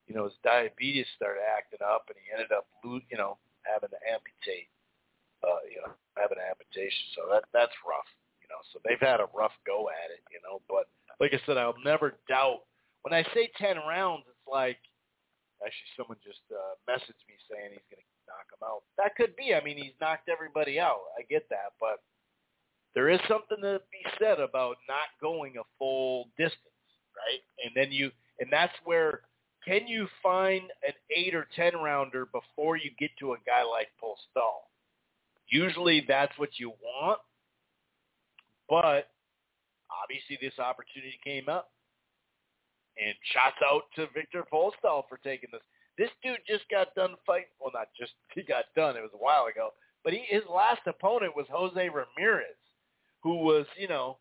you 0.06 0.14
know, 0.18 0.26
his 0.30 0.38
diabetes 0.44 1.08
started 1.16 1.46
acting 1.46 1.82
up, 1.86 2.10
and 2.10 2.18
he 2.22 2.30
ended 2.34 2.52
up, 2.52 2.70
you 2.84 3.18
know, 3.18 3.38
having 3.64 3.94
to 3.94 4.02
amputate, 4.10 4.70
uh, 5.46 5.64
you 5.70 5.80
know, 5.82 5.94
having 6.18 6.42
an 6.42 6.48
amputation. 6.50 7.06
So 7.16 7.30
that 7.34 7.46
that's 7.54 7.76
rough, 7.86 8.10
you 8.42 8.50
know. 8.50 8.62
So 8.74 8.82
they've 8.84 9.02
had 9.02 9.22
a 9.22 9.30
rough 9.32 9.56
go 9.66 9.88
at 9.90 10.10
it, 10.14 10.26
you 10.34 10.42
know, 10.42 10.62
but 10.66 10.90
like 11.20 11.34
I 11.34 11.40
said, 11.46 11.58
I'll 11.58 11.76
never 11.84 12.16
doubt. 12.28 12.62
When 13.04 13.14
I 13.14 13.24
say 13.34 13.50
10 13.58 13.78
rounds, 13.88 14.24
it's 14.28 14.48
like, 14.52 14.78
actually 15.66 15.92
someone 15.98 16.18
just 16.24 16.44
uh, 16.52 16.76
messaged 16.88 17.20
me 17.28 17.36
saying 17.52 17.76
he's 17.76 17.90
going 17.92 18.04
to 18.04 18.28
knock 18.28 18.48
him 18.48 18.64
out. 18.64 18.84
That 18.98 19.16
could 19.16 19.36
be. 19.36 19.54
I 19.54 19.64
mean, 19.64 19.78
he's 19.78 19.98
knocked 20.00 20.30
everybody 20.30 20.80
out. 20.80 21.12
I 21.18 21.24
get 21.30 21.48
that. 21.50 21.76
But 21.80 22.00
there 22.96 23.10
is 23.10 23.20
something 23.28 23.60
to 23.62 23.82
be 23.92 24.04
said 24.20 24.40
about 24.40 24.78
not 24.88 25.12
going 25.22 25.58
a 25.58 25.64
full 25.78 26.30
distance, 26.38 26.88
right? 27.16 27.44
And 27.64 27.72
then 27.76 27.92
you, 27.92 28.12
and 28.40 28.50
that's 28.52 28.74
where, 28.86 29.22
can 29.66 29.88
you 29.88 30.08
find 30.24 30.64
an 30.88 30.94
8 31.16 31.36
or 31.36 31.48
10 31.56 31.76
rounder 31.76 32.28
before 32.28 32.78
you 32.78 32.92
get 32.98 33.12
to 33.20 33.34
a 33.34 33.38
guy 33.46 33.64
like 33.64 33.90
Postol? 34.02 34.64
Usually 35.50 36.06
that's 36.08 36.38
what 36.38 36.58
you 36.58 36.72
want. 36.82 37.20
But 38.70 39.10
obviously 39.92 40.38
this 40.42 40.58
opportunity 40.60 41.18
came 41.24 41.50
up. 41.50 41.72
And 43.00 43.16
shouts 43.32 43.62
out 43.64 43.84
to 43.96 44.12
Victor 44.14 44.44
Postol 44.52 45.08
for 45.08 45.18
taking 45.24 45.50
this. 45.54 45.64
This 45.98 46.12
dude 46.22 46.44
just 46.48 46.68
got 46.70 46.94
done 46.96 47.16
fighting. 47.26 47.56
Well, 47.60 47.72
not 47.74 47.88
just 47.98 48.12
he 48.36 48.44
got 48.44 48.66
done. 48.76 48.98
It 48.98 49.02
was 49.02 49.16
a 49.16 49.24
while 49.24 49.48
ago. 49.48 49.72
But 50.04 50.14
he, 50.14 50.24
his 50.28 50.44
last 50.52 50.82
opponent 50.88 51.36
was 51.36 51.46
Jose 51.52 51.80
Ramirez, 51.80 52.60
who 53.24 53.44
was, 53.44 53.66
you 53.78 53.88
know, 53.88 54.18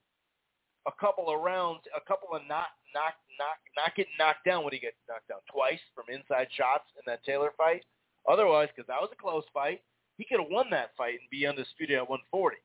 a 0.87 0.93
couple 1.01 1.29
of 1.29 1.41
rounds, 1.43 1.81
a 1.95 2.01
couple 2.07 2.29
of 2.35 2.43
not 2.49 2.71
knock 2.95 3.15
knock 3.39 3.59
not 3.77 3.95
getting 3.95 4.15
knocked 4.19 4.45
down 4.47 4.65
when 4.65 4.73
he 4.73 4.79
get 4.79 4.95
knocked 5.09 5.29
down 5.29 5.43
twice 5.53 5.81
from 5.95 6.07
inside 6.13 6.49
shots 6.57 6.89
in 6.97 7.03
that 7.07 7.23
Taylor 7.25 7.53
fight. 7.57 7.85
Otherwise, 8.27 8.69
because 8.75 8.87
that 8.89 9.01
was 9.01 9.11
a 9.13 9.23
close 9.23 9.45
fight, 9.53 9.81
he 10.17 10.25
could 10.25 10.41
have 10.41 10.51
won 10.51 10.67
that 10.71 10.91
fight 10.97 11.19
and 11.21 11.31
be 11.31 11.47
undisputed 11.47 11.97
at 11.97 12.09
140. 12.09 12.57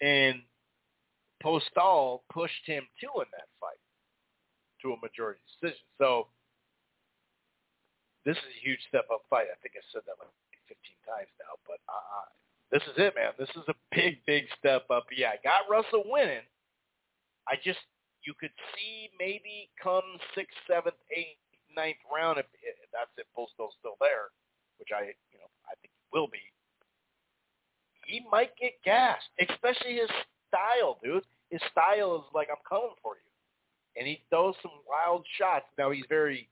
And 0.00 0.42
Postol 1.42 2.20
pushed 2.32 2.64
him 2.66 2.84
to 3.00 3.08
in 3.20 3.28
that 3.32 3.48
fight 3.58 3.80
to 4.82 4.92
a 4.92 4.98
majority 5.00 5.40
decision. 5.48 5.84
So 5.96 6.28
this 8.24 8.36
is 8.36 8.44
a 8.44 8.58
huge 8.60 8.80
step 8.88 9.08
up 9.12 9.24
fight. 9.28 9.48
I 9.48 9.56
think 9.64 9.76
I 9.76 9.84
said 9.92 10.04
that 10.04 10.20
like 10.20 10.32
15 10.68 10.76
times 11.08 11.32
now, 11.40 11.56
but 11.64 11.80
uh, 11.88 12.28
this 12.70 12.84
is 12.86 12.96
it, 13.00 13.16
man. 13.16 13.32
This 13.40 13.50
is 13.56 13.64
a 13.68 13.76
big, 13.90 14.20
big 14.26 14.44
step 14.58 14.86
up. 14.92 15.08
Yeah, 15.10 15.34
I 15.34 15.38
got 15.42 15.68
Russell 15.68 16.04
winning. 16.06 16.44
I 17.48 17.56
just 17.64 17.80
you 18.22 18.36
could 18.36 18.52
see 18.76 19.08
maybe 19.18 19.72
come 19.80 20.04
sixth, 20.36 20.56
seventh, 20.68 21.00
eighth, 21.10 21.40
ninth 21.74 22.00
round 22.12 22.38
if, 22.38 22.46
if 22.60 22.76
that's 22.92 23.10
if 23.16 23.26
Postol's 23.32 23.74
still 23.80 23.96
there, 24.00 24.28
which 24.78 24.92
I 24.92 25.16
you 25.32 25.38
know 25.40 25.50
I 25.66 25.74
think 25.80 25.90
he 25.96 26.04
will 26.12 26.28
be. 26.28 26.44
He 28.06 28.22
might 28.30 28.54
get 28.60 28.74
gassed, 28.84 29.30
especially 29.38 29.96
his 29.96 30.10
style, 30.50 30.98
dude. 31.02 31.24
His 31.50 31.62
style 31.70 32.16
is 32.18 32.28
like, 32.34 32.48
I'm 32.50 32.62
coming 32.68 32.94
for 33.02 33.14
you. 33.14 33.30
And 33.96 34.06
he 34.06 34.22
throws 34.30 34.54
some 34.62 34.74
wild 34.86 35.26
shots. 35.38 35.66
Now 35.78 35.90
he's 35.90 36.06
very, 36.08 36.48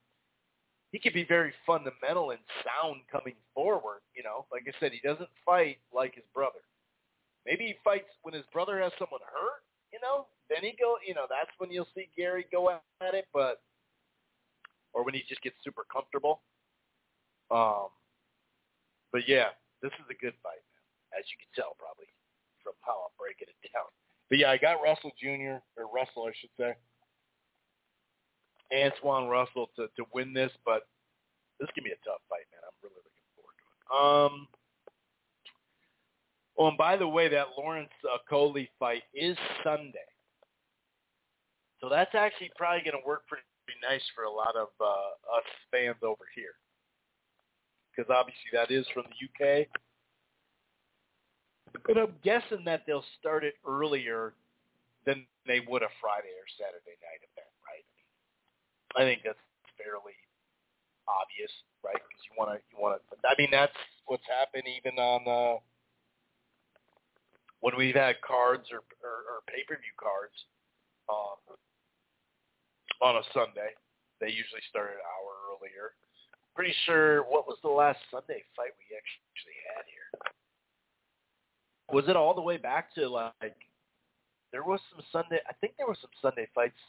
he 0.91 0.99
can 0.99 1.12
be 1.12 1.25
very 1.25 1.53
fundamental 1.66 2.31
and 2.31 2.41
sound 2.65 3.03
coming 3.11 3.37
forward. 3.55 4.01
You 4.15 4.23
know, 4.23 4.47
like 4.51 4.65
I 4.66 4.73
said, 4.81 4.93
he 4.93 5.01
doesn't 5.07 5.29
fight 5.45 5.79
like 5.95 6.15
his 6.15 6.25
brother. 6.35 6.62
Maybe 7.47 7.66
he 7.66 7.75
fights 7.85 8.11
when 8.23 8.35
his 8.35 8.45
brother 8.53 8.81
has 8.81 8.93
someone 8.99 9.20
hurt. 9.23 9.62
You 9.93 10.01
know, 10.03 10.27
then 10.51 10.61
he 10.61 10.77
go. 10.79 10.97
You 11.07 11.15
know, 11.15 11.25
that's 11.31 11.51
when 11.59 11.70
you'll 11.70 11.89
see 11.95 12.09
Gary 12.16 12.45
go 12.53 12.69
at 12.69 13.15
it. 13.15 13.27
But 13.33 13.62
or 14.93 15.05
when 15.05 15.15
he 15.15 15.23
just 15.29 15.41
gets 15.43 15.57
super 15.65 15.87
comfortable. 15.91 16.43
Um, 17.51 17.89
but 19.12 19.29
yeah, 19.29 19.57
this 19.81 19.93
is 19.97 20.07
a 20.11 20.19
good 20.20 20.35
fight, 20.43 20.61
man. 20.61 21.20
As 21.20 21.25
you 21.33 21.39
can 21.41 21.49
tell, 21.57 21.73
probably 21.79 22.11
from 22.69 22.85
how 22.85 23.09
I'm 23.09 23.16
breaking 23.16 23.49
it 23.49 23.73
down. 23.73 23.89
But 24.28 24.39
yeah, 24.39 24.53
I 24.53 24.59
got 24.61 24.85
Russell 24.85 25.12
Jr. 25.16 25.65
or 25.81 25.89
Russell, 25.89 26.28
I 26.28 26.36
should 26.36 26.53
say, 26.61 26.77
Antuanne 28.69 29.31
Russell 29.31 29.70
to 29.77 29.89
to 29.97 30.05
win 30.12 30.32
this, 30.35 30.53
but 30.65 30.85
this 31.61 31.69
can 31.74 31.85
be 31.85 31.97
a 31.97 32.01
tough 32.05 32.20
fight, 32.28 32.45
man. 32.53 32.61
I'm 32.61 32.77
really 32.85 33.01
looking 33.01 33.28
forward 33.32 33.57
to 33.57 33.65
it. 33.65 33.89
Um. 33.89 34.49
Oh, 36.59 36.69
and 36.69 36.77
by 36.77 36.97
the 36.97 37.09
way, 37.09 37.28
that 37.28 37.55
Lawrence 37.57 37.95
uh, 38.05 38.19
Coley 38.28 38.69
fight 38.78 39.05
is 39.15 39.39
Sunday, 39.65 40.11
so 41.81 41.89
that's 41.89 42.15
actually 42.15 42.51
probably 42.57 42.82
going 42.82 43.01
to 43.01 43.07
work 43.07 43.23
pretty 43.28 43.47
nice 43.81 44.03
for 44.15 44.24
a 44.24 44.31
lot 44.31 44.57
of 44.57 44.69
uh, 44.81 45.39
us 45.39 45.49
fans 45.70 46.03
over 46.03 46.27
here, 46.35 46.53
because 47.95 48.11
obviously 48.11 48.51
that 48.53 48.70
is 48.70 48.85
from 48.93 49.05
the 49.09 49.16
UK 49.24 49.69
but 51.87 51.99
I'm 51.99 52.15
guessing 52.23 52.65
that 52.65 52.83
they'll 52.87 53.05
start 53.19 53.45
it 53.45 53.55
earlier 53.67 54.35
than 55.07 55.27
they 55.47 55.61
would 55.61 55.83
a 55.83 55.93
Friday 56.01 56.33
or 56.37 56.47
Saturday 56.59 56.97
night 57.01 57.23
event, 57.25 57.53
right? 57.65 57.87
I 58.97 59.09
think 59.09 59.23
that's 59.25 59.41
fairly 59.77 60.17
obvious, 61.09 61.51
right? 61.81 61.97
Because 61.97 62.23
you 62.29 62.35
want 62.37 62.51
to, 62.53 62.59
you 62.69 62.77
want 62.77 63.01
to. 63.01 63.17
I 63.25 63.35
mean, 63.39 63.49
that's 63.51 63.77
what's 64.07 64.27
happened 64.29 64.65
even 64.69 64.99
on 64.99 65.23
uh, 65.25 65.57
when 67.61 67.77
we've 67.77 67.97
had 67.97 68.21
cards 68.21 68.69
or, 68.71 68.85
or, 69.01 69.17
or 69.29 69.37
pay-per-view 69.49 69.97
cards 69.97 70.37
um, 71.09 71.41
on 73.01 73.17
a 73.17 73.25
Sunday. 73.33 73.73
They 74.21 74.29
usually 74.29 74.65
start 74.69 74.93
an 74.93 75.03
hour 75.05 75.33
earlier. 75.55 75.95
Pretty 76.55 76.75
sure. 76.87 77.23
What 77.31 77.47
was 77.47 77.57
the 77.63 77.71
last 77.71 78.03
Sunday 78.11 78.43
fight 78.59 78.75
we 78.77 78.91
actually 78.93 79.59
had 79.73 79.87
here? 79.87 80.09
Was 81.93 82.05
it 82.09 82.16
all 82.16 82.35
the 82.35 82.40
way 82.40 82.56
back 82.56 82.94
to 82.94 83.09
like 83.09 83.56
there 84.52 84.65
was 84.65 84.81
some 84.93 85.05
Sunday 85.12 85.40
I 85.48 85.52
think 85.60 85.74
there 85.77 85.86
were 85.86 85.98
some 86.01 86.12
Sunday 86.20 86.48
fights 86.55 86.81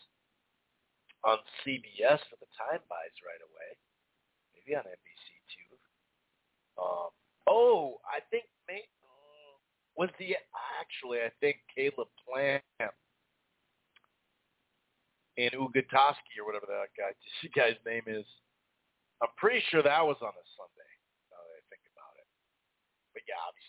on 1.24 1.38
CBS 1.64 2.20
for 2.32 2.40
the 2.40 2.48
time 2.56 2.80
buys 2.88 3.16
right 3.24 3.44
away. 3.44 3.70
Maybe 4.56 4.76
on 4.76 4.84
NBC 4.84 5.28
too. 5.56 5.76
Um 6.80 7.12
oh, 7.48 8.00
I 8.08 8.20
think 8.32 8.46
may, 8.68 8.84
was 9.96 10.10
the 10.20 10.36
actually 10.80 11.20
I 11.20 11.32
think 11.40 11.58
Caleb 11.76 12.08
Plant 12.28 12.64
and 15.40 15.52
Ugatoski 15.56 16.36
or 16.40 16.46
whatever 16.48 16.68
that 16.68 16.92
guy 16.96 17.16
this 17.16 17.52
guy's 17.56 17.80
name 17.86 18.04
is. 18.08 18.28
I'm 19.20 19.32
pretty 19.36 19.60
sure 19.68 19.84
that 19.84 20.04
was 20.04 20.20
on 20.24 20.32
a 20.32 20.46
Sunday. 20.56 20.92
Now 21.28 21.44
that 21.44 21.60
I 21.60 21.64
think 21.68 21.84
about 21.92 22.16
it. 22.20 22.28
But 23.12 23.24
yeah, 23.28 23.40
obviously 23.44 23.69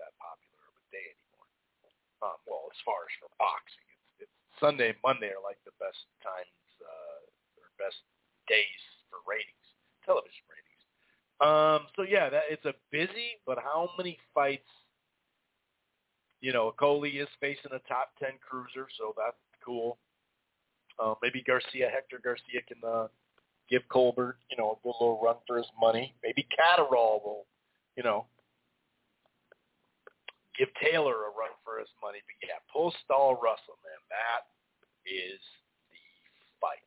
that 0.00 0.12
popular 0.18 0.62
of 0.70 0.74
a 0.78 0.86
day 0.90 1.06
anymore. 1.14 1.48
Um, 2.22 2.38
well, 2.48 2.70
as 2.72 2.80
far 2.82 3.04
as 3.04 3.12
for 3.20 3.30
boxing, 3.36 3.88
it's, 4.18 4.28
it's 4.28 4.36
Sunday 4.58 4.96
and 4.96 5.00
Monday 5.04 5.30
are 5.32 5.44
like 5.44 5.60
the 5.68 5.76
best 5.76 6.00
times 6.24 6.60
uh, 6.80 7.60
or 7.60 7.68
best 7.76 8.00
days 8.48 8.82
for 9.10 9.20
ratings, 9.28 9.66
television 10.04 10.44
ratings. 10.48 10.82
Um, 11.42 11.90
so 11.96 12.02
yeah, 12.02 12.30
that 12.30 12.48
it's 12.48 12.64
a 12.64 12.74
busy, 12.90 13.42
but 13.44 13.58
how 13.58 13.90
many 13.98 14.18
fights? 14.32 14.68
You 16.40 16.52
know, 16.52 16.72
Okolie 16.72 17.20
is 17.20 17.28
facing 17.40 17.72
a 17.72 17.80
top 17.88 18.12
ten 18.20 18.36
cruiser, 18.40 18.86
so 18.98 19.14
that's 19.16 19.36
cool. 19.64 19.98
Uh, 20.98 21.14
maybe 21.22 21.42
Garcia, 21.42 21.88
Hector 21.92 22.20
Garcia 22.22 22.62
can 22.68 22.78
uh, 22.86 23.08
give 23.68 23.82
Colbert, 23.88 24.36
you 24.50 24.56
know, 24.56 24.72
a 24.72 24.76
good 24.82 24.94
little 25.00 25.20
run 25.22 25.36
for 25.46 25.56
his 25.56 25.66
money. 25.80 26.14
Maybe 26.22 26.46
Catterall 26.54 27.20
will, 27.24 27.46
you 27.96 28.02
know, 28.02 28.26
give 30.58 30.68
Taylor 30.80 31.26
a 31.26 31.30
run 31.34 31.52
for 31.64 31.78
his 31.78 31.90
money. 32.02 32.18
But 32.24 32.38
yeah, 32.42 32.60
Postol 32.70 33.40
Russell, 33.42 33.78
man, 33.82 34.00
that 34.10 34.48
is 35.06 35.40
the 35.90 36.04
fight. 36.60 36.84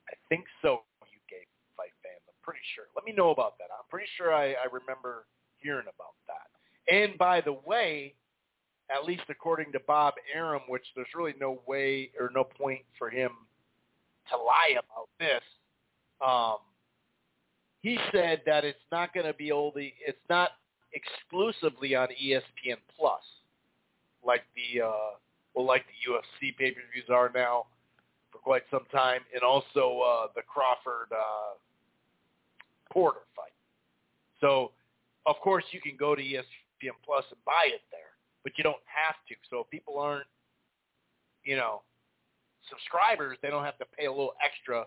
I 0.09 0.13
think 0.29 0.45
so. 0.61 0.83
UK 1.01 1.47
fight 1.75 1.95
fans. 2.03 2.19
I'm 2.27 2.35
pretty 2.43 2.63
sure. 2.75 2.85
Let 2.95 3.05
me 3.05 3.13
know 3.13 3.31
about 3.31 3.57
that. 3.59 3.71
I'm 3.71 3.87
pretty 3.89 4.07
sure 4.17 4.33
I, 4.33 4.51
I 4.51 4.67
remember 4.71 5.25
hearing 5.59 5.87
about 5.87 6.15
that. 6.27 6.51
And 6.93 7.17
by 7.17 7.41
the 7.41 7.53
way, 7.65 8.13
at 8.89 9.05
least 9.05 9.23
according 9.29 9.71
to 9.73 9.79
Bob 9.87 10.15
Arum, 10.33 10.61
which 10.67 10.85
there's 10.95 11.07
really 11.15 11.35
no 11.39 11.61
way 11.67 12.11
or 12.19 12.31
no 12.33 12.43
point 12.43 12.81
for 12.97 13.09
him 13.09 13.31
to 14.29 14.37
lie 14.37 14.71
about 14.71 15.09
this. 15.19 15.43
Um, 16.25 16.57
he 17.81 17.97
said 18.11 18.41
that 18.45 18.65
it's 18.65 18.79
not 18.91 19.13
going 19.13 19.25
to 19.25 19.33
be 19.33 19.51
only, 19.51 19.93
it's 20.05 20.17
not 20.29 20.51
exclusively 20.93 21.95
on 21.95 22.07
ESPN 22.21 22.77
Plus, 22.97 23.21
like 24.27 24.43
the 24.55 24.81
uh, 24.81 25.17
well, 25.55 25.65
like 25.65 25.85
the 25.87 26.11
UFC 26.11 26.55
pay-per-views 26.55 27.09
are 27.09 27.31
now 27.33 27.65
for 28.31 28.37
quite 28.37 28.63
some 28.69 28.85
time, 28.91 29.21
and 29.33 29.41
also 29.41 30.01
uh, 30.01 30.27
the 30.35 30.41
Crawford 30.41 31.11
uh, 31.11 31.57
Porter 32.91 33.21
fight. 33.35 33.53
So, 34.39 34.71
of 35.25 35.37
course, 35.37 35.63
you 35.71 35.81
can 35.81 35.95
go 35.97 36.13
to 36.13 36.21
ESPN 36.21 36.93
Plus 37.03 37.25
and 37.31 37.43
buy 37.45 37.67
it 37.67 37.81
there, 37.91 38.13
but 38.43 38.53
you 38.57 38.63
don't 38.63 38.83
have 38.85 39.15
to. 39.29 39.35
So 39.49 39.61
if 39.61 39.69
people 39.69 39.97
aren't, 39.97 40.27
you 41.43 41.55
know, 41.55 41.81
subscribers, 42.69 43.37
they 43.41 43.49
don't 43.49 43.63
have 43.63 43.77
to 43.79 43.85
pay 43.97 44.05
a 44.05 44.11
little 44.11 44.33
extra 44.43 44.85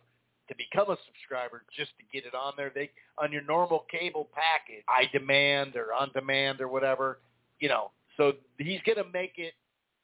to 0.49 0.55
become 0.57 0.91
a 0.91 0.99
subscriber 1.07 1.63
just 1.77 1.91
to 1.99 2.05
get 2.13 2.27
it 2.27 2.35
on 2.35 2.53
there. 2.57 2.71
They 2.75 2.91
on 3.19 3.33
your 3.33 3.43
normal 3.43 3.87
cable 3.91 4.29
package, 4.35 4.85
I 4.89 5.05
demand 5.17 5.77
or 5.77 5.93
on 5.93 6.11
demand 6.13 6.61
or 6.61 6.69
whatever, 6.69 7.21
you 7.59 7.69
know. 7.69 7.91
So 8.21 8.37
he's 8.59 8.85
going 8.85 9.01
to 9.01 9.09
make 9.17 9.41
it 9.41 9.55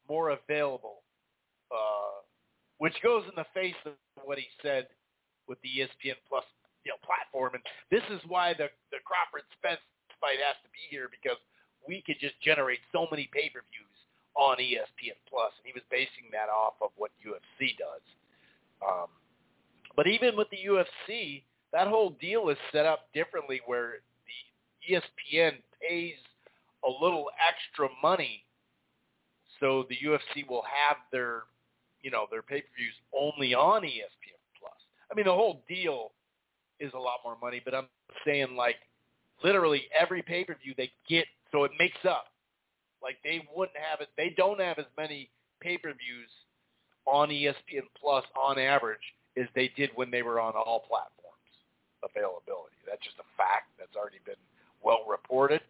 more 0.09 0.33
available, 0.33 1.05
uh, 1.69 2.25
which 2.79 2.97
goes 3.05 3.25
in 3.29 3.37
the 3.37 3.45
face 3.53 3.77
of 3.85 3.93
what 4.25 4.39
he 4.39 4.49
said 4.63 4.89
with 5.47 5.61
the 5.61 5.69
ESPN 5.69 6.17
Plus 6.27 6.45
you 6.89 6.97
know 6.97 6.97
platform. 7.05 7.53
And 7.53 7.63
this 7.93 8.01
is 8.09 8.25
why 8.25 8.57
the 8.57 8.73
the 8.89 9.05
Crawford 9.05 9.45
Spence 9.61 9.85
fight 10.17 10.41
has 10.41 10.57
to 10.65 10.73
be 10.73 10.81
here 10.89 11.13
because 11.13 11.37
we 11.85 12.01
could 12.09 12.17
just 12.19 12.41
generate 12.41 12.81
so 12.89 13.05
many 13.13 13.29
pay 13.37 13.53
per 13.53 13.61
views 13.69 13.97
on 14.33 14.57
ESPN 14.57 15.21
Plus, 15.29 15.53
and 15.61 15.69
he 15.69 15.77
was 15.77 15.85
basing 15.93 16.33
that 16.33 16.49
off 16.49 16.81
of 16.81 16.97
what 16.97 17.13
UFC 17.21 17.77
does. 17.77 18.05
Um, 18.81 19.13
but 19.93 20.09
even 20.09 20.41
with 20.41 20.49
the 20.49 20.65
UFC, 20.65 21.45
that 21.77 21.89
whole 21.89 22.17
deal 22.17 22.49
is 22.49 22.57
set 22.73 22.87
up 22.87 23.13
differently 23.13 23.61
where 23.69 24.01
the 24.25 24.97
ESPN 24.97 25.61
pays 25.85 26.17
a 26.87 27.05
little 27.05 27.27
extra 27.47 27.89
money 28.03 28.47
so 29.61 29.87
the 29.89 29.97
UFC 30.05 30.49
will 30.49 30.63
have 30.63 30.97
their, 31.13 31.43
you 32.03 32.11
know, 32.11 32.27
their 32.31 32.43
pay-per-views 32.43 32.95
only 33.19 33.55
on 33.55 33.83
ESPN 33.83 34.41
Plus. 34.59 34.75
I 35.11 35.15
mean, 35.15 35.27
the 35.27 35.33
whole 35.33 35.63
deal 35.69 36.13
is 36.79 36.93
a 36.95 36.99
lot 36.99 37.21
more 37.25 37.37
money, 37.41 37.61
but 37.65 37.75
I'm 37.75 37.89
saying 38.25 38.55
like 38.57 38.77
literally 39.43 39.85
every 39.99 40.23
pay-per-view 40.23 40.75
they 40.77 40.91
get, 41.09 41.27
so 41.53 41.65
it 41.65 41.73
makes 41.79 42.05
up. 42.09 42.27
Like 43.03 43.17
they 43.25 43.47
wouldn't 43.55 43.77
have 43.79 44.01
it, 44.01 44.09
they 44.17 44.35
don't 44.37 44.61
have 44.61 44.79
as 44.79 44.87
many 44.99 45.31
pay-per-views 45.61 46.31
on 47.07 47.29
ESPN 47.29 47.87
Plus 47.99 48.25
on 48.41 48.59
average 48.59 48.99
as 49.39 49.47
they 49.55 49.71
did 49.77 49.91
when 49.95 50.11
they 50.11 50.23
were 50.23 50.41
on 50.41 50.53
all 50.55 50.81
platforms 50.81 51.13
availability. 52.03 52.77
That's 52.87 53.03
just 53.03 53.17
a 53.19 53.29
fact 53.37 53.73
that's 53.79 53.97
already 53.97 54.21
been 54.25 54.41
well 54.83 55.05
reported. 55.09 55.61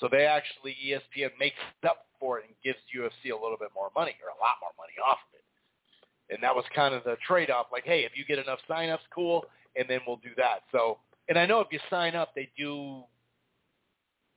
So 0.00 0.08
they 0.10 0.26
actually 0.26 0.76
ESPN 0.84 1.30
makes 1.38 1.56
up 1.88 2.06
for 2.18 2.38
it 2.38 2.46
and 2.46 2.54
gives 2.64 2.78
UFC 2.90 3.30
a 3.30 3.36
little 3.40 3.56
bit 3.58 3.70
more 3.74 3.90
money 3.94 4.16
or 4.22 4.30
a 4.30 4.38
lot 4.42 4.58
more 4.60 4.74
money 4.76 4.94
off 5.04 5.18
of 5.30 5.38
it. 5.38 5.44
And 6.34 6.42
that 6.42 6.54
was 6.54 6.64
kind 6.74 6.94
of 6.94 7.04
the 7.04 7.16
trade-off. 7.26 7.66
Like, 7.70 7.84
hey, 7.84 8.04
if 8.04 8.12
you 8.16 8.24
get 8.24 8.38
enough 8.38 8.58
sign-ups, 8.66 9.04
cool, 9.14 9.44
and 9.76 9.84
then 9.88 10.00
we'll 10.06 10.16
do 10.18 10.34
that. 10.36 10.64
So, 10.72 10.98
and 11.28 11.38
I 11.38 11.46
know 11.46 11.60
if 11.60 11.68
you 11.70 11.78
sign 11.90 12.14
up, 12.14 12.34
they 12.34 12.48
do. 12.56 13.04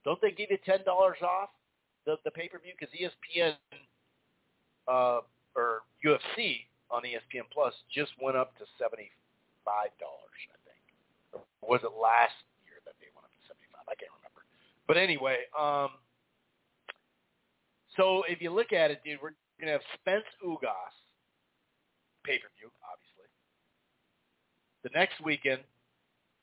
Don't 0.05 0.19
they 0.21 0.31
give 0.31 0.51
you 0.51 0.57
ten 0.65 0.83
dollars 0.85 1.17
off 1.21 1.49
the 2.05 2.15
the 2.23 2.31
pay-per-view 2.31 2.73
because 2.79 2.93
ESPN 2.95 3.55
uh, 4.87 5.19
or 5.55 5.83
UFC 6.05 6.67
on 6.91 7.03
ESPN 7.03 7.43
Plus 7.51 7.73
just 7.91 8.11
went 8.21 8.37
up 8.37 8.55
to 8.57 8.63
seventy-five 8.79 9.91
dollars, 9.99 10.39
I 10.51 10.57
think. 10.63 11.43
Was 11.59 11.81
it 11.83 11.91
last 11.91 12.35
year 12.63 12.79
that 12.87 12.95
they 13.03 13.11
went 13.11 13.27
up 13.27 13.33
to 13.35 13.43
seventy-five? 13.51 13.83
I 13.87 13.95
can't 13.99 14.11
remember. 14.15 14.27
But 14.87 14.97
anyway, 14.97 15.39
um, 15.57 15.89
so 17.95 18.23
if 18.29 18.41
you 18.41 18.51
look 18.51 18.71
at 18.71 18.91
it, 18.91 19.03
dude, 19.03 19.19
we're 19.21 19.35
gonna 19.59 19.73
have 19.73 19.81
Spence 19.99 20.25
Ugas 20.45 20.95
pay-per-view, 22.23 22.71
obviously. 22.83 23.27
The 24.83 24.91
next 24.95 25.19
weekend, 25.23 25.63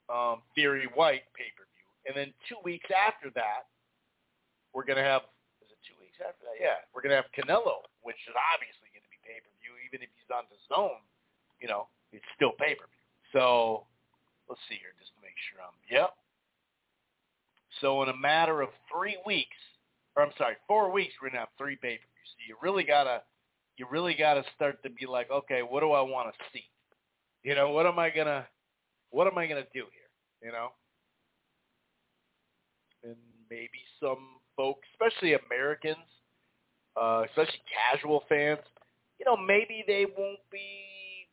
um, 0.08 0.42
Fury 0.54 0.88
Whyte 0.92 1.24
pay-per-view, 1.32 1.88
and 2.08 2.12
then 2.16 2.32
two 2.48 2.56
weeks 2.64 2.88
after 2.92 3.30
that, 3.32 3.68
we're 4.72 4.84
gonna 4.84 5.04
have. 5.04 5.22
Is 5.64 5.72
it 5.72 5.80
two 5.86 5.96
weeks 6.00 6.18
after 6.20 6.44
that? 6.44 6.60
Yeah, 6.60 6.84
we're 6.92 7.00
gonna 7.00 7.16
have 7.16 7.32
Canelo, 7.32 7.88
which 8.02 8.20
is 8.28 8.36
obviously 8.52 8.92
going 8.92 9.06
to 9.06 9.12
be 9.12 9.20
pay-per-view, 9.24 9.72
even 9.88 10.04
if 10.04 10.10
he's 10.18 10.28
on 10.34 10.44
the 10.52 10.58
zone. 10.68 11.00
You 11.60 11.68
know, 11.68 11.88
it's 12.12 12.26
still 12.36 12.52
pay-per-view. 12.58 13.08
So 13.32 13.86
let's 14.48 14.60
see 14.68 14.76
here, 14.76 14.92
just 15.00 15.14
to 15.16 15.20
make 15.22 15.36
sure 15.48 15.62
I'm. 15.64 15.72
Yep. 15.88 16.12
So 17.80 18.02
in 18.02 18.09
a 18.09 18.16
matter 18.16 18.60
of 18.60 18.70
three 18.92 19.16
weeks, 19.26 19.56
or 20.16 20.22
I'm 20.22 20.32
sorry, 20.38 20.56
four 20.68 20.90
weeks, 20.90 21.14
we're 21.20 21.28
gonna 21.28 21.40
have 21.40 21.48
three 21.59 21.76
pay-per-views. 21.76 22.28
So 22.28 22.36
you 22.48 22.56
really 22.62 22.84
gotta, 22.84 23.22
you 23.76 23.86
really 23.90 24.14
gotta 24.14 24.44
start 24.55 24.82
to 24.82 24.90
be 24.90 25.06
like, 25.06 25.30
okay, 25.30 25.62
what 25.62 25.80
do 25.80 25.92
I 25.92 26.01
want 26.01 26.32
to 26.32 26.44
see? 26.52 26.64
You 27.42 27.55
know, 27.55 27.70
what 27.70 27.86
am 27.86 27.98
I 27.98 28.10
gonna, 28.10 28.46
what 29.10 29.26
am 29.26 29.38
I 29.38 29.46
gonna 29.46 29.66
do 29.74 29.84
here? 29.92 30.10
You 30.42 30.52
know, 30.52 30.68
and 33.02 33.16
maybe 33.51 33.80
some 34.01 34.40
folks, 34.56 34.86
especially 34.94 35.34
Americans, 35.34 35.96
uh, 37.01 37.24
especially 37.28 37.60
casual 37.90 38.24
fans, 38.28 38.60
you 39.18 39.26
know, 39.26 39.36
maybe 39.36 39.84
they 39.86 40.06
won't 40.16 40.40
be 40.51 41.28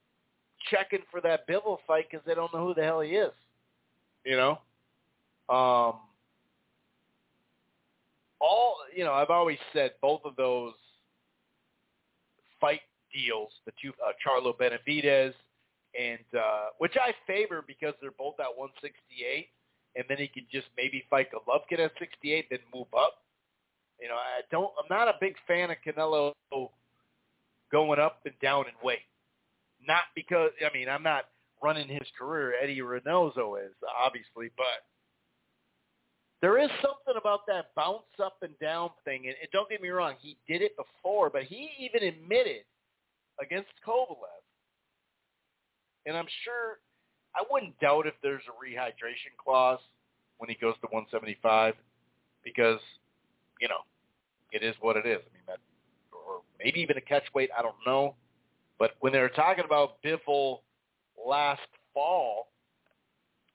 checking 0.70 1.00
for 1.10 1.22
that 1.22 1.48
Bivol 1.48 1.78
fight 1.88 2.06
because 2.10 2.26
they 2.26 2.36
don't 2.36 2.54
know 2.54 2.66
who 2.66 2.74
the 2.74 2.84
hell 2.84 3.02
he 3.02 3.12
is. 3.12 3.32
You 4.26 4.38
know, 4.38 4.60
um, 5.50 5.96
all 8.42 8.78
you 8.96 9.04
know, 9.04 9.14
I've 9.14 9.30
always 9.30 9.60
said 9.74 9.92
both 10.02 10.22
of 10.26 10.36
those 10.36 10.74
fight 12.60 12.82
deals, 13.14 13.52
the 13.66 13.72
two 13.82 13.92
uh, 14.06 14.12
Charlo 14.26 14.54
Benavidez 14.58 15.34
and 16.00 16.24
uh, 16.38 16.68
which 16.78 16.94
I 16.96 17.14
favor 17.28 17.64
because 17.66 17.94
they're 18.02 18.12
both 18.18 18.40
at 18.40 18.56
168, 18.56 19.48
and 19.96 20.06
then 20.08 20.18
he 20.18 20.28
can 20.28 20.46
just 20.52 20.68
maybe 20.78 21.04
fight 21.10 21.28
Golovkin 21.32 21.84
at 21.84 21.92
68, 22.00 22.48
then 22.50 22.60
move 22.74 22.88
up. 22.98 23.24
You 24.00 24.08
know, 24.08 24.16
I 24.16 24.42
don't. 24.52 24.72
I'm 24.80 24.90
not 24.90 25.08
a 25.08 25.18
big 25.20 25.36
fan 25.48 25.70
of 25.70 25.78
Canelo 25.86 26.34
going 27.72 28.00
up 28.00 28.20
and 28.26 28.34
down 28.42 28.66
in 28.66 28.74
weight. 28.84 29.06
Not 29.86 30.04
because 30.16 30.52
I 30.62 30.76
mean 30.76 30.90
I'm 30.90 31.04
not 31.04 31.26
running 31.64 31.88
his 31.88 32.08
career. 32.18 32.54
Eddie 32.62 32.80
Reynoso 32.80 33.64
is 33.64 33.74
obviously, 34.04 34.50
but 34.58 34.86
there 36.42 36.58
is 36.58 36.70
something 36.82 37.20
about 37.20 37.42
that 37.48 37.68
bounce 37.76 38.04
up 38.24 38.38
and 38.42 38.58
down 38.60 38.90
thing. 39.06 39.28
And, 39.28 39.36
and 39.40 39.50
don't 39.54 39.70
get 39.70 39.82
me 39.82 39.90
wrong, 39.90 40.16
he 40.20 40.38
did 40.48 40.62
it 40.62 40.76
before, 40.76 41.30
but 41.30 41.44
he 41.44 41.70
even 41.80 42.08
admitted 42.08 42.64
against 43.42 43.70
Kovalev, 43.86 44.42
and 46.06 46.18
I'm 46.18 46.28
sure 46.44 46.80
I 47.36 47.44
wouldn't 47.50 47.80
doubt 47.80 48.08
if 48.08 48.14
there's 48.22 48.44
a 48.48 48.52
rehydration 48.52 49.36
clause 49.44 49.80
when 50.38 50.50
he 50.50 50.56
goes 50.56 50.76
to 50.82 50.88
175 50.90 51.76
because 52.44 52.80
you 53.60 53.68
know 53.68 53.82
it 54.52 54.64
is 54.64 54.76
what 54.82 54.98
it 54.98 55.06
is. 55.06 55.20
I 55.20 55.34
mean 55.34 55.44
that, 55.48 55.60
or 56.12 56.42
maybe 56.64 56.80
even 56.82 56.98
a 56.98 57.02
catch 57.02 57.24
weight. 57.34 57.50
I 57.58 57.62
don't 57.62 57.76
know, 57.86 58.16
but 58.80 58.92
when 59.00 59.14
they 59.14 59.20
were 59.20 59.30
talking 59.30 59.64
about 59.66 60.02
Bivol 60.04 60.60
last 61.26 61.62
fall, 61.94 62.48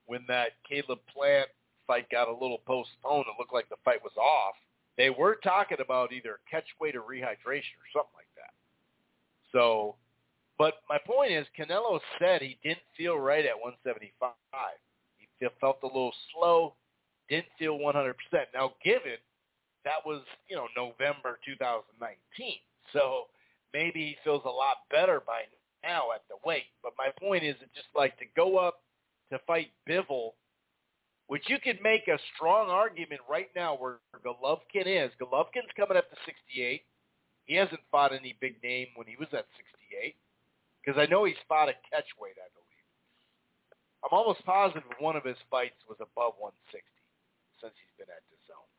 when 0.07 0.25
that 0.29 0.51
Caleb 0.69 1.01
Plant 1.13 1.49
fight 1.87 2.09
got 2.11 2.29
a 2.29 2.33
little 2.33 2.61
postponed, 2.67 3.27
it 3.27 3.39
looked 3.39 3.55
like 3.55 3.69
the 3.69 3.77
fight 3.85 4.03
was 4.03 4.17
off. 4.17 4.55
They 4.97 5.11
were 5.11 5.37
talking 5.43 5.79
about 5.81 6.13
either 6.13 6.41
catch 6.51 6.67
weight 6.81 6.97
or 6.97 7.03
rehydration 7.03 7.77
or 7.77 7.89
something 7.93 8.17
like 8.17 8.33
that. 8.37 8.55
So, 9.53 9.97
but 10.59 10.75
my 10.89 10.99
point 11.07 11.33
is, 11.33 11.47
Canelo 11.59 12.01
said 12.19 12.41
he 12.41 12.59
didn't 12.63 12.87
feel 12.97 13.19
right 13.19 13.45
at 13.45 13.55
175. 13.55 14.33
He 15.19 15.47
felt 15.61 15.79
a 15.83 15.87
little 15.87 16.15
slow, 16.33 16.75
didn't 17.29 17.47
feel 17.59 17.79
100%. 17.79 18.15
Now, 18.55 18.73
given 18.83 19.19
that 19.85 20.05
was, 20.05 20.23
you 20.49 20.57
know, 20.57 20.67
November 20.75 21.39
2019, 21.45 22.57
so 22.93 23.27
maybe 23.73 24.01
he 24.01 24.17
feels 24.25 24.43
a 24.45 24.49
lot 24.49 24.79
better 24.91 25.23
by 25.27 25.43
now 25.85 26.13
at 26.15 26.23
the 26.29 26.37
weight. 26.45 26.65
But 26.83 26.93
my 26.97 27.09
point 27.21 27.45
is, 27.45 27.55
it's 27.61 27.75
just 27.75 27.89
like 27.95 28.19
to 28.19 28.25
go 28.35 28.57
up 28.57 28.81
to 29.31 29.39
fight 29.47 29.71
Bivol 29.89 30.33
which 31.27 31.45
you 31.49 31.59
could 31.59 31.79
make 31.83 32.07
a 32.07 32.19
strong 32.35 32.71
argument 32.71 33.21
right 33.29 33.51
now 33.55 33.77
where 33.77 33.99
Golovkin 34.25 34.87
is. 34.87 35.11
Golovkin's 35.21 35.71
coming 35.77 35.97
up 35.97 36.09
to 36.11 36.17
68. 36.25 36.83
He 37.47 37.55
hasn't 37.55 37.81
fought 37.91 38.13
any 38.13 38.37
big 38.41 38.63
name 38.63 38.89
when 38.95 39.07
he 39.07 39.17
was 39.19 39.29
at 39.33 39.47
68 39.59 40.15
because 40.83 40.99
I 40.99 41.11
know 41.11 41.25
he's 41.25 41.39
fought 41.49 41.69
at 41.69 41.83
catchweight, 41.91 42.39
I 42.39 42.51
believe. 42.55 42.87
I'm 44.07 44.15
almost 44.15 44.45
positive 44.47 44.87
one 44.99 45.17
of 45.17 45.25
his 45.25 45.39
fights 45.51 45.79
was 45.91 45.99
above 45.99 46.39
160 46.39 46.79
since 47.59 47.75
he's 47.75 47.95
been 47.99 48.11
at 48.11 48.23
the 48.31 48.39
zone. 48.47 48.71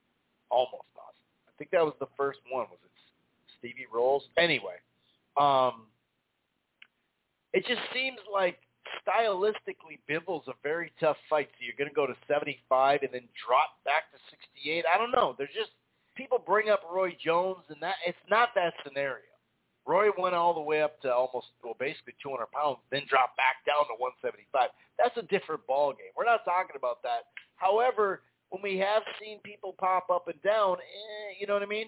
Almost 0.48 0.88
positive. 0.96 1.28
I 1.48 1.54
think 1.60 1.72
that 1.72 1.84
was 1.84 1.96
the 2.00 2.12
first 2.16 2.40
one. 2.48 2.68
Was 2.72 2.80
it 2.80 2.96
Stevie 3.60 3.92
Rolls? 3.92 4.24
Anyway, 4.38 4.80
um, 5.36 5.92
it 7.52 7.66
just 7.68 7.84
seems 7.92 8.20
like 8.32 8.60
stylistically, 9.02 10.00
Bivol's 10.10 10.48
a 10.48 10.54
very 10.64 10.92
tough 11.00 11.18
fight. 11.30 11.50
So 11.54 11.66
you're 11.66 11.78
going 11.78 11.90
to 11.90 11.96
go 11.96 12.08
to 12.08 12.16
75 12.28 13.04
and 13.04 13.14
then 13.14 13.28
drop 13.46 13.84
back 13.86 14.12
to 14.12 14.18
68. 14.30 14.86
I 14.86 14.98
don't 14.98 15.12
know. 15.12 15.36
There's 15.38 15.54
just 15.56 15.72
people 16.16 16.42
bring 16.44 16.70
up 16.70 16.82
Roy 16.92 17.16
Jones, 17.24 17.64
and 17.70 17.78
that 17.82 17.96
it's 18.06 18.18
not 18.30 18.50
that 18.56 18.74
scenario. 18.86 19.24
Roy 19.86 20.10
went 20.18 20.36
all 20.36 20.54
the 20.54 20.60
way 20.62 20.82
up 20.82 21.00
to 21.02 21.14
almost, 21.14 21.48
well, 21.64 21.78
basically 21.80 22.14
200 22.22 22.52
pounds, 22.52 22.78
then 22.92 23.04
dropped 23.08 23.38
back 23.38 23.64
down 23.64 23.88
to 23.88 23.96
175. 23.96 24.70
That's 25.00 25.16
a 25.16 25.24
different 25.32 25.66
ball 25.66 25.94
game. 25.94 26.12
We're 26.16 26.28
not 26.28 26.44
talking 26.44 26.76
about 26.76 27.02
that. 27.04 27.32
However, 27.56 28.22
when 28.50 28.62
we 28.62 28.78
have 28.80 29.04
seen 29.22 29.40
people 29.44 29.76
pop 29.80 30.10
up 30.12 30.28
and 30.28 30.42
down, 30.44 30.78
eh, 30.84 31.40
you 31.40 31.48
know 31.48 31.54
what 31.54 31.64
I 31.64 31.72
mean? 31.72 31.88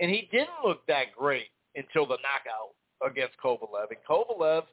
And 0.00 0.10
he 0.10 0.28
didn't 0.32 0.64
look 0.64 0.86
that 0.86 1.12
great 1.16 1.52
until 1.76 2.06
the 2.06 2.16
knockout 2.24 2.72
against 3.04 3.36
Kovalev. 3.36 3.92
And 3.92 4.00
Kovalev– 4.08 4.64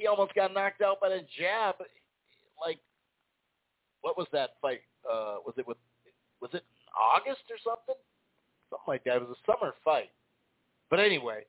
he 0.00 0.06
almost 0.06 0.34
got 0.34 0.54
knocked 0.54 0.82
out 0.82 1.00
by 1.00 1.10
the 1.10 1.20
jab. 1.38 1.76
Like, 2.60 2.78
what 4.00 4.16
was 4.16 4.26
that 4.32 4.50
fight? 4.62 4.80
Uh, 5.04 5.36
was 5.44 5.54
it 5.58 5.66
with? 5.66 5.76
Was 6.40 6.50
it 6.54 6.64
August 6.96 7.44
or 7.50 7.56
something? 7.62 8.00
Something 8.70 8.88
like 8.88 9.04
that. 9.04 9.16
It 9.16 9.28
was 9.28 9.36
a 9.36 9.44
summer 9.44 9.74
fight. 9.84 10.10
But 10.88 11.00
anyway, 11.00 11.44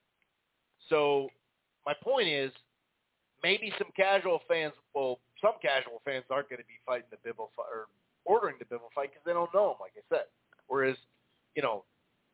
so 0.90 1.30
my 1.86 1.94
point 2.04 2.28
is, 2.28 2.52
maybe 3.42 3.74
some 3.78 3.88
casual 3.96 4.42
fans, 4.48 4.74
well, 4.94 5.20
some 5.42 5.54
casual 5.62 6.02
fans 6.06 6.26
aren't 6.30 6.50
going 6.50 6.62
to 6.62 6.68
be 6.68 6.78
fighting 6.86 7.08
the 7.10 7.18
Bivol 7.18 7.50
fight 7.56 7.72
or 7.72 7.88
ordering 8.26 8.58
the 8.60 8.66
Bivol 8.66 8.92
fight 8.94 9.10
because 9.12 9.24
they 9.26 9.34
don't 9.34 9.54
know 9.54 9.72
him, 9.72 9.78
like 9.80 9.94
I 9.98 10.04
said. 10.14 10.26
Whereas, 10.68 10.96
you 11.56 11.62
know, 11.62 11.86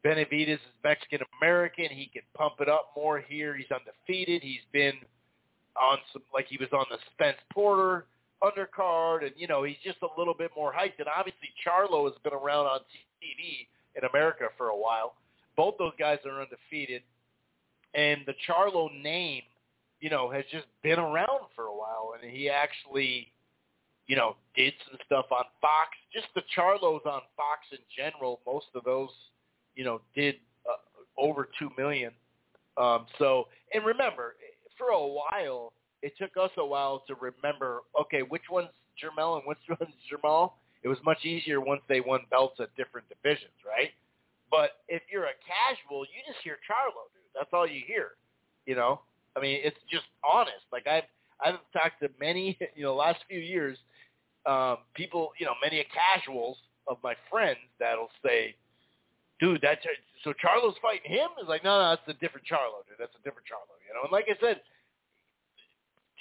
Benavidez 0.06 0.56
is 0.56 0.60
Mexican 0.84 1.20
American. 1.42 1.90
He 1.90 2.10
can 2.12 2.24
pump 2.36 2.56
it 2.60 2.70
up 2.70 2.92
more 2.96 3.20
here. 3.20 3.56
He's 3.56 3.68
undefeated. 3.72 4.42
He's 4.42 4.66
been 4.72 4.94
on 5.80 5.98
some 6.14 6.24
like 6.34 6.48
he 6.48 6.58
was 6.58 6.70
on 6.74 6.86
the 6.90 6.98
Spence 7.14 7.38
Porter 7.54 8.06
undercard, 8.44 9.24
and 9.24 9.32
you 9.38 9.48
know 9.48 9.64
he's 9.64 9.78
just 9.84 9.98
a 10.02 10.20
little 10.20 10.34
bit 10.34 10.52
more 10.56 10.74
hyped. 10.74 11.00
And 11.00 11.08
obviously 11.08 11.50
Charlo 11.66 12.06
has 12.06 12.18
been 12.24 12.34
around 12.34 12.68
on 12.68 12.80
TV 13.22 13.68
in 13.96 14.08
America 14.10 14.46
for 14.58 14.68
a 14.68 14.78
while. 14.78 15.16
Both 15.56 15.76
those 15.78 15.94
guys 15.98 16.20
are 16.26 16.42
undefeated, 16.42 17.02
and 17.94 18.22
the 18.26 18.34
Charlo 18.48 18.90
name, 19.02 19.44
you 20.00 20.10
know, 20.10 20.30
has 20.30 20.44
just 20.52 20.68
been 20.84 21.00
around 21.00 21.50
for 21.56 21.66
a 21.66 21.76
while. 21.76 22.14
And 22.22 22.32
he 22.32 22.50
actually, 22.50 23.32
you 24.08 24.16
know, 24.16 24.36
did 24.56 24.74
some 24.90 25.00
stuff 25.06 25.26
on 25.32 25.46
Fox. 25.62 25.90
Just 26.14 26.28
the 26.36 26.42
Charlos 26.56 27.06
on 27.06 27.22
Fox 27.36 27.62
in 27.72 27.80
general, 27.96 28.40
most 28.46 28.68
of 28.76 28.84
those, 28.84 29.10
you 29.76 29.84
know, 29.84 30.02
did 30.16 30.36
uh, 30.70 31.22
over 31.22 31.50
two 31.58 31.72
million. 31.78 32.12
Um, 32.78 33.08
so, 33.18 33.48
and 33.74 33.84
remember, 33.84 34.36
for 34.78 34.90
a 34.90 35.08
while, 35.08 35.74
it 36.02 36.14
took 36.18 36.32
us 36.38 36.52
a 36.58 36.66
while 36.66 37.04
to 37.08 37.16
remember, 37.16 37.82
okay, 38.00 38.22
which 38.22 38.44
one's 38.50 38.70
Jermell 39.02 39.38
and 39.38 39.48
which 39.48 39.58
one's 39.70 39.94
Jamal. 40.10 40.60
It 40.84 40.88
was 40.88 40.98
much 41.04 41.26
easier 41.26 41.60
once 41.60 41.82
they 41.90 42.02
won 42.02 42.22
belts 42.30 42.60
at 42.60 42.76
different 42.76 43.08
divisions, 43.10 43.54
right? 43.66 43.92
But 44.50 44.72
if 44.88 45.02
you're 45.12 45.26
a 45.26 45.38
casual, 45.44 46.06
you 46.06 46.22
just 46.26 46.40
hear 46.44 46.58
Charlo, 46.70 47.12
dude. 47.14 47.24
That's 47.36 47.50
all 47.52 47.68
you 47.68 47.82
hear. 47.86 48.12
You 48.66 48.76
know, 48.76 49.02
I 49.36 49.42
mean, 49.42 49.60
it's 49.64 49.78
just 49.90 50.06
honest. 50.24 50.64
Like 50.72 50.88
I've 50.88 51.04
I've 51.44 51.60
talked 51.74 52.02
to 52.02 52.10
many, 52.20 52.58
you 52.76 52.84
know, 52.84 52.96
last 52.96 53.20
few 53.30 53.40
years, 53.40 53.78
um, 54.46 54.78
people, 54.94 55.32
you 55.40 55.46
know, 55.46 55.54
many 55.62 55.86
casuals 55.94 56.58
of 56.88 56.98
my 57.04 57.16
friends 57.30 57.60
that'll 57.80 58.10
say, 58.24 58.56
dude, 59.40 59.62
that's 59.62 59.82
so 60.24 60.34
Charlo's 60.34 60.76
fighting 60.82 61.12
him. 61.12 61.30
Is 61.42 61.48
like, 61.48 61.64
no, 61.64 61.78
no, 61.80 61.90
that's 61.96 62.08
a 62.08 62.20
different 62.20 62.48
Charlo, 62.48 62.86
dude. 62.88 62.98
That's 63.00 63.16
a 63.16 63.24
different 63.24 63.48
Charlo. 63.48 63.74
You 63.86 63.94
know, 63.94 64.04
and 64.04 64.12
like 64.12 64.26
I 64.30 64.38
said, 64.42 64.62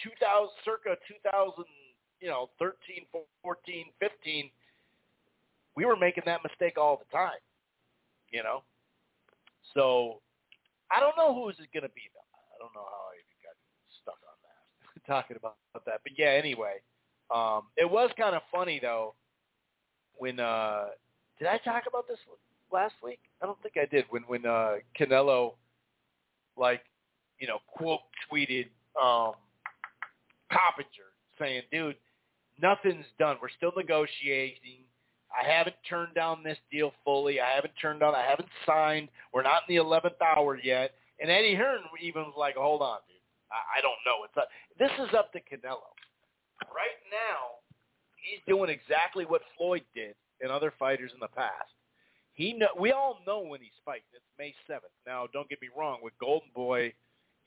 2000, 0.04 0.52
circa 0.64 0.96
2000, 1.08 1.64
you 2.20 2.28
know, 2.28 2.50
13, 2.58 3.08
14, 3.42 3.84
15, 4.00 4.50
we 5.76 5.84
were 5.84 5.96
making 5.96 6.24
that 6.26 6.40
mistake 6.44 6.76
all 6.76 7.00
the 7.00 7.08
time. 7.10 7.40
You 8.30 8.42
know, 8.42 8.62
so 9.72 10.20
I 10.90 11.00
don't 11.00 11.16
know 11.16 11.32
who's 11.32 11.56
it 11.58 11.72
going 11.72 11.88
to 11.88 11.94
be 11.94 12.10
though. 12.12 12.32
I 12.52 12.56
don't 12.58 12.74
know 12.74 12.84
how 12.84 13.12
I 13.12 13.22
even 13.22 13.38
got 13.40 13.56
stuck 14.02 14.20
on 14.26 14.36
that 14.44 15.06
talking 15.10 15.36
about 15.36 15.56
that. 15.86 16.00
But 16.02 16.12
yeah, 16.18 16.34
anyway, 16.34 16.82
um, 17.32 17.70
it 17.76 17.88
was 17.88 18.10
kind 18.18 18.34
of 18.34 18.42
funny 18.52 18.78
though 18.82 19.14
when 20.18 20.40
uh, 20.40 20.86
did 21.38 21.48
I 21.48 21.58
talk 21.58 21.84
about 21.88 22.08
this 22.08 22.18
last 22.72 22.94
week? 23.02 23.20
I 23.42 23.46
don't 23.46 23.60
think 23.62 23.74
I 23.76 23.86
did. 23.86 24.04
When 24.10 24.22
when 24.22 24.46
uh, 24.46 24.76
Canelo, 24.98 25.54
like, 26.56 26.82
you 27.38 27.46
know, 27.46 27.58
quote 27.76 28.00
tweeted 28.30 28.66
um, 29.00 29.34
Coppinger 30.50 31.12
saying, 31.38 31.62
"Dude, 31.70 31.96
nothing's 32.60 33.06
done. 33.18 33.36
We're 33.40 33.48
still 33.56 33.72
negotiating. 33.76 34.84
I 35.30 35.46
haven't 35.46 35.76
turned 35.88 36.14
down 36.14 36.42
this 36.42 36.58
deal 36.70 36.92
fully. 37.04 37.40
I 37.40 37.50
haven't 37.54 37.74
turned 37.80 38.00
down. 38.00 38.14
I 38.14 38.22
haven't 38.22 38.48
signed. 38.64 39.08
We're 39.32 39.42
not 39.42 39.62
in 39.68 39.74
the 39.74 39.80
eleventh 39.80 40.20
hour 40.20 40.58
yet." 40.62 40.92
And 41.18 41.30
Eddie 41.30 41.54
Hearn 41.54 41.80
even 42.02 42.22
was 42.22 42.34
like, 42.38 42.56
"Hold 42.56 42.82
on, 42.82 42.98
dude. 43.08 43.16
I, 43.50 43.78
I 43.78 43.80
don't 43.80 44.00
know. 44.04 44.24
It's 44.24 44.36
up. 44.36 44.48
This 44.78 44.90
is 45.06 45.14
up 45.14 45.32
to 45.32 45.38
Canelo. 45.38 45.92
Right 46.72 46.98
now, 47.10 47.60
he's 48.16 48.40
doing 48.48 48.70
exactly 48.70 49.24
what 49.24 49.42
Floyd 49.56 49.84
did 49.94 50.14
and 50.40 50.50
other 50.50 50.72
fighters 50.78 51.12
in 51.12 51.20
the 51.20 51.28
past. 51.28 51.75
He 52.36 52.52
know, 52.52 52.68
we 52.78 52.92
all 52.92 53.18
know 53.26 53.40
when 53.40 53.60
he's 53.60 53.70
fighting. 53.84 54.04
It's 54.12 54.24
May 54.38 54.54
7th. 54.70 54.80
Now, 55.06 55.26
don't 55.32 55.48
get 55.48 55.60
me 55.60 55.68
wrong. 55.76 55.98
With 56.02 56.12
Golden 56.20 56.50
Boy 56.54 56.92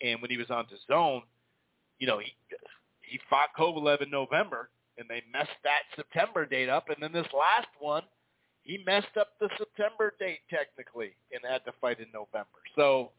and 0.02 0.20
when 0.22 0.32
he 0.32 0.38
was 0.38 0.49
on 0.49 0.66
the 0.70 0.78
zone, 0.91 1.22
you 1.99 2.07
know, 2.07 2.18
he 2.20 2.34
he 3.02 3.20
fought 3.30 3.49
Kovalev 3.57 4.02
in 4.02 4.10
November, 4.10 4.70
and 4.98 5.07
they 5.10 5.24
messed 5.32 5.49
that 5.64 5.84
September 5.95 6.45
date 6.45 6.70
up. 6.70 6.90
And 6.90 6.98
then 7.02 7.11
this 7.11 7.32
last 7.34 7.70
one, 7.80 8.03
he 8.64 8.84
messed 8.86 9.18
up 9.20 9.30
the 9.40 9.49
September 9.57 10.14
date 10.20 10.40
technically 10.49 11.16
and 11.32 11.41
had 11.49 11.66
to 11.66 11.72
fight 11.82 11.99
in 11.99 12.07
November. 12.14 12.60
So 12.76 13.11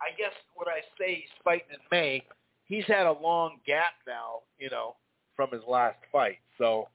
I 0.00 0.16
guess 0.16 0.32
when 0.54 0.68
I 0.68 0.80
say 0.98 1.14
he's 1.14 1.42
fighting 1.44 1.68
in 1.70 1.80
May, 1.90 2.22
he's 2.64 2.84
had 2.86 3.06
a 3.06 3.12
long 3.12 3.58
gap 3.66 3.94
now, 4.06 4.40
you 4.58 4.70
know, 4.70 4.96
from 5.36 5.50
his 5.50 5.62
last 5.68 5.98
fight. 6.10 6.38
So 6.58 6.88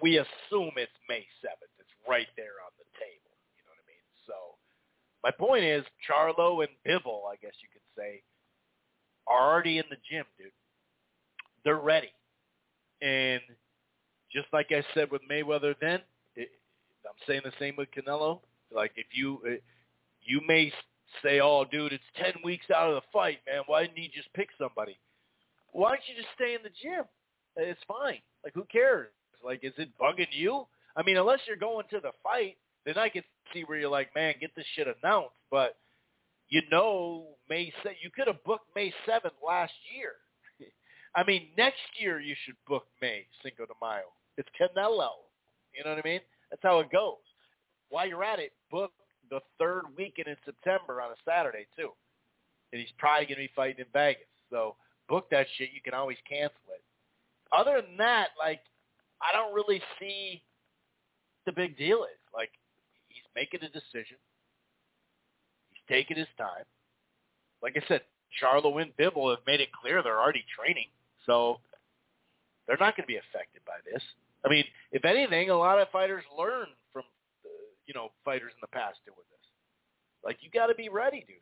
we 0.00 0.18
assume 0.18 0.72
it's 0.76 0.92
May 1.08 1.26
7th. 1.44 1.71
Right 2.08 2.28
there 2.36 2.58
on 2.64 2.72
the 2.78 2.88
table. 2.98 3.32
You 3.56 3.62
know 3.64 3.72
what 3.72 3.82
I 3.82 3.86
mean? 3.88 4.04
So 4.26 4.36
my 5.22 5.30
point 5.30 5.64
is 5.64 5.84
Charlo 6.02 6.64
and 6.64 6.72
Bivol, 6.86 7.30
I 7.30 7.36
guess 7.40 7.54
you 7.62 7.68
could 7.72 7.86
say, 7.96 8.22
are 9.26 9.52
already 9.52 9.78
in 9.78 9.84
the 9.90 9.96
gym, 10.10 10.24
dude. 10.38 10.50
They're 11.64 11.76
ready. 11.76 12.10
And 13.00 13.40
just 14.32 14.46
like 14.52 14.68
I 14.70 14.84
said 14.94 15.10
with 15.10 15.22
Mayweather 15.30 15.74
then, 15.80 16.00
it, 16.36 16.48
I'm 17.04 17.14
saying 17.26 17.42
the 17.44 17.52
same 17.58 17.74
with 17.76 17.88
Canelo. 17.96 18.40
Like 18.74 18.92
if 18.96 19.06
you 19.12 19.40
you 20.24 20.40
may 20.46 20.72
say, 21.22 21.40
"Oh, 21.40 21.64
dude, 21.70 21.92
it's 21.92 22.02
ten 22.16 22.32
weeks 22.42 22.66
out 22.74 22.88
of 22.88 22.94
the 22.94 23.02
fight, 23.12 23.40
man. 23.46 23.62
Why 23.66 23.82
didn't 23.82 23.98
you 23.98 24.08
just 24.14 24.32
pick 24.34 24.48
somebody? 24.58 24.98
Why 25.72 25.90
don't 25.90 26.02
you 26.08 26.14
just 26.16 26.34
stay 26.34 26.54
in 26.54 26.62
the 26.62 26.70
gym? 26.82 27.04
It's 27.56 27.80
fine. 27.86 28.20
Like 28.44 28.54
who 28.54 28.64
cares? 28.64 29.08
Like 29.44 29.60
is 29.62 29.74
it 29.76 29.90
bugging 30.00 30.28
you? 30.30 30.66
I 30.96 31.02
mean, 31.02 31.16
unless 31.16 31.40
you're 31.46 31.56
going 31.56 31.86
to 31.90 32.00
the 32.00 32.12
fight, 32.22 32.56
then 32.84 32.98
I 32.98 33.08
can 33.08 33.22
see 33.52 33.62
where 33.62 33.78
you're 33.78 33.88
like, 33.88 34.14
man, 34.14 34.34
get 34.40 34.54
this 34.56 34.66
shit 34.74 34.86
announced. 34.86 35.36
But 35.50 35.76
you 36.48 36.60
know, 36.70 37.28
May 37.48 37.72
se- 37.82 37.96
you 38.02 38.10
could 38.14 38.26
have 38.26 38.42
booked 38.44 38.66
May 38.76 38.92
seventh 39.06 39.34
last 39.46 39.72
year. 39.96 40.12
I 41.16 41.24
mean, 41.24 41.48
next 41.56 41.80
year 41.98 42.20
you 42.20 42.34
should 42.44 42.56
book 42.68 42.84
May 43.00 43.26
Cinco 43.42 43.64
de 43.64 43.72
Mayo. 43.80 44.12
It's 44.36 44.48
Canelo. 44.60 45.24
You 45.74 45.84
know 45.84 45.94
what 45.94 46.04
I 46.04 46.08
mean? 46.08 46.20
That's 46.50 46.62
how 46.62 46.80
it 46.80 46.92
goes. 46.92 47.16
While 47.88 48.06
you're 48.06 48.24
at 48.24 48.38
it, 48.38 48.52
book 48.70 48.92
the 49.30 49.40
third 49.58 49.84
weekend 49.96 50.28
in 50.28 50.36
September 50.44 51.00
on 51.00 51.10
a 51.10 51.14
Saturday 51.26 51.66
too. 51.76 51.90
And 52.72 52.80
he's 52.80 52.92
probably 52.98 53.26
going 53.26 53.36
to 53.36 53.48
be 53.48 53.50
fighting 53.56 53.80
in 53.80 53.86
Vegas. 53.92 54.28
So 54.50 54.76
book 55.08 55.28
that 55.30 55.46
shit. 55.56 55.70
You 55.74 55.80
can 55.82 55.94
always 55.94 56.18
cancel 56.28 56.60
it. 56.74 56.82
Other 57.50 57.80
than 57.80 57.96
that, 57.98 58.28
like, 58.38 58.60
I 59.22 59.32
don't 59.32 59.54
really 59.54 59.80
see 59.98 60.42
the 61.46 61.52
big 61.52 61.76
deal 61.76 62.04
is. 62.04 62.20
Like, 62.34 62.50
he's 63.08 63.24
making 63.34 63.60
a 63.62 63.70
decision. 63.72 64.16
He's 65.70 65.82
taking 65.88 66.16
his 66.16 66.30
time. 66.38 66.64
Like 67.62 67.76
I 67.76 67.86
said, 67.88 68.02
Charlo 68.40 68.80
and 68.80 68.96
Bivol 68.96 69.30
have 69.30 69.46
made 69.46 69.60
it 69.60 69.68
clear 69.72 70.02
they're 70.02 70.20
already 70.20 70.44
training. 70.56 70.88
So 71.26 71.60
they're 72.66 72.80
not 72.80 72.96
going 72.96 73.04
to 73.04 73.12
be 73.12 73.18
affected 73.18 73.62
by 73.66 73.78
this. 73.90 74.02
I 74.44 74.48
mean, 74.48 74.64
if 74.90 75.04
anything, 75.04 75.50
a 75.50 75.56
lot 75.56 75.78
of 75.78 75.88
fighters 75.90 76.24
learn 76.36 76.66
from, 76.92 77.02
uh, 77.44 77.48
you 77.86 77.94
know, 77.94 78.08
fighters 78.24 78.52
in 78.54 78.60
the 78.60 78.72
past 78.74 78.98
doing 79.06 79.16
this. 79.30 79.46
Like, 80.24 80.38
you 80.40 80.50
got 80.50 80.66
to 80.66 80.74
be 80.74 80.88
ready, 80.88 81.24
dude. 81.26 81.36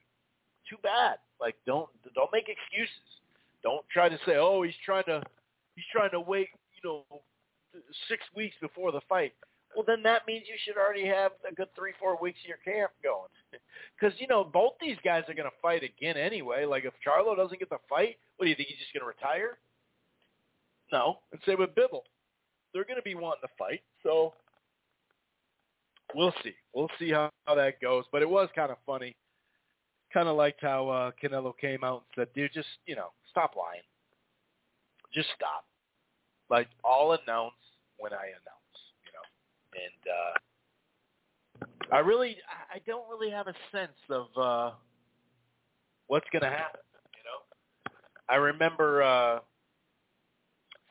Too 0.68 0.76
bad. 0.82 1.16
Like, 1.40 1.56
don't 1.66 1.88
don't 2.14 2.30
make 2.32 2.48
excuses. 2.48 3.08
Don't 3.62 3.84
try 3.92 4.08
to 4.08 4.18
say, 4.26 4.36
oh, 4.36 4.62
he's 4.62 4.74
trying 4.84 5.04
to 5.04 5.22
he's 5.74 5.84
trying 5.90 6.10
to 6.10 6.20
wait, 6.20 6.48
you 6.82 6.88
know, 6.88 7.04
six 8.08 8.22
weeks 8.36 8.56
before 8.60 8.92
the 8.92 9.00
fight. 9.08 9.32
Well, 9.74 9.84
then 9.86 10.02
that 10.02 10.26
means 10.26 10.44
you 10.48 10.56
should 10.64 10.76
already 10.76 11.06
have 11.06 11.32
a 11.48 11.54
good 11.54 11.68
three, 11.76 11.92
four 12.00 12.18
weeks 12.20 12.38
of 12.44 12.48
your 12.48 12.58
camp 12.64 12.92
going. 13.02 13.28
Because, 13.98 14.18
you 14.18 14.26
know, 14.26 14.44
both 14.44 14.72
these 14.80 14.96
guys 15.04 15.24
are 15.28 15.34
going 15.34 15.48
to 15.48 15.56
fight 15.60 15.82
again 15.82 16.16
anyway. 16.16 16.64
Like, 16.64 16.84
if 16.86 16.94
Charlo 17.06 17.36
doesn't 17.36 17.58
get 17.58 17.68
the 17.68 17.76
fight, 17.86 18.16
what 18.36 18.46
do 18.46 18.50
you 18.50 18.56
think? 18.56 18.68
He's 18.68 18.78
just 18.78 18.94
going 18.94 19.02
to 19.02 19.06
retire? 19.06 19.58
No. 20.90 21.18
And 21.32 21.40
same 21.46 21.58
with 21.58 21.74
Bivol. 21.74 22.00
They're 22.72 22.84
going 22.84 22.96
to 22.96 23.02
be 23.02 23.14
wanting 23.14 23.42
to 23.42 23.48
fight. 23.58 23.82
So 24.02 24.32
we'll 26.14 26.32
see. 26.42 26.54
We'll 26.74 26.88
see 26.98 27.10
how, 27.10 27.30
how 27.44 27.54
that 27.56 27.80
goes. 27.80 28.04
But 28.10 28.22
it 28.22 28.30
was 28.30 28.48
kind 28.54 28.70
of 28.70 28.78
funny. 28.86 29.14
Kind 30.14 30.28
of 30.28 30.36
liked 30.36 30.62
how 30.62 30.88
uh, 30.88 31.10
Canelo 31.22 31.52
came 31.58 31.84
out 31.84 32.04
and 32.16 32.24
said, 32.24 32.34
dude, 32.34 32.52
just, 32.54 32.68
you 32.86 32.96
know, 32.96 33.08
stop 33.30 33.52
lying. 33.56 33.82
Just 35.12 35.28
stop. 35.36 35.64
Like, 36.48 36.68
I'll 36.84 37.12
announce 37.12 37.52
when 37.98 38.12
I 38.12 38.26
announce. 38.28 38.59
And 39.80 40.02
uh, 40.06 41.94
I 41.94 41.98
really, 42.00 42.36
I 42.72 42.80
don't 42.86 43.08
really 43.08 43.30
have 43.30 43.46
a 43.46 43.54
sense 43.72 43.96
of 44.10 44.26
uh, 44.36 44.70
what's 46.06 46.26
going 46.32 46.42
to 46.42 46.48
happen, 46.48 46.80
you 47.16 47.22
know. 47.24 47.94
I 48.28 48.36
remember 48.36 49.02
uh, 49.02 49.38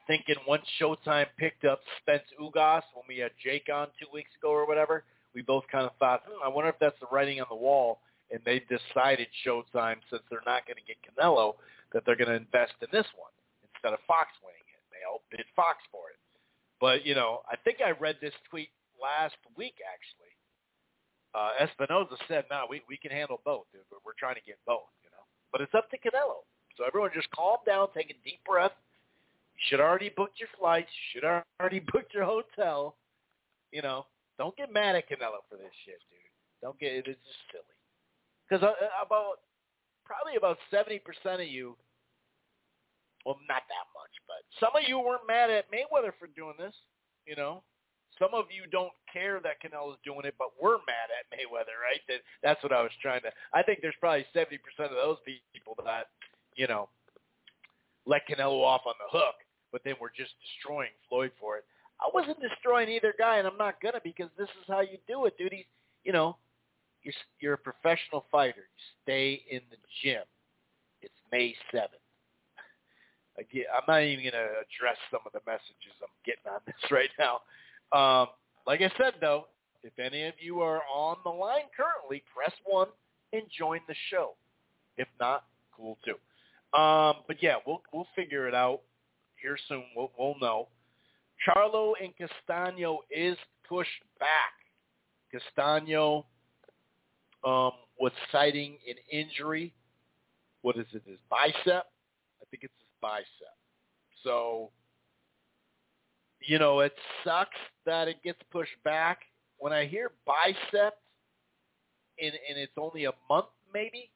thinking 0.07 0.36
once 0.48 0.64
Showtime 0.82 1.28
picked 1.38 1.66
up 1.66 1.82
Spence 2.02 2.24
Ugas 2.41 2.82
when 2.94 3.03
we 3.07 3.20
had 3.20 3.32
Jake 3.44 3.68
on 3.74 3.88
two 3.99 4.07
weeks 4.11 4.32
ago 4.41 4.49
or 4.49 4.68
whatever, 4.68 5.03
we 5.36 5.41
both 5.41 5.64
kind 5.72 5.86
of 5.86 5.91
thought, 5.99 6.24
hmm, 6.26 6.44
I 6.44 6.48
wonder 6.48 6.70
if 6.70 6.80
that's 6.80 6.99
the 6.99 7.07
writing 7.11 7.40
on 7.40 7.48
the 7.49 7.56
wall. 7.56 7.99
And 8.32 8.41
they 8.45 8.61
decided 8.70 9.28
Showtime, 9.45 9.98
since 10.10 10.22
they're 10.30 10.45
not 10.45 10.66
going 10.68 10.78
to 10.78 10.86
get 10.86 10.98
Canelo, 11.02 11.56
that 11.94 12.03
they're 12.06 12.16
going 12.16 12.30
to 12.30 12.36
invest 12.36 12.74
in 12.82 12.88
this 12.91 13.06
one 13.18 13.32
instead 13.74 13.94
of 13.94 13.99
Fox 14.06 14.30
winning 14.44 14.61
it. 14.70 14.82
They 14.91 15.02
outbid 15.06 15.45
Fox 15.56 15.78
for 15.91 16.10
it. 16.10 16.20
But, 16.80 17.06
you 17.06 17.16
know, 17.16 17.41
I 17.49 17.56
think 17.57 17.78
I 17.86 17.91
read 17.91 18.18
this 18.22 18.34
tweet 18.49 18.70
last 19.01 19.35
week, 19.57 19.76
actually. 19.81 20.34
Uh, 21.34 21.53
Espinoza 21.61 22.17
said, 22.27 22.45
no, 22.49 22.65
we, 22.69 22.81
we 22.89 22.97
can 22.97 23.11
handle 23.11 23.41
both. 23.45 23.65
Dude, 23.71 23.85
but 23.89 23.99
we're 24.05 24.17
trying 24.17 24.35
to 24.35 24.45
get 24.45 24.57
both, 24.65 24.89
you 25.03 25.09
know. 25.13 25.23
But 25.51 25.61
it's 25.61 25.73
up 25.76 25.89
to 25.91 25.97
Canelo. 25.97 26.45
So 26.77 26.85
everyone 26.85 27.11
just 27.13 27.30
calm 27.31 27.57
down, 27.65 27.88
take 27.93 28.09
a 28.09 28.17
deep 28.23 28.39
breath. 28.47 28.73
You 29.53 29.61
should 29.67 29.80
already 29.80 30.09
booked 30.15 30.39
your 30.39 30.49
flights. 30.57 30.89
You 30.89 31.21
should 31.21 31.27
already 31.27 31.80
booked 31.91 32.13
your 32.13 32.23
hotel. 32.26 32.95
You 33.71 33.81
know, 33.81 34.05
don't 34.38 34.55
get 34.57 34.73
mad 34.73 34.95
at 34.95 35.09
Canelo 35.09 35.45
for 35.49 35.57
this 35.57 35.76
shit, 35.85 35.99
dude. 36.09 36.19
Don't 36.61 36.80
get 36.80 36.93
it. 36.93 37.05
It's 37.07 37.19
just 37.21 37.43
silly. 37.51 37.77
Because 38.47 38.63
uh, 38.63 38.73
about 39.05 39.45
probably 40.05 40.38
about 40.38 40.57
seventy 40.71 40.97
percent 40.97 41.41
of 41.41 41.47
you, 41.47 41.76
well, 43.26 43.38
not 43.47 43.61
that 43.69 43.88
much, 43.93 44.15
but 44.26 44.41
some 44.57 44.73
of 44.73 44.88
you 44.88 44.97
weren't 44.97 45.27
mad 45.27 45.51
at 45.51 45.69
Mayweather 45.69 46.11
for 46.17 46.27
doing 46.35 46.55
this. 46.57 46.73
You 47.27 47.35
know, 47.35 47.61
some 48.19 48.35
of 48.35 48.45
you 48.51 48.69
don't 48.69 48.93
care 49.11 49.39
that 49.39 49.63
Canelo's 49.63 49.97
doing 50.03 50.25
it, 50.25 50.35
but 50.37 50.49
we're 50.61 50.77
mad 50.85 51.09
at 51.15 51.25
Mayweather, 51.31 51.79
right? 51.79 52.03
That 52.07 52.19
that's 52.43 52.61
what 52.61 52.73
I 52.73 52.83
was 52.83 52.91
trying 53.01 53.21
to. 53.21 53.31
I 53.53 53.63
think 53.63 53.79
there's 53.81 53.97
probably 53.99 54.25
seventy 54.33 54.59
percent 54.59 54.91
of 54.91 54.99
those 54.99 55.17
people 55.25 55.75
that 55.85 56.11
you 56.55 56.67
know 56.67 56.89
let 58.05 58.27
Canelo 58.27 58.61
off 58.63 58.81
on 58.85 58.95
the 58.99 59.17
hook, 59.17 59.35
but 59.71 59.81
then 59.85 59.95
we're 59.99 60.13
just 60.15 60.33
destroying 60.43 60.91
Floyd 61.07 61.31
for 61.39 61.57
it. 61.57 61.65
I 62.01 62.09
wasn't 62.13 62.39
destroying 62.41 62.89
either 62.89 63.13
guy, 63.17 63.37
and 63.37 63.47
I'm 63.47 63.57
not 63.57 63.81
gonna 63.81 63.99
because 64.03 64.29
this 64.37 64.49
is 64.59 64.65
how 64.67 64.81
you 64.81 64.97
do 65.07 65.25
it, 65.25 65.37
dude. 65.37 65.53
He's, 65.53 65.65
you 66.03 66.13
know, 66.13 66.37
you're 67.03 67.13
you're 67.39 67.53
a 67.53 67.57
professional 67.57 68.25
fighter. 68.31 68.67
You 68.67 68.85
stay 69.03 69.43
in 69.49 69.61
the 69.69 69.77
gym. 70.03 70.23
It's 71.01 71.13
May 71.31 71.55
seventh. 71.71 72.03
Again, 73.37 73.65
I'm 73.71 73.83
not 73.87 74.03
even 74.03 74.25
gonna 74.25 74.59
address 74.59 74.97
some 75.11 75.21
of 75.25 75.31
the 75.31 75.39
messages 75.45 75.95
I'm 76.01 76.09
getting 76.25 76.51
on 76.51 76.59
this 76.65 76.83
right 76.91 77.11
now. 77.17 77.39
Um, 77.91 78.28
like 78.68 78.82
I 78.82 78.91
said, 78.98 79.14
though, 79.22 79.45
if 79.84 79.98
any 79.98 80.24
of 80.26 80.34
you 80.40 80.61
are 80.61 80.82
on 80.94 81.18
the 81.24 81.30
line 81.30 81.70
currently, 81.76 82.24
press 82.34 82.53
one 82.66 82.88
and 83.34 83.44
join 83.57 83.80
the 83.88 83.95
show. 84.10 84.36
If 84.98 85.07
not, 85.20 85.45
cool 85.76 85.98
too. 86.06 86.16
Um, 86.78 87.18
but 87.28 87.41
yeah, 87.41 87.56
we'll 87.66 87.82
we'll 87.94 88.07
figure 88.16 88.48
it 88.48 88.53
out 88.53 88.82
here 89.41 89.57
soon. 89.68 89.86
We'll, 89.95 90.11
we'll 90.18 90.36
know. 90.40 90.68
Charlo 91.48 91.94
and 92.02 92.14
Castano 92.18 92.99
is 93.10 93.38
pushed 93.68 93.90
back. 94.20 94.53
Castano 95.32 96.26
um, 97.45 97.72
was 97.99 98.11
citing 98.32 98.78
an 98.88 98.95
injury. 99.11 99.74
What 100.61 100.78
is 100.78 100.86
it? 100.94 101.03
His 101.06 101.18
bicep? 101.30 101.86
I 102.41 102.45
think 102.52 102.64
it's 102.64 102.74
his 102.74 102.90
bicep. 103.02 103.56
So, 104.24 104.72
you 106.49 106.57
know, 106.57 106.80
it 106.80 106.93
sucks 107.23 107.61
that 107.85 108.07
it 108.07 108.23
gets 108.23 108.39
pushed 108.51 108.76
back. 108.84 109.19
When 109.59 109.71
I 109.71 109.85
hear 109.85 110.11
bicep 110.26 110.97
and, 112.17 112.34
and 112.49 112.57
it's 112.57 112.73
only 112.76 113.05
a 113.05 113.11
month 113.30 113.53
maybe, 113.71 114.09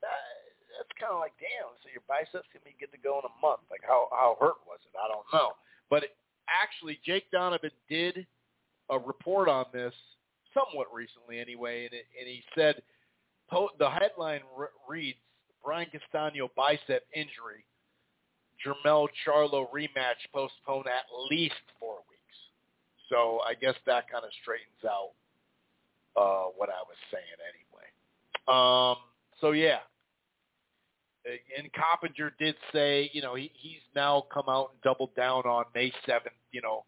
that, 0.00 0.10
that's 0.78 0.92
kind 1.00 1.12
of 1.12 1.18
like, 1.18 1.32
damn, 1.40 1.74
so 1.82 1.88
your 1.90 2.06
biceps 2.06 2.46
can 2.52 2.60
be 2.64 2.76
good 2.78 2.92
to 2.92 3.02
go 3.02 3.18
in 3.18 3.26
a 3.26 3.34
month. 3.44 3.66
Like, 3.68 3.80
how, 3.82 4.06
how 4.12 4.36
hurt 4.38 4.62
was 4.64 4.78
it? 4.86 4.94
I 4.94 5.08
don't 5.10 5.26
know. 5.34 5.58
But 5.90 6.04
it, 6.04 6.16
actually, 6.46 7.00
Jake 7.04 7.28
Donovan 7.32 7.72
did 7.90 8.26
a 8.88 8.98
report 8.98 9.48
on 9.48 9.64
this 9.72 9.94
somewhat 10.54 10.86
recently 10.94 11.40
anyway, 11.40 11.86
and, 11.86 11.94
it, 11.94 12.06
and 12.18 12.28
he 12.28 12.44
said 12.54 12.80
the 13.50 13.90
headline 13.90 14.42
re- 14.56 14.68
reads, 14.88 15.18
Brian 15.64 15.88
Castano 15.90 16.48
bicep 16.56 17.02
injury, 17.12 17.66
Jermell 18.64 19.08
Charlo 19.26 19.66
rematch 19.72 20.20
postponed 20.32 20.86
at 20.86 21.04
least 21.30 21.54
four 21.78 21.96
weeks. 22.08 22.36
So 23.08 23.40
I 23.46 23.54
guess 23.54 23.74
that 23.86 24.10
kind 24.10 24.24
of 24.24 24.30
straightens 24.42 24.84
out 24.84 25.12
uh, 26.16 26.50
what 26.56 26.68
I 26.68 26.82
was 26.86 26.96
saying 27.10 27.24
anyway. 27.50 27.88
Um, 28.48 28.96
so 29.40 29.52
yeah, 29.52 29.78
and 31.56 31.70
Coppinger 31.72 32.32
did 32.38 32.54
say, 32.72 33.10
you 33.12 33.22
know, 33.22 33.34
he, 33.34 33.50
he's 33.54 33.80
now 33.94 34.24
come 34.32 34.44
out 34.48 34.70
and 34.72 34.82
doubled 34.82 35.14
down 35.16 35.42
on 35.42 35.64
May 35.74 35.92
7th, 36.08 36.20
you 36.52 36.62
know, 36.62 36.84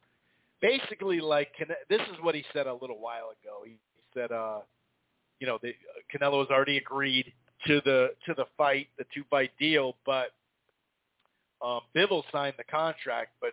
basically 0.61 1.21
like 1.21 1.49
this 1.89 2.01
is 2.01 2.17
what 2.23 2.35
he 2.35 2.45
said 2.53 2.67
a 2.67 2.75
little 2.75 3.01
while 3.01 3.31
ago. 3.43 3.63
He, 3.65 3.73
he 3.73 4.03
said, 4.15 4.33
uh, 4.33 4.61
you 5.41 5.47
know, 5.47 5.59
the, 5.63 5.75
has 6.13 6.49
already 6.51 6.79
agreed 6.79 7.33
to 7.67 7.81
the 7.85 8.11
to 8.27 8.35
the 8.35 8.45
fight, 8.57 8.89
the 8.99 9.05
two 9.13 9.25
fight 9.31 9.51
deal, 9.59 9.97
but 10.07 10.29
um, 11.63 11.81
Bivol 11.95 12.23
signed 12.31 12.55
the 12.57 12.65
contract, 12.65 13.33
but 13.41 13.53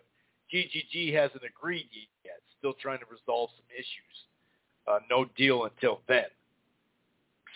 GGG 0.54 1.14
hasn't 1.14 1.44
agreed 1.44 1.90
yet. 2.24 2.40
Still 2.60 2.74
trying 2.74 3.00
to 3.00 3.06
resolve 3.06 3.50
some 3.56 3.66
issues. 3.74 4.16
Uh, 4.88 5.00
no 5.10 5.26
deal 5.38 5.66
until 5.66 6.02
then. 6.08 6.30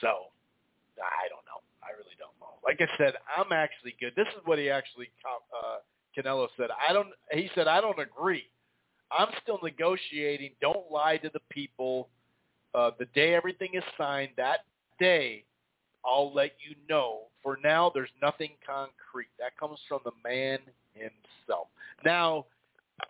So 0.01 0.33
I 0.97 1.29
don't 1.29 1.45
know. 1.45 1.61
I 1.83 1.91
really 1.93 2.17
don't 2.17 2.33
know. 2.41 2.57
Like 2.63 2.81
I 2.81 2.89
said, 2.97 3.13
I'm 3.29 3.51
actually 3.51 3.95
good. 3.99 4.13
This 4.15 4.27
is 4.35 4.41
what 4.45 4.59
he 4.59 4.69
actually 4.69 5.09
uh, 5.25 5.79
Canelo 6.17 6.47
said. 6.57 6.69
I 6.71 6.93
don't. 6.93 7.09
He 7.31 7.49
said 7.55 7.67
I 7.67 7.81
don't 7.81 7.99
agree. 7.99 8.49
I'm 9.11 9.29
still 9.41 9.59
negotiating. 9.63 10.51
Don't 10.61 10.91
lie 10.91 11.17
to 11.17 11.29
the 11.33 11.39
people. 11.49 12.09
Uh, 12.75 12.91
the 12.99 13.05
day 13.15 13.33
everything 13.33 13.69
is 13.73 13.83
signed, 13.97 14.29
that 14.37 14.59
day, 14.99 15.43
I'll 16.05 16.33
let 16.33 16.51
you 16.59 16.75
know. 16.87 17.28
For 17.43 17.57
now, 17.63 17.91
there's 17.93 18.09
nothing 18.21 18.51
concrete. 18.65 19.29
That 19.39 19.57
comes 19.57 19.79
from 19.87 19.99
the 20.03 20.11
man 20.23 20.59
himself. 20.93 21.67
Now, 22.03 22.45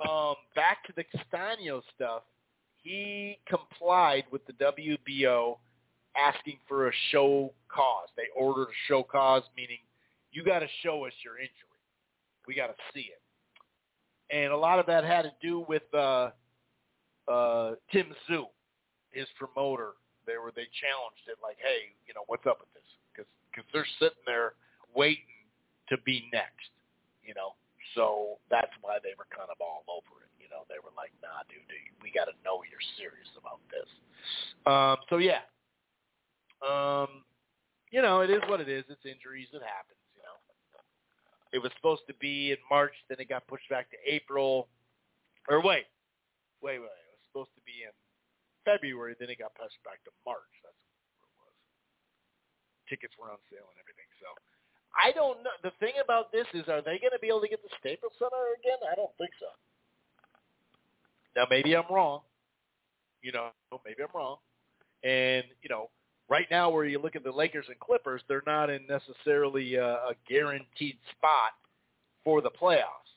um, 0.07 0.35
back 0.55 0.83
to 0.85 0.93
the 0.95 1.03
Castaño 1.03 1.81
stuff. 1.95 2.23
He 2.81 3.39
complied 3.47 4.23
with 4.31 4.41
the 4.45 4.53
WBO 4.53 5.57
asking 6.15 6.57
for 6.67 6.87
a 6.89 6.91
show 7.11 7.53
cause. 7.69 8.07
They 8.15 8.23
ordered 8.35 8.69
a 8.69 8.77
show 8.87 9.03
cause, 9.03 9.43
meaning 9.55 9.79
you 10.31 10.43
got 10.43 10.59
to 10.59 10.67
show 10.83 11.05
us 11.05 11.13
your 11.23 11.37
injury. 11.37 11.53
We 12.47 12.55
got 12.55 12.67
to 12.67 12.75
see 12.93 13.11
it. 13.11 13.21
And 14.35 14.53
a 14.53 14.57
lot 14.57 14.79
of 14.79 14.85
that 14.85 15.03
had 15.03 15.23
to 15.23 15.31
do 15.41 15.65
with 15.67 15.83
uh, 15.93 16.29
uh, 17.27 17.71
Tim 17.91 18.07
Tszyu, 18.29 18.45
his 19.11 19.27
promoter. 19.37 19.93
They 20.25 20.37
were 20.37 20.51
they 20.55 20.67
challenged 20.79 21.25
it 21.27 21.37
like, 21.41 21.57
hey, 21.57 21.93
you 22.07 22.13
know, 22.13 22.23
what's 22.27 22.45
up 22.45 22.59
with 22.59 22.71
this? 22.73 22.83
Because 23.59 23.85
they're 23.85 23.95
sitting 23.99 24.25
there 24.25 24.55
waiting 24.95 25.45
to 25.89 25.97
be 26.05 26.27
next, 26.31 26.71
you 27.23 27.33
know. 27.33 27.55
So 27.95 28.37
that's 28.49 28.71
why 28.81 29.01
they 29.01 29.17
were 29.17 29.27
kind 29.33 29.49
of 29.49 29.57
all 29.59 29.83
over 29.89 30.23
it. 30.23 30.31
You 30.37 30.47
know, 30.49 30.65
they 30.69 30.77
were 30.81 30.93
like, 30.95 31.11
nah, 31.21 31.45
dude, 31.49 31.65
dude 31.69 31.89
we 32.01 32.11
got 32.11 32.25
to 32.25 32.35
know 32.45 32.61
you're 32.65 32.83
serious 32.97 33.29
about 33.37 33.61
this. 33.69 33.89
Um, 34.65 34.97
so 35.09 35.17
yeah, 35.17 35.45
um, 36.65 37.23
you 37.91 38.01
know, 38.01 38.21
it 38.21 38.29
is 38.29 38.41
what 38.47 38.61
it 38.61 38.69
is. 38.69 38.85
It's 38.89 39.05
injuries. 39.05 39.47
It 39.53 39.61
happens. 39.61 40.01
You 40.15 40.23
know, 40.23 40.37
it 41.51 41.59
was 41.59 41.71
supposed 41.77 42.03
to 42.07 42.15
be 42.19 42.51
in 42.51 42.57
March, 42.69 42.93
then 43.09 43.17
it 43.19 43.29
got 43.29 43.47
pushed 43.47 43.69
back 43.69 43.89
to 43.91 43.97
April. 44.05 44.67
Or 45.49 45.61
wait, 45.63 45.85
wait, 46.61 46.79
wait. 46.79 46.85
It 46.85 47.17
was 47.17 47.25
supposed 47.31 47.53
to 47.55 47.63
be 47.65 47.85
in 47.85 47.93
February, 48.65 49.15
then 49.19 49.29
it 49.29 49.39
got 49.39 49.55
pushed 49.55 49.81
back 49.83 50.03
to 50.05 50.11
March. 50.25 50.53
That's 50.61 50.77
what 50.77 51.25
it 51.25 51.33
was. 51.41 51.55
Tickets 52.89 53.13
were 53.19 53.29
on 53.29 53.37
sale 53.53 53.69
and 53.69 53.79
everything. 53.79 54.09
So 54.19 54.27
I 54.97 55.11
don't 55.13 55.43
know. 55.43 55.53
The 55.63 55.71
thing 55.79 56.01
about 56.03 56.31
this 56.31 56.47
is, 56.53 56.67
are 56.67 56.81
they 56.81 56.97
going 56.97 57.13
to 57.13 57.21
be 57.21 57.27
able 57.27 57.41
to 57.41 57.47
get 57.47 57.61
the 57.61 57.69
Staples 57.79 58.13
Center 58.17 58.57
again? 58.57 58.81
I 58.91 58.95
don't 58.95 59.13
think 59.17 59.31
so. 59.39 59.47
Now 61.35 61.45
maybe 61.49 61.75
I'm 61.75 61.87
wrong. 61.89 62.21
You 63.21 63.31
know, 63.31 63.49
maybe 63.85 64.01
I'm 64.01 64.09
wrong. 64.13 64.37
And 65.03 65.43
you 65.61 65.69
know, 65.69 65.89
right 66.29 66.47
now 66.49 66.69
where 66.69 66.85
you 66.85 66.99
look 66.99 67.15
at 67.15 67.23
the 67.23 67.31
Lakers 67.31 67.65
and 67.69 67.79
Clippers, 67.79 68.21
they're 68.27 68.43
not 68.45 68.69
in 68.69 68.81
necessarily 68.87 69.75
a, 69.75 69.85
a 69.85 70.13
guaranteed 70.27 70.97
spot 71.17 71.53
for 72.23 72.41
the 72.41 72.49
playoffs, 72.49 73.13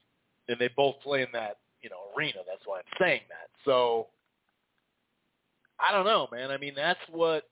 and 0.48 0.58
they 0.58 0.68
both 0.76 0.96
play 1.02 1.22
in 1.22 1.28
that 1.32 1.58
you 1.82 1.90
know 1.90 1.98
arena. 2.16 2.40
That's 2.46 2.62
why 2.66 2.78
I'm 2.78 2.84
saying 3.00 3.22
that. 3.28 3.48
So 3.64 4.08
I 5.80 5.92
don't 5.92 6.06
know, 6.06 6.28
man. 6.30 6.50
I 6.50 6.58
mean, 6.58 6.74
that's 6.76 7.00
what 7.10 7.44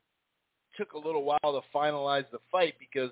took 0.77 0.93
a 0.93 0.99
little 0.99 1.25
while 1.25 1.39
to 1.43 1.61
finalize 1.75 2.25
the 2.33 2.39
fight 2.51 2.75
because, 2.79 3.11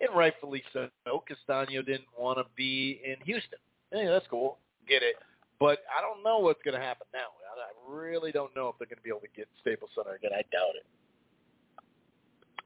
and 0.00 0.14
rightfully 0.16 0.62
so, 0.72 0.88
Castaño 1.06 1.84
didn't 1.84 2.08
want 2.18 2.38
to 2.38 2.44
be 2.56 3.00
in 3.04 3.16
Houston. 3.24 3.58
Hey, 3.92 4.06
that's 4.06 4.26
cool, 4.28 4.58
get 4.88 5.02
it. 5.02 5.16
But 5.58 5.78
I 5.96 6.02
don't 6.02 6.22
know 6.22 6.38
what's 6.38 6.60
going 6.62 6.78
to 6.78 6.84
happen 6.84 7.06
now. 7.14 7.28
I 7.56 7.90
really 7.90 8.30
don't 8.32 8.54
know 8.54 8.68
if 8.68 8.76
they're 8.78 8.86
going 8.86 8.98
to 8.98 9.02
be 9.02 9.08
able 9.08 9.20
to 9.20 9.28
get 9.34 9.48
Staples 9.62 9.90
Center 9.94 10.16
again. 10.16 10.32
I 10.34 10.42
doubt 10.52 10.74
it. 10.76 10.86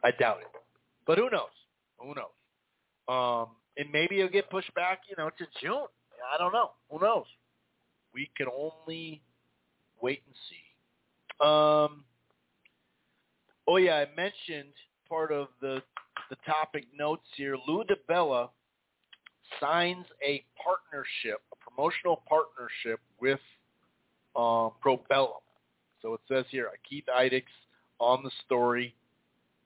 I 0.02 0.10
doubt 0.10 0.40
it. 0.40 0.48
But 1.06 1.18
who 1.18 1.30
knows? 1.30 1.55
Who 1.98 2.14
knows? 2.14 2.34
Um, 3.09 3.55
and 3.76 3.90
maybe 3.92 4.18
it'll 4.18 4.30
get 4.30 4.51
pushed 4.51 4.74
back, 4.74 5.02
you 5.09 5.14
know, 5.16 5.30
to 5.30 5.47
June. 5.62 5.86
I 6.32 6.38
don't 6.38 6.52
know. 6.52 6.72
Who 6.90 7.01
knows? 7.01 7.26
We 8.12 8.30
can 8.36 8.47
only 8.48 9.22
wait 10.01 10.22
and 10.26 10.34
see. 10.48 11.44
Um, 11.44 12.05
oh 13.66 13.76
yeah, 13.76 13.96
I 13.96 14.06
mentioned 14.16 14.72
part 15.08 15.32
of 15.32 15.48
the 15.60 15.82
the 16.30 16.36
topic 16.46 16.84
notes 16.96 17.26
here. 17.36 17.56
Lou 17.66 17.82
DiBella 17.84 18.48
signs 19.58 20.06
a 20.24 20.44
partnership, 20.62 21.40
a 21.52 21.70
promotional 21.70 22.22
partnership 22.28 23.00
with 23.20 23.40
um, 24.36 24.70
Probellum. 24.84 25.42
So 26.02 26.14
it 26.14 26.20
says 26.28 26.44
here, 26.50 26.70
Keith 26.88 27.04
Idec 27.14 27.42
on 27.98 28.22
the 28.22 28.30
story 28.46 28.94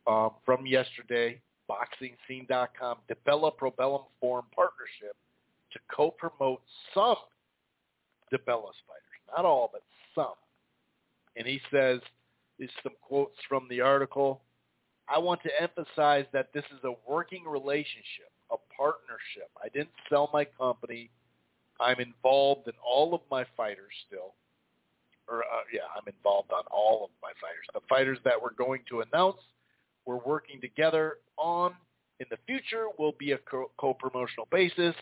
um, 0.06 0.30
from 0.44 0.66
yesterday, 0.66 1.40
BoxingScene.com, 1.70 2.96
DiBella 3.10 3.52
Probellum 3.56 4.04
Forum 4.20 4.46
partnership 4.54 5.16
to 5.72 5.78
co-promote 5.94 6.62
some 6.92 7.16
DiBella 8.32 8.72
fighters. 8.86 9.20
Not 9.36 9.44
all, 9.44 9.70
but 9.72 9.82
some. 10.14 10.34
And 11.36 11.46
he 11.46 11.60
says, 11.70 12.00
these 12.58 12.70
some 12.82 12.92
quotes 13.02 13.36
from 13.48 13.66
the 13.68 13.80
article. 13.80 14.42
I 15.08 15.18
want 15.18 15.42
to 15.42 15.50
emphasize 15.60 16.24
that 16.32 16.48
this 16.54 16.64
is 16.72 16.82
a 16.84 16.94
working 17.10 17.44
relationship, 17.44 18.32
a 18.50 18.56
partnership. 18.76 19.50
I 19.62 19.68
didn't 19.68 19.90
sell 20.08 20.30
my 20.32 20.44
company. 20.44 21.10
I'm 21.80 22.00
involved 22.00 22.68
in 22.68 22.74
all 22.82 23.14
of 23.14 23.20
my 23.30 23.44
fighters 23.56 23.92
still. 24.06 24.34
Or 25.28 25.40
uh, 25.40 25.64
yeah, 25.72 25.82
I'm 25.96 26.06
involved 26.06 26.52
on 26.52 26.62
all 26.70 27.04
of 27.04 27.10
my 27.22 27.32
fighters. 27.40 27.66
The 27.74 27.80
fighters 27.88 28.18
that 28.24 28.40
we're 28.40 28.54
going 28.54 28.82
to 28.90 29.00
announce 29.00 29.38
we're 30.06 30.20
working 30.24 30.60
together 30.60 31.14
on 31.36 31.72
in 32.20 32.26
the 32.30 32.36
future 32.46 32.86
will 32.98 33.14
be 33.18 33.32
a 33.32 33.38
co-promotional 33.78 34.48
basis. 34.50 34.94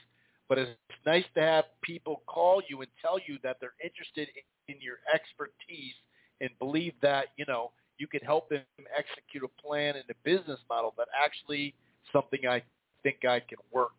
But 0.48 0.58
it's 0.58 0.70
nice 1.06 1.24
to 1.34 1.40
have 1.40 1.64
people 1.82 2.22
call 2.26 2.62
you 2.68 2.80
and 2.80 2.90
tell 3.00 3.18
you 3.26 3.38
that 3.42 3.56
they're 3.60 3.74
interested 3.82 4.28
in, 4.68 4.74
in 4.74 4.80
your 4.80 4.96
expertise 5.12 5.94
and 6.42 6.50
believe 6.58 6.92
that, 7.00 7.28
you 7.36 7.46
know, 7.48 7.70
you 7.96 8.06
can 8.06 8.20
help 8.20 8.50
them 8.50 8.62
execute 8.98 9.44
a 9.44 9.62
plan 9.62 9.94
and 9.94 10.04
a 10.10 10.14
business 10.24 10.58
model 10.68 10.92
that 10.98 11.06
actually 11.16 11.74
something 12.12 12.40
I 12.46 12.62
think 13.02 13.24
I 13.24 13.40
can 13.40 13.58
work. 13.72 13.92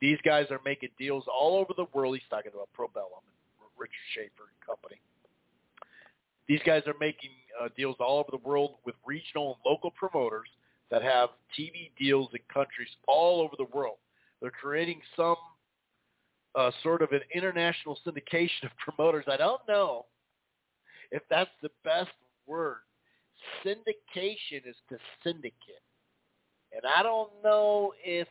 These 0.00 0.18
guys 0.24 0.46
are 0.50 0.60
making 0.64 0.88
deals 0.98 1.24
all 1.28 1.56
over 1.58 1.74
the 1.76 1.86
world. 1.92 2.16
He's 2.16 2.28
talking 2.30 2.52
about 2.52 2.68
Probellum 2.76 3.22
and 3.60 3.70
Richard 3.78 3.94
Schaefer 4.14 4.48
and 4.48 4.66
company. 4.66 5.00
These 6.48 6.60
guys 6.66 6.82
are 6.86 6.94
making 7.00 7.30
uh, 7.62 7.68
deals 7.76 7.96
all 8.00 8.18
over 8.18 8.30
the 8.30 8.48
world 8.48 8.76
with 8.84 8.94
regional 9.06 9.58
and 9.58 9.72
local 9.72 9.90
promoters 9.90 10.48
that 10.90 11.02
have 11.02 11.30
TV 11.58 11.90
deals 11.98 12.30
in 12.32 12.40
countries 12.52 12.88
all 13.06 13.40
over 13.40 13.54
the 13.58 13.76
world. 13.76 13.96
They're 14.40 14.50
creating 14.50 15.00
some 15.16 15.36
uh, 16.54 16.70
sort 16.82 17.02
of 17.02 17.12
an 17.12 17.20
international 17.34 17.98
syndication 18.06 18.64
of 18.64 18.70
promoters. 18.78 19.24
I 19.28 19.36
don't 19.36 19.60
know 19.68 20.06
if 21.14 21.22
that's 21.30 21.50
the 21.62 21.70
best 21.84 22.10
word. 22.46 22.78
Syndication 23.64 24.66
is 24.66 24.76
to 24.88 24.98
syndicate. 25.22 25.84
And 26.72 26.82
I 26.84 27.02
don't 27.02 27.30
know 27.42 27.92
if 28.04 28.26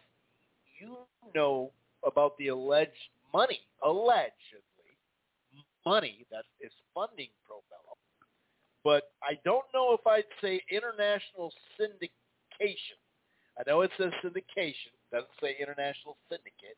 you 0.79 0.97
know 1.33 1.71
about 2.05 2.37
the 2.37 2.49
alleged 2.49 2.91
money, 3.33 3.61
allegedly, 3.83 4.99
money 5.85 6.25
that 6.29 6.43
is 6.59 6.71
funding 6.93 7.29
pro 7.47 7.57
Probellum 7.57 7.97
but 8.83 9.11
I 9.23 9.39
don't 9.45 9.63
know 9.73 9.93
if 9.93 10.05
I'd 10.05 10.25
say 10.41 10.61
international 10.69 11.53
syndication. 11.79 12.99
I 13.57 13.63
know 13.65 13.81
it 13.81 13.91
says 13.97 14.11
syndication, 14.23 14.91
doesn't 15.11 15.29
say 15.41 15.55
international 15.59 16.17
syndicate. 16.29 16.77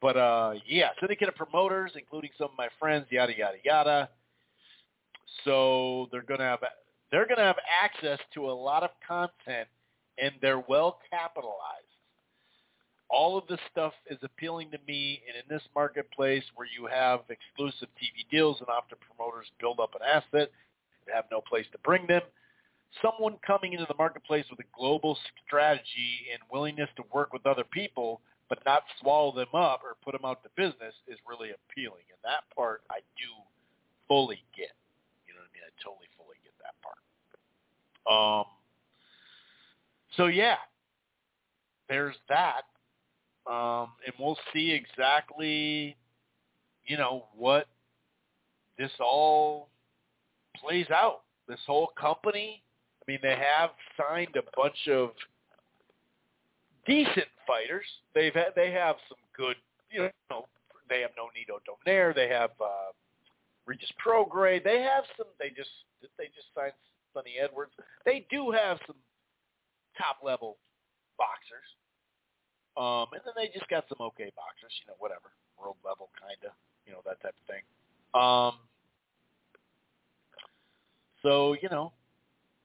But 0.00 0.16
uh, 0.16 0.52
yeah, 0.66 0.90
syndicate 1.00 1.28
of 1.28 1.34
promoters, 1.34 1.92
including 1.96 2.30
some 2.38 2.50
of 2.52 2.56
my 2.56 2.68
friends, 2.78 3.06
yada 3.10 3.36
yada 3.36 3.56
yada. 3.64 4.08
So 5.44 6.08
they're 6.10 6.22
gonna 6.22 6.44
have 6.44 6.60
they're 7.10 7.26
gonna 7.26 7.42
have 7.42 7.58
access 7.82 8.18
to 8.34 8.50
a 8.50 8.52
lot 8.52 8.82
of 8.82 8.90
content, 9.06 9.68
and 10.18 10.32
they're 10.40 10.64
well 10.68 11.00
capitalized. 11.10 11.84
All 13.10 13.38
of 13.38 13.46
this 13.46 13.60
stuff 13.72 13.94
is 14.10 14.18
appealing 14.22 14.70
to 14.72 14.78
me, 14.86 15.22
and 15.26 15.36
in 15.36 15.48
this 15.48 15.66
marketplace 15.74 16.44
where 16.54 16.68
you 16.68 16.86
have 16.86 17.20
exclusive 17.30 17.88
TV 17.96 18.28
deals 18.30 18.58
and 18.60 18.68
often 18.68 18.98
promoters 19.00 19.46
build 19.58 19.80
up 19.80 19.94
an 19.94 20.02
asset, 20.02 20.50
and 21.08 21.14
have 21.14 21.24
no 21.30 21.40
place 21.40 21.66
to 21.72 21.78
bring 21.78 22.06
them. 22.06 22.22
Someone 23.02 23.36
coming 23.46 23.72
into 23.72 23.86
the 23.86 23.96
marketplace 23.96 24.44
with 24.50 24.60
a 24.60 24.68
global 24.76 25.16
strategy 25.46 26.28
and 26.32 26.40
willingness 26.52 26.88
to 26.96 27.04
work 27.12 27.32
with 27.32 27.46
other 27.46 27.64
people, 27.64 28.20
but 28.48 28.58
not 28.64 28.82
swallow 29.00 29.32
them 29.32 29.52
up 29.54 29.82
or 29.84 29.96
put 30.04 30.12
them 30.12 30.24
out 30.24 30.42
to 30.42 30.50
business 30.56 30.94
is 31.06 31.18
really 31.28 31.50
appealing. 31.52 32.04
And 32.08 32.18
that 32.24 32.48
part 32.54 32.82
I 32.90 33.00
do 33.16 33.28
fully 34.08 34.40
get. 34.56 34.72
You 35.28 35.36
know 35.36 35.44
what 35.44 35.52
I 35.52 35.56
mean? 35.56 35.64
I 35.68 35.72
totally 35.84 36.08
fully 36.16 36.40
get 36.40 36.56
that 36.64 36.76
part. 36.80 36.96
Um. 38.10 38.44
So 40.16 40.26
yeah, 40.26 40.56
there's 41.88 42.16
that, 42.28 42.62
um, 43.50 43.88
and 44.04 44.14
we'll 44.18 44.38
see 44.52 44.70
exactly, 44.72 45.96
you 46.86 46.96
know, 46.96 47.24
what 47.36 47.66
this 48.78 48.90
all 49.00 49.68
plays 50.56 50.86
out. 50.90 51.20
This 51.48 51.60
whole 51.66 51.90
company. 51.98 52.62
I 53.00 53.10
mean, 53.10 53.20
they 53.22 53.36
have 53.36 53.70
signed 53.96 54.36
a 54.36 54.42
bunch 54.54 54.76
of 54.90 55.10
decent 56.86 57.26
fighters. 57.46 57.86
They've 58.14 58.34
had, 58.34 58.48
they 58.54 58.70
have 58.72 58.96
some 59.08 59.18
good, 59.34 59.56
you 59.90 60.10
know, 60.30 60.46
they 60.90 61.00
have 61.00 61.10
Nonito 61.12 61.58
Donaire. 61.64 62.14
They 62.14 62.28
have 62.28 62.50
uh, 62.60 62.92
Regis 63.66 63.90
Prograis. 64.04 64.62
They 64.62 64.82
have 64.82 65.04
some. 65.16 65.26
They 65.38 65.48
just 65.48 65.70
they 66.18 66.24
just 66.26 66.48
signed 66.54 66.72
Sunny 67.18 67.36
Edwards. 67.42 67.72
They 68.04 68.26
do 68.30 68.50
have 68.50 68.78
some 68.86 68.96
top 69.96 70.18
level 70.22 70.58
boxers. 71.18 71.66
Um, 72.76 73.10
and 73.12 73.22
then 73.26 73.34
they 73.36 73.50
just 73.52 73.68
got 73.68 73.84
some 73.88 73.98
okay 74.06 74.30
boxers, 74.36 74.72
you 74.80 74.86
know, 74.86 74.94
whatever, 74.98 75.34
world 75.58 75.76
level 75.84 76.10
kind 76.14 76.38
of, 76.46 76.52
you 76.86 76.92
know, 76.92 77.00
that 77.04 77.20
type 77.20 77.34
of 77.34 77.46
thing. 77.50 77.64
Um, 78.14 78.54
so 81.22 81.56
you 81.60 81.68
know, 81.68 81.92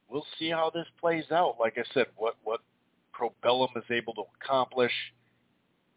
we'll 0.08 0.26
see 0.38 0.50
how 0.50 0.70
this 0.70 0.86
plays 1.02 1.26
out. 1.32 1.56
Like 1.60 1.78
I 1.78 1.84
said, 1.94 2.06
what 2.16 2.36
what 2.44 2.62
Probellum 3.20 3.76
is 3.76 3.84
able 3.90 4.14
to 4.14 4.24
accomplish, 4.40 4.94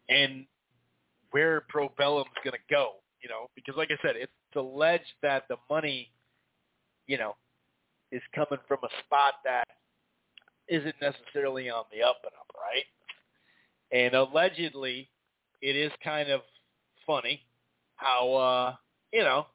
and 0.09 0.45
where 1.29 1.61
Probellum's 1.71 2.25
going 2.43 2.53
to 2.53 2.73
go. 2.73 2.95
You 3.21 3.29
know, 3.29 3.49
because 3.55 3.75
like 3.77 3.89
I 3.91 4.01
said, 4.01 4.15
it's 4.15 4.31
alleged 4.55 5.13
that 5.21 5.43
the 5.47 5.57
money, 5.69 6.11
you 7.05 7.19
know, 7.19 7.35
is 8.11 8.21
coming 8.33 8.59
from 8.67 8.79
a 8.83 8.89
spot 9.05 9.35
that 9.43 9.67
isn't 10.69 10.95
necessarily 11.01 11.69
on 11.69 11.83
the 11.91 12.03
up 12.03 12.17
and 12.23 12.31
up, 12.39 12.47
right? 12.55 12.85
And 13.91 14.13
allegedly, 14.13 15.09
it 15.61 15.75
is 15.75 15.91
kind 16.03 16.29
of 16.29 16.41
funny 17.05 17.41
how 17.95 18.33
uh, 18.33 18.75
you 19.13 19.23
know 19.23 19.47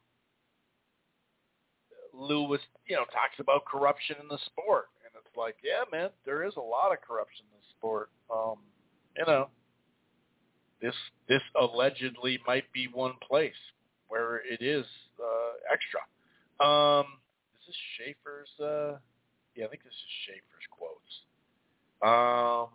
Lou 2.13 2.43
was 2.43 2.59
you 2.87 2.95
know 2.95 3.05
talks 3.05 3.39
about 3.39 3.65
corruption 3.65 4.17
in 4.21 4.27
the 4.27 4.39
sport, 4.45 4.85
and 5.05 5.13
it's 5.15 5.37
like, 5.37 5.55
yeah, 5.63 5.83
man, 5.91 6.09
there 6.25 6.43
is 6.43 6.53
a 6.57 6.61
lot 6.61 6.91
of 6.91 7.01
corruption 7.01 7.45
in 7.51 7.59
the 7.59 7.65
sport. 7.77 8.09
Um, 8.33 8.57
you 9.17 9.25
know, 9.25 9.49
this 10.81 10.95
this 11.27 11.41
allegedly 11.59 12.39
might 12.47 12.71
be 12.73 12.87
one 12.91 13.13
place 13.27 13.53
where 14.07 14.41
it 14.49 14.61
is 14.61 14.85
uh, 15.19 15.71
extra. 15.71 15.99
Um, 16.65 17.05
this 17.65 17.75
is 17.75 17.81
Schaefer's. 17.97 18.49
Uh, 18.59 18.99
yeah, 19.55 19.65
I 19.65 19.69
think 19.69 19.83
this 19.83 19.93
is 19.93 20.11
Schaefer's 20.27 20.67
quotes. 20.71 21.13
Um, 22.03 22.69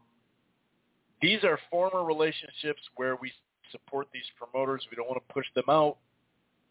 these 1.20 1.44
are 1.44 1.58
former 1.70 2.04
relationships 2.04 2.80
where 2.96 3.16
we 3.16 3.32
support 3.72 4.08
these 4.12 4.26
promoters. 4.38 4.86
We 4.90 4.96
don't 4.96 5.08
want 5.08 5.20
to 5.20 5.34
push 5.34 5.46
them 5.54 5.68
out. 5.68 5.98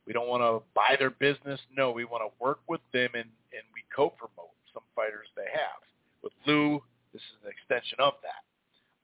We 0.07 0.13
don't 0.13 0.27
want 0.27 0.41
to 0.41 0.63
buy 0.73 0.95
their 0.97 1.11
business. 1.11 1.59
No, 1.75 1.91
we 1.91 2.05
want 2.05 2.23
to 2.23 2.31
work 2.39 2.59
with 2.67 2.81
them 2.93 3.11
and, 3.13 3.27
and 3.51 3.65
we 3.75 3.83
co-promote 3.93 4.55
some 4.73 4.83
fighters 4.95 5.27
they 5.35 5.51
have. 5.51 5.83
With 6.23 6.33
Lou, 6.47 6.81
this 7.11 7.21
is 7.21 7.35
an 7.43 7.51
extension 7.51 7.99
of 7.99 8.15
that. 8.23 8.47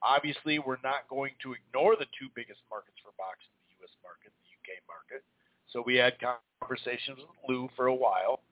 Obviously, 0.00 0.58
we're 0.58 0.80
not 0.82 1.08
going 1.08 1.36
to 1.44 1.52
ignore 1.52 1.96
the 1.96 2.08
two 2.16 2.32
biggest 2.32 2.60
markets 2.72 2.96
for 3.04 3.12
boxing, 3.20 3.52
the 3.68 3.84
U.S. 3.84 3.92
market, 4.00 4.32
the 4.32 4.48
U.K. 4.56 4.80
market. 4.88 5.20
So 5.68 5.84
we 5.84 5.96
had 5.96 6.16
conversations 6.20 7.20
with 7.20 7.36
Lou 7.48 7.68
for 7.76 7.86
a 7.92 7.94
while, 7.94 8.43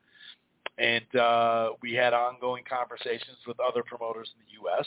and 0.78 1.20
uh, 1.20 1.70
we 1.82 1.92
had 1.94 2.14
ongoing 2.14 2.64
conversations 2.68 3.38
with 3.46 3.58
other 3.60 3.82
promoters 3.82 4.30
in 4.34 4.44
the 4.46 4.52
U.S., 4.68 4.86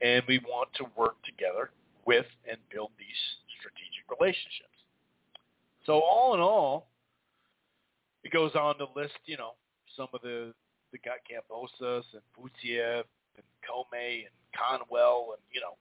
and 0.00 0.22
we 0.28 0.38
want 0.46 0.68
to 0.74 0.84
work 0.96 1.16
together 1.24 1.70
with 2.06 2.26
and 2.48 2.58
build 2.72 2.90
these 2.98 3.20
strategic 3.58 4.06
relationships. 4.18 4.78
So 5.84 6.00
all 6.00 6.34
in 6.34 6.40
all, 6.40 6.88
it 8.22 8.32
goes 8.32 8.54
on 8.54 8.78
to 8.78 8.86
list, 8.94 9.18
you 9.26 9.36
know, 9.36 9.52
some 9.96 10.08
of 10.12 10.22
the 10.22 10.52
the 10.92 10.98
got 10.98 11.18
Kambosos 11.28 12.04
and 12.14 12.22
Putia 12.32 13.02
and 13.36 13.44
Commey 13.60 14.24
and 14.24 14.34
Conwell 14.56 15.34
and 15.36 15.42
you 15.52 15.60
know 15.60 15.76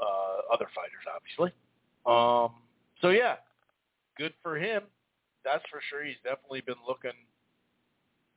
uh, 0.00 0.52
other 0.54 0.66
fighters, 0.74 1.04
obviously. 1.14 1.52
Um, 2.06 2.62
so 3.02 3.10
yeah, 3.10 3.36
good 4.16 4.32
for 4.42 4.56
him. 4.56 4.82
That's 5.44 5.64
for 5.70 5.80
sure. 5.90 6.04
He's 6.04 6.16
definitely 6.24 6.62
been 6.62 6.80
looking 6.86 7.12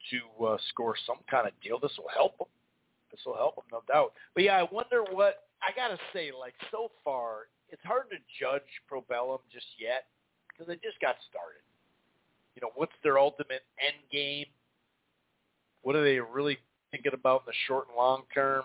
to 0.10 0.46
uh, 0.46 0.58
score 0.70 0.96
some 1.06 1.18
kind 1.30 1.48
of 1.48 1.54
deal. 1.62 1.80
This 1.80 1.92
will 1.98 2.10
help 2.14 2.40
him. 2.40 2.48
This 3.12 3.20
will 3.26 3.36
help 3.36 3.58
him, 3.58 3.64
no 3.72 3.82
doubt. 3.88 4.14
But 4.34 4.44
yeah, 4.44 4.58
I 4.58 4.68
wonder 4.72 5.04
what 5.12 5.48
I 5.62 5.76
gotta 5.76 5.98
say. 6.14 6.32
Like 6.38 6.54
so 6.72 6.92
far, 7.04 7.48
it's 7.70 7.84
hard 7.84 8.10
to 8.10 8.18
judge 8.40 8.68
Probellum 8.90 9.40
just 9.52 9.68
yet 9.80 10.06
because 10.48 10.68
they 10.68 10.76
just 10.76 11.00
got 11.02 11.16
started. 11.30 11.62
You 12.56 12.62
know, 12.62 12.72
what's 12.76 12.94
their 13.04 13.18
ultimate 13.20 13.64
end 13.80 13.98
game? 14.12 14.46
What 15.84 15.96
are 15.96 16.04
they 16.04 16.20
really 16.20 16.58
thinking 16.92 17.14
about 17.14 17.42
in 17.42 17.46
the 17.48 17.54
short 17.68 17.88
and 17.88 17.98
long 17.98 18.24
term? 18.34 18.64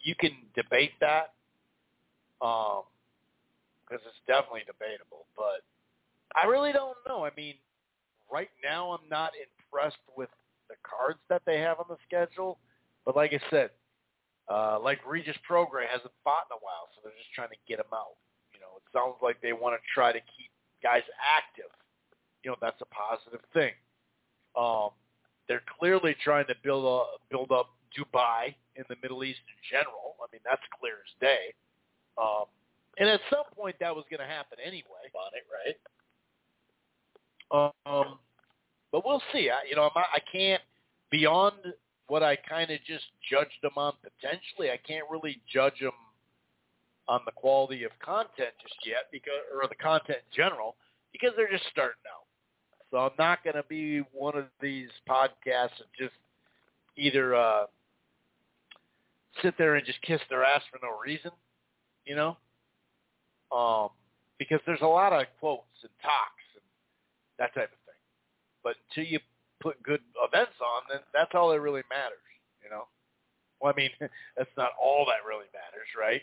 You 0.00 0.14
can 0.14 0.32
debate 0.54 0.92
that 1.00 1.32
because 2.40 2.82
um, 2.82 4.08
it's 4.08 4.22
definitely 4.26 4.62
debatable. 4.66 5.26
But 5.36 5.62
I 6.34 6.46
really 6.46 6.72
don't 6.72 6.96
know. 7.06 7.24
I 7.24 7.30
mean, 7.36 7.54
right 8.32 8.50
now 8.64 8.92
I'm 8.92 9.08
not 9.10 9.32
impressed 9.36 10.00
with 10.16 10.30
the 10.68 10.76
cards 10.82 11.20
that 11.28 11.42
they 11.44 11.60
have 11.60 11.78
on 11.78 11.86
the 11.88 12.00
schedule. 12.06 12.58
But 13.04 13.16
like 13.16 13.32
I 13.32 13.40
said, 13.50 13.70
uh, 14.48 14.78
like 14.80 14.98
Regis 15.06 15.36
Prograis 15.48 15.86
hasn't 15.90 16.12
fought 16.24 16.48
in 16.50 16.56
a 16.56 16.62
while, 16.62 16.88
so 16.94 17.00
they're 17.04 17.18
just 17.18 17.32
trying 17.34 17.50
to 17.50 17.60
get 17.68 17.78
him 17.78 17.92
out 17.92 18.16
You 18.54 18.60
know, 18.60 18.78
it 18.78 18.86
sounds 18.92 19.20
like 19.22 19.40
they 19.42 19.52
want 19.52 19.76
to 19.76 19.82
try 19.94 20.12
to 20.12 20.18
keep 20.18 20.50
guys 20.82 21.04
active. 21.20 21.70
You 22.42 22.50
know, 22.50 22.56
that's 22.60 22.80
a 22.80 22.90
positive 22.90 23.44
thing. 23.52 23.72
Um, 24.56 24.90
they're 25.48 25.62
clearly 25.78 26.16
trying 26.24 26.46
to 26.46 26.54
build 26.62 26.84
a, 26.84 27.18
build 27.30 27.52
up 27.52 27.70
Dubai 27.94 28.54
in 28.76 28.84
the 28.88 28.96
Middle 29.02 29.22
East 29.22 29.40
in 29.46 29.58
general. 29.78 30.16
I 30.20 30.26
mean, 30.32 30.40
that's 30.44 30.62
clear 30.80 31.04
as 31.04 31.12
day. 31.20 31.54
Um, 32.18 32.46
and 32.98 33.08
at 33.08 33.20
some 33.30 33.46
point, 33.56 33.76
that 33.80 33.94
was 33.94 34.04
going 34.10 34.20
to 34.20 34.26
happen 34.26 34.58
anyway. 34.60 35.06
On 35.14 35.32
it, 35.34 35.44
right? 35.48 35.76
Um, 37.52 38.18
but 38.90 39.04
we'll 39.04 39.22
see. 39.32 39.50
I, 39.50 39.68
you 39.68 39.76
know, 39.76 39.84
I'm, 39.84 39.90
I 39.96 40.18
can't 40.30 40.62
beyond 41.10 41.56
what 42.08 42.22
I 42.22 42.36
kind 42.36 42.70
of 42.70 42.78
just 42.86 43.04
judged 43.30 43.62
them 43.62 43.72
on 43.76 43.92
potentially. 44.02 44.70
I 44.70 44.78
can't 44.86 45.04
really 45.10 45.40
judge 45.52 45.78
them 45.80 45.92
on 47.08 47.20
the 47.26 47.32
quality 47.32 47.84
of 47.84 47.90
content 48.04 48.50
just 48.62 48.76
yet 48.86 49.08
because 49.10 49.32
or 49.52 49.68
the 49.68 49.74
content 49.74 50.18
in 50.18 50.36
general 50.36 50.76
because 51.12 51.30
they're 51.36 51.50
just 51.50 51.64
starting 51.70 52.02
out. 52.08 52.26
So 52.90 52.98
I'm 52.98 53.12
not 53.18 53.42
going 53.42 53.56
to 53.56 53.64
be 53.68 54.00
one 54.12 54.36
of 54.36 54.46
these 54.60 54.88
podcasts 55.08 55.78
that 55.78 55.88
just 55.98 56.14
either 56.96 57.34
uh, 57.34 57.64
sit 59.42 59.54
there 59.56 59.76
and 59.76 59.86
just 59.86 60.00
kiss 60.02 60.20
their 60.28 60.44
ass 60.44 60.62
for 60.70 60.78
no 60.82 60.98
reason, 61.04 61.30
you 62.04 62.14
know, 62.14 62.36
um, 63.50 63.88
because 64.38 64.60
there's 64.66 64.82
a 64.82 64.86
lot 64.86 65.12
of 65.12 65.26
quotes 65.40 65.62
and 65.82 65.90
talks 66.02 66.41
and 66.41 66.41
that 67.42 67.50
type 67.58 67.74
of 67.74 67.82
thing. 67.82 67.98
But 68.62 68.78
until 68.86 69.10
you 69.10 69.18
put 69.58 69.82
good 69.82 70.00
events 70.22 70.54
on, 70.62 70.86
then 70.86 71.02
that's 71.10 71.34
all 71.34 71.50
that 71.50 71.58
really 71.58 71.82
matters, 71.90 72.22
you 72.62 72.70
know. 72.70 72.86
Well, 73.58 73.74
I 73.74 73.76
mean, 73.76 73.90
that's 74.38 74.54
not 74.56 74.78
all 74.78 75.02
that 75.10 75.26
really 75.26 75.50
matters, 75.50 75.90
right? 75.98 76.22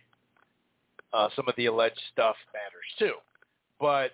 uh, 1.13 1.29
some 1.35 1.47
of 1.47 1.55
the 1.55 1.65
alleged 1.65 2.01
stuff 2.11 2.35
matters 2.53 2.87
too. 2.97 3.17
But 3.79 4.13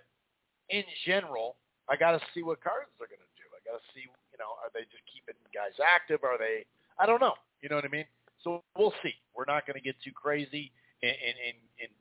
in 0.69 0.83
general, 1.05 1.55
I 1.89 1.95
got 1.95 2.11
to 2.11 2.21
see 2.33 2.43
what 2.43 2.63
cards 2.63 2.89
they're 2.97 3.11
going 3.11 3.21
to 3.23 3.35
do. 3.35 3.47
I 3.51 3.59
got 3.65 3.77
to 3.77 3.85
see, 3.93 4.05
you 4.05 4.39
know, 4.39 4.55
are 4.63 4.71
they 4.73 4.87
just 4.87 5.03
keeping 5.11 5.35
guys 5.53 5.75
active? 5.81 6.23
Are 6.23 6.37
they? 6.37 6.65
I 6.99 7.05
don't 7.05 7.19
know. 7.19 7.35
You 7.61 7.69
know 7.69 7.75
what 7.75 7.85
I 7.85 7.91
mean? 7.91 8.05
So 8.43 8.63
we'll 8.77 8.93
see. 9.03 9.13
We're 9.35 9.49
not 9.49 9.65
going 9.65 9.75
to 9.75 9.83
get 9.83 9.95
too 10.03 10.13
crazy 10.13 10.71
and, 11.01 11.11
and, 11.11 11.35
and, 11.35 11.57
and 11.81 11.91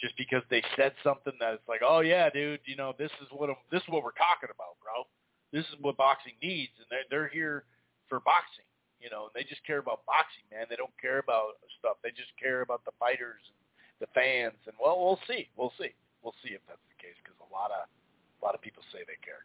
just 0.00 0.16
because 0.16 0.42
they 0.50 0.62
said 0.76 0.92
something 1.02 1.34
that 1.40 1.54
it's 1.54 1.68
like, 1.68 1.80
oh 1.86 2.00
yeah, 2.00 2.30
dude, 2.30 2.60
you 2.64 2.76
know, 2.76 2.94
this 2.98 3.10
is 3.20 3.28
what 3.30 3.50
I'm, 3.50 3.56
this 3.70 3.82
is 3.82 3.88
what 3.88 4.02
we're 4.02 4.18
talking 4.18 4.50
about, 4.54 4.78
bro. 4.82 5.06
This 5.52 5.66
is 5.66 5.76
what 5.80 5.96
boxing 5.96 6.34
needs, 6.42 6.72
and 6.78 6.86
they're 6.90 7.08
they're 7.10 7.28
here 7.28 7.64
for 8.08 8.20
boxing 8.20 8.68
you 9.00 9.10
know, 9.10 9.30
and 9.30 9.34
they 9.34 9.46
just 9.46 9.64
care 9.64 9.78
about 9.78 10.02
boxing, 10.06 10.46
man. 10.50 10.66
They 10.68 10.76
don't 10.76 10.94
care 11.00 11.18
about 11.18 11.62
stuff. 11.78 12.02
They 12.02 12.10
just 12.10 12.34
care 12.38 12.62
about 12.62 12.84
the 12.84 12.94
fighters 12.98 13.42
and 13.46 13.58
the 14.02 14.10
fans. 14.14 14.58
And 14.66 14.74
well, 14.78 14.98
we'll 14.98 15.22
see. 15.26 15.48
We'll 15.56 15.74
see. 15.78 15.94
We'll 16.22 16.36
see 16.42 16.54
if 16.54 16.62
that's 16.66 16.82
the 16.90 16.98
case 16.98 17.14
because 17.22 17.38
a 17.38 17.50
lot 17.54 17.70
of 17.70 17.86
a 17.86 18.40
lot 18.42 18.54
of 18.54 18.62
people 18.62 18.82
say 18.90 19.06
they 19.06 19.18
care. 19.22 19.42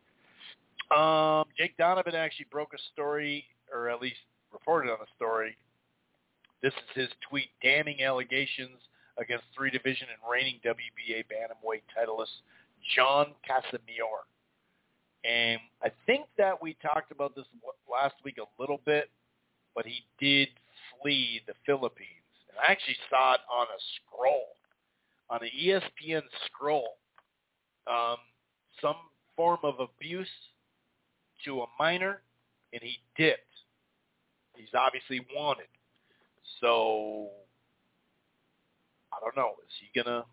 Um, 0.90 1.46
Jake 1.58 1.78
Donovan 1.78 2.14
actually 2.14 2.50
broke 2.52 2.74
a 2.74 2.82
story, 2.94 3.46
or 3.72 3.90
at 3.90 4.02
least 4.02 4.22
reported 4.52 4.92
on 4.92 4.98
a 5.02 5.10
story. 5.16 5.58
This 6.62 6.74
is 6.74 6.90
his 7.06 7.10
tweet 7.30 7.50
damning 7.62 8.02
allegations 8.04 8.82
against 9.18 9.46
three 9.56 9.70
division 9.70 10.08
and 10.10 10.20
reigning 10.30 10.60
WBA 10.66 11.24
bantamweight 11.30 11.84
titleist 11.96 12.42
John 12.96 13.34
Casimero. 13.48 14.26
And 15.24 15.60
I 15.82 15.90
think 16.06 16.26
that 16.38 16.62
we 16.62 16.76
talked 16.82 17.12
about 17.12 17.36
this 17.36 17.46
last 17.90 18.16
week 18.26 18.38
a 18.38 18.62
little 18.62 18.82
bit, 18.86 19.10
but 19.76 19.86
he 19.86 20.04
did 20.20 20.50
flee 21.02 21.42
the 21.48 21.54
Philippines. 21.66 22.10
And 22.50 22.58
I 22.60 22.72
actually 22.72 22.98
saw 23.10 23.36
it 23.36 23.40
on 23.52 23.68
a 23.68 23.80
scroll, 23.96 24.48
on 25.30 25.40
an 25.42 25.50
ESPN 25.58 26.22
scroll. 26.46 26.98
Um, 27.88 28.18
some 28.82 28.96
form 29.36 29.60
of 29.64 29.76
abuse 29.80 30.28
to 31.46 31.62
a 31.62 31.66
minor, 31.80 32.22
and 32.74 32.82
he 32.82 33.00
dipped. 33.18 33.40
He's 34.56 34.74
obviously 34.74 35.26
wanted. 35.36 35.68
So 36.62 37.30
I 39.16 39.20
don't 39.22 39.36
know. 39.36 39.56
Is 39.64 39.76
he 39.80 39.88
gonna 39.94 40.26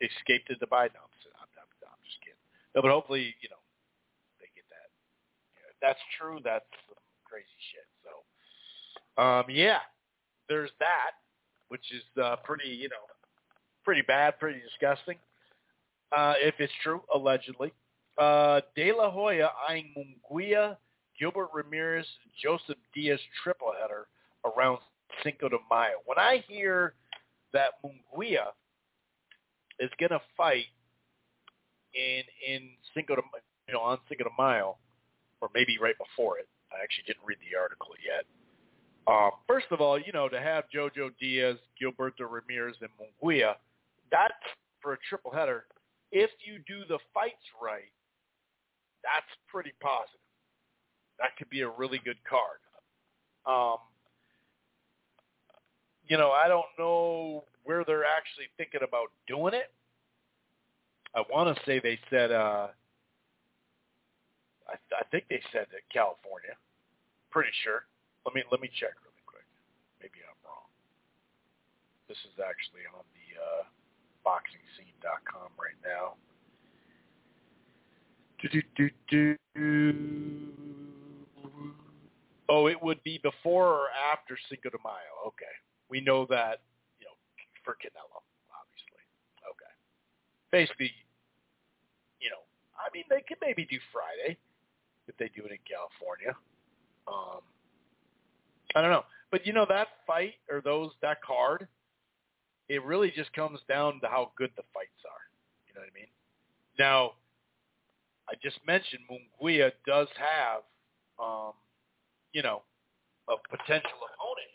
escape 0.00 0.46
to 0.46 0.54
Dubai? 0.54 0.92
No, 0.92 1.02
I'm, 1.40 1.48
I'm, 1.56 1.70
I'm 1.82 2.02
just 2.04 2.20
kidding. 2.20 2.40
No, 2.74 2.82
but 2.82 2.90
hopefully, 2.90 3.34
you 3.40 3.48
know, 3.48 3.62
they 4.40 4.46
get 4.54 4.64
that. 4.70 4.88
Know, 5.56 5.68
if 5.70 5.78
that's 5.80 6.00
true, 6.18 6.38
that's 6.44 6.68
some 6.86 7.00
crazy 7.24 7.58
shit. 7.72 7.88
So, 8.04 8.12
um, 9.22 9.44
yeah, 9.48 9.80
there's 10.48 10.70
that, 10.78 11.18
which 11.68 11.84
is 11.92 12.02
uh, 12.22 12.36
pretty, 12.44 12.68
you 12.68 12.88
know, 12.88 13.04
pretty 13.84 14.02
bad, 14.02 14.38
pretty 14.38 14.60
disgusting. 14.60 15.16
Uh, 16.16 16.34
if 16.40 16.54
it's 16.58 16.72
true, 16.82 17.02
allegedly. 17.14 17.72
Uh, 18.16 18.60
De 18.74 18.92
La 18.92 19.10
Hoya 19.10 19.50
eyeing 19.68 19.94
Munguia, 19.96 20.76
Gilbert 21.18 21.50
Ramirez, 21.54 22.06
Joseph 22.42 22.78
Diaz 22.94 23.20
triple 23.42 23.72
header 23.80 24.06
around 24.44 24.78
Cinco 25.22 25.48
de 25.48 25.56
Mayo. 25.70 25.98
When 26.04 26.18
I 26.18 26.42
hear 26.48 26.94
that 27.52 27.80
Munguia 27.84 28.52
is 29.78 29.90
going 29.98 30.10
to 30.10 30.20
fight 30.36 30.66
in 31.94 32.22
in 32.46 32.70
Cinco 32.94 33.16
de 33.16 33.22
you 33.66 33.74
know 33.74 33.80
on 33.80 33.98
Cinco 34.08 34.24
de 34.24 34.30
Mayo, 34.38 34.76
or 35.40 35.48
maybe 35.54 35.78
right 35.78 35.96
before 35.98 36.38
it. 36.38 36.48
I 36.72 36.82
actually 36.82 37.04
didn't 37.06 37.24
read 37.24 37.38
the 37.40 37.56
article 37.58 37.94
yet. 38.04 38.24
Um, 39.08 39.30
first 39.46 39.66
of 39.70 39.80
all, 39.80 39.98
you 39.98 40.12
know, 40.12 40.28
to 40.28 40.38
have 40.38 40.64
Jojo 40.74 41.10
Diaz, 41.18 41.56
Gilberto 41.80 42.28
Ramirez, 42.28 42.76
and 42.82 42.90
Munguia, 43.00 43.54
that's 44.12 44.34
for 44.82 44.92
a 44.92 44.98
triple 45.08 45.32
header. 45.32 45.64
If 46.12 46.30
you 46.44 46.58
do 46.66 46.84
the 46.88 46.98
fights 47.14 47.44
right, 47.60 47.92
that's 49.02 49.30
pretty 49.48 49.72
positive. 49.80 50.20
That 51.18 51.36
could 51.38 51.48
be 51.48 51.62
a 51.62 51.68
really 51.68 52.00
good 52.04 52.18
card. 52.28 52.60
Um, 53.46 53.78
you 56.08 56.16
know, 56.16 56.30
I 56.30 56.48
don't 56.48 56.66
know 56.78 57.44
where 57.64 57.84
they're 57.84 58.04
actually 58.04 58.48
thinking 58.56 58.80
about 58.86 59.12
doing 59.26 59.54
it. 59.54 59.70
I 61.14 61.22
want 61.30 61.54
to 61.54 61.62
say 61.64 61.80
they 61.80 61.98
said, 62.10 62.32
uh, 62.32 62.68
I, 64.68 64.74
I 64.74 65.04
think 65.10 65.24
they 65.28 65.40
said 65.52 65.66
that 65.72 65.84
California. 65.92 66.56
Pretty 67.30 67.52
sure. 67.64 67.84
Let 68.24 68.34
me 68.34 68.42
let 68.50 68.60
me 68.60 68.70
check 68.80 68.92
really 69.04 69.24
quick. 69.24 69.44
Maybe 70.00 70.20
I'm 70.24 70.36
wrong. 70.44 70.68
This 72.08 72.18
is 72.24 72.40
actually 72.40 72.84
on 72.92 73.04
the 73.12 73.28
uh, 73.36 73.64
boxingscene.com 74.24 75.52
right 75.56 75.76
now. 75.84 76.16
Do, 78.40 78.48
do, 78.76 78.90
do, 79.10 79.36
oh, 82.48 82.68
it 82.68 82.80
would 82.80 83.02
be 83.02 83.18
before 83.22 83.66
or 83.66 83.86
after 84.12 84.38
Cinco 84.48 84.70
de 84.70 84.78
Mayo. 84.84 85.26
Okay. 85.26 85.44
We 85.90 86.00
know 86.00 86.26
that, 86.26 86.60
you 87.00 87.06
know, 87.06 87.16
for 87.64 87.74
Canelo, 87.74 88.20
obviously. 88.52 89.02
Okay. 89.44 89.72
Basically, 90.52 90.92
you 92.20 92.30
know, 92.30 92.42
I 92.76 92.88
mean, 92.92 93.04
they 93.08 93.22
could 93.26 93.38
maybe 93.40 93.64
do 93.64 93.78
Friday 93.92 94.36
if 95.06 95.16
they 95.16 95.30
do 95.34 95.46
it 95.46 95.52
in 95.52 95.58
California. 95.64 96.36
Um, 97.08 97.40
I 98.74 98.82
don't 98.82 98.90
know. 98.90 99.04
But, 99.30 99.46
you 99.46 99.52
know, 99.52 99.66
that 99.68 99.88
fight 100.06 100.34
or 100.50 100.60
those, 100.60 100.90
that 101.02 101.22
card, 101.22 101.68
it 102.68 102.84
really 102.84 103.10
just 103.14 103.32
comes 103.32 103.60
down 103.68 104.00
to 104.00 104.08
how 104.08 104.32
good 104.36 104.50
the 104.56 104.62
fights 104.74 105.00
are. 105.04 105.24
You 105.66 105.74
know 105.74 105.80
what 105.80 105.90
I 105.90 105.94
mean? 105.94 106.08
Now, 106.78 107.12
I 108.28 108.34
just 108.42 108.58
mentioned 108.66 109.02
Munguia 109.08 109.72
does 109.86 110.08
have, 110.16 110.62
um, 111.18 111.52
you 112.32 112.42
know, 112.42 112.62
a 113.28 113.36
potential 113.48 113.98
opponent. 114.04 114.48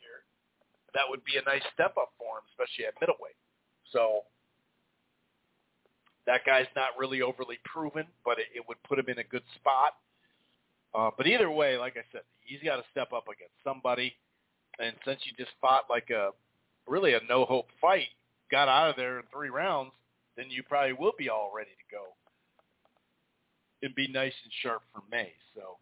That 0.93 1.09
would 1.09 1.23
be 1.25 1.37
a 1.37 1.43
nice 1.49 1.63
step 1.73 1.95
up 1.97 2.13
for 2.17 2.37
him, 2.37 2.45
especially 2.53 2.85
at 2.85 2.93
middleweight. 3.01 3.37
So 3.91 4.21
that 6.25 6.45
guy's 6.45 6.67
not 6.75 6.89
really 6.97 7.21
overly 7.21 7.59
proven, 7.65 8.05
but 8.23 8.39
it, 8.39 8.47
it 8.55 8.63
would 8.67 8.81
put 8.83 8.99
him 8.99 9.05
in 9.07 9.19
a 9.19 9.23
good 9.23 9.43
spot. 9.55 9.93
Uh, 10.93 11.09
but 11.17 11.27
either 11.27 11.49
way, 11.49 11.77
like 11.77 11.97
I 11.97 12.03
said, 12.11 12.21
he's 12.39 12.59
got 12.63 12.77
to 12.77 12.83
step 12.91 13.11
up 13.13 13.25
against 13.27 13.55
somebody. 13.63 14.13
And 14.79 14.95
since 15.05 15.19
you 15.25 15.31
just 15.37 15.55
fought 15.59 15.85
like 15.89 16.09
a 16.09 16.29
really 16.87 17.13
a 17.13 17.19
no 17.27 17.45
hope 17.45 17.67
fight, 17.81 18.07
got 18.51 18.67
out 18.67 18.91
of 18.91 18.95
there 18.95 19.19
in 19.19 19.25
three 19.31 19.49
rounds, 19.49 19.91
then 20.37 20.45
you 20.49 20.63
probably 20.63 20.93
will 20.93 21.13
be 21.17 21.29
all 21.29 21.51
ready 21.55 21.71
to 21.71 21.95
go 21.95 22.03
and 23.81 23.93
be 23.95 24.07
nice 24.07 24.33
and 24.43 24.53
sharp 24.61 24.81
for 24.93 25.01
May. 25.11 25.33
So 25.55 25.77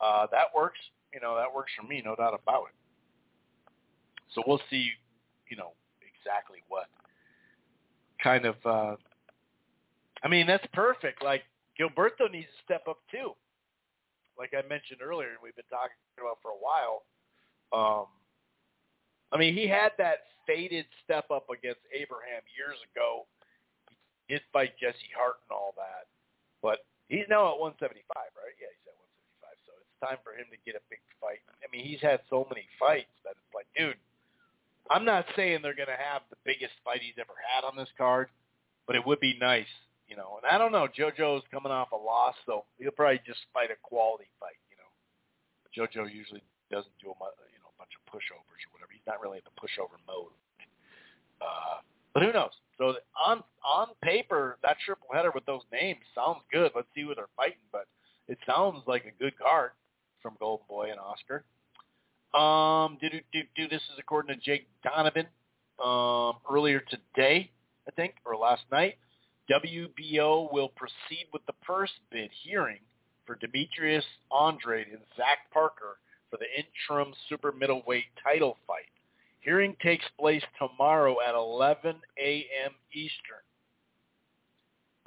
uh, 0.00 0.26
that 0.30 0.46
works. 0.54 0.78
You 1.12 1.20
know, 1.20 1.36
that 1.36 1.52
works 1.54 1.72
for 1.78 1.86
me, 1.86 2.02
no 2.04 2.14
doubt 2.14 2.38
about 2.40 2.66
it. 2.68 2.79
So 4.34 4.42
we'll 4.46 4.60
see, 4.70 4.90
you 5.50 5.56
know, 5.56 5.72
exactly 6.00 6.62
what 6.68 6.86
kind 8.22 8.46
of. 8.46 8.56
Uh, 8.64 8.96
I 10.22 10.28
mean, 10.28 10.46
that's 10.46 10.66
perfect. 10.72 11.22
Like 11.24 11.42
Gilberto 11.78 12.30
needs 12.30 12.46
to 12.46 12.62
step 12.64 12.82
up 12.88 12.98
too. 13.10 13.32
Like 14.38 14.52
I 14.56 14.66
mentioned 14.68 15.00
earlier, 15.02 15.28
and 15.28 15.38
we've 15.42 15.56
been 15.56 15.68
talking 15.68 15.96
about 16.18 16.38
for 16.40 16.52
a 16.52 16.60
while. 16.60 17.04
Um, 17.72 18.06
I 19.32 19.38
mean, 19.38 19.54
he 19.54 19.68
had 19.68 19.92
that 19.98 20.32
faded 20.46 20.86
step 21.04 21.30
up 21.30 21.46
against 21.50 21.80
Abraham 21.94 22.42
years 22.56 22.78
ago. 22.90 23.26
He 24.26 24.34
did 24.34 24.42
fight 24.52 24.74
Jesse 24.80 25.12
Hart 25.14 25.38
and 25.46 25.54
all 25.54 25.74
that, 25.78 26.10
but 26.62 26.82
he's 27.06 27.28
now 27.30 27.52
at 27.54 27.60
175, 27.60 28.00
right? 28.10 28.56
Yeah, 28.58 28.72
he's 28.74 28.86
at 28.90 28.96
175. 29.44 29.54
So 29.66 29.70
it's 29.78 30.00
time 30.02 30.18
for 30.26 30.34
him 30.34 30.50
to 30.50 30.58
get 30.66 30.74
a 30.74 30.82
big 30.90 31.02
fight. 31.22 31.42
I 31.62 31.70
mean, 31.70 31.86
he's 31.86 32.02
had 32.02 32.24
so 32.26 32.48
many 32.50 32.66
fights 32.80 33.12
that 33.22 33.38
it's 33.38 33.54
like, 33.54 33.70
dude, 33.76 33.98
I'm 34.90 35.04
not 35.04 35.24
saying 35.36 35.60
they're 35.62 35.78
going 35.78 35.88
to 35.88 36.02
have 36.02 36.22
the 36.30 36.36
biggest 36.44 36.74
fight 36.84 37.00
he's 37.00 37.14
ever 37.18 37.38
had 37.38 37.62
on 37.62 37.76
this 37.76 37.88
card, 37.96 38.28
but 38.86 38.96
it 38.96 39.06
would 39.06 39.20
be 39.20 39.38
nice, 39.40 39.70
you 40.08 40.16
know. 40.16 40.42
And 40.42 40.50
I 40.50 40.58
don't 40.58 40.72
know, 40.72 40.88
JoJo's 40.90 41.46
coming 41.54 41.70
off 41.70 41.92
a 41.92 41.96
loss, 41.96 42.34
so 42.44 42.64
he'll 42.78 42.90
probably 42.90 43.22
just 43.24 43.38
fight 43.54 43.70
a 43.70 43.78
quality 43.82 44.26
fight, 44.42 44.58
you 44.66 44.76
know. 44.76 44.90
JoJo 45.70 46.12
usually 46.12 46.42
doesn't 46.70 46.94
do 46.98 47.10
a 47.10 47.14
you 47.54 47.60
know 47.62 47.70
a 47.70 47.78
bunch 47.78 47.94
of 47.94 48.02
pushovers 48.10 48.62
or 48.66 48.70
whatever. 48.74 48.90
He's 48.90 49.06
not 49.06 49.22
really 49.22 49.38
in 49.38 49.46
the 49.46 49.54
pushover 49.58 49.98
mode. 50.06 50.34
Uh, 51.40 51.82
but 52.12 52.22
who 52.22 52.32
knows? 52.32 52.54
So 52.78 52.94
on 53.14 53.42
on 53.62 53.88
paper, 54.02 54.58
that 54.62 54.76
triple 54.84 55.08
header 55.12 55.30
with 55.34 55.46
those 55.46 55.62
names 55.72 56.00
sounds 56.14 56.42
good. 56.52 56.72
Let's 56.74 56.88
see 56.94 57.02
who 57.02 57.14
they're 57.14 57.30
fighting, 57.36 57.62
but 57.70 57.86
it 58.28 58.38
sounds 58.46 58.82
like 58.86 59.04
a 59.06 59.22
good 59.22 59.38
card 59.38 59.70
from 60.22 60.36
Golden 60.38 60.66
Boy 60.68 60.90
and 60.90 60.98
Oscar. 60.98 61.44
Um, 62.34 62.96
do, 63.00 63.08
do, 63.32 63.40
do, 63.56 63.68
this 63.68 63.82
is 63.92 63.98
according 63.98 64.36
to 64.36 64.40
Jake 64.40 64.68
Donovan 64.84 65.26
um, 65.84 66.34
earlier 66.48 66.80
today, 66.88 67.50
I 67.88 67.90
think, 67.92 68.14
or 68.24 68.36
last 68.36 68.62
night. 68.70 68.94
WBO 69.50 70.52
will 70.52 70.68
proceed 70.68 71.26
with 71.32 71.44
the 71.46 71.54
purse 71.64 71.90
bid 72.12 72.30
hearing 72.44 72.78
for 73.26 73.34
Demetrius 73.34 74.04
Andrade 74.32 74.86
and 74.92 75.00
Zach 75.16 75.50
Parker 75.52 75.98
for 76.30 76.36
the 76.36 76.46
interim 76.56 77.12
super 77.28 77.50
middleweight 77.50 78.04
title 78.22 78.56
fight. 78.64 78.84
Hearing 79.40 79.74
takes 79.82 80.04
place 80.18 80.44
tomorrow 80.56 81.16
at 81.26 81.34
11 81.34 81.96
a.m. 82.22 82.72
Eastern. 82.92 83.42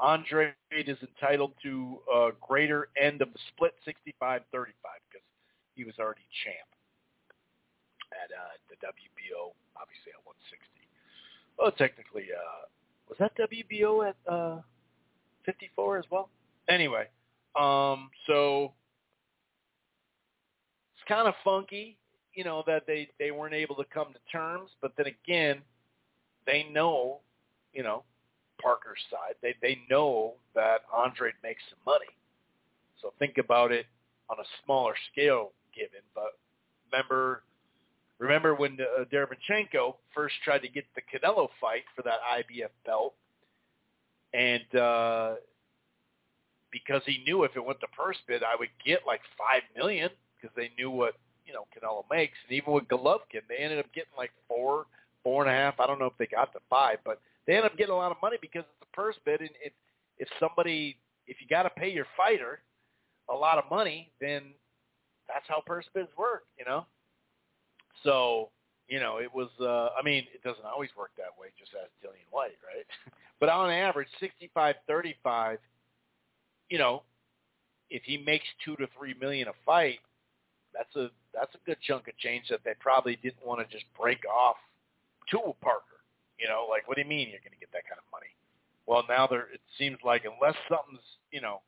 Andrade 0.03 0.53
is 0.71 0.97
entitled 1.01 1.53
to 1.63 1.99
a 2.13 2.29
greater 2.45 2.89
end 3.01 3.21
of 3.21 3.31
the 3.31 3.39
split 3.53 3.73
65-35 3.87 4.41
because 4.51 5.23
he 5.75 5.85
was 5.85 5.93
already 5.99 6.27
champ 6.43 6.72
at 8.13 8.29
uh, 8.31 8.53
the 8.69 8.75
WBO, 8.85 9.53
obviously 9.75 10.13
at 10.13 10.21
160. 10.23 10.61
Well, 11.57 11.71
technically, 11.71 12.29
uh, 12.29 12.69
was 13.09 13.17
that 13.19 13.33
WBO 13.37 14.09
at 14.09 14.17
uh, 14.31 14.61
54 15.45 15.99
as 15.99 16.05
well? 16.09 16.29
Anyway, 16.69 17.07
um, 17.59 18.09
so 18.27 18.73
it's 20.95 21.03
kind 21.07 21.27
of 21.27 21.33
funky 21.43 21.97
you 22.33 22.43
know 22.43 22.63
that 22.67 22.83
they 22.87 23.09
they 23.19 23.31
weren't 23.31 23.53
able 23.53 23.75
to 23.75 23.85
come 23.93 24.07
to 24.13 24.31
terms, 24.31 24.71
but 24.81 24.91
then 24.97 25.07
again, 25.07 25.61
they 26.45 26.65
know, 26.71 27.19
you 27.73 27.83
know, 27.83 28.03
Parker's 28.61 28.99
side. 29.09 29.35
They 29.41 29.55
they 29.61 29.79
know 29.89 30.33
that 30.55 30.81
Andrade 31.05 31.35
makes 31.43 31.61
some 31.69 31.79
money. 31.85 32.11
So 33.01 33.13
think 33.19 33.37
about 33.37 33.71
it 33.71 33.85
on 34.29 34.37
a 34.39 34.47
smaller 34.65 34.93
scale 35.11 35.51
given, 35.75 36.01
but 36.15 36.37
remember 36.91 37.43
remember 38.23 38.55
when 38.55 38.77
uh, 38.79 39.03
Derevyanchenko 39.05 39.95
first 40.15 40.35
tried 40.43 40.59
to 40.59 40.69
get 40.69 40.85
the 40.95 41.01
Canelo 41.01 41.49
fight 41.59 41.83
for 41.95 42.01
that 42.03 42.19
IBF 42.39 42.69
belt, 42.85 43.13
and 44.33 44.79
uh, 44.79 45.35
because 46.71 47.01
he 47.05 47.23
knew 47.25 47.43
if 47.43 47.55
it 47.55 47.63
went 47.63 47.79
to 47.81 47.87
purse 47.87 48.17
bid, 48.27 48.41
I 48.43 48.55
would 48.57 48.69
get 48.85 49.01
like 49.05 49.21
five 49.37 49.61
million 49.75 50.09
because 50.35 50.55
they 50.55 50.71
knew 50.77 50.89
what 50.89 51.15
you 51.45 51.53
know 51.53 51.65
Canelo 51.75 52.03
makes, 52.09 52.37
and 52.47 52.57
even 52.57 52.73
with 52.73 52.85
Golovkin, 52.85 53.43
they 53.49 53.57
ended 53.57 53.79
up 53.79 53.93
getting 53.93 54.13
like 54.17 54.31
four, 54.47 54.85
four 55.23 55.43
and 55.43 55.51
a 55.51 55.53
half. 55.53 55.79
I 55.79 55.87
don't 55.87 55.99
know 55.99 56.07
if 56.07 56.17
they 56.17 56.27
got 56.27 56.53
to 56.53 56.59
five, 56.69 56.99
but 57.03 57.19
they 57.45 57.55
ended 57.55 57.71
up 57.71 57.77
getting 57.77 57.93
a 57.93 57.97
lot 57.97 58.11
of 58.11 58.17
money 58.21 58.37
because 58.41 58.63
it's 58.63 58.89
a 58.89 58.95
purse 58.95 59.15
bid, 59.25 59.41
and 59.41 59.49
if 59.63 59.73
if 60.17 60.27
somebody 60.39 60.97
if 61.27 61.37
you 61.41 61.47
got 61.47 61.63
to 61.63 61.69
pay 61.69 61.91
your 61.91 62.07
fighter 62.15 62.59
a 63.29 63.35
lot 63.35 63.57
of 63.57 63.65
money, 63.69 64.11
then 64.19 64.43
that's 65.27 65.45
how 65.47 65.61
purse 65.65 65.85
bids 65.93 66.09
work, 66.17 66.43
you 66.57 66.65
know. 66.65 66.85
So 68.03 68.49
you 68.87 68.99
know, 68.99 69.17
it 69.17 69.33
was. 69.33 69.49
uh 69.59 69.89
I 69.97 70.03
mean, 70.03 70.25
it 70.33 70.43
doesn't 70.43 70.65
always 70.65 70.89
work 70.97 71.11
that 71.17 71.33
way. 71.39 71.47
Just 71.57 71.71
as 71.73 71.89
Dillian 72.03 72.27
Whyte, 72.31 72.59
right? 72.65 72.85
but 73.39 73.49
on 73.49 73.71
average, 73.71 74.09
sixty-five, 74.19 74.75
thirty-five. 74.87 75.59
You 76.69 76.79
know, 76.79 77.03
if 77.89 78.03
he 78.03 78.17
makes 78.17 78.45
two 78.63 78.75
to 78.77 78.87
three 78.97 79.15
million 79.19 79.47
a 79.47 79.53
fight, 79.65 79.99
that's 80.73 80.95
a 80.95 81.09
that's 81.33 81.53
a 81.55 81.59
good 81.65 81.77
chunk 81.81 82.07
of 82.07 82.17
change 82.17 82.45
that 82.49 82.59
they 82.65 82.73
probably 82.79 83.15
didn't 83.17 83.45
want 83.45 83.67
to 83.67 83.73
just 83.73 83.85
break 83.99 84.19
off 84.25 84.57
to 85.31 85.39
Parker. 85.61 86.01
You 86.39 86.47
know, 86.47 86.67
like 86.69 86.87
what 86.87 86.95
do 86.95 87.01
you 87.01 87.07
mean 87.07 87.29
you're 87.29 87.39
going 87.39 87.55
to 87.55 87.59
get 87.59 87.71
that 87.71 87.87
kind 87.87 87.97
of 87.97 88.05
money? 88.11 88.33
Well, 88.85 89.03
now 89.07 89.27
there 89.27 89.47
it 89.53 89.61
seems 89.77 89.97
like 90.03 90.23
unless 90.25 90.55
something's 90.67 91.05
you 91.31 91.39
know 91.41 91.61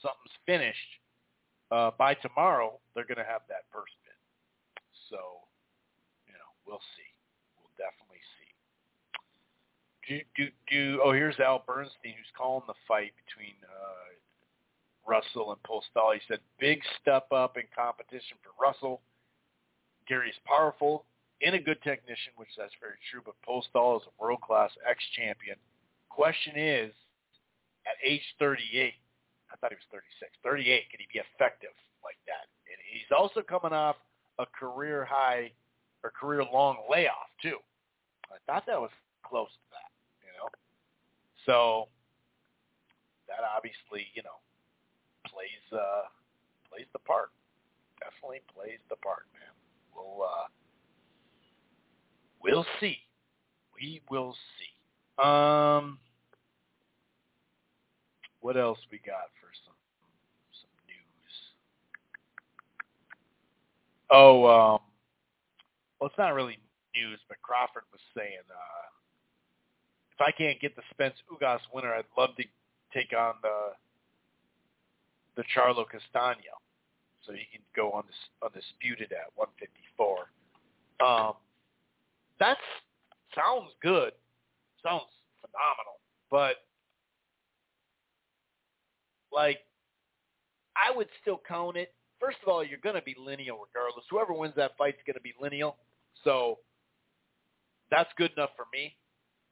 something's 0.00 0.36
finished 0.46 0.90
uh, 1.70 1.90
by 1.98 2.14
tomorrow, 2.14 2.78
they're 2.94 3.06
going 3.06 3.18
to 3.18 3.30
have 3.30 3.42
that 3.48 3.68
purse 5.10 5.18
bid. 5.18 5.18
So 5.18 5.46
we'll 6.66 6.82
see. 6.98 7.10
We'll 7.58 7.74
definitely 7.78 8.22
see. 8.36 8.50
Do 10.06 10.20
do 10.34 10.44
do. 10.70 11.00
Oh, 11.02 11.12
here's 11.12 11.38
Al 11.40 11.62
Bernstein, 11.66 12.14
who's 12.16 12.34
calling 12.36 12.62
the 12.66 12.78
fight 12.86 13.12
between 13.26 13.54
uh, 13.64 14.14
Russell 15.06 15.52
and 15.52 15.62
Postol. 15.62 16.14
He 16.14 16.20
said, 16.28 16.40
"Big 16.58 16.80
step 17.00 17.26
up 17.32 17.56
in 17.56 17.64
competition 17.74 18.36
for 18.42 18.50
Russell. 18.60 19.00
Gary's 20.06 20.38
powerful 20.46 21.04
and 21.42 21.54
a 21.54 21.58
good 21.58 21.82
technician, 21.82 22.32
which 22.36 22.48
that's 22.56 22.74
very 22.80 22.96
true. 23.10 23.20
But 23.24 23.34
Postol 23.42 23.98
is 24.00 24.06
a 24.06 24.14
world 24.22 24.40
class 24.40 24.70
ex 24.88 25.02
champion. 25.16 25.56
Question 26.08 26.54
is, 26.56 26.92
at 27.84 27.98
age 28.02 28.24
38, 28.38 28.94
I 29.52 29.56
thought 29.56 29.70
he 29.70 29.76
was 29.76 29.90
36. 29.92 30.32
38, 30.42 30.90
can 30.90 31.00
he 31.02 31.06
be 31.12 31.20
effective 31.20 31.74
like 32.02 32.18
that? 32.26 32.48
And 32.70 32.78
he's 32.88 33.10
also 33.12 33.42
coming 33.42 33.76
off 33.76 33.96
a 34.38 34.46
career 34.46 35.04
high 35.08 35.50
or 36.04 36.10
career 36.10 36.44
long 36.52 36.78
layoff 36.90 37.30
too. 37.42 37.56
I 38.30 38.36
thought 38.46 38.64
that 38.66 38.80
was 38.80 38.90
close 39.24 39.48
to 39.48 39.70
that, 39.72 39.90
you 40.22 40.32
know. 40.38 40.48
So 41.46 41.88
that 43.28 43.40
obviously, 43.56 44.06
you 44.14 44.22
know, 44.22 44.38
plays 45.26 45.64
uh 45.72 46.06
plays 46.70 46.86
the 46.92 46.98
part. 47.00 47.30
Definitely 48.00 48.40
plays 48.54 48.78
the 48.88 48.96
part, 48.96 49.26
man. 49.32 49.52
We'll 49.94 50.22
uh 50.26 50.46
we'll 52.42 52.66
see. 52.80 52.98
We 53.80 54.00
will 54.10 54.34
see. 54.58 55.22
Um 55.22 55.98
what 58.40 58.56
else 58.56 58.78
we 58.92 58.98
got 58.98 59.26
for 59.40 59.50
some 59.64 59.74
some 60.52 60.70
news? 60.86 61.34
Oh, 64.10 64.46
um 64.46 64.80
well, 66.00 66.08
it's 66.08 66.18
not 66.18 66.34
really 66.34 66.58
news, 66.94 67.20
but 67.28 67.40
Crawford 67.42 67.84
was 67.90 68.00
saying, 68.16 68.44
uh, 68.50 68.86
if 70.12 70.20
I 70.20 70.30
can't 70.30 70.60
get 70.60 70.76
the 70.76 70.82
Spence 70.90 71.14
Ugas 71.30 71.60
winner, 71.72 71.92
I'd 71.92 72.04
love 72.16 72.36
to 72.36 72.44
take 72.92 73.12
on 73.16 73.34
the 73.42 73.72
the 75.36 75.44
Charlo 75.54 75.84
Castaño, 75.84 76.56
so 77.22 77.32
he 77.32 77.44
can 77.52 77.60
go 77.74 77.92
on 77.92 78.04
this 78.06 78.16
undisputed 78.42 79.12
at 79.12 79.28
154. 79.34 80.30
Um, 81.06 81.34
that 82.40 82.56
sounds 83.34 83.70
good, 83.82 84.12
sounds 84.82 85.04
phenomenal, 85.42 86.00
but 86.30 86.64
like 89.30 89.58
I 90.74 90.96
would 90.96 91.08
still 91.20 91.40
count 91.46 91.76
it. 91.76 91.92
First 92.20 92.38
of 92.42 92.48
all, 92.48 92.64
you're 92.64 92.78
going 92.82 92.96
to 92.96 93.02
be 93.02 93.16
lineal 93.18 93.58
regardless. 93.60 94.04
Whoever 94.10 94.32
wins 94.32 94.54
that 94.56 94.76
fight's 94.76 94.98
going 95.06 95.14
to 95.14 95.20
be 95.20 95.34
lineal. 95.40 95.76
So 96.24 96.58
that's 97.90 98.10
good 98.16 98.32
enough 98.36 98.50
for 98.56 98.66
me. 98.72 98.96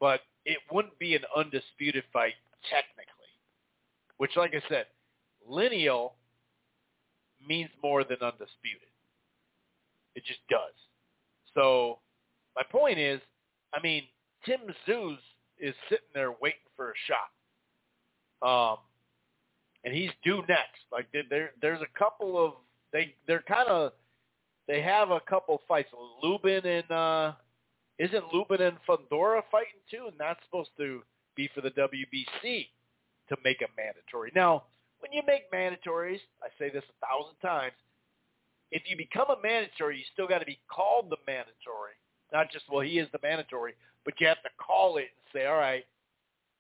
But 0.01 0.21
it 0.45 0.59
wouldn't 0.73 0.99
be 0.99 1.15
an 1.15 1.23
undisputed 1.37 2.05
fight 2.13 2.35
technically, 2.69 3.31
which, 4.17 4.33
like 4.37 4.53
I 4.55 4.69
said, 4.69 4.87
lineal 5.49 6.15
means 7.47 7.71
more 7.83 8.05
than 8.05 8.17
undisputed. 8.21 8.89
It 10.15 10.25
just 10.25 10.41
does. 10.49 10.73
So 11.55 11.99
my 12.57 12.63
point 12.71 12.99
is, 12.99 13.21
I 13.73 13.81
mean, 13.81 14.05
Tim 14.45 14.61
Tszyu 14.87 15.17
is 15.59 15.75
sitting 15.89 16.07
there 16.15 16.33
waiting 16.41 16.59
for 16.77 16.91
a 16.91 16.95
shot. 17.07 17.31
Um, 18.47 18.79
and 19.85 19.95
he's 19.95 20.11
due 20.25 20.43
next. 20.49 20.83
Like 20.91 21.07
there, 21.13 21.51
there's 21.61 21.81
a 21.81 21.99
couple 21.99 22.45
of 22.45 22.55
they 22.93 23.15
they're 23.27 23.45
kind 23.47 23.69
of 23.69 23.93
they 24.67 24.81
have 24.81 25.11
a 25.11 25.21
couple 25.21 25.61
fights. 25.69 25.91
Lubin 26.23 26.65
and 26.65 26.91
uh, 26.91 27.33
isn't 27.99 28.33
Lubin 28.33 28.63
and 28.63 28.77
Fundora 28.89 29.43
fighting 29.51 29.81
too? 29.91 30.07
And 30.09 30.15
that's 30.19 30.41
supposed 30.45 30.71
to 30.79 31.03
be 31.37 31.49
for 31.55 31.61
the 31.61 31.71
WBC 31.71 32.69
to 33.29 33.37
make 33.45 33.61
a 33.63 33.69
mandatory. 33.77 34.33
Now, 34.35 34.65
when 35.01 35.13
you 35.13 35.23
make 35.27 35.53
mandatories, 35.53 36.21
I 36.43 36.49
say 36.59 36.71
this 36.71 36.85
a 36.85 37.07
thousand 37.07 37.37
times. 37.43 37.75
If 38.71 38.83
you 38.87 38.97
become 38.97 39.27
a 39.29 39.41
mandatory, 39.43 39.99
you 39.99 40.05
still 40.13 40.27
got 40.27 40.39
to 40.39 40.47
be 40.47 40.59
called 40.69 41.11
the 41.11 41.19
mandatory. 41.27 41.95
Not 42.33 42.51
just 42.51 42.65
well, 42.71 42.81
he 42.81 42.99
is 42.99 43.09
the 43.13 43.21
mandatory, 43.23 43.75
but 44.05 44.15
you 44.19 44.27
have 44.27 44.43
to 44.43 44.51
call 44.59 44.97
it 44.97 45.13
and 45.13 45.25
say, 45.33 45.47
all 45.47 45.57
right, 45.57 45.85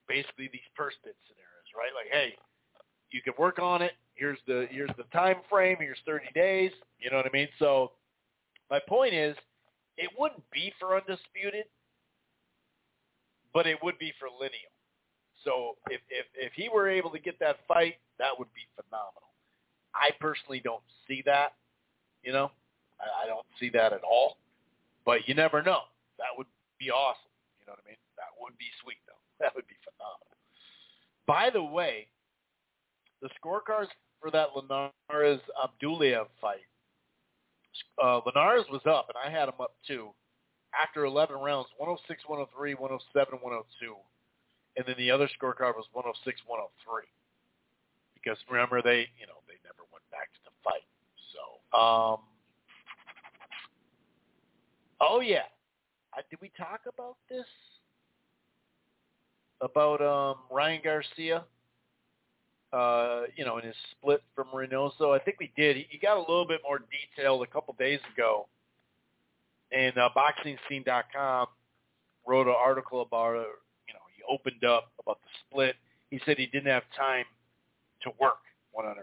basically 0.07 0.49
these 0.53 0.69
purse 0.77 0.95
bid 1.03 1.15
scenarios, 1.27 1.71
right? 1.75 1.91
Like, 1.97 2.13
hey, 2.13 2.37
you 3.15 3.23
can 3.23 3.33
work 3.39 3.61
on 3.61 3.81
it. 3.81 3.93
Here's 4.15 4.39
the 4.47 4.67
here's 4.71 4.91
the 4.97 5.05
time 5.13 5.37
frame. 5.49 5.77
Here's 5.79 5.99
30 6.05 6.27
days. 6.35 6.73
You 6.99 7.11
know 7.11 7.17
what 7.17 7.27
I 7.27 7.31
mean? 7.33 7.49
So 7.61 7.93
my 8.71 8.81
point 8.89 9.15
is, 9.15 9.37
it 9.97 10.11
wouldn't 10.19 10.43
be 10.51 10.73
for 10.81 10.97
undisputed, 10.97 11.67
but 13.53 13.69
it 13.69 13.79
would 13.85 13.99
be 13.99 14.13
for 14.19 14.27
lineal. 14.29 14.75
So 15.45 15.77
if 15.91 16.01
if 16.11 16.27
if 16.35 16.53
he 16.55 16.69
were 16.69 16.89
able 16.89 17.11
to 17.11 17.21
get 17.21 17.39
that 17.39 17.59
fight, 17.69 17.95
that 18.19 18.37
would 18.37 18.53
be 18.53 18.67
phenomenal. 18.75 19.31
I 19.95 20.11
personally 20.19 20.61
don't 20.65 20.83
see 21.07 21.23
that. 21.25 21.55
You 22.25 22.33
know, 22.33 22.51
I, 22.99 23.25
I 23.25 23.27
don't 23.29 23.47
see 23.61 23.71
that 23.71 23.93
at 23.93 24.03
all. 24.03 24.39
But 25.07 25.29
you 25.29 25.35
never 25.35 25.63
know. 25.63 25.83
That 26.19 26.35
would 26.37 26.49
be 26.81 26.91
awesome. 26.91 27.31
You 27.61 27.67
know 27.67 27.73
what 27.75 27.85
I 27.87 27.91
mean? 27.91 28.03
That 28.17 28.35
would 28.41 28.59
be 28.59 28.67
sweet, 28.83 28.99
though. 29.07 29.15
That 29.41 29.55
would 29.55 29.67
be 29.67 29.75
phenomenal. 29.85 30.31
By 31.27 31.51
the 31.51 31.63
way, 31.63 32.07
the 33.23 33.29
scorecards 33.41 33.89
for 34.21 34.31
that 34.31 34.49
Linares 34.57 35.41
Abdullaev 35.63 36.27
fight. 36.41 36.65
Uh, 38.03 38.21
Linares 38.25 38.67
was 38.71 38.83
up, 38.87 39.09
and 39.09 39.19
I 39.23 39.31
had 39.37 39.49
him 39.49 39.61
up 39.61 39.75
too. 39.87 40.09
After 40.75 41.05
11 41.05 41.37
rounds, 41.37 41.69
106, 41.77 42.23
103, 42.27 42.75
107, 42.75 43.39
102. 43.41 43.95
And 44.77 44.85
then 44.87 44.97
the 44.99 45.11
other 45.11 45.29
scorecard 45.29 45.77
was 45.77 45.87
106, 45.93 46.41
103. 46.47 47.03
Because 48.15 48.39
remember, 48.51 48.83
they, 48.83 49.07
you 49.21 49.27
know, 49.27 49.39
they 49.47 49.61
never 49.63 49.87
went 49.93 50.03
back 50.11 50.33
to 50.35 50.41
the 50.45 50.55
fight. 50.65 50.87
So, 51.31 51.79
um, 51.79 52.19
oh 55.01 55.21
yeah. 55.21 55.47
I, 56.15 56.23
did 56.31 56.41
we 56.41 56.51
talk 56.57 56.81
about 56.89 57.17
this? 57.29 57.47
About 59.61 60.01
um, 60.03 60.39
Ryan 60.51 60.81
Garcia? 60.83 61.45
Uh, 62.75 63.23
you 63.37 63.45
know, 63.45 63.59
in 63.59 63.65
his 63.65 63.77
split 63.93 64.23
from 64.35 64.47
Reynoso. 64.53 65.15
I 65.15 65.23
think 65.23 65.39
we 65.39 65.53
did. 65.57 65.77
He, 65.77 65.87
he 65.91 65.99
got 65.99 66.17
a 66.17 66.21
little 66.21 66.47
bit 66.47 66.61
more 66.65 66.81
detailed 67.17 67.43
a 67.43 67.47
couple 67.47 67.75
days 67.79 68.01
ago. 68.13 68.49
And 69.71 69.97
uh, 69.97 70.09
BoxingScene.com 70.17 71.47
wrote 72.27 72.47
an 72.47 72.55
article 72.57 73.03
about, 73.03 73.37
uh, 73.37 73.41
you 73.87 73.95
know, 73.95 74.01
he 74.17 74.23
opened 74.29 74.65
up 74.65 74.91
about 75.01 75.19
the 75.23 75.29
split. 75.49 75.77
He 76.11 76.21
said 76.27 76.37
he 76.37 76.47
didn't 76.47 76.71
have 76.71 76.83
time 76.97 77.25
to 78.03 78.11
work 78.21 78.39
100%. 78.77 78.95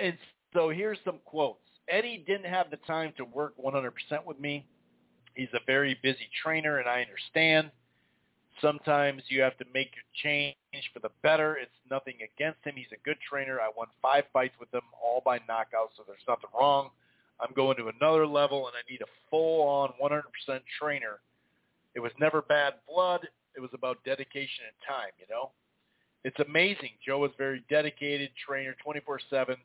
And 0.00 0.18
so 0.52 0.68
here's 0.68 0.98
some 1.04 1.18
quotes. 1.24 1.60
Eddie 1.88 2.24
didn't 2.26 2.50
have 2.50 2.70
the 2.70 2.78
time 2.86 3.12
to 3.16 3.24
work 3.24 3.54
100% 3.62 3.90
with 4.26 4.38
me. 4.38 4.66
He's 5.34 5.48
a 5.54 5.60
very 5.66 5.96
busy 6.02 6.28
trainer, 6.42 6.78
and 6.78 6.88
I 6.88 7.02
understand. 7.02 7.70
Sometimes 8.62 9.22
you 9.28 9.42
have 9.42 9.56
to 9.58 9.64
make 9.74 9.90
your 9.94 10.04
change 10.22 10.56
for 10.92 11.00
the 11.00 11.10
better. 11.22 11.56
It's 11.60 11.70
nothing 11.90 12.14
against 12.24 12.64
him. 12.64 12.74
He's 12.76 12.92
a 12.92 13.04
good 13.04 13.18
trainer. 13.28 13.60
I 13.60 13.70
won 13.76 13.88
five 14.00 14.24
fights 14.32 14.54
with 14.58 14.72
him, 14.72 14.82
all 15.02 15.22
by 15.24 15.38
knockout, 15.46 15.90
so 15.96 16.04
there's 16.06 16.24
nothing 16.26 16.50
wrong. 16.58 16.90
I'm 17.40 17.52
going 17.54 17.76
to 17.76 17.88
another 17.88 18.26
level, 18.26 18.66
and 18.66 18.74
I 18.76 18.90
need 18.90 19.02
a 19.02 19.10
full-on 19.30 19.92
100% 20.02 20.22
trainer. 20.80 21.20
It 21.94 22.00
was 22.00 22.12
never 22.18 22.42
bad 22.42 22.74
blood. 22.88 23.28
it 23.56 23.60
was 23.60 23.70
about 23.72 24.04
dedication 24.04 24.64
and 24.68 24.76
time. 24.86 25.12
You 25.18 25.26
know, 25.30 25.50
it's 26.24 26.38
amazing. 26.46 26.90
Joe 27.04 27.18
was 27.18 27.30
very 27.38 27.64
dedicated 27.70 28.30
trainer, 28.36 28.74
24/7, 28.84 29.56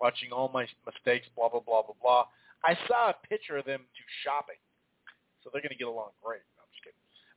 watching 0.00 0.30
all 0.32 0.48
my 0.48 0.68
mistakes. 0.86 1.26
Blah 1.34 1.48
blah 1.48 1.60
blah 1.60 1.82
blah 1.82 1.94
blah. 2.00 2.26
I 2.64 2.76
saw 2.86 3.10
a 3.10 3.14
picture 3.26 3.56
of 3.56 3.64
them 3.64 3.80
two 3.96 4.04
shopping, 4.22 4.58
so 5.42 5.50
they're 5.52 5.62
going 5.62 5.72
to 5.72 5.78
get 5.78 5.88
along 5.88 6.10
great. 6.22 6.42
Kidding. 6.54 6.59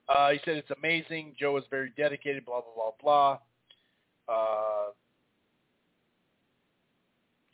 Uh, 0.10 0.32
he 0.32 0.40
said 0.44 0.58
it's 0.58 0.72
amazing. 0.78 1.36
Joe 1.40 1.54
was 1.54 1.64
very 1.70 1.92
dedicated. 1.96 2.46
Blah 2.46 2.62
blah 2.62 2.74
blah 2.76 2.92
blah. 3.02 4.36
Uh, 4.36 4.92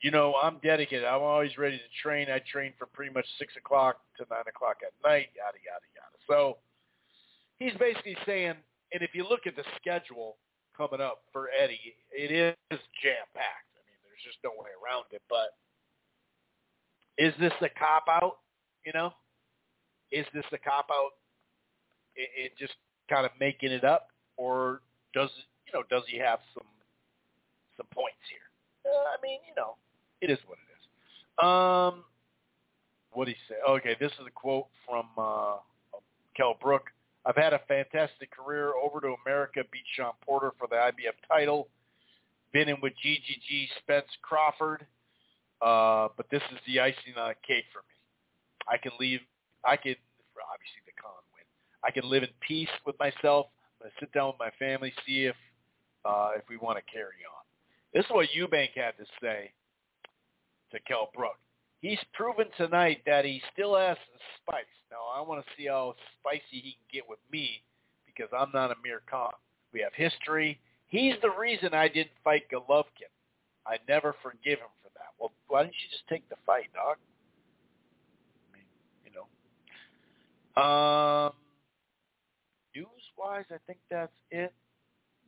you 0.01 0.11
know, 0.11 0.35
I'm 0.41 0.57
dedicated. 0.63 1.05
I'm 1.05 1.21
always 1.21 1.57
ready 1.57 1.77
to 1.77 2.01
train. 2.01 2.27
I 2.29 2.41
train 2.51 2.73
from 2.79 2.87
pretty 2.93 3.13
much 3.13 3.25
six 3.37 3.53
o'clock 3.57 3.99
to 4.17 4.25
nine 4.31 4.47
o'clock 4.47 4.77
at 4.81 4.93
night. 5.07 5.27
Yada 5.35 5.59
yada 5.59 5.87
yada. 5.93 6.17
So 6.27 6.57
he's 7.59 7.73
basically 7.79 8.17
saying, 8.25 8.55
and 8.93 9.03
if 9.03 9.11
you 9.13 9.27
look 9.27 9.45
at 9.45 9.55
the 9.55 9.65
schedule 9.75 10.37
coming 10.75 11.01
up 11.01 11.23
for 11.33 11.49
Eddie, 11.51 11.95
it 12.11 12.31
is 12.31 12.55
jam 13.03 13.27
packed. 13.35 13.69
I 13.75 13.81
mean, 13.85 13.99
there's 14.07 14.23
just 14.23 14.39
no 14.43 14.51
way 14.51 14.71
around 14.79 15.05
it. 15.11 15.21
But 15.29 15.53
is 17.17 17.33
this 17.39 17.53
a 17.61 17.69
cop 17.77 18.05
out? 18.09 18.37
You 18.85 18.93
know, 18.93 19.11
is 20.11 20.25
this 20.33 20.45
a 20.53 20.57
cop 20.57 20.87
out? 20.91 21.18
It 22.19 22.51
just 22.57 22.73
kind 23.09 23.25
of 23.25 23.31
making 23.39 23.71
it 23.71 23.83
up, 23.83 24.09
or 24.37 24.81
does 25.13 25.29
you 25.67 25.73
know 25.73 25.83
does 25.89 26.03
he 26.07 26.17
have 26.17 26.39
some 26.53 26.67
some 27.77 27.87
points 27.93 28.19
here? 28.29 28.91
Uh, 28.91 28.97
I 28.97 29.17
mean, 29.23 29.39
you 29.47 29.55
know, 29.55 29.75
it 30.21 30.29
is 30.29 30.39
what 30.45 30.57
it 30.57 30.69
is. 30.73 31.45
Um, 31.45 32.03
what 33.11 33.27
he 33.27 33.35
say? 33.47 33.55
Okay, 33.67 33.95
this 33.99 34.11
is 34.13 34.27
a 34.27 34.31
quote 34.31 34.67
from 34.87 35.07
uh, 35.17 35.57
Kell 36.35 36.55
Brook. 36.61 36.83
I've 37.25 37.35
had 37.35 37.53
a 37.53 37.59
fantastic 37.67 38.31
career 38.31 38.73
over 38.81 39.01
to 39.01 39.15
America, 39.25 39.61
beat 39.71 39.83
Shawn 39.95 40.13
Porter 40.25 40.51
for 40.57 40.67
the 40.67 40.75
IBF 40.75 41.15
title. 41.27 41.67
Been 42.53 42.69
in 42.69 42.77
with 42.81 42.93
GGG 43.05 43.67
Spence 43.79 44.07
Crawford, 44.23 44.85
uh, 45.61 46.07
but 46.17 46.25
this 46.31 46.41
is 46.51 46.57
the 46.65 46.79
icing 46.79 47.13
on 47.17 47.29
the 47.29 47.35
cake 47.45 47.65
for 47.71 47.79
me. 47.79 47.95
I 48.67 48.77
can 48.77 48.91
leave. 48.99 49.19
I 49.65 49.75
can 49.75 49.95
obviously 50.39 50.81
the 50.85 50.95
con. 50.99 51.11
I 51.83 51.91
can 51.91 52.09
live 52.09 52.23
in 52.23 52.29
peace 52.45 52.69
with 52.85 52.97
myself. 52.99 53.47
I'm 53.81 53.87
gonna 53.87 53.93
sit 53.99 54.11
down 54.11 54.27
with 54.27 54.39
my 54.39 54.51
family, 54.59 54.93
see 55.05 55.25
if 55.25 55.35
uh, 56.05 56.31
if 56.35 56.43
we 56.49 56.57
want 56.57 56.77
to 56.77 56.91
carry 56.91 57.23
on. 57.27 57.43
This 57.93 58.05
is 58.05 58.11
what 58.11 58.27
Eubank 58.35 58.69
had 58.75 58.97
to 58.97 59.05
say 59.21 59.51
to 60.71 60.79
Kell 60.81 61.09
Brook. 61.15 61.37
He's 61.81 61.99
proven 62.13 62.45
tonight 62.57 63.01
that 63.05 63.25
he 63.25 63.41
still 63.53 63.75
has 63.77 63.97
some 63.97 64.19
spice. 64.41 64.65
Now, 64.91 65.05
I 65.15 65.21
want 65.21 65.43
to 65.43 65.51
see 65.57 65.67
how 65.67 65.95
spicy 66.19 66.43
he 66.51 66.77
can 66.77 66.87
get 66.91 67.09
with 67.09 67.19
me 67.31 67.61
because 68.05 68.29
I'm 68.37 68.51
not 68.53 68.75
Amir 68.75 69.01
Khan. 69.09 69.31
We 69.73 69.81
have 69.81 69.93
history. 69.93 70.59
He's 70.87 71.13
the 71.21 71.29
reason 71.39 71.73
I 71.73 71.87
didn't 71.87 72.11
fight 72.23 72.43
Golovkin. 72.51 73.13
I 73.65 73.77
never 73.87 74.15
forgive 74.21 74.59
him 74.59 74.73
for 74.81 74.89
that. 74.95 75.13
Well, 75.19 75.31
why 75.47 75.63
didn't 75.63 75.75
you 75.75 75.89
just 75.91 76.07
take 76.09 76.27
the 76.29 76.35
fight, 76.45 76.69
Doc? 76.73 76.97
I 78.49 78.57
mean, 78.57 78.65
you 79.05 79.11
know. 79.13 80.61
Um, 80.61 81.33
news-wise, 83.19 83.45
I 83.51 83.57
think 83.67 83.79
that's 83.89 84.11
it. 84.31 84.53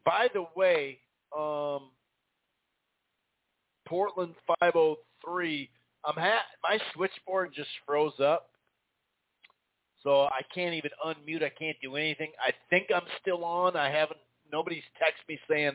By 0.06 0.28
the 0.34 0.46
way, 0.56 1.00
um, 1.38 1.90
Portland 3.88 4.34
503. 4.60 5.70
I'm 6.06 6.16
ha- 6.16 6.46
my 6.64 6.80
switchboard 6.94 7.52
just 7.54 7.70
froze 7.86 8.20
up, 8.20 8.50
so 10.04 10.24
I 10.24 10.42
can't 10.54 10.74
even 10.74 10.92
unmute. 11.06 11.44
I 11.44 11.50
can't 11.50 11.78
do 11.82 11.96
anything. 11.96 12.32
I 12.40 12.52
think 12.70 12.88
I'm 12.94 13.06
still 13.22 13.46
on. 13.46 13.76
I 13.76 13.90
haven't. 13.92 14.20
Nobody's 14.52 14.84
texted 15.02 15.28
me 15.30 15.40
saying 15.50 15.74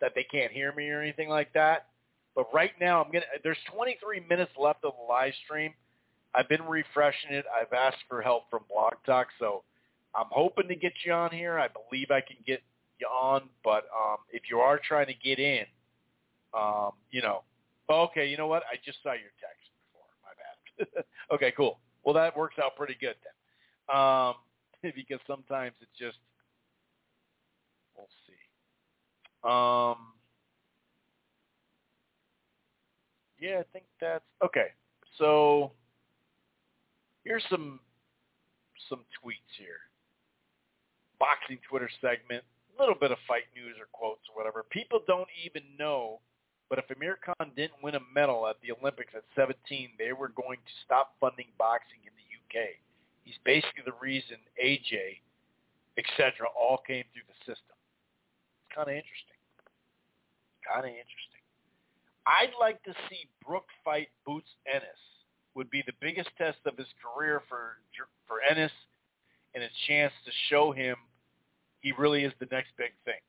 that 0.00 0.12
they 0.14 0.24
can't 0.24 0.52
hear 0.52 0.72
me 0.72 0.88
or 0.90 1.00
anything 1.00 1.28
like 1.28 1.52
that. 1.52 1.86
But 2.34 2.52
right 2.52 2.72
now, 2.80 3.02
I'm 3.02 3.12
gonna. 3.12 3.24
There's 3.44 3.58
23 3.72 4.20
minutes 4.28 4.52
left 4.58 4.84
of 4.84 4.94
the 4.98 5.12
live 5.12 5.32
stream. 5.44 5.72
I've 6.34 6.48
been 6.48 6.62
refreshing 6.64 7.32
it. 7.32 7.44
I've 7.54 7.72
asked 7.72 8.02
for 8.08 8.20
help 8.20 8.50
from 8.50 8.60
Blog 8.68 8.94
Talk, 9.06 9.28
so 9.38 9.62
I'm 10.14 10.26
hoping 10.30 10.68
to 10.68 10.74
get 10.74 10.92
you 11.04 11.12
on 11.12 11.30
here. 11.30 11.58
I 11.58 11.68
believe 11.68 12.10
I 12.10 12.20
can 12.20 12.36
get 12.46 12.62
you 12.98 13.06
on, 13.06 13.42
but 13.64 13.84
um, 13.94 14.18
if 14.30 14.42
you 14.50 14.58
are 14.58 14.80
trying 14.82 15.06
to 15.06 15.14
get 15.14 15.38
in, 15.38 15.64
um, 16.54 16.92
you 17.10 17.22
know, 17.22 17.42
okay, 17.90 18.26
you 18.26 18.36
know 18.36 18.46
what? 18.46 18.62
I 18.72 18.76
just 18.84 18.98
saw 19.02 19.12
your 19.12 19.32
text 19.40 19.70
before. 19.92 20.06
My 20.24 21.02
bad. 21.04 21.04
okay, 21.34 21.52
cool. 21.56 21.78
Well, 22.04 22.14
that 22.14 22.36
works 22.36 22.56
out 22.62 22.76
pretty 22.76 22.96
good 23.00 23.16
then, 23.22 23.96
um, 23.96 24.34
because 24.94 25.20
sometimes 25.26 25.74
it's 25.80 25.98
just 25.98 26.18
we'll 27.96 28.08
see. 28.26 28.38
Um, 29.44 30.12
yeah, 33.38 33.60
I 33.60 33.64
think 33.72 33.84
that's 34.00 34.24
okay. 34.42 34.68
So 35.18 35.72
here's 37.24 37.44
some 37.50 37.80
some 38.88 39.00
tweets 39.22 39.52
here. 39.58 39.87
Boxing 41.18 41.58
Twitter 41.68 41.90
segment, 42.00 42.42
a 42.42 42.80
little 42.80 42.94
bit 42.94 43.10
of 43.10 43.18
fight 43.26 43.50
news 43.54 43.76
or 43.78 43.86
quotes 43.92 44.22
or 44.30 44.36
whatever. 44.36 44.64
People 44.70 45.02
don't 45.06 45.28
even 45.44 45.62
know, 45.78 46.20
but 46.70 46.78
if 46.78 46.86
Amir 46.94 47.18
Khan 47.18 47.50
didn't 47.56 47.82
win 47.82 47.96
a 47.96 48.04
medal 48.14 48.46
at 48.46 48.56
the 48.62 48.72
Olympics 48.72 49.12
at 49.14 49.24
17, 49.34 49.90
they 49.98 50.12
were 50.12 50.28
going 50.28 50.58
to 50.58 50.74
stop 50.84 51.14
funding 51.20 51.50
boxing 51.58 52.00
in 52.06 52.14
the 52.14 52.28
UK. 52.38 52.78
He's 53.24 53.38
basically 53.44 53.82
the 53.84 53.98
reason 54.00 54.38
AJ, 54.62 55.20
etc., 55.98 56.46
all 56.54 56.78
came 56.86 57.04
through 57.12 57.26
the 57.26 57.38
system. 57.44 57.76
It's 58.62 58.74
kind 58.74 58.88
of 58.88 58.94
interesting. 58.94 59.40
Kind 60.64 60.86
of 60.86 60.94
interesting. 60.94 61.42
I'd 62.28 62.52
like 62.60 62.82
to 62.84 62.92
see 63.08 63.26
Brook 63.44 63.64
fight 63.84 64.08
Boots 64.24 64.50
Ennis. 64.68 65.00
Would 65.54 65.70
be 65.70 65.82
the 65.86 65.96
biggest 66.00 66.28
test 66.38 66.58
of 66.66 66.76
his 66.76 66.86
career 67.02 67.42
for 67.48 67.82
for 68.28 68.38
Ennis, 68.48 68.70
and 69.54 69.64
a 69.64 69.68
chance 69.86 70.12
to 70.24 70.32
show 70.48 70.72
him 70.72 70.96
he 71.80 71.92
really 71.92 72.24
is 72.24 72.32
the 72.40 72.48
next 72.50 72.70
big 72.76 72.92
thing. 73.04 73.20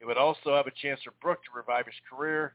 It 0.00 0.06
would 0.06 0.16
also 0.16 0.54
have 0.54 0.66
a 0.66 0.72
chance 0.82 1.00
for 1.04 1.12
Brook 1.20 1.40
to 1.44 1.50
revive 1.56 1.86
his 1.86 1.94
career 2.08 2.54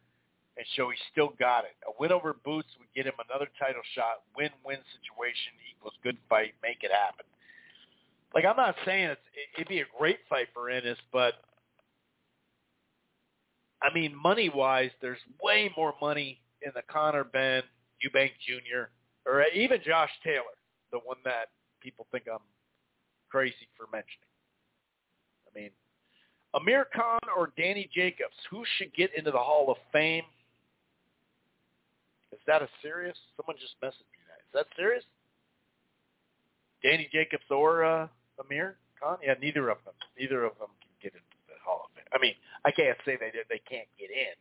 and 0.57 0.65
show 0.75 0.89
he 0.89 0.97
still 1.11 1.33
got 1.39 1.65
it. 1.65 1.75
A 1.87 1.91
win 1.99 2.11
over 2.11 2.35
Boots 2.45 2.69
would 2.79 2.87
get 2.95 3.05
him 3.05 3.13
another 3.29 3.47
title 3.59 3.81
shot. 3.95 4.23
Win-win 4.37 4.79
situation 5.01 5.53
equals 5.71 5.93
good 6.03 6.17
fight. 6.29 6.53
Make 6.61 6.83
it 6.83 6.91
happen. 6.91 7.25
Like 8.33 8.45
I'm 8.45 8.57
not 8.57 8.75
saying 8.85 9.09
it's, 9.09 9.21
it'd 9.55 9.67
be 9.67 9.81
a 9.81 9.85
great 9.97 10.19
fight 10.29 10.47
for 10.53 10.69
Ennis, 10.69 10.97
but 11.11 11.35
I 13.81 13.93
mean 13.93 14.15
money-wise, 14.15 14.91
there's 15.01 15.19
way 15.43 15.71
more 15.75 15.93
money 16.01 16.39
in 16.61 16.71
the 16.73 16.81
Conor 16.89 17.25
Benn, 17.25 17.63
Eubank 18.03 18.31
Jr., 18.45 18.89
or 19.25 19.43
even 19.53 19.79
Josh 19.85 20.09
Taylor, 20.23 20.57
the 20.91 20.99
one 20.99 21.17
that 21.25 21.49
people 21.81 22.07
think 22.11 22.25
I'm 22.31 22.39
crazy 23.33 23.65
for 23.75 23.89
mentioning. 23.89 24.29
I 25.49 25.59
mean, 25.59 25.71
Amir 26.53 26.85
Khan 26.93 27.19
or 27.35 27.49
Danny 27.57 27.89
Jacobs, 27.91 28.37
who 28.51 28.63
should 28.77 28.93
get 28.93 29.09
into 29.17 29.31
the 29.31 29.41
Hall 29.41 29.71
of 29.71 29.77
Fame? 29.91 30.29
Is 32.31 32.37
that 32.45 32.61
a 32.61 32.69
serious? 32.83 33.17
Someone 33.35 33.57
just 33.57 33.73
messaged 33.81 34.05
me 34.13 34.21
that. 34.29 34.45
Is 34.45 34.53
that 34.53 34.67
serious? 34.77 35.03
Danny 36.83 37.09
Jacobs 37.11 37.49
or 37.49 37.83
uh, 37.83 38.07
Amir 38.37 38.77
Khan? 39.01 39.17
Yeah, 39.25 39.33
neither 39.41 39.69
of 39.69 39.77
them. 39.83 39.97
Neither 40.19 40.45
of 40.45 40.53
them 40.59 40.69
can 40.77 40.93
get 41.01 41.13
into 41.17 41.37
the 41.49 41.57
Hall 41.65 41.89
of 41.89 41.95
Fame. 41.97 42.05
I 42.13 42.21
mean, 42.21 42.37
I 42.65 42.69
can't 42.69 42.97
say 43.03 43.17
they 43.17 43.33
they 43.49 43.61
can't 43.65 43.89
get 43.97 44.13
in 44.13 44.37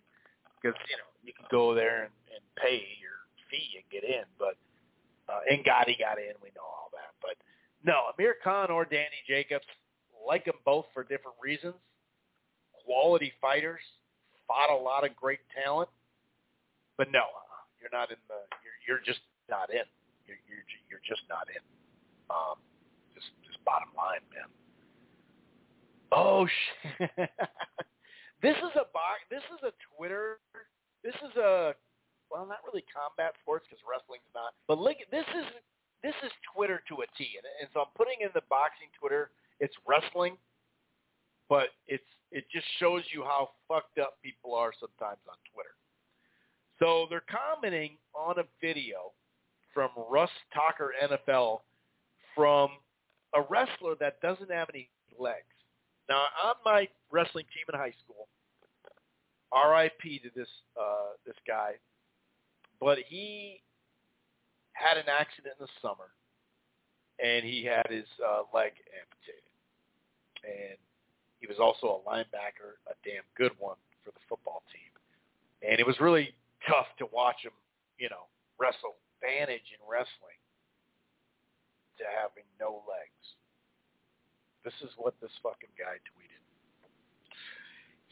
because 0.60 0.76
you 0.92 1.00
know 1.00 1.08
you 1.24 1.32
can 1.32 1.48
go 1.50 1.72
there 1.72 2.12
and, 2.12 2.14
and 2.28 2.44
pay 2.60 2.84
your 3.00 3.24
fee 3.48 3.80
and 3.80 3.88
get 3.88 4.04
in, 4.04 4.28
but 4.36 4.60
uh, 5.32 5.40
and 5.48 5.64
Gotti 5.64 5.96
got 5.96 6.20
in. 6.20 6.36
We 6.44 6.52
know 6.52 6.68
all 6.68 6.92
that, 6.92 7.16
but 7.24 7.40
no, 7.84 8.10
Amir 8.14 8.36
Khan 8.42 8.70
or 8.70 8.84
Danny 8.84 9.22
Jacobs 9.26 9.66
like 10.26 10.44
them 10.44 10.54
both 10.64 10.86
for 10.94 11.02
different 11.02 11.36
reasons. 11.42 11.74
Quality 12.84 13.32
fighters, 13.40 13.80
fought 14.46 14.70
a 14.70 14.76
lot 14.76 15.04
of 15.04 15.14
great 15.16 15.40
talent, 15.54 15.88
but 16.96 17.10
no, 17.10 17.20
uh, 17.20 17.62
you're 17.80 17.92
not 17.92 18.10
in 18.10 18.18
the. 18.28 18.38
You're, 18.62 18.98
you're 18.98 19.04
just 19.04 19.20
not 19.48 19.70
in. 19.70 19.86
You're, 20.26 20.38
you're 20.48 20.66
you're 20.90 21.04
just 21.06 21.22
not 21.28 21.46
in. 21.50 21.62
Um, 22.30 22.58
just 23.14 23.30
just 23.46 23.62
bottom 23.64 23.88
line, 23.96 24.22
man. 24.34 24.50
Oh 26.10 26.46
shit. 26.98 27.10
this 28.42 28.56
is 28.58 28.74
a 28.74 28.86
box. 28.90 29.22
This 29.30 29.42
is 29.54 29.62
a 29.62 29.72
Twitter. 29.94 30.38
This 31.02 31.14
is 31.22 31.34
a 31.36 31.74
well, 32.30 32.46
not 32.46 32.64
really 32.64 32.84
combat 32.88 33.34
sports 33.42 33.66
because 33.68 33.82
wrestling's 33.84 34.26
not. 34.34 34.56
But 34.66 34.78
look, 34.78 34.96
this 35.10 35.28
is 35.36 35.46
this 36.02 36.14
is 36.24 36.32
Twitter 36.54 36.82
to 36.88 36.94
a 37.02 37.06
T, 37.16 37.38
and, 37.38 37.46
and 37.60 37.68
so 37.72 37.80
I'm 37.80 37.94
putting 37.96 38.20
in 38.20 38.28
the 38.34 38.42
boxing 38.50 38.88
Twitter 38.98 39.30
it's 39.62 39.74
wrestling, 39.86 40.36
but 41.48 41.68
it's 41.86 42.02
it 42.32 42.44
just 42.52 42.66
shows 42.80 43.02
you 43.14 43.22
how 43.22 43.50
fucked 43.68 43.98
up 43.98 44.18
people 44.22 44.54
are 44.54 44.72
sometimes 44.80 45.20
on 45.28 45.36
Twitter. 45.54 45.76
So 46.80 47.06
they're 47.08 47.22
commenting 47.30 47.96
on 48.14 48.38
a 48.38 48.44
video 48.60 49.12
from 49.72 49.90
Russ 50.10 50.30
Tucker 50.52 50.92
NFL 51.00 51.60
from 52.34 52.70
a 53.36 53.42
wrestler 53.48 53.94
that 54.00 54.20
doesn't 54.20 54.50
have 54.50 54.68
any 54.74 54.90
legs. 55.18 55.46
Now, 56.08 56.24
on 56.44 56.54
my 56.64 56.88
wrestling 57.12 57.44
team 57.54 57.64
in 57.72 57.78
high 57.78 57.94
school, 58.02 58.28
R.I.P. 59.52 60.18
to 60.20 60.30
this 60.34 60.48
uh, 60.80 61.12
this 61.24 61.36
guy, 61.46 61.72
but 62.80 62.98
he 63.06 63.62
had 64.72 64.96
an 64.96 65.08
accident 65.08 65.54
in 65.58 65.66
the 65.66 65.72
summer, 65.80 66.12
and 67.22 67.44
he 67.44 67.64
had 67.64 67.86
his 67.88 68.08
uh, 68.18 68.48
leg 68.52 68.72
amputated, 68.92 69.52
and 70.44 70.78
he 71.40 71.46
was 71.46 71.58
also 71.58 72.00
a 72.00 72.00
linebacker, 72.08 72.80
a 72.88 72.94
damn 73.04 73.26
good 73.36 73.52
one 73.58 73.78
for 74.04 74.10
the 74.10 74.22
football 74.28 74.62
team, 74.72 74.92
and 75.62 75.78
it 75.78 75.86
was 75.86 76.00
really 76.00 76.34
tough 76.66 76.90
to 76.98 77.06
watch 77.12 77.42
him, 77.42 77.54
you 77.98 78.08
know, 78.08 78.26
wrestle. 78.58 78.98
Advantage 79.22 79.70
in 79.70 79.78
wrestling 79.86 80.34
to 81.94 82.02
having 82.10 82.42
no 82.58 82.82
legs. 82.90 83.22
This 84.66 84.74
is 84.82 84.90
what 84.98 85.14
this 85.22 85.30
fucking 85.42 85.70
guy 85.78 86.02
tweeted. 86.10 86.42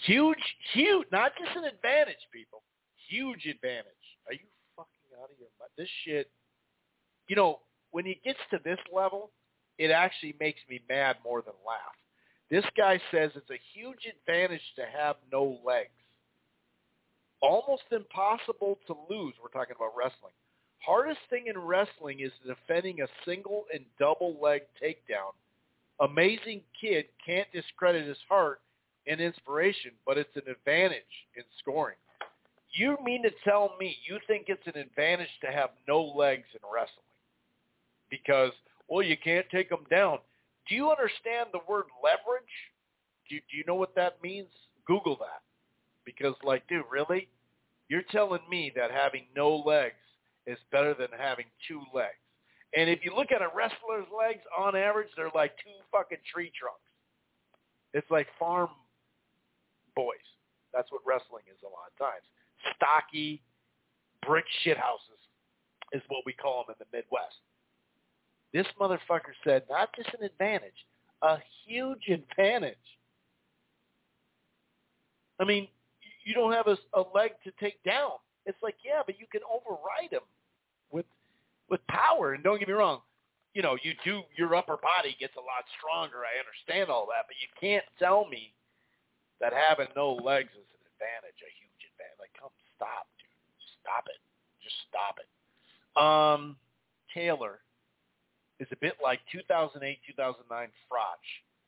Huge, 0.06 0.44
huge, 0.72 1.06
not 1.12 1.32
just 1.34 1.50
an 1.58 1.66
advantage, 1.66 2.22
people. 2.32 2.62
Huge 3.10 3.46
advantage. 3.46 4.06
Are 4.26 4.34
you 4.34 4.46
fucking 4.78 5.10
out 5.18 5.30
of 5.30 5.36
your 5.38 5.50
mind? 5.58 5.74
This 5.76 5.90
shit, 6.06 6.30
you 7.30 7.36
know, 7.36 7.60
when 7.92 8.06
it 8.08 8.24
gets 8.24 8.40
to 8.50 8.58
this 8.64 8.80
level, 8.92 9.30
it 9.78 9.92
actually 9.92 10.34
makes 10.40 10.58
me 10.68 10.80
mad 10.88 11.14
more 11.24 11.42
than 11.42 11.54
laugh. 11.64 11.94
This 12.50 12.64
guy 12.76 13.00
says 13.12 13.30
it's 13.36 13.50
a 13.50 13.60
huge 13.72 14.00
advantage 14.18 14.64
to 14.74 14.82
have 14.98 15.14
no 15.32 15.56
legs. 15.64 15.90
Almost 17.40 17.84
impossible 17.92 18.80
to 18.88 18.94
lose. 19.08 19.34
We're 19.40 19.48
talking 19.48 19.76
about 19.76 19.92
wrestling. 19.96 20.32
Hardest 20.84 21.20
thing 21.30 21.44
in 21.46 21.56
wrestling 21.56 22.18
is 22.18 22.32
defending 22.44 23.00
a 23.00 23.06
single 23.24 23.64
and 23.72 23.84
double 24.00 24.36
leg 24.42 24.62
takedown. 24.82 25.30
Amazing 26.00 26.62
kid 26.80 27.04
can't 27.24 27.46
discredit 27.52 28.08
his 28.08 28.18
heart 28.28 28.60
and 29.06 29.20
inspiration, 29.20 29.92
but 30.04 30.18
it's 30.18 30.34
an 30.34 30.50
advantage 30.50 31.14
in 31.36 31.44
scoring. 31.60 31.96
You 32.72 32.96
mean 33.04 33.22
to 33.22 33.30
tell 33.44 33.76
me 33.78 33.96
you 34.08 34.18
think 34.26 34.46
it's 34.48 34.66
an 34.66 34.80
advantage 34.80 35.30
to 35.44 35.52
have 35.52 35.70
no 35.86 36.02
legs 36.02 36.48
in 36.54 36.60
wrestling? 36.68 37.04
Because, 38.10 38.52
well, 38.88 39.02
you 39.02 39.16
can't 39.16 39.46
take 39.50 39.68
them 39.68 39.84
down. 39.90 40.18
Do 40.68 40.74
you 40.74 40.90
understand 40.90 41.48
the 41.52 41.60
word 41.68 41.84
leverage? 42.02 42.42
Do 43.28 43.36
you, 43.36 43.40
do 43.50 43.56
you 43.56 43.64
know 43.66 43.76
what 43.76 43.94
that 43.94 44.22
means? 44.22 44.48
Google 44.86 45.16
that. 45.16 45.42
Because, 46.04 46.34
like, 46.42 46.66
dude, 46.68 46.84
really? 46.90 47.28
You're 47.88 48.02
telling 48.10 48.42
me 48.48 48.72
that 48.76 48.90
having 48.90 49.24
no 49.36 49.56
legs 49.56 49.94
is 50.46 50.58
better 50.72 50.94
than 50.94 51.08
having 51.16 51.46
two 51.66 51.82
legs. 51.94 52.18
And 52.76 52.88
if 52.88 53.04
you 53.04 53.14
look 53.14 53.32
at 53.32 53.42
a 53.42 53.48
wrestler's 53.54 54.06
legs, 54.16 54.42
on 54.56 54.76
average, 54.76 55.08
they're 55.16 55.30
like 55.34 55.56
two 55.58 55.74
fucking 55.90 56.22
tree 56.32 56.52
trunks. 56.58 56.86
It's 57.92 58.08
like 58.10 58.28
farm 58.38 58.70
boys. 59.96 60.14
That's 60.72 60.90
what 60.92 61.02
wrestling 61.04 61.42
is 61.50 61.58
a 61.62 61.66
lot 61.66 61.90
of 61.90 61.98
times. 61.98 62.22
Stocky 62.76 63.42
brick 64.26 64.44
shit 64.62 64.78
houses 64.78 65.18
is 65.92 66.02
what 66.08 66.22
we 66.24 66.32
call 66.32 66.64
them 66.64 66.76
in 66.78 66.86
the 66.86 66.96
Midwest. 66.96 67.42
This 68.52 68.66
motherfucker 68.80 69.34
said 69.44 69.62
not 69.70 69.90
just 69.94 70.08
an 70.18 70.24
advantage, 70.24 70.74
a 71.22 71.38
huge 71.66 72.08
advantage. 72.08 72.76
I 75.40 75.44
mean, 75.44 75.68
you 76.24 76.34
don't 76.34 76.52
have 76.52 76.66
a, 76.66 76.76
a 76.94 77.02
leg 77.14 77.32
to 77.44 77.52
take 77.60 77.82
down. 77.84 78.12
It's 78.46 78.58
like, 78.62 78.76
yeah, 78.84 79.02
but 79.04 79.18
you 79.18 79.26
can 79.30 79.40
override 79.46 80.12
him 80.12 80.26
with 80.90 81.06
with 81.68 81.80
power. 81.86 82.34
And 82.34 82.42
don't 82.42 82.58
get 82.58 82.68
me 82.68 82.74
wrong, 82.74 83.00
you 83.54 83.62
know, 83.62 83.76
you 83.82 83.94
do 84.04 84.22
your 84.36 84.54
upper 84.54 84.76
body 84.76 85.16
gets 85.18 85.34
a 85.36 85.40
lot 85.40 85.64
stronger. 85.78 86.22
I 86.26 86.38
understand 86.38 86.90
all 86.90 87.06
that, 87.10 87.26
but 87.26 87.38
you 87.38 87.48
can't 87.58 87.84
tell 87.98 88.26
me 88.26 88.52
that 89.40 89.52
having 89.52 89.88
no 89.96 90.14
legs 90.14 90.50
is 90.52 90.68
an 90.74 90.82
advantage, 90.94 91.38
a 91.42 91.50
huge 91.58 91.82
advantage. 91.94 92.20
Like, 92.20 92.34
come 92.38 92.54
stop, 92.76 93.06
dude. 93.18 93.30
Stop 93.82 94.06
it. 94.06 94.20
Just 94.62 94.76
stop 94.86 95.18
it. 95.18 95.28
Um, 95.96 96.56
Taylor 97.14 97.60
is 98.60 98.68
a 98.72 98.76
bit 98.76 98.94
like 99.02 99.20
2008, 99.32 99.80
2009 100.06 100.68
Froch 100.86 101.24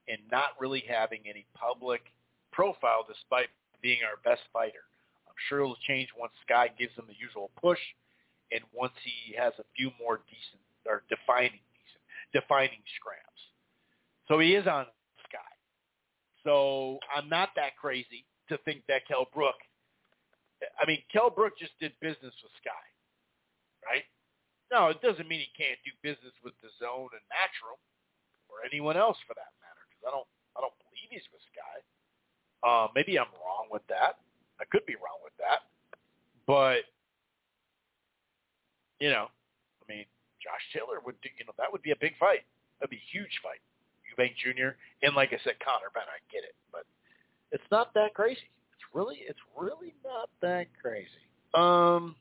in 0.08 0.18
not 0.30 0.54
really 0.60 0.84
having 0.86 1.20
any 1.28 1.46
public 1.54 2.02
profile 2.52 3.04
despite 3.08 3.48
being 3.80 3.98
our 4.04 4.20
best 4.22 4.42
fighter. 4.52 4.86
I'm 5.26 5.34
sure 5.48 5.60
it'll 5.60 5.76
change 5.88 6.08
once 6.18 6.32
Sky 6.46 6.68
gives 6.78 6.94
him 6.94 7.06
the 7.08 7.18
usual 7.18 7.50
push 7.60 7.80
and 8.52 8.60
once 8.72 8.92
he 9.02 9.34
has 9.34 9.52
a 9.58 9.64
few 9.74 9.90
more 9.98 10.20
decent 10.28 10.62
or 10.86 11.02
defining 11.08 11.64
decent 11.74 12.04
defining 12.32 12.84
scraps. 13.00 13.42
So 14.28 14.38
he 14.38 14.54
is 14.54 14.66
on 14.66 14.86
Sky. 15.28 15.52
So 16.44 16.98
I'm 17.08 17.28
not 17.28 17.50
that 17.56 17.76
crazy 17.80 18.24
to 18.48 18.58
think 18.64 18.82
that 18.88 19.08
Kell 19.08 19.26
Brook 19.32 19.56
I 20.78 20.86
mean, 20.86 21.02
Kell 21.12 21.30
Brook 21.30 21.58
just 21.58 21.72
did 21.80 21.92
business 22.00 22.34
with 22.42 22.52
Sky, 22.60 22.84
right? 23.86 24.04
No, 24.72 24.88
it 24.88 25.04
doesn't 25.04 25.28
mean 25.28 25.44
he 25.44 25.52
can't 25.52 25.76
do 25.84 25.92
business 26.00 26.32
with 26.40 26.56
the 26.64 26.72
Zone 26.80 27.12
and 27.12 27.24
Matchroom 27.28 27.76
or 28.48 28.64
anyone 28.64 28.96
else 28.96 29.20
for 29.28 29.36
that 29.36 29.52
matter. 29.60 29.84
Because 29.84 30.04
I 30.08 30.10
don't, 30.16 30.28
I 30.56 30.64
don't 30.64 30.72
believe 30.88 31.12
he's 31.12 31.28
with 31.28 31.44
Sky. 31.52 31.76
Uh, 32.64 32.88
maybe 32.96 33.20
I'm 33.20 33.28
wrong 33.36 33.68
with 33.68 33.84
that. 33.92 34.16
I 34.56 34.64
could 34.72 34.86
be 34.88 34.96
wrong 34.96 35.20
with 35.20 35.34
that, 35.42 35.66
but 36.46 36.86
you 39.02 39.10
know, 39.10 39.26
I 39.26 39.84
mean, 39.90 40.06
Josh 40.38 40.62
Taylor 40.72 41.02
would, 41.04 41.18
do, 41.20 41.28
you 41.36 41.44
know, 41.44 41.52
that 41.58 41.66
would 41.66 41.82
be 41.82 41.90
a 41.90 41.98
big 41.98 42.16
fight. 42.22 42.46
That'd 42.78 42.94
be 42.94 43.02
a 43.02 43.10
huge 43.10 43.42
fight. 43.42 43.58
Eubank 44.06 44.38
Jr. 44.38 44.78
and 45.02 45.16
like 45.16 45.34
I 45.34 45.42
said, 45.42 45.58
Conor 45.58 45.90
Benn. 45.92 46.06
I 46.06 46.22
get 46.30 46.44
it, 46.44 46.54
but 46.70 46.86
it's 47.50 47.66
not 47.72 47.92
that 47.94 48.14
crazy. 48.14 48.46
It's 48.78 48.86
really, 48.94 49.18
it's 49.26 49.40
really 49.58 49.94
not 50.04 50.30
that 50.40 50.68
crazy. 50.80 51.08
Um. 51.54 52.14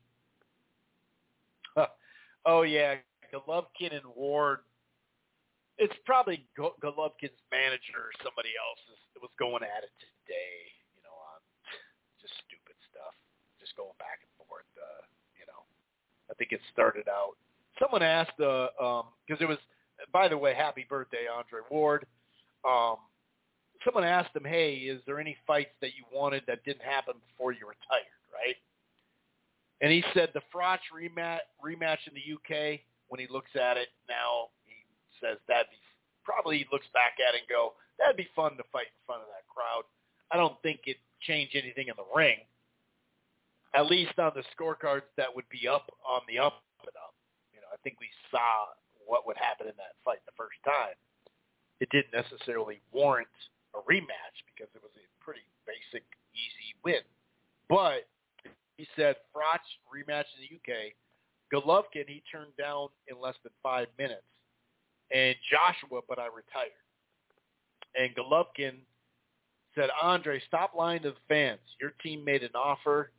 Oh 2.45 2.63
yeah, 2.63 2.95
Golovkin 3.33 3.93
and 3.93 4.07
Ward. 4.15 4.59
It's 5.77 5.93
probably 6.05 6.45
Golovkin's 6.57 7.41
manager 7.49 7.97
or 7.97 8.13
somebody 8.21 8.53
else 8.57 8.81
is, 8.91 9.01
was 9.21 9.31
going 9.39 9.63
at 9.63 9.83
it 9.85 9.93
today. 9.97 10.53
You 10.93 11.01
know, 11.05 11.13
on 11.13 11.39
just 12.21 12.33
stupid 12.45 12.77
stuff, 12.89 13.13
just 13.59 13.75
going 13.77 13.95
back 13.97 14.21
and 14.21 14.31
forth. 14.45 14.67
Uh, 14.77 15.05
you 15.37 15.45
know, 15.45 15.65
I 16.29 16.33
think 16.35 16.51
it 16.51 16.61
started 16.73 17.09
out. 17.09 17.37
Someone 17.79 18.03
asked, 18.03 18.37
uh, 18.37 18.69
um, 18.77 19.09
because 19.25 19.41
it 19.41 19.49
was, 19.49 19.57
by 20.13 20.27
the 20.27 20.37
way, 20.37 20.53
happy 20.53 20.85
birthday, 20.87 21.25
Andre 21.25 21.61
Ward. 21.69 22.05
Um, 22.61 22.97
someone 23.85 24.03
asked 24.03 24.35
him, 24.35 24.45
hey, 24.45 24.75
is 24.75 25.01
there 25.05 25.19
any 25.19 25.37
fights 25.47 25.73
that 25.81 25.97
you 25.97 26.03
wanted 26.13 26.43
that 26.47 26.63
didn't 26.63 26.83
happen 26.83 27.15
before 27.29 27.51
you 27.51 27.65
retired, 27.65 28.21
right? 28.33 28.55
And 29.81 29.91
he 29.91 30.03
said 30.13 30.29
the 30.33 30.45
Froch 30.53 30.79
rematch, 30.93 31.41
rematch 31.57 32.05
in 32.05 32.13
the 32.13 32.21
UK, 32.21 32.79
when 33.09 33.19
he 33.19 33.27
looks 33.29 33.49
at 33.57 33.77
it 33.77 33.89
now, 34.07 34.53
he 34.63 34.77
says 35.19 35.37
that'd 35.47 35.67
probably 36.23 36.59
he 36.59 36.65
looks 36.71 36.85
back 36.93 37.17
at 37.17 37.33
it 37.33 37.43
and 37.43 37.49
go, 37.49 37.73
that'd 37.97 38.15
be 38.15 38.29
fun 38.35 38.55
to 38.57 38.63
fight 38.71 38.93
in 38.93 39.01
front 39.05 39.25
of 39.25 39.29
that 39.33 39.43
crowd. 39.49 39.83
I 40.31 40.37
don't 40.37 40.55
think 40.61 40.85
it 40.85 40.97
changed 41.19 41.57
anything 41.57 41.89
in 41.89 41.97
the 41.97 42.07
ring, 42.13 42.45
at 43.73 43.89
least 43.89 44.17
on 44.21 44.31
the 44.37 44.45
scorecards 44.53 45.09
that 45.17 45.33
would 45.33 45.49
be 45.49 45.67
up 45.67 45.89
on 46.05 46.21
the 46.29 46.37
up 46.37 46.61
and 46.85 46.95
up. 46.95 47.17
You 47.51 47.59
know, 47.59 47.69
I 47.73 47.77
think 47.83 47.97
we 47.99 48.09
saw 48.29 48.69
what 49.05 49.25
would 49.25 49.37
happen 49.37 49.67
in 49.67 49.75
that 49.81 49.97
fight 50.05 50.21
the 50.29 50.37
first 50.37 50.61
time. 50.63 50.95
It 51.81 51.89
didn't 51.89 52.13
necessarily 52.13 52.79
warrant 52.93 53.33
a 53.73 53.81
rematch 53.83 54.37
because 54.53 54.69
it 54.77 54.81
was 54.85 54.93
a 54.95 55.05
pretty 55.19 55.43
basic, 55.65 56.05
easy 56.37 56.77
win. 56.85 57.01
But 57.67 58.05
he 58.81 58.87
said 58.95 59.15
Froch 59.31 59.61
rematch 59.93 60.25
in 60.35 60.41
the 60.41 60.55
UK. 60.73 60.93
Golovkin 61.53 62.05
he 62.07 62.23
turned 62.31 62.51
down 62.57 62.87
in 63.07 63.21
less 63.21 63.35
than 63.43 63.51
five 63.61 63.85
minutes, 63.99 64.23
and 65.13 65.35
Joshua, 65.51 66.01
but 66.09 66.17
I 66.17 66.25
retired. 66.25 66.71
And 67.93 68.15
Golovkin 68.15 68.77
said, 69.75 69.89
Andre, 70.01 70.41
stop 70.47 70.71
lying 70.75 71.03
to 71.03 71.11
the 71.11 71.15
fans. 71.27 71.59
Your 71.79 71.91
team 72.01 72.25
made 72.25 72.41
an 72.41 72.55
offer. 72.55 73.11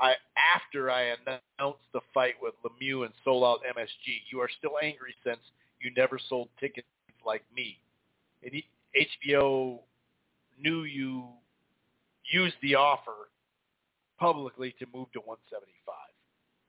I 0.00 0.14
after 0.54 0.90
I 0.90 1.14
announced 1.20 1.84
the 1.92 2.00
fight 2.14 2.34
with 2.40 2.54
Lemieux 2.64 3.04
and 3.04 3.12
sold 3.24 3.44
out 3.44 3.60
MSG. 3.76 4.22
You 4.32 4.40
are 4.40 4.48
still 4.58 4.78
angry 4.82 5.14
since 5.22 5.40
you 5.82 5.90
never 5.94 6.18
sold 6.30 6.48
tickets 6.58 6.86
like 7.26 7.42
me. 7.54 7.78
And 8.42 8.54
he, 8.54 8.64
HBO 9.22 9.80
knew 10.58 10.84
you 10.84 11.24
used 12.32 12.56
the 12.62 12.76
offer 12.76 13.28
publicly 14.24 14.74
to 14.80 14.86
move 14.88 15.12
to 15.12 15.20
175. 15.20 15.92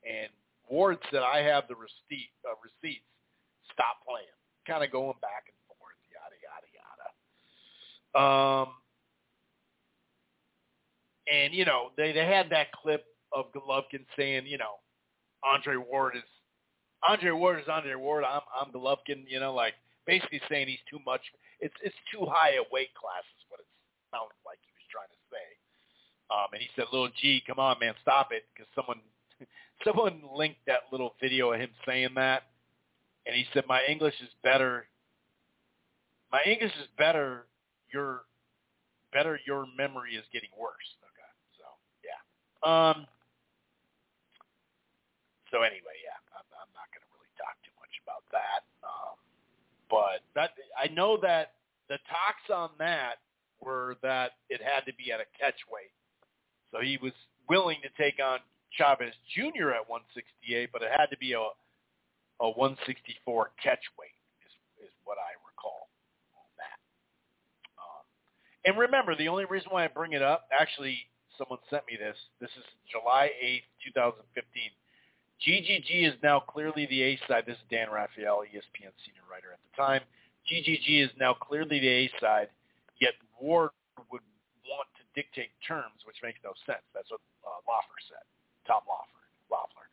And 0.04 0.28
Ward 0.68 1.00
said, 1.08 1.24
I 1.24 1.40
have 1.40 1.72
the 1.72 1.80
receipt, 1.80 2.36
uh, 2.44 2.60
receipts. 2.60 3.08
Stop 3.72 4.04
playing. 4.04 4.28
Kind 4.68 4.84
of 4.84 4.92
going 4.92 5.16
back 5.24 5.48
and 5.48 5.56
forth, 5.72 5.96
yada, 6.12 6.36
yada, 6.44 6.68
yada. 6.76 7.08
Um, 8.20 8.68
and, 11.32 11.54
you 11.54 11.64
know, 11.64 11.96
they, 11.96 12.12
they 12.12 12.28
had 12.28 12.52
that 12.52 12.76
clip 12.76 13.06
of 13.32 13.46
Golovkin 13.56 14.04
saying, 14.18 14.44
you 14.48 14.58
know, 14.58 14.84
Andre 15.44 15.78
Ward 15.78 16.18
is 16.18 16.28
Andre 17.08 17.32
Ward 17.32 17.60
is 17.60 17.70
Andre 17.70 17.94
Ward. 17.94 18.24
I'm 18.26 18.42
I'm 18.50 18.74
Golovkin. 18.74 19.30
You 19.30 19.40
know, 19.40 19.54
like 19.54 19.76
basically 20.08 20.42
saying 20.50 20.68
he's 20.68 20.82
too 20.90 20.98
much. 21.06 21.22
It's 21.60 21.76
it's 21.84 21.96
too 22.12 22.26
high 22.26 22.58
a 22.58 22.66
weight 22.74 22.90
class 22.98 23.22
is 23.38 23.46
what 23.50 23.62
it's 23.62 23.70
sounded 24.10 24.34
like. 24.42 24.58
Um, 26.32 26.48
and 26.54 26.62
he 26.62 26.70
said, 26.76 26.86
"Little 26.92 27.10
G, 27.22 27.42
come 27.46 27.60
on, 27.60 27.78
man, 27.80 27.94
stop 28.02 28.32
it," 28.32 28.46
because 28.54 28.68
someone 28.74 29.00
someone 29.86 30.22
linked 30.34 30.66
that 30.66 30.90
little 30.92 31.14
video 31.22 31.54
of 31.54 31.60
him 31.60 31.70
saying 31.86 32.10
that, 32.16 32.44
and 33.26 33.36
he 33.36 33.46
said, 33.54 33.66
"My 33.68 33.82
English 33.88 34.16
is 34.22 34.30
better. 34.44 34.88
My 36.32 36.42
English 36.46 36.74
is 36.82 36.88
better. 36.98 37.46
Your 37.94 38.24
better. 39.14 39.40
Your 39.46 39.66
memory 39.78 40.16
is 40.16 40.26
getting 40.34 40.50
worse." 40.58 40.90
Okay, 41.14 41.32
so 41.58 41.66
yeah. 42.02 42.20
Um. 42.66 43.06
So 45.54 45.62
anyway, 45.62 45.96
yeah, 46.04 46.18
I'm, 46.36 46.48
I'm 46.58 46.74
not 46.74 46.90
going 46.90 47.06
to 47.06 47.12
really 47.14 47.32
talk 47.38 47.56
too 47.62 47.72
much 47.80 47.94
about 48.02 48.26
that. 48.34 48.66
Um, 48.82 49.16
but 49.88 50.26
that 50.34 50.58
I 50.74 50.92
know 50.92 51.18
that 51.22 51.54
the 51.88 52.02
talks 52.10 52.50
on 52.50 52.72
that 52.80 53.22
were 53.62 53.96
that 54.02 54.32
it 54.50 54.60
had 54.62 54.84
to 54.90 54.94
be 54.96 55.12
at 55.12 55.20
a 55.22 55.30
catch 55.40 55.62
weight. 55.72 55.95
So 56.76 56.84
he 56.84 57.00
was 57.02 57.14
willing 57.48 57.78
to 57.84 57.90
take 57.96 58.20
on 58.20 58.40
Chavez 58.76 59.14
Jr. 59.32 59.72
at 59.72 59.88
168, 59.88 60.70
but 60.74 60.82
it 60.82 60.92
had 60.92 61.08
to 61.08 61.18
be 61.18 61.32
a 61.32 61.40
a 62.44 62.52
164 62.52 63.56
catch 63.64 63.80
weight 63.96 64.12
is 64.44 64.52
is 64.84 64.92
what 65.08 65.16
I 65.16 65.32
recall 65.48 65.88
on 66.36 66.52
that. 66.60 66.80
Um, 67.80 68.04
and 68.68 68.76
remember, 68.76 69.16
the 69.16 69.30
only 69.30 69.46
reason 69.46 69.72
why 69.72 69.86
I 69.86 69.88
bring 69.88 70.12
it 70.12 70.22
up, 70.22 70.50
actually, 70.52 71.00
someone 71.38 71.60
sent 71.70 71.88
me 71.88 71.96
this. 71.96 72.18
This 72.42 72.52
is 72.60 72.66
July 72.92 73.32
8th, 73.40 73.72
2015. 73.96 74.68
GGG 75.48 76.12
is 76.12 76.16
now 76.22 76.42
clearly 76.42 76.88
the 76.88 77.04
A 77.04 77.20
side. 77.26 77.46
This 77.48 77.56
is 77.56 77.64
Dan 77.72 77.88
Rafael, 77.88 78.44
ESPN 78.44 78.92
senior 79.08 79.24
writer 79.32 79.56
at 79.56 79.64
the 79.64 79.74
time. 79.80 80.02
GGG 80.52 81.06
is 81.06 81.12
now 81.18 81.34
clearly 81.34 81.80
the 81.80 81.88
A 81.88 82.12
side, 82.20 82.50
yet 83.00 83.14
Ward 83.40 83.72
would 84.12 84.22
dictate 85.16 85.52
terms, 85.66 86.04
which 86.06 86.18
makes 86.22 86.40
no 86.44 86.52
sense. 86.66 86.84
That's 86.94 87.10
what 87.10 87.22
uh, 87.44 87.64
Loeffler 87.66 88.02
said, 88.08 88.26
Tom 88.68 88.84
Loeffler. 88.88 89.26
Loeffler. 89.50 89.88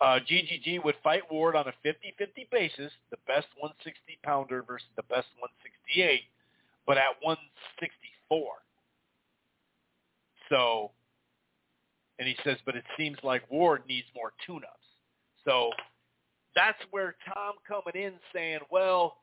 Uh, 0.00 0.22
GGG 0.22 0.84
would 0.84 0.94
fight 1.02 1.22
Ward 1.30 1.56
on 1.56 1.66
a 1.66 1.74
50-50 1.84 2.48
basis, 2.52 2.92
the 3.10 3.18
best 3.26 3.48
160-pounder 3.62 4.62
versus 4.62 4.86
the 4.96 5.02
best 5.04 5.26
168, 5.42 6.22
but 6.86 6.96
at 6.96 7.18
164. 7.20 8.46
So, 10.48 10.92
and 12.18 12.28
he 12.28 12.36
says, 12.44 12.58
but 12.64 12.76
it 12.76 12.84
seems 12.96 13.18
like 13.22 13.42
Ward 13.50 13.82
needs 13.88 14.06
more 14.14 14.32
tune-ups. 14.46 14.78
So 15.44 15.70
that's 16.54 16.78
where 16.90 17.16
Tom 17.34 17.54
coming 17.66 18.02
in 18.02 18.14
saying, 18.32 18.60
well, 18.70 19.18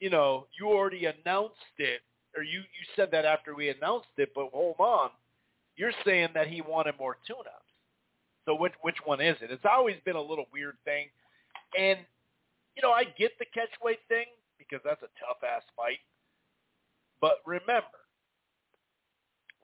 you 0.00 0.10
know, 0.10 0.46
you 0.58 0.68
already 0.68 1.06
announced 1.06 1.56
it, 1.78 2.00
or 2.38 2.42
you, 2.42 2.60
you 2.60 2.84
said 2.94 3.10
that 3.10 3.24
after 3.24 3.54
we 3.54 3.68
announced 3.68 4.14
it, 4.16 4.30
but 4.34 4.50
hold 4.52 4.76
on. 4.78 5.10
You're 5.76 5.92
saying 6.04 6.28
that 6.34 6.46
he 6.46 6.60
wanted 6.60 6.94
more 6.98 7.16
tune-ups. 7.26 7.68
So 8.46 8.54
which 8.54 8.72
which 8.80 8.96
one 9.04 9.20
is 9.20 9.36
it? 9.42 9.50
It's 9.50 9.66
always 9.68 9.96
been 10.04 10.16
a 10.16 10.22
little 10.22 10.46
weird 10.52 10.76
thing. 10.84 11.06
And, 11.78 11.98
you 12.76 12.82
know, 12.82 12.92
I 12.92 13.04
get 13.04 13.32
the 13.38 13.44
catchweight 13.44 14.00
thing 14.08 14.26
because 14.58 14.80
that's 14.84 15.02
a 15.02 15.12
tough-ass 15.20 15.62
fight. 15.76 15.98
But 17.20 17.38
remember, 17.44 17.98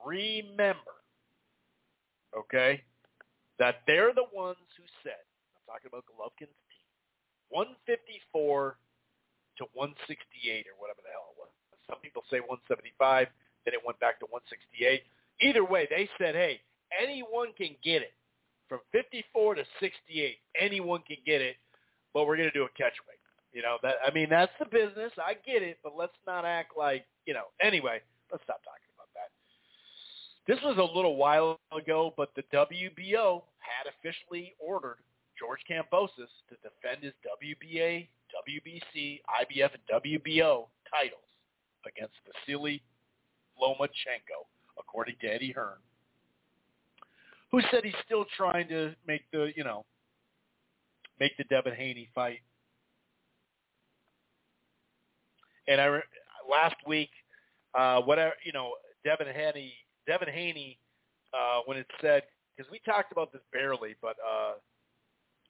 remember, 0.05 0.99
okay, 2.37 2.83
that 3.59 3.83
they're 3.87 4.13
the 4.13 4.27
ones 4.35 4.59
who 4.77 4.85
said, 5.03 5.23
I'm 5.57 5.65
talking 5.67 5.89
about 5.89 6.05
Golovkin's 6.11 6.59
team, 6.69 6.89
154 7.51 8.77
to 9.59 9.65
168 9.73 10.67
or 10.67 10.75
whatever 10.83 11.01
the 11.03 11.15
hell. 11.15 11.34
Some 11.89 12.01
people 12.01 12.23
say 12.31 12.41
175, 12.41 13.29
then 13.65 13.75
it 13.75 13.81
went 13.85 14.01
back 14.01 14.19
to 14.21 14.27
168. 14.31 15.03
Either 15.41 15.65
way, 15.65 15.89
they 15.91 16.09
said, 16.19 16.35
hey, 16.35 16.61
anyone 16.95 17.53
can 17.57 17.77
get 17.83 18.03
it. 18.03 18.15
From 18.69 18.81
54 18.93 19.57
to 19.57 19.65
68, 19.81 20.37
anyone 20.59 21.03
can 21.07 21.19
get 21.27 21.41
it, 21.41 21.57
but 22.13 22.27
we're 22.27 22.37
going 22.37 22.49
to 22.49 22.57
do 22.57 22.65
a 22.65 22.73
catch 22.77 22.97
weight. 23.07 23.21
You 23.53 23.63
know, 23.63 23.77
that 23.83 23.97
I 24.05 24.11
mean, 24.11 24.29
that's 24.31 24.53
the 24.59 24.67
business. 24.67 25.13
I 25.19 25.35
get 25.47 25.63
it, 25.63 25.79
but 25.85 25.93
let's 25.97 26.17
not 26.27 26.45
act 26.45 26.73
like, 26.77 27.07
you 27.25 27.35
know, 27.35 27.55
anyway, 27.63 28.01
let's 28.33 28.43
stop 28.43 28.61
talking 28.65 28.91
about 28.97 29.07
that. 29.15 29.31
This 30.51 30.59
was 30.65 30.77
a 30.79 30.97
little 30.97 31.17
while 31.17 31.61
ago, 31.71 32.13
but 32.17 32.33
the 32.35 32.43
WBO 32.53 33.43
had 33.61 33.87
officially 33.95 34.55
ordered 34.59 34.99
George 35.39 35.61
Kambosos 35.71 36.33
to 36.49 36.57
defend 36.63 37.05
his 37.05 37.15
WBA 37.23 38.09
WBC, 38.35 39.21
IBF, 39.23 39.71
and 39.71 40.03
WBO 40.03 40.67
titles 40.91 41.31
against 41.87 42.15
Vasily 42.27 42.83
Lomachenko, 43.61 44.47
according 44.79 45.17
to 45.21 45.27
Eddie 45.27 45.53
Hearn, 45.53 45.79
who 47.51 47.61
said 47.71 47.85
he's 47.85 47.95
still 48.05 48.25
trying 48.37 48.69
to 48.69 48.95
make 49.07 49.23
the, 49.33 49.53
you 49.57 49.65
know, 49.65 49.85
make 51.21 51.37
the 51.37 51.45
Devin 51.45 51.75
Haney 51.75 52.09
fight. 52.15 52.41
And 55.69 55.81
I 55.81 56.01
last 56.51 56.77
week, 56.87 57.11
uh, 57.75 58.01
whatever 58.03 58.35
you 58.45 58.53
know, 58.53 58.73
Devin 59.05 59.33
Haney, 59.35 59.73
Devin 60.07 60.29
Haney, 60.29 60.79
uh, 61.33 61.61
when 61.67 61.79
it 61.79 61.87
said 62.01 62.23
because 62.57 62.71
we 62.71 62.81
talked 62.85 63.13
about 63.13 63.33
this 63.33 63.43
barely, 63.53 63.97
but 64.01 64.17
uh, 64.25 64.53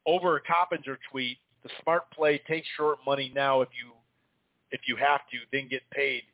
over 0.06 0.36
a 0.36 0.40
Coppinger 0.40 0.98
tweet, 1.10 1.38
the 1.62 1.70
smart 1.82 2.10
play 2.10 2.40
take 2.46 2.64
short 2.76 2.98
money 3.06 3.32
now 3.34 3.62
if 3.62 3.68
you 3.72 3.92
if 4.74 4.80
you 4.88 4.96
have 4.96 5.20
to, 5.30 5.38
then 5.52 5.68
get 5.68 5.88
paid 5.90 6.24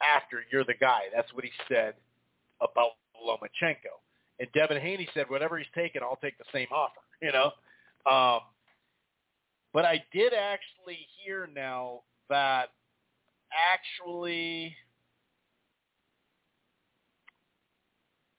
after 0.00 0.42
you're 0.50 0.64
the 0.64 0.74
guy. 0.80 1.12
That's 1.14 1.32
what 1.34 1.44
he 1.44 1.50
said 1.68 1.92
about 2.62 2.92
Lomachenko. 3.20 4.00
And 4.40 4.48
Devin 4.54 4.80
Haney 4.80 5.06
said, 5.12 5.28
whatever 5.28 5.58
he's 5.58 5.68
taking, 5.74 6.02
I'll 6.02 6.18
take 6.22 6.38
the 6.38 6.48
same 6.52 6.68
offer. 6.72 7.00
You 7.22 7.30
know, 7.30 7.52
um, 8.10 8.40
but 9.72 9.84
I 9.84 10.02
did 10.12 10.34
actually 10.34 11.06
hear 11.22 11.48
now 11.54 12.00
that 12.28 12.70
actually, 13.54 14.74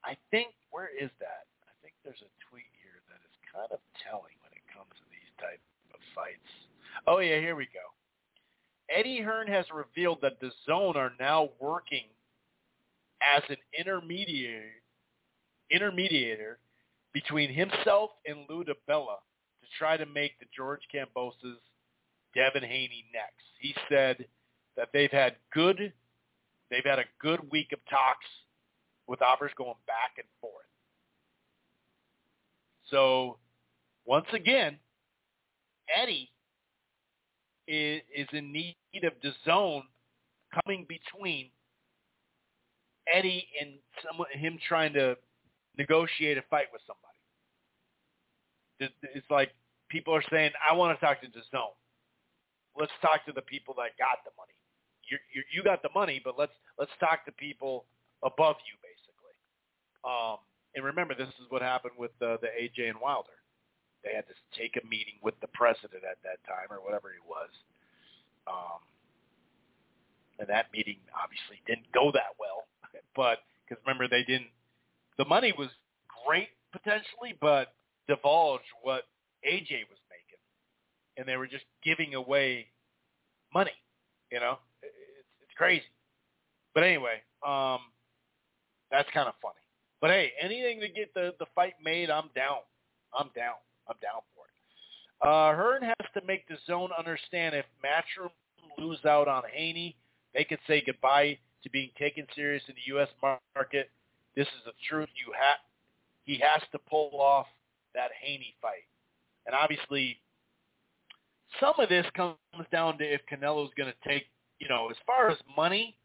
I 0.03 0.17
think 0.31 0.49
where 0.69 0.89
is 0.91 1.09
that? 1.23 1.47
I 1.63 1.71
think 1.81 1.95
there's 2.03 2.19
a 2.19 2.31
tweet 2.51 2.67
here 2.83 2.99
that 3.07 3.23
is 3.23 3.35
kind 3.55 3.71
of 3.71 3.79
telling 4.03 4.35
when 4.43 4.51
it 4.51 4.67
comes 4.67 4.91
to 4.99 5.05
these 5.07 5.31
type 5.39 5.63
of 5.93 6.01
fights. 6.13 6.51
Oh 7.07 7.19
yeah, 7.19 7.39
here 7.39 7.55
we 7.55 7.71
go. 7.71 7.92
Eddie 8.93 9.21
Hearn 9.21 9.47
has 9.47 9.65
revealed 9.73 10.19
that 10.21 10.39
the 10.39 10.51
Zone 10.65 10.95
are 10.95 11.13
now 11.19 11.49
working 11.59 12.03
as 13.35 13.43
an 13.49 13.57
intermediary 13.77 14.71
intermediator 15.73 16.55
between 17.13 17.51
himself 17.51 18.11
and 18.27 18.45
Lou 18.49 18.63
to 18.63 18.75
try 19.79 19.97
to 19.97 20.05
make 20.05 20.37
the 20.39 20.45
George 20.55 20.81
Kambosos 20.93 21.57
Devin 22.35 22.63
Haney 22.63 23.05
next. 23.13 23.45
He 23.59 23.73
said 23.89 24.25
that 24.75 24.89
they've 24.93 25.11
had 25.11 25.35
good 25.53 25.93
they've 26.69 26.83
had 26.83 26.99
a 26.99 27.05
good 27.19 27.39
week 27.51 27.71
of 27.71 27.79
talks 27.89 28.25
with 29.07 29.21
offers 29.21 29.51
going 29.57 29.75
back 29.85 30.17
and 30.17 30.27
forth. 30.41 30.53
So 32.89 33.37
once 34.05 34.25
again, 34.33 34.77
Eddie 35.95 36.29
is, 37.67 38.01
is 38.15 38.27
in 38.33 38.51
need 38.51 38.75
of 39.03 39.13
the 39.21 39.31
zone 39.45 39.83
coming 40.63 40.85
between 40.87 41.49
Eddie 43.11 43.47
and 43.59 43.71
some, 44.03 44.25
him 44.31 44.57
trying 44.67 44.93
to 44.93 45.17
negotiate 45.77 46.37
a 46.37 46.43
fight 46.49 46.67
with 46.71 46.81
somebody. 46.87 47.13
It's 49.15 49.29
like 49.29 49.51
people 49.89 50.13
are 50.13 50.23
saying, 50.29 50.51
"I 50.59 50.73
want 50.73 50.97
to 50.97 51.05
talk 51.05 51.21
to 51.21 51.27
the 51.27 51.43
zone. 51.51 51.75
Let's 52.75 52.91
talk 53.01 53.25
to 53.25 53.31
the 53.31 53.41
people 53.41 53.73
that 53.75 53.95
got 53.97 54.23
the 54.25 54.31
money. 54.37 54.53
You 55.09 55.17
you, 55.33 55.43
you 55.53 55.63
got 55.63 55.81
the 55.81 55.89
money, 55.95 56.21
but 56.23 56.35
let's 56.37 56.51
let's 56.77 56.91
talk 56.99 57.25
to 57.25 57.31
people 57.33 57.85
above 58.23 58.57
you, 58.67 58.75
basically." 58.81 59.35
Um, 60.03 60.37
and 60.75 60.83
remember, 60.83 61.13
this 61.15 61.29
is 61.39 61.45
what 61.49 61.61
happened 61.61 61.93
with 61.97 62.11
the, 62.19 62.37
the 62.41 62.47
AJ 62.47 62.89
and 62.89 62.99
Wilder. 62.99 63.37
They 64.03 64.13
had 64.13 64.27
to 64.27 64.35
take 64.59 64.75
a 64.75 64.85
meeting 64.85 65.15
with 65.23 65.39
the 65.39 65.47
president 65.53 66.03
at 66.03 66.19
that 66.23 66.43
time, 66.45 66.67
or 66.69 66.83
whatever 66.83 67.09
he 67.09 67.23
was. 67.23 67.49
Um, 68.47 68.83
and 70.39 70.47
that 70.49 70.67
meeting 70.73 70.97
obviously 71.15 71.63
didn't 71.65 71.87
go 71.93 72.11
that 72.11 72.35
well, 72.39 72.67
but 73.15 73.39
because 73.63 73.81
remember 73.85 74.07
they 74.07 74.23
didn't 74.23 74.51
the 75.17 75.25
money 75.25 75.53
was 75.57 75.69
great 76.25 76.49
potentially, 76.71 77.35
but 77.39 77.73
divulged 78.07 78.63
what 78.81 79.03
AJ 79.47 79.87
was 79.89 79.99
making, 80.09 80.41
and 81.17 81.27
they 81.27 81.37
were 81.37 81.47
just 81.47 81.65
giving 81.83 82.15
away 82.15 82.67
money. 83.53 83.71
You 84.31 84.39
know, 84.39 84.57
it's 84.81 85.29
it's 85.41 85.53
crazy. 85.55 85.83
But 86.73 86.83
anyway, 86.83 87.21
um, 87.45 87.79
that's 88.91 89.09
kind 89.13 89.27
of 89.27 89.35
funny. 89.41 89.61
But 90.01 90.09
hey, 90.09 90.31
anything 90.41 90.79
to 90.81 90.89
get 90.89 91.13
the 91.13 91.33
the 91.39 91.45
fight 91.53 91.75
made, 91.83 92.09
I'm 92.09 92.29
down. 92.35 92.59
I'm 93.17 93.29
down. 93.35 93.55
I'm 93.87 93.95
down 94.01 94.21
for 94.35 94.45
it. 94.45 95.27
Uh, 95.27 95.55
Hearn 95.55 95.83
has 95.83 96.07
to 96.13 96.21
make 96.27 96.47
the 96.47 96.57
zone 96.67 96.89
understand 96.97 97.55
if 97.55 97.65
Matchroom 97.83 98.29
lose 98.77 99.03
out 99.05 99.27
on 99.27 99.43
Haney, 99.51 99.95
they 100.33 100.43
could 100.43 100.59
say 100.67 100.83
goodbye 100.85 101.37
to 101.63 101.69
being 101.69 101.91
taken 101.97 102.25
serious 102.35 102.63
in 102.67 102.75
the 102.75 102.93
U.S. 102.95 103.07
market. 103.55 103.89
This 104.35 104.47
is 104.47 104.65
the 104.65 104.73
truth. 104.89 105.09
You 105.15 105.31
have 105.33 105.57
he 106.25 106.41
has 106.41 106.61
to 106.71 106.79
pull 106.89 107.11
off 107.19 107.47
that 107.93 108.11
Haney 108.21 108.55
fight, 108.61 108.87
and 109.45 109.55
obviously, 109.55 110.19
some 111.59 111.73
of 111.77 111.89
this 111.89 112.05
comes 112.15 112.37
down 112.71 112.97
to 112.97 113.03
if 113.03 113.21
Canelo's 113.31 113.71
going 113.77 113.91
to 113.91 114.09
take. 114.09 114.25
You 114.59 114.69
know, 114.69 114.89
as 114.89 114.95
far 115.05 115.29
as 115.29 115.37
money, 115.57 115.97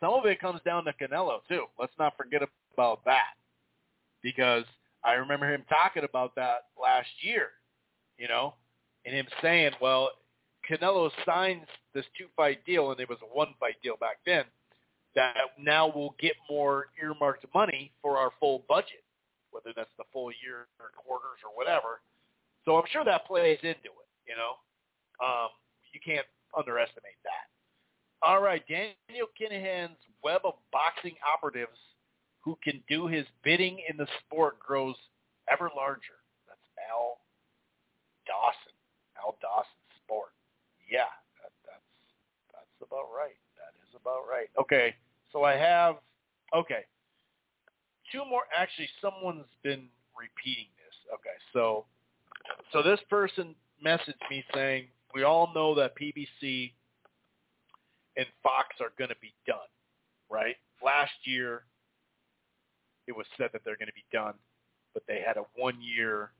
some 0.00 0.14
of 0.14 0.24
it 0.24 0.40
comes 0.40 0.60
down 0.64 0.84
to 0.84 0.92
Canelo 0.92 1.40
too. 1.48 1.64
Let's 1.78 1.92
not 1.98 2.16
forget 2.16 2.42
about 2.72 3.04
that, 3.04 3.34
because 4.22 4.64
I 5.04 5.12
remember 5.14 5.52
him 5.52 5.64
talking 5.68 6.04
about 6.04 6.34
that 6.36 6.66
last 6.80 7.08
year. 7.20 7.48
You 8.18 8.28
know, 8.28 8.54
and 9.04 9.14
him 9.14 9.26
saying, 9.40 9.72
"Well, 9.80 10.10
Canelo 10.68 11.10
signs 11.24 11.66
this 11.94 12.04
two-fight 12.16 12.64
deal, 12.66 12.90
and 12.90 13.00
it 13.00 13.08
was 13.08 13.18
a 13.22 13.36
one-fight 13.36 13.76
deal 13.82 13.96
back 13.96 14.18
then." 14.26 14.44
That 15.14 15.34
now 15.58 15.90
we'll 15.94 16.14
get 16.20 16.34
more 16.50 16.88
earmarked 17.02 17.46
money 17.54 17.92
for 18.02 18.18
our 18.18 18.30
full 18.40 18.64
budget 18.68 19.02
whether 19.50 19.72
that's 19.74 19.92
the 19.98 20.04
full 20.12 20.30
year 20.44 20.68
or 20.80 20.92
quarters 20.96 21.40
or 21.44 21.50
whatever. 21.56 22.00
So 22.64 22.76
I'm 22.76 22.88
sure 22.92 23.04
that 23.04 23.26
plays 23.26 23.58
into 23.62 23.90
it. 23.90 24.10
You 24.26 24.36
know, 24.36 24.60
um, 25.24 25.48
you 25.92 26.00
can't 26.04 26.26
underestimate 26.56 27.18
that. 27.24 27.48
All 28.20 28.42
right, 28.42 28.62
Daniel 28.66 29.30
Kinahan's 29.38 29.98
web 30.22 30.42
of 30.44 30.54
boxing 30.72 31.14
operatives 31.22 31.78
who 32.48 32.56
can 32.64 32.82
do 32.88 33.06
his 33.06 33.26
bidding 33.44 33.76
in 33.90 33.98
the 33.98 34.06
sport 34.24 34.58
grows 34.58 34.94
ever 35.52 35.68
larger. 35.76 36.16
That's 36.48 36.64
Al 36.90 37.18
Dawson. 38.26 38.72
Al 39.18 39.36
Dawson 39.42 39.84
Sport. 40.02 40.30
Yeah, 40.90 41.12
that, 41.42 41.52
that's 41.66 41.92
that's 42.54 42.88
about 42.88 43.12
right. 43.14 43.36
That 43.60 43.76
is 43.84 43.94
about 44.00 44.24
right. 44.30 44.48
Okay, 44.58 44.94
so 45.30 45.44
I 45.44 45.56
have 45.56 45.96
okay 46.56 46.86
two 48.10 48.24
more. 48.24 48.44
Actually, 48.56 48.88
someone's 49.02 49.44
been 49.62 49.84
repeating 50.16 50.72
this. 50.78 50.96
Okay, 51.12 51.36
so 51.52 51.84
so 52.72 52.82
this 52.82 53.00
person 53.10 53.54
messaged 53.84 54.24
me 54.30 54.42
saying 54.54 54.86
we 55.14 55.24
all 55.24 55.52
know 55.54 55.74
that 55.74 55.92
PBC 56.00 56.72
and 58.16 58.26
Fox 58.42 58.68
are 58.80 58.92
going 58.96 59.10
to 59.10 59.20
be 59.20 59.34
done, 59.46 59.68
right? 60.30 60.56
Last 60.82 61.12
year, 61.24 61.64
it 63.08 63.16
was 63.16 63.26
said 63.40 63.48
that 63.56 63.64
they're 63.64 63.80
going 63.80 63.90
to 63.90 63.96
be 63.96 64.06
done, 64.12 64.36
but 64.92 65.02
they 65.08 65.24
had 65.24 65.40
a 65.40 65.48
one-year 65.56 66.30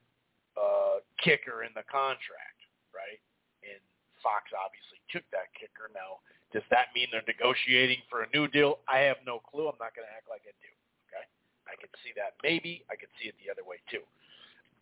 uh, 0.55 1.01
kicker 1.17 1.65
in 1.65 1.73
the 1.73 1.83
contract, 1.89 2.61
right? 2.93 3.19
And 3.65 3.81
Fox 4.21 4.53
obviously 4.53 5.01
took 5.09 5.25
that 5.33 5.49
kicker. 5.57 5.89
Now, 5.97 6.21
does 6.53 6.65
that 6.69 6.93
mean 6.93 7.09
they're 7.09 7.27
negotiating 7.27 8.05
for 8.13 8.23
a 8.23 8.29
new 8.37 8.47
deal? 8.49 8.85
I 8.85 9.09
have 9.09 9.17
no 9.25 9.41
clue. 9.41 9.65
I'm 9.65 9.81
not 9.81 9.97
going 9.97 10.05
to 10.05 10.13
act 10.13 10.29
like 10.29 10.45
I 10.45 10.53
do. 10.61 10.73
Okay, 11.09 11.25
I 11.65 11.75
could 11.81 11.93
see 12.05 12.13
that 12.21 12.37
maybe. 12.45 12.85
I 12.93 12.97
could 12.97 13.13
see 13.17 13.29
it 13.29 13.35
the 13.41 13.49
other 13.51 13.65
way 13.65 13.81
too. 13.89 14.05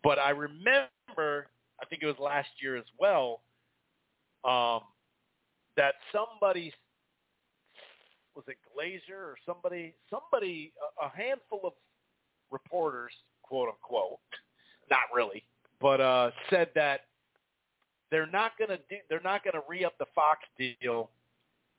But 0.03 0.19
I 0.19 0.31
remember, 0.31 1.47
I 1.79 1.85
think 1.89 2.03
it 2.03 2.07
was 2.07 2.19
last 2.19 2.51
year 2.59 2.75
as 2.75 2.87
well, 2.99 3.41
um, 4.43 4.83
that 5.75 5.95
somebody 6.11 6.73
was 8.37 8.45
it 8.47 8.57
Glazer 8.69 9.17
or 9.17 9.35
somebody, 9.47 9.95
somebody, 10.11 10.71
a, 11.01 11.09
handful 11.09 11.61
of 11.63 11.73
reporters, 12.51 13.11
quote 13.41 13.69
unquote, 13.69 14.19
not 14.91 14.99
really, 15.13 15.43
but 15.81 15.99
uh, 15.99 16.29
said 16.51 16.69
that 16.75 17.01
they're 18.11 18.27
not 18.27 18.51
going 18.59 18.69
to 18.69 18.77
do, 18.77 18.97
they're 19.09 19.19
not 19.23 19.43
going 19.43 19.55
to 19.55 19.63
re 19.67 19.83
up 19.83 19.97
the 19.97 20.05
Fox 20.13 20.41
deal, 20.57 21.09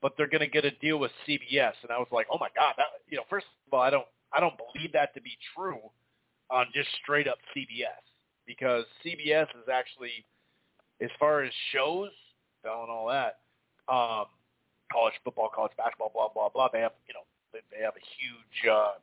but 0.03 0.15
they're 0.17 0.27
going 0.27 0.41
to 0.41 0.49
get 0.49 0.65
a 0.65 0.73
deal 0.73 0.99
with 0.99 1.13
CBS. 1.27 1.75
And 1.83 1.93
I 1.93 1.99
was 1.99 2.09
like, 2.11 2.27
oh 2.33 2.39
my 2.41 2.49
god, 2.57 2.75
that 2.77 2.87
you 3.09 3.17
know, 3.17 3.23
first 3.31 3.47
of 3.69 3.73
all, 3.73 3.81
I 3.81 3.91
don't 3.91 4.07
I 4.33 4.41
don't 4.41 4.55
believe 4.59 4.93
that 4.93 5.15
to 5.15 5.21
be 5.21 5.39
true 5.55 5.79
on 6.51 6.67
just 6.75 6.89
straight 7.03 7.29
up 7.29 7.39
CBS 7.57 8.03
because 8.47 8.85
CBS 9.07 9.45
is 9.45 9.69
actually, 9.73 10.25
as 11.01 11.11
far 11.21 11.45
as 11.45 11.53
shows, 11.73 12.11
and 12.65 12.91
all 12.91 13.07
that, 13.07 13.39
um, 13.93 14.27
college 14.93 15.15
football, 15.25 15.51
college 15.55 15.73
basketball, 15.77 16.11
blah 16.13 16.29
blah 16.29 16.49
blah. 16.49 16.69
They 16.73 16.81
have 16.81 16.93
you 17.07 17.15
know 17.15 17.27
they, 17.53 17.61
they 17.71 17.83
have 17.83 17.95
a 17.97 18.05
huge 18.19 18.71
uh, 18.71 19.01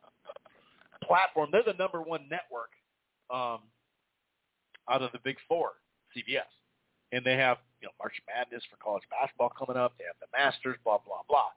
platform. 1.03 1.49
They're 1.51 1.65
the 1.65 1.77
number 1.77 2.01
one 2.01 2.27
network 2.29 2.71
um, 3.29 3.65
out 4.89 5.01
of 5.01 5.11
the 5.11 5.19
big 5.23 5.37
four, 5.47 5.81
CBS, 6.15 6.49
and 7.11 7.25
they 7.25 7.37
have 7.37 7.57
you 7.81 7.87
know 7.87 7.93
March 7.99 8.15
Madness 8.27 8.63
for 8.69 8.77
college 8.77 9.03
basketball 9.09 9.49
coming 9.49 9.77
up. 9.77 9.93
They 9.97 10.05
have 10.05 10.19
the 10.19 10.31
Masters, 10.35 10.77
blah 10.83 10.99
blah 11.05 11.21
blah. 11.27 11.51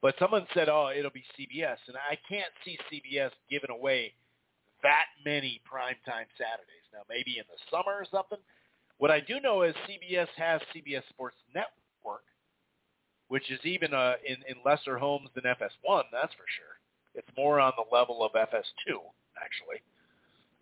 But 0.00 0.14
someone 0.18 0.46
said, 0.54 0.68
"Oh, 0.68 0.90
it'll 0.94 1.14
be 1.14 1.24
CBS," 1.38 1.78
and 1.86 1.96
I 1.96 2.18
can't 2.28 2.52
see 2.64 2.78
CBS 2.90 3.30
giving 3.50 3.70
away 3.70 4.14
that 4.82 5.06
many 5.24 5.60
primetime 5.62 6.26
Saturdays. 6.34 6.86
Now, 6.92 7.06
maybe 7.08 7.38
in 7.38 7.44
the 7.48 7.58
summer 7.70 7.94
or 7.96 8.06
something. 8.10 8.38
What 8.98 9.10
I 9.10 9.20
do 9.20 9.40
know 9.40 9.62
is 9.62 9.74
CBS 9.88 10.28
has 10.36 10.60
CBS 10.74 11.02
Sports 11.10 11.36
Network, 11.54 12.22
which 13.32 13.50
is 13.50 13.58
even 13.64 13.94
uh, 13.94 14.12
in, 14.28 14.36
in 14.46 14.60
lesser 14.62 14.98
homes 14.98 15.30
than 15.34 15.44
FS1. 15.44 16.02
That's 16.12 16.34
for 16.36 16.44
sure. 16.52 16.76
It's 17.14 17.28
more 17.34 17.60
on 17.60 17.72
the 17.78 17.84
level 17.90 18.22
of 18.22 18.32
FS2, 18.32 19.00
actually. 19.40 19.80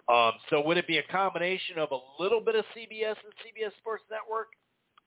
Um, 0.06 0.38
so 0.48 0.64
would 0.64 0.78
it 0.78 0.86
be 0.86 0.98
a 0.98 1.02
combination 1.02 1.80
of 1.80 1.88
a 1.90 1.98
little 2.22 2.40
bit 2.40 2.54
of 2.54 2.64
CBS 2.70 3.18
and 3.26 3.34
CBS 3.42 3.76
Sports 3.78 4.04
Network, 4.08 4.50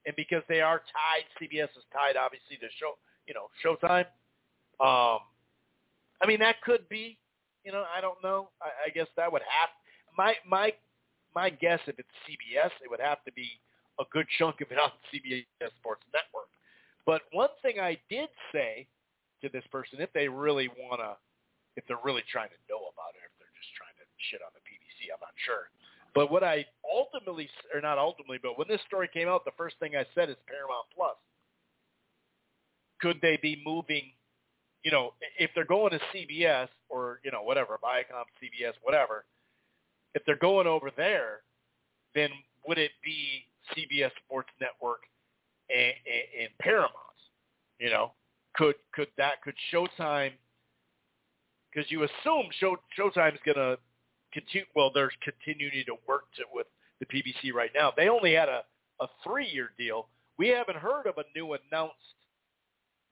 and 0.04 0.14
because 0.14 0.42
they 0.46 0.60
are 0.60 0.82
tied, 0.92 1.24
CBS 1.40 1.72
is 1.72 1.84
tied 1.90 2.18
obviously 2.20 2.56
to 2.60 2.68
show, 2.78 2.98
you 3.26 3.32
know, 3.32 3.48
Showtime. 3.64 4.04
Um, 4.76 5.24
I 6.20 6.26
mean, 6.26 6.40
that 6.40 6.60
could 6.60 6.86
be. 6.90 7.16
You 7.64 7.72
know, 7.72 7.84
I 7.96 8.02
don't 8.02 8.22
know. 8.22 8.50
I, 8.60 8.88
I 8.88 8.90
guess 8.90 9.06
that 9.16 9.32
would 9.32 9.40
have 9.40 9.70
my 10.18 10.34
my 10.46 10.74
my 11.34 11.48
guess. 11.48 11.80
If 11.86 11.98
it's 11.98 12.08
CBS, 12.28 12.72
it 12.84 12.90
would 12.90 13.00
have 13.00 13.24
to 13.24 13.32
be 13.32 13.48
a 13.98 14.04
good 14.12 14.26
chunk 14.38 14.60
of 14.60 14.70
it 14.70 14.76
on 14.78 14.90
CBS 15.08 15.72
Sports 15.80 16.04
Network. 16.12 16.52
But 17.06 17.22
one 17.32 17.52
thing 17.62 17.80
I 17.80 17.98
did 18.08 18.28
say 18.52 18.86
to 19.42 19.48
this 19.48 19.64
person, 19.70 20.00
if 20.00 20.12
they 20.12 20.28
really 20.28 20.68
want 20.68 21.00
to, 21.00 21.16
if 21.76 21.84
they're 21.86 22.02
really 22.04 22.24
trying 22.30 22.48
to 22.48 22.60
know 22.70 22.88
about 22.92 23.12
it, 23.12 23.22
if 23.24 23.34
they're 23.38 23.56
just 23.58 23.72
trying 23.76 23.94
to 24.00 24.06
shit 24.30 24.40
on 24.40 24.52
the 24.54 24.64
PBC, 24.64 25.12
I'm 25.12 25.20
not 25.20 25.36
sure. 25.44 25.68
But 26.14 26.30
what 26.30 26.44
I 26.44 26.64
ultimately, 26.86 27.50
or 27.74 27.80
not 27.80 27.98
ultimately, 27.98 28.38
but 28.40 28.56
when 28.56 28.68
this 28.68 28.80
story 28.86 29.10
came 29.12 29.28
out, 29.28 29.44
the 29.44 29.56
first 29.56 29.76
thing 29.80 29.96
I 29.96 30.06
said 30.14 30.30
is 30.30 30.36
Paramount 30.46 30.86
Plus. 30.94 31.16
Could 33.00 33.18
they 33.20 33.36
be 33.42 33.60
moving 33.66 34.14
you 34.84 34.90
know, 34.90 35.14
if 35.38 35.50
they're 35.54 35.64
going 35.64 35.92
to 35.92 36.00
CBS 36.14 36.68
or, 36.90 37.18
you 37.24 37.30
know, 37.30 37.42
whatever, 37.42 37.78
Viacom, 37.82 38.24
CBS, 38.40 38.74
whatever, 38.82 39.24
if 40.14 40.22
they're 40.26 40.36
going 40.36 40.66
over 40.66 40.90
there, 40.94 41.40
then 42.14 42.28
would 42.68 42.78
it 42.78 42.92
be 43.02 43.46
CBS 43.74 44.10
Sports 44.24 44.50
Network 44.60 45.00
and, 45.70 45.94
and, 46.06 46.42
and 46.42 46.48
Paramount? 46.60 46.92
You 47.78 47.90
know, 47.90 48.12
could 48.54 48.76
could 48.92 49.08
that 49.18 49.42
could 49.42 49.54
Showtime? 49.72 50.32
Because 51.72 51.90
you 51.90 52.04
assume 52.04 52.46
Show 52.60 52.76
Showtime's 52.98 53.38
to 53.46 53.78
continue. 54.32 54.66
Well, 54.76 54.90
they're 54.94 55.10
continuing 55.22 55.84
to 55.86 55.96
work 56.06 56.24
to, 56.36 56.44
with 56.52 56.66
the 57.00 57.06
PBC 57.06 57.52
right 57.52 57.70
now. 57.74 57.92
They 57.96 58.08
only 58.08 58.34
had 58.34 58.48
a 58.48 58.62
a 59.00 59.06
three 59.24 59.48
year 59.48 59.70
deal. 59.78 60.08
We 60.38 60.48
haven't 60.48 60.76
heard 60.76 61.06
of 61.06 61.14
a 61.18 61.24
new 61.36 61.54
announced 61.54 61.94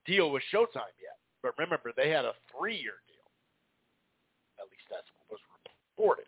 deal 0.07 0.31
with 0.31 0.43
Showtime 0.53 0.95
yet. 1.01 1.19
But 1.43 1.55
remember, 1.59 1.93
they 1.97 2.11
had 2.11 2.25
a 2.25 2.33
three-year 2.57 2.95
deal. 3.07 3.27
At 4.59 4.71
least 4.71 4.87
that's 4.91 5.07
what 5.19 5.39
was 5.39 5.41
reported. 5.99 6.27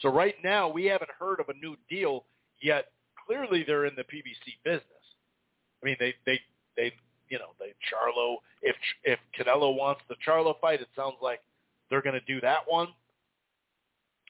So 0.00 0.10
right 0.10 0.34
now, 0.44 0.68
we 0.68 0.84
haven't 0.84 1.10
heard 1.18 1.40
of 1.40 1.48
a 1.48 1.54
new 1.54 1.76
deal 1.88 2.24
yet. 2.60 2.88
Clearly, 3.26 3.64
they're 3.66 3.86
in 3.86 3.94
the 3.96 4.02
PBC 4.02 4.58
business. 4.64 5.01
I 5.82 5.86
mean, 5.86 5.96
they 5.98 6.14
they 6.26 6.40
they 6.76 6.92
you 7.28 7.38
know 7.38 7.54
they 7.58 7.74
Charlo. 7.90 8.36
If 8.62 8.76
if 9.04 9.18
Canelo 9.38 9.76
wants 9.76 10.02
the 10.08 10.16
Charlo 10.26 10.58
fight, 10.60 10.80
it 10.80 10.88
sounds 10.94 11.16
like 11.20 11.40
they're 11.90 12.02
going 12.02 12.18
to 12.18 12.26
do 12.32 12.40
that 12.40 12.60
one. 12.66 12.88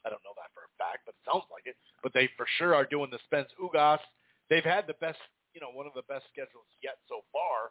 I 0.04 0.10
don't 0.10 0.22
know 0.24 0.34
that 0.36 0.50
for 0.54 0.66
a 0.66 0.72
fact, 0.78 1.06
but 1.06 1.14
it 1.14 1.22
sounds 1.30 1.44
like 1.52 1.66
it. 1.66 1.76
But 2.02 2.12
they 2.12 2.28
for 2.36 2.46
sure 2.58 2.74
are 2.74 2.84
doing 2.84 3.10
the 3.10 3.20
Spence 3.26 3.48
Ugas. 3.60 4.02
They've 4.50 4.64
had 4.64 4.86
the 4.86 4.98
best, 4.98 5.18
you 5.54 5.60
know, 5.60 5.70
one 5.72 5.86
of 5.86 5.94
the 5.94 6.02
best 6.08 6.24
schedules 6.32 6.66
yet 6.82 6.98
so 7.08 7.22
far. 7.32 7.70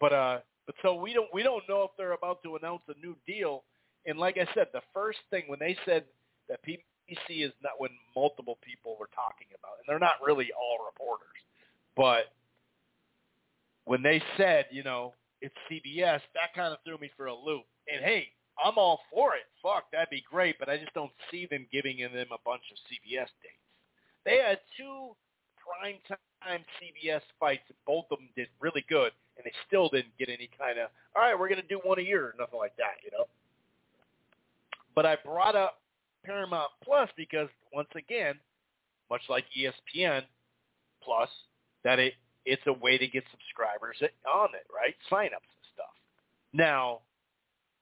But 0.00 0.12
uh, 0.12 0.38
but 0.66 0.74
so 0.82 0.94
we 0.94 1.12
don't 1.14 1.32
we 1.32 1.42
don't 1.42 1.64
know 1.68 1.82
if 1.84 1.90
they're 1.96 2.12
about 2.12 2.42
to 2.42 2.56
announce 2.56 2.82
a 2.88 2.98
new 3.00 3.16
deal. 3.26 3.64
And 4.06 4.18
like 4.18 4.36
I 4.36 4.46
said, 4.52 4.68
the 4.72 4.82
first 4.92 5.18
thing 5.30 5.44
when 5.46 5.58
they 5.58 5.76
said 5.86 6.04
that 6.48 6.60
PBC 6.66 7.46
is 7.46 7.52
not 7.62 7.78
when 7.78 7.90
multiple 8.14 8.58
people 8.60 8.96
were 9.00 9.08
talking 9.14 9.48
about, 9.56 9.80
and 9.80 9.86
they're 9.88 10.02
not 10.02 10.20
really 10.24 10.50
all 10.52 10.84
reporters, 10.84 11.40
but 11.96 12.28
when 13.84 14.02
they 14.02 14.22
said, 14.36 14.66
you 14.70 14.82
know, 14.82 15.12
it's 15.40 15.54
CBS, 15.70 16.20
that 16.34 16.54
kind 16.54 16.72
of 16.72 16.78
threw 16.84 16.98
me 16.98 17.10
for 17.16 17.26
a 17.26 17.34
loop. 17.34 17.64
And 17.92 18.04
hey, 18.04 18.28
I'm 18.62 18.78
all 18.78 19.00
for 19.12 19.34
it. 19.34 19.42
Fuck, 19.62 19.90
that'd 19.92 20.10
be 20.10 20.24
great, 20.30 20.56
but 20.58 20.68
I 20.68 20.78
just 20.78 20.94
don't 20.94 21.12
see 21.30 21.46
them 21.50 21.66
giving 21.72 21.98
them 21.98 22.28
a 22.32 22.40
bunch 22.44 22.62
of 22.70 22.78
CBS 22.88 23.28
dates. 23.42 23.64
They 24.24 24.38
had 24.38 24.60
two 24.76 25.14
prime 25.60 25.96
time 26.42 26.64
CBS 26.80 27.20
fights, 27.38 27.64
and 27.68 27.76
both 27.86 28.04
of 28.10 28.18
them 28.18 28.28
did 28.36 28.48
really 28.60 28.84
good, 28.88 29.12
and 29.36 29.44
they 29.44 29.52
still 29.66 29.88
didn't 29.88 30.16
get 30.18 30.28
any 30.28 30.48
kind 30.58 30.78
of, 30.78 30.88
all 31.16 31.22
right, 31.22 31.38
we're 31.38 31.48
going 31.48 31.60
to 31.60 31.68
do 31.68 31.80
one 31.84 31.98
a 31.98 32.02
year 32.02 32.24
or 32.24 32.34
nothing 32.38 32.58
like 32.58 32.76
that, 32.76 33.02
you 33.04 33.10
know. 33.16 33.26
But 34.94 35.06
I 35.06 35.16
brought 35.24 35.56
up 35.56 35.80
Paramount 36.24 36.70
Plus 36.82 37.10
because, 37.16 37.48
once 37.72 37.88
again, 37.96 38.34
much 39.10 39.22
like 39.28 39.44
ESPN 39.58 40.22
Plus, 41.02 41.28
that 41.82 41.98
it 41.98 42.14
it's 42.44 42.62
a 42.66 42.72
way 42.72 42.98
to 42.98 43.06
get 43.06 43.24
subscribers 43.30 43.96
on 44.02 44.48
it, 44.54 44.66
right? 44.74 44.94
Sign-ups 45.08 45.48
and 45.48 45.66
stuff. 45.72 45.94
Now, 46.52 47.00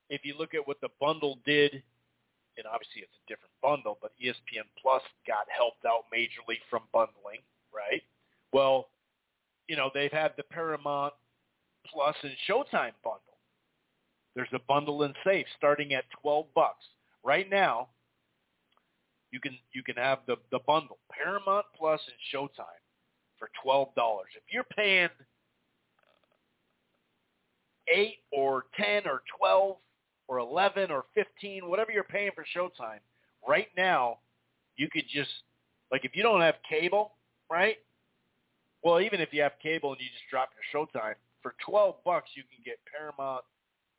if 0.09 0.25
you 0.25 0.35
look 0.39 0.55
at 0.55 0.67
what 0.67 0.81
the 0.81 0.89
bundle 1.01 1.39
did, 1.45 1.83
and 2.57 2.67
obviously 2.67 3.03
it's 3.03 3.17
a 3.27 3.29
different 3.29 3.53
bundle, 3.63 3.99
but 4.01 4.13
ESPN 4.23 4.69
Plus 4.81 5.03
got 5.27 5.47
helped 5.55 5.85
out 5.87 6.05
majorly 6.15 6.59
from 6.71 6.83
bundling, 6.93 7.41
right? 7.75 8.03
Well, 8.53 8.89
you 9.69 9.77
know, 9.77 9.91
they've 9.93 10.13
had 10.13 10.33
the 10.37 10.43
Paramount 10.45 11.15
Plus 11.87 12.17
and 12.23 12.33
Showtime 12.49 12.93
bundle. 13.03 13.39
There's 14.35 14.53
a 14.53 14.61
bundle 14.69 15.03
and 15.03 15.15
save 15.25 15.47
starting 15.57 15.95
at 15.95 16.05
12 16.23 16.47
bucks. 16.55 16.85
Right 17.25 17.49
now, 17.51 17.89
you 19.31 19.41
can 19.41 19.57
you 19.73 19.83
can 19.83 19.97
have 19.97 20.19
the 20.27 20.37
the 20.51 20.59
bundle 20.67 20.99
Paramount 21.11 21.67
Plus 21.77 22.01
and 22.07 22.17
Showtime 22.33 22.82
for 23.43 23.51
twelve 23.61 23.93
dollars. 23.97 24.29
If 24.37 24.45
you're 24.53 24.63
paying 24.63 25.09
eight 27.93 28.19
or 28.31 28.67
ten 28.77 29.03
or 29.05 29.23
twelve 29.37 29.79
or 30.29 30.39
eleven 30.39 30.93
or 30.93 31.07
fifteen, 31.13 31.69
whatever 31.69 31.91
you're 31.91 32.05
paying 32.05 32.31
for 32.37 32.45
Showtime, 32.57 33.01
right 33.47 33.67
now 33.77 34.19
you 34.77 34.89
could 34.93 35.07
just 35.13 35.31
like 35.91 36.05
if 36.05 36.15
you 36.15 36.23
don't 36.23 36.41
have 36.41 36.55
cable, 36.69 37.15
right? 37.51 37.79
Well, 38.85 39.01
even 39.01 39.21
if 39.21 39.31
you 39.33 39.43
have 39.43 39.53
cable 39.61 39.91
and 39.91 40.01
you 40.01 40.07
just 40.07 40.31
drop 40.31 40.51
your 40.55 40.87
Showtime 40.87 41.15
for 41.43 41.57
twelve 41.69 41.97
bucks, 42.05 42.31
you 42.37 42.45
can 42.45 42.63
get 42.65 42.79
Paramount 42.97 43.43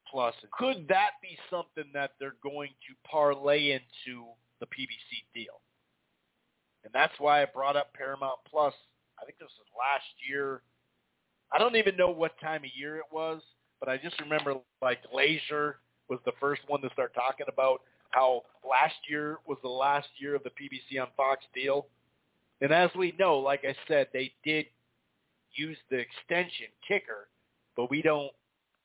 Plus. 0.09 0.35
Could 0.57 0.87
that 0.87 1.11
be 1.21 1.37
something 1.49 1.91
that 1.93 2.11
they're 2.17 2.35
going 2.41 2.69
to 2.69 3.09
parlay 3.09 3.71
into 3.71 4.23
the 4.61 4.67
PBC 4.67 5.25
deal? 5.33 5.59
And 6.85 6.93
that's 6.93 7.13
why 7.17 7.41
I 7.41 7.45
brought 7.45 7.75
up 7.75 7.93
Paramount 7.93 8.39
Plus. 8.49 8.73
I 9.21 9.25
think 9.25 9.37
this 9.39 9.49
was 9.57 9.67
last 9.77 10.05
year. 10.27 10.61
I 11.51 11.59
don't 11.59 11.75
even 11.75 11.95
know 11.95 12.09
what 12.09 12.39
time 12.39 12.63
of 12.63 12.71
year 12.75 12.97
it 12.97 13.05
was, 13.11 13.41
but 13.79 13.89
I 13.89 13.97
just 13.97 14.19
remember 14.19 14.55
like 14.81 14.99
Glazer 15.13 15.75
was 16.09 16.19
the 16.25 16.31
first 16.39 16.61
one 16.67 16.81
to 16.81 16.89
start 16.93 17.13
talking 17.13 17.45
about 17.51 17.81
how 18.09 18.43
last 18.67 18.95
year 19.09 19.37
was 19.47 19.57
the 19.63 19.69
last 19.69 20.07
year 20.17 20.35
of 20.35 20.43
the 20.43 20.49
PBC 20.49 21.01
on 21.01 21.07
Fox 21.17 21.43
deal. 21.53 21.87
And 22.61 22.71
as 22.71 22.89
we 22.95 23.13
know, 23.19 23.39
like 23.39 23.65
I 23.67 23.75
said, 23.87 24.07
they 24.13 24.31
did 24.43 24.65
use 25.53 25.77
the 25.89 25.97
extension 25.97 26.67
kicker, 26.87 27.27
but 27.75 27.89
we 27.89 28.01
don't 28.01 28.31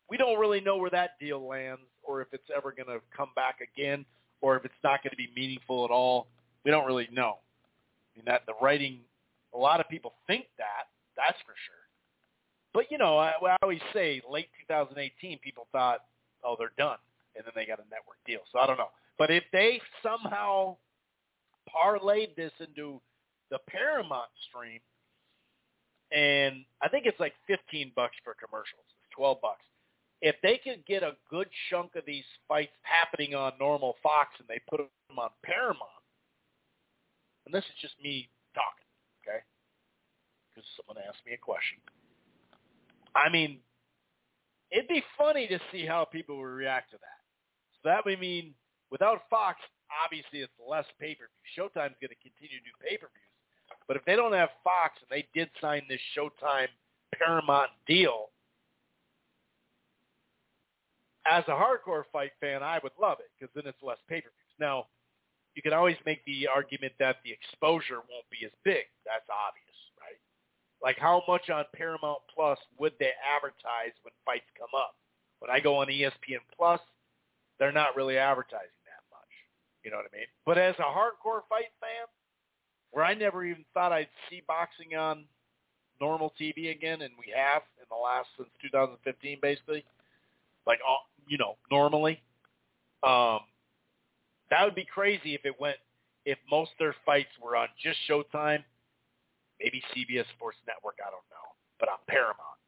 we 0.09 0.17
don't 0.17 0.39
really 0.39 0.61
know 0.61 0.79
where 0.79 0.91
that 0.91 1.19
deal 1.21 1.47
lands 1.47 1.83
or 2.03 2.23
if 2.23 2.29
it's 2.33 2.49
ever 2.55 2.73
going 2.73 2.89
to 2.89 3.05
come 3.15 3.29
back 3.37 3.59
again 3.61 4.05
or 4.41 4.57
if 4.57 4.65
it's 4.65 4.75
not 4.83 5.03
going 5.03 5.11
to 5.11 5.17
be 5.17 5.29
meaningful 5.37 5.85
at 5.85 5.91
all. 5.91 6.29
We 6.65 6.71
don't 6.71 6.87
really 6.87 7.09
know. 7.13 7.39
I 8.15 8.19
mean, 8.19 8.25
that 8.27 8.43
the 8.47 8.55
writing, 8.63 9.01
a 9.55 9.59
lot 9.59 9.81
of 9.81 9.89
people 9.89 10.15
think 10.27 10.47
that, 10.59 10.89
that's 11.17 11.39
for 11.47 11.55
sure. 11.67 11.75
But, 12.75 12.91
you 12.91 12.99
know, 12.99 13.19
I, 13.19 13.33
I 13.43 13.57
always 13.63 13.81
say 13.93 14.21
late 14.31 14.49
2018, 14.69 15.39
people 15.39 15.67
thought, 15.73 16.01
oh, 16.45 16.57
they're 16.59 16.73
done. 16.79 16.99
And 17.37 17.45
then 17.45 17.53
they 17.55 17.67
got 17.67 17.79
a 17.79 17.89
network 17.91 18.19
deal. 18.27 18.41
So 18.53 18.59
I 18.59 18.67
don't 18.67 18.79
know. 18.79 18.91
But 19.19 19.31
if 19.31 19.45
they 19.53 19.81
somehow 20.03 20.77
parlayed 21.69 22.35
this 22.37 22.53
into 22.61 23.01
the 23.51 23.59
Paramount 23.69 24.31
stream, 24.49 24.81
and 26.13 26.65
I 26.83 26.89
think 26.89 27.07
it's 27.07 27.21
like 27.21 27.35
15 27.47 27.93
bucks 27.95 28.17
for 28.25 28.35
commercials. 28.35 28.85
It's 28.87 29.15
12 29.17 29.41
bucks 29.41 29.65
if 30.21 30.37
they 30.43 30.61
could 30.63 30.85
get 30.87 31.03
a 31.03 31.13
good 31.31 31.49
chunk 31.71 31.95
of 31.95 32.05
these 32.07 32.25
fights 32.49 32.73
happening 32.83 33.35
on 33.35 33.53
normal 33.61 33.95
Fox 34.03 34.31
and 34.39 34.49
they 34.49 34.61
put 34.69 34.79
them 34.79 35.19
on 35.19 35.31
Paramount, 35.45 36.03
and 37.47 37.55
this 37.55 37.65
is 37.65 37.77
just 37.81 37.95
me 38.03 38.29
talking, 38.55 38.88
okay? 39.29 39.45
Because 40.51 40.69
someone 40.77 41.03
asked 41.07 41.25
me 41.27 41.33
a 41.33 41.39
question. 41.39 41.79
I 43.15 43.29
mean, 43.29 43.61
it'd 44.71 44.89
be 44.89 45.03
funny 45.17 45.47
to 45.49 45.59
see 45.73 45.85
how 45.87 46.05
people 46.05 46.39
would 46.39 46.45
react 46.45 46.91
to 46.93 46.97
that. 46.99 47.21
So 47.75 47.89
that 47.89 48.05
would 48.05 48.21
mean 48.21 48.55
without 48.91 49.23
Fox, 49.31 49.61
obviously 50.05 50.41
it's 50.41 50.53
less 50.59 50.87
pay-per-view. 51.01 51.45
Showtime's 51.57 51.97
going 52.01 52.13
to 52.13 52.23
continue 52.23 52.59
to 52.59 52.65
do 52.65 52.75
pay-per-views. 52.83 53.35
But 53.87 53.97
if 53.97 54.05
they 54.05 54.17
don't 54.17 54.33
have 54.33 54.51
Fox 54.65 54.97
and 55.01 55.09
they 55.11 55.29
did 55.35 55.51
sign 55.61 55.83
this 55.89 56.01
Showtime 56.17 56.69
Paramount 57.15 57.71
deal, 57.87 58.31
as 61.31 61.45
a 61.49 61.53
hardcore 61.53 62.05
fight 62.13 62.33
fan, 62.41 62.63
I 62.63 62.81
would 62.83 62.93
love 63.01 63.19
it 63.21 63.31
because 63.39 63.53
then 63.55 63.65
it's 63.67 63.83
less 63.83 63.99
pay-per-views. 64.09 64.55
Now, 64.59 64.87
you 65.59 65.63
can 65.63 65.73
always 65.73 65.97
make 66.07 66.25
the 66.25 66.47
argument 66.47 66.93
that 67.01 67.17
the 67.25 67.33
exposure 67.33 67.97
won't 67.97 68.31
be 68.31 68.47
as 68.47 68.53
big. 68.63 68.87
That's 69.03 69.27
obvious, 69.27 69.75
right? 69.99 70.15
Like 70.81 70.97
how 71.01 71.25
much 71.27 71.51
on 71.51 71.65
Paramount 71.75 72.23
Plus 72.33 72.57
would 72.79 72.93
they 73.01 73.11
advertise 73.27 73.91
when 74.07 74.15
fights 74.25 74.47
come 74.57 74.71
up? 74.79 74.95
When 75.41 75.51
I 75.51 75.59
go 75.59 75.75
on 75.75 75.89
ESPN 75.89 76.47
Plus, 76.57 76.79
they're 77.59 77.73
not 77.73 77.97
really 77.97 78.17
advertising 78.17 78.79
that 78.87 79.03
much. 79.11 79.33
You 79.83 79.91
know 79.91 79.97
what 79.97 80.07
I 80.15 80.17
mean? 80.17 80.31
But 80.47 80.59
as 80.59 80.77
a 80.79 80.83
hardcore 80.83 81.43
fight 81.51 81.75
fan, 81.83 82.07
where 82.93 83.05
I 83.05 83.15
never 83.15 83.45
even 83.45 83.65
thought 83.75 83.91
I'd 83.91 84.07
see 84.31 84.45
boxing 84.47 84.95
on 84.95 85.25
normal 86.01 86.33
TV 86.41 86.71
again, 86.71 87.03
and 87.03 87.15
we 87.19 87.35
have 87.35 87.63
in 87.79 87.87
the 87.91 87.99
last 87.99 88.29
since 88.37 88.49
2015, 88.63 89.39
basically, 89.43 89.85
like 90.69 90.79
you 91.27 91.37
know, 91.37 91.57
normally. 91.69 92.23
Um, 93.03 93.41
that 94.51 94.65
would 94.65 94.75
be 94.75 94.87
crazy 94.87 95.35
if 95.35 95.45
it 95.45 95.59
went, 95.61 95.77
if 96.25 96.39
most 96.51 96.73
of 96.73 96.79
their 96.79 96.95
fights 97.05 97.31
were 97.43 97.57
on 97.57 97.69
just 97.83 97.99
Showtime, 98.09 98.63
maybe 99.61 99.83
CBS 99.95 100.25
Sports 100.37 100.59
Network, 100.67 100.97
I 101.01 101.11
don't 101.11 101.27
know, 101.31 101.49
but 101.81 101.89
on 101.89 101.99
Paramount. 102.09 102.59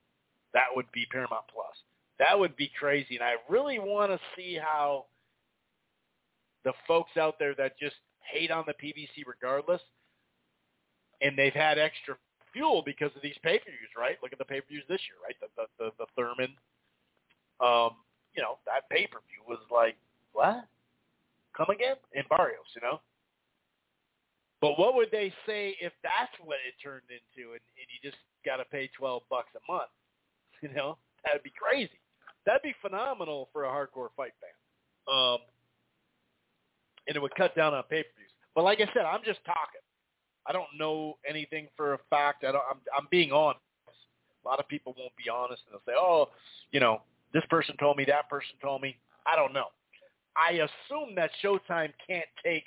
That 0.53 0.67
would 0.75 0.91
be 0.93 1.07
Paramount 1.11 1.45
Plus. 1.53 1.77
That 2.19 2.39
would 2.39 2.57
be 2.57 2.71
crazy. 2.79 3.17
And 3.17 3.25
I 3.25 3.35
really 3.49 3.79
want 3.79 4.11
to 4.11 4.19
see 4.37 4.59
how 4.61 5.07
the 6.65 6.73
folks 6.87 7.17
out 7.17 7.39
there 7.39 7.55
that 7.55 7.79
just 7.79 7.97
hate 8.21 8.51
on 8.51 8.65
the 8.67 8.75
PBC 8.75 9.25
regardless, 9.27 9.81
and 11.23 11.37
they've 11.37 11.53
had 11.53 11.79
extra 11.79 12.17
fuel 12.53 12.83
because 12.85 13.11
of 13.17 13.23
these 13.23 13.37
pay-per-views, 13.43 13.91
right? 13.97 14.17
Look 14.23 14.33
at 14.33 14.39
the 14.39 14.45
pay-per-views 14.45 14.85
this 14.89 15.01
year, 15.09 15.17
right? 15.25 15.37
The 15.41 15.47
the 15.57 15.67
the, 15.79 15.91
the 15.99 16.07
Thurman, 16.17 16.55
um, 17.61 17.97
you 18.35 18.43
know, 18.43 18.59
that 18.67 18.89
pay-per-view 18.91 19.43
was 19.47 19.61
like, 19.71 19.97
what? 20.33 20.67
Come 21.61 21.77
again? 21.77 21.97
In 22.15 22.25
Barrios, 22.31 22.73
you 22.75 22.81
know? 22.81 23.01
But 24.63 24.79
what 24.79 24.95
would 24.95 25.11
they 25.13 25.31
say 25.47 25.77
if 25.79 25.93
that's 26.03 26.33
what 26.43 26.57
it 26.67 26.73
turned 26.83 27.05
into 27.13 27.53
and, 27.53 27.61
and 27.77 27.87
you 27.93 28.01
just 28.01 28.17
got 28.47 28.57
to 28.57 28.65
pay 28.65 28.89
12 28.97 29.23
bucks 29.29 29.53
a 29.55 29.73
month? 29.73 29.91
You 30.63 30.69
know, 30.75 30.99
that'd 31.25 31.43
be 31.43 31.53
crazy. 31.57 31.99
That'd 32.45 32.61
be 32.61 32.75
phenomenal 32.83 33.49
for 33.51 33.65
a 33.65 33.69
hardcore 33.69 34.09
fight 34.15 34.33
fan. 34.43 34.53
Um, 35.11 35.39
and 37.09 37.17
it 37.17 37.19
would 37.23 37.35
cut 37.35 37.57
down 37.57 37.73
on 37.73 37.83
pay-per-views. 37.85 38.31
But 38.55 38.65
like 38.65 38.79
I 38.83 38.93
said, 38.93 39.07
I'm 39.07 39.25
just 39.25 39.43
talking. 39.47 39.81
I 40.47 40.53
don't 40.53 40.69
know 40.79 41.17
anything 41.27 41.69
for 41.79 41.95
a 41.95 41.99
fact. 42.11 42.45
I 42.45 42.53
don't, 42.53 42.63
I'm, 42.71 42.77
I'm 42.95 43.09
being 43.11 43.33
honest. 43.33 43.65
A 44.45 44.47
lot 44.47 44.59
of 44.59 44.69
people 44.69 44.95
won't 44.99 45.17
be 45.17 45.31
honest 45.31 45.63
and 45.67 45.73
they'll 45.73 45.95
say, 45.95 45.99
oh, 45.99 46.29
you 46.73 46.81
know, 46.81 47.01
this 47.33 47.45
person 47.49 47.75
told 47.79 47.97
me, 47.97 48.05
that 48.05 48.29
person 48.29 48.53
told 48.61 48.83
me. 48.83 48.99
I 49.27 49.35
don't 49.37 49.55
know. 49.55 49.69
I 50.41 50.53
assume 50.53 51.15
that 51.17 51.31
Showtime 51.45 51.93
can't 52.07 52.29
take 52.43 52.65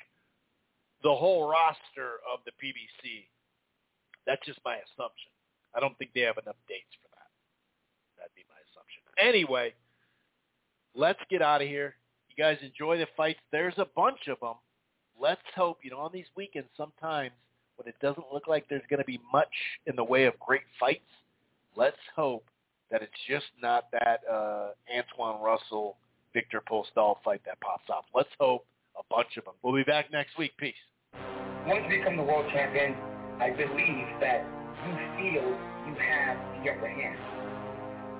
the 1.02 1.14
whole 1.14 1.50
roster 1.50 2.22
of 2.32 2.40
the 2.46 2.52
PBC. 2.52 3.26
That's 4.26 4.46
just 4.46 4.60
my 4.64 4.76
assumption. 4.76 5.32
I 5.76 5.80
don't 5.80 5.98
think 5.98 6.12
they 6.14 6.22
have 6.22 6.38
enough 6.38 6.56
dates 6.70 6.94
for 7.02 7.10
that. 7.16 7.28
That'd 8.18 8.36
be 8.36 8.44
my 8.48 8.60
assumption. 8.72 9.02
Anyway, 9.18 9.74
let's 10.96 11.20
get 11.30 11.42
out 11.42 11.62
of 11.62 11.68
here. 11.68 11.96
You 12.30 12.42
guys 12.42 12.58
enjoy 12.62 12.98
the 12.98 13.08
fights. 13.18 13.40
There's 13.52 13.74
a 13.78 13.88
bunch 13.96 14.28
of 14.28 14.40
them. 14.40 14.56
Let's 15.20 15.42
hope, 15.56 15.80
you 15.84 15.92
know, 15.92 16.00
on 16.00 16.12
these 16.14 16.26
weekends 16.36 16.70
sometimes 16.78 17.32
when 17.78 17.88
it 17.88 17.96
doesn't 18.02 18.26
look 18.32 18.48
like 18.48 18.66
there's 18.70 18.84
going 18.90 19.00
to 19.00 19.06
be 19.06 19.20
much 19.32 19.54
in 19.88 19.96
the 19.96 20.04
way 20.04 20.26
of 20.26 20.40
great 20.40 20.64
fights, 20.80 21.02
let's 21.76 21.98
hope 22.16 22.46
that 22.92 23.02
it's 23.02 23.12
just 23.28 23.46
not 23.62 23.86
that 23.92 24.22
uh, 24.32 24.70
Antuanne 24.94 25.42
Russell 25.42 25.98
Viktor 26.34 26.62
Postol 26.68 27.18
fight 27.24 27.42
that 27.46 27.60
pops 27.62 27.90
off. 27.90 28.06
Let's 28.14 28.30
hope 28.40 28.66
a 28.98 29.04
bunch 29.10 29.38
of 29.38 29.46
them. 29.46 29.54
We'll 29.62 29.76
be 29.76 29.84
back 29.84 30.12
next 30.12 30.38
week. 30.38 30.52
Peace. 30.58 30.74
Once 31.68 31.86
you 31.90 32.00
become 32.00 32.18
the 32.18 32.24
world 32.24 32.46
champion, 32.52 32.96
I 33.40 33.50
believe 33.52 34.08
that 34.20 34.44
you 34.84 34.94
feel 35.18 35.46
you 35.88 35.96
have 35.96 36.38
the 36.64 36.72
upper 36.72 36.90
hand. 36.90 37.18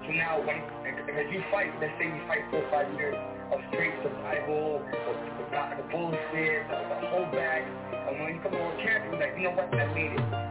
So 0.06 0.12
now, 0.12 0.40
when 0.46 0.58
as 0.58 1.32
you 1.32 1.42
fight, 1.52 1.72
let's 1.80 1.94
say 2.00 2.06
you 2.06 2.22
fight 2.28 2.44
four 2.52 2.64
or 2.64 2.72
five 2.72 2.94
years 3.00 3.16
of 3.52 3.60
straight 3.72 3.94
survival, 4.04 4.82
the, 4.92 5.80
the, 5.80 5.88
bullshit, 5.92 6.68
the, 6.68 6.78
the 7.00 7.08
holdback, 7.08 7.64
and 8.10 8.20
when 8.20 8.36
you 8.36 8.42
become 8.42 8.52
the 8.52 8.58
world 8.58 8.80
champion, 8.84 9.14
you're 9.14 9.22
like, 9.22 9.38
you 9.38 9.44
know 9.44 9.56
what, 9.56 9.74
I 9.74 9.94
made 9.94 10.12
it. 10.12 10.43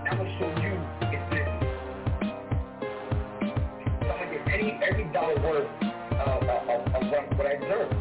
but 7.36 7.47
I 7.47 7.53
observed 7.53 7.91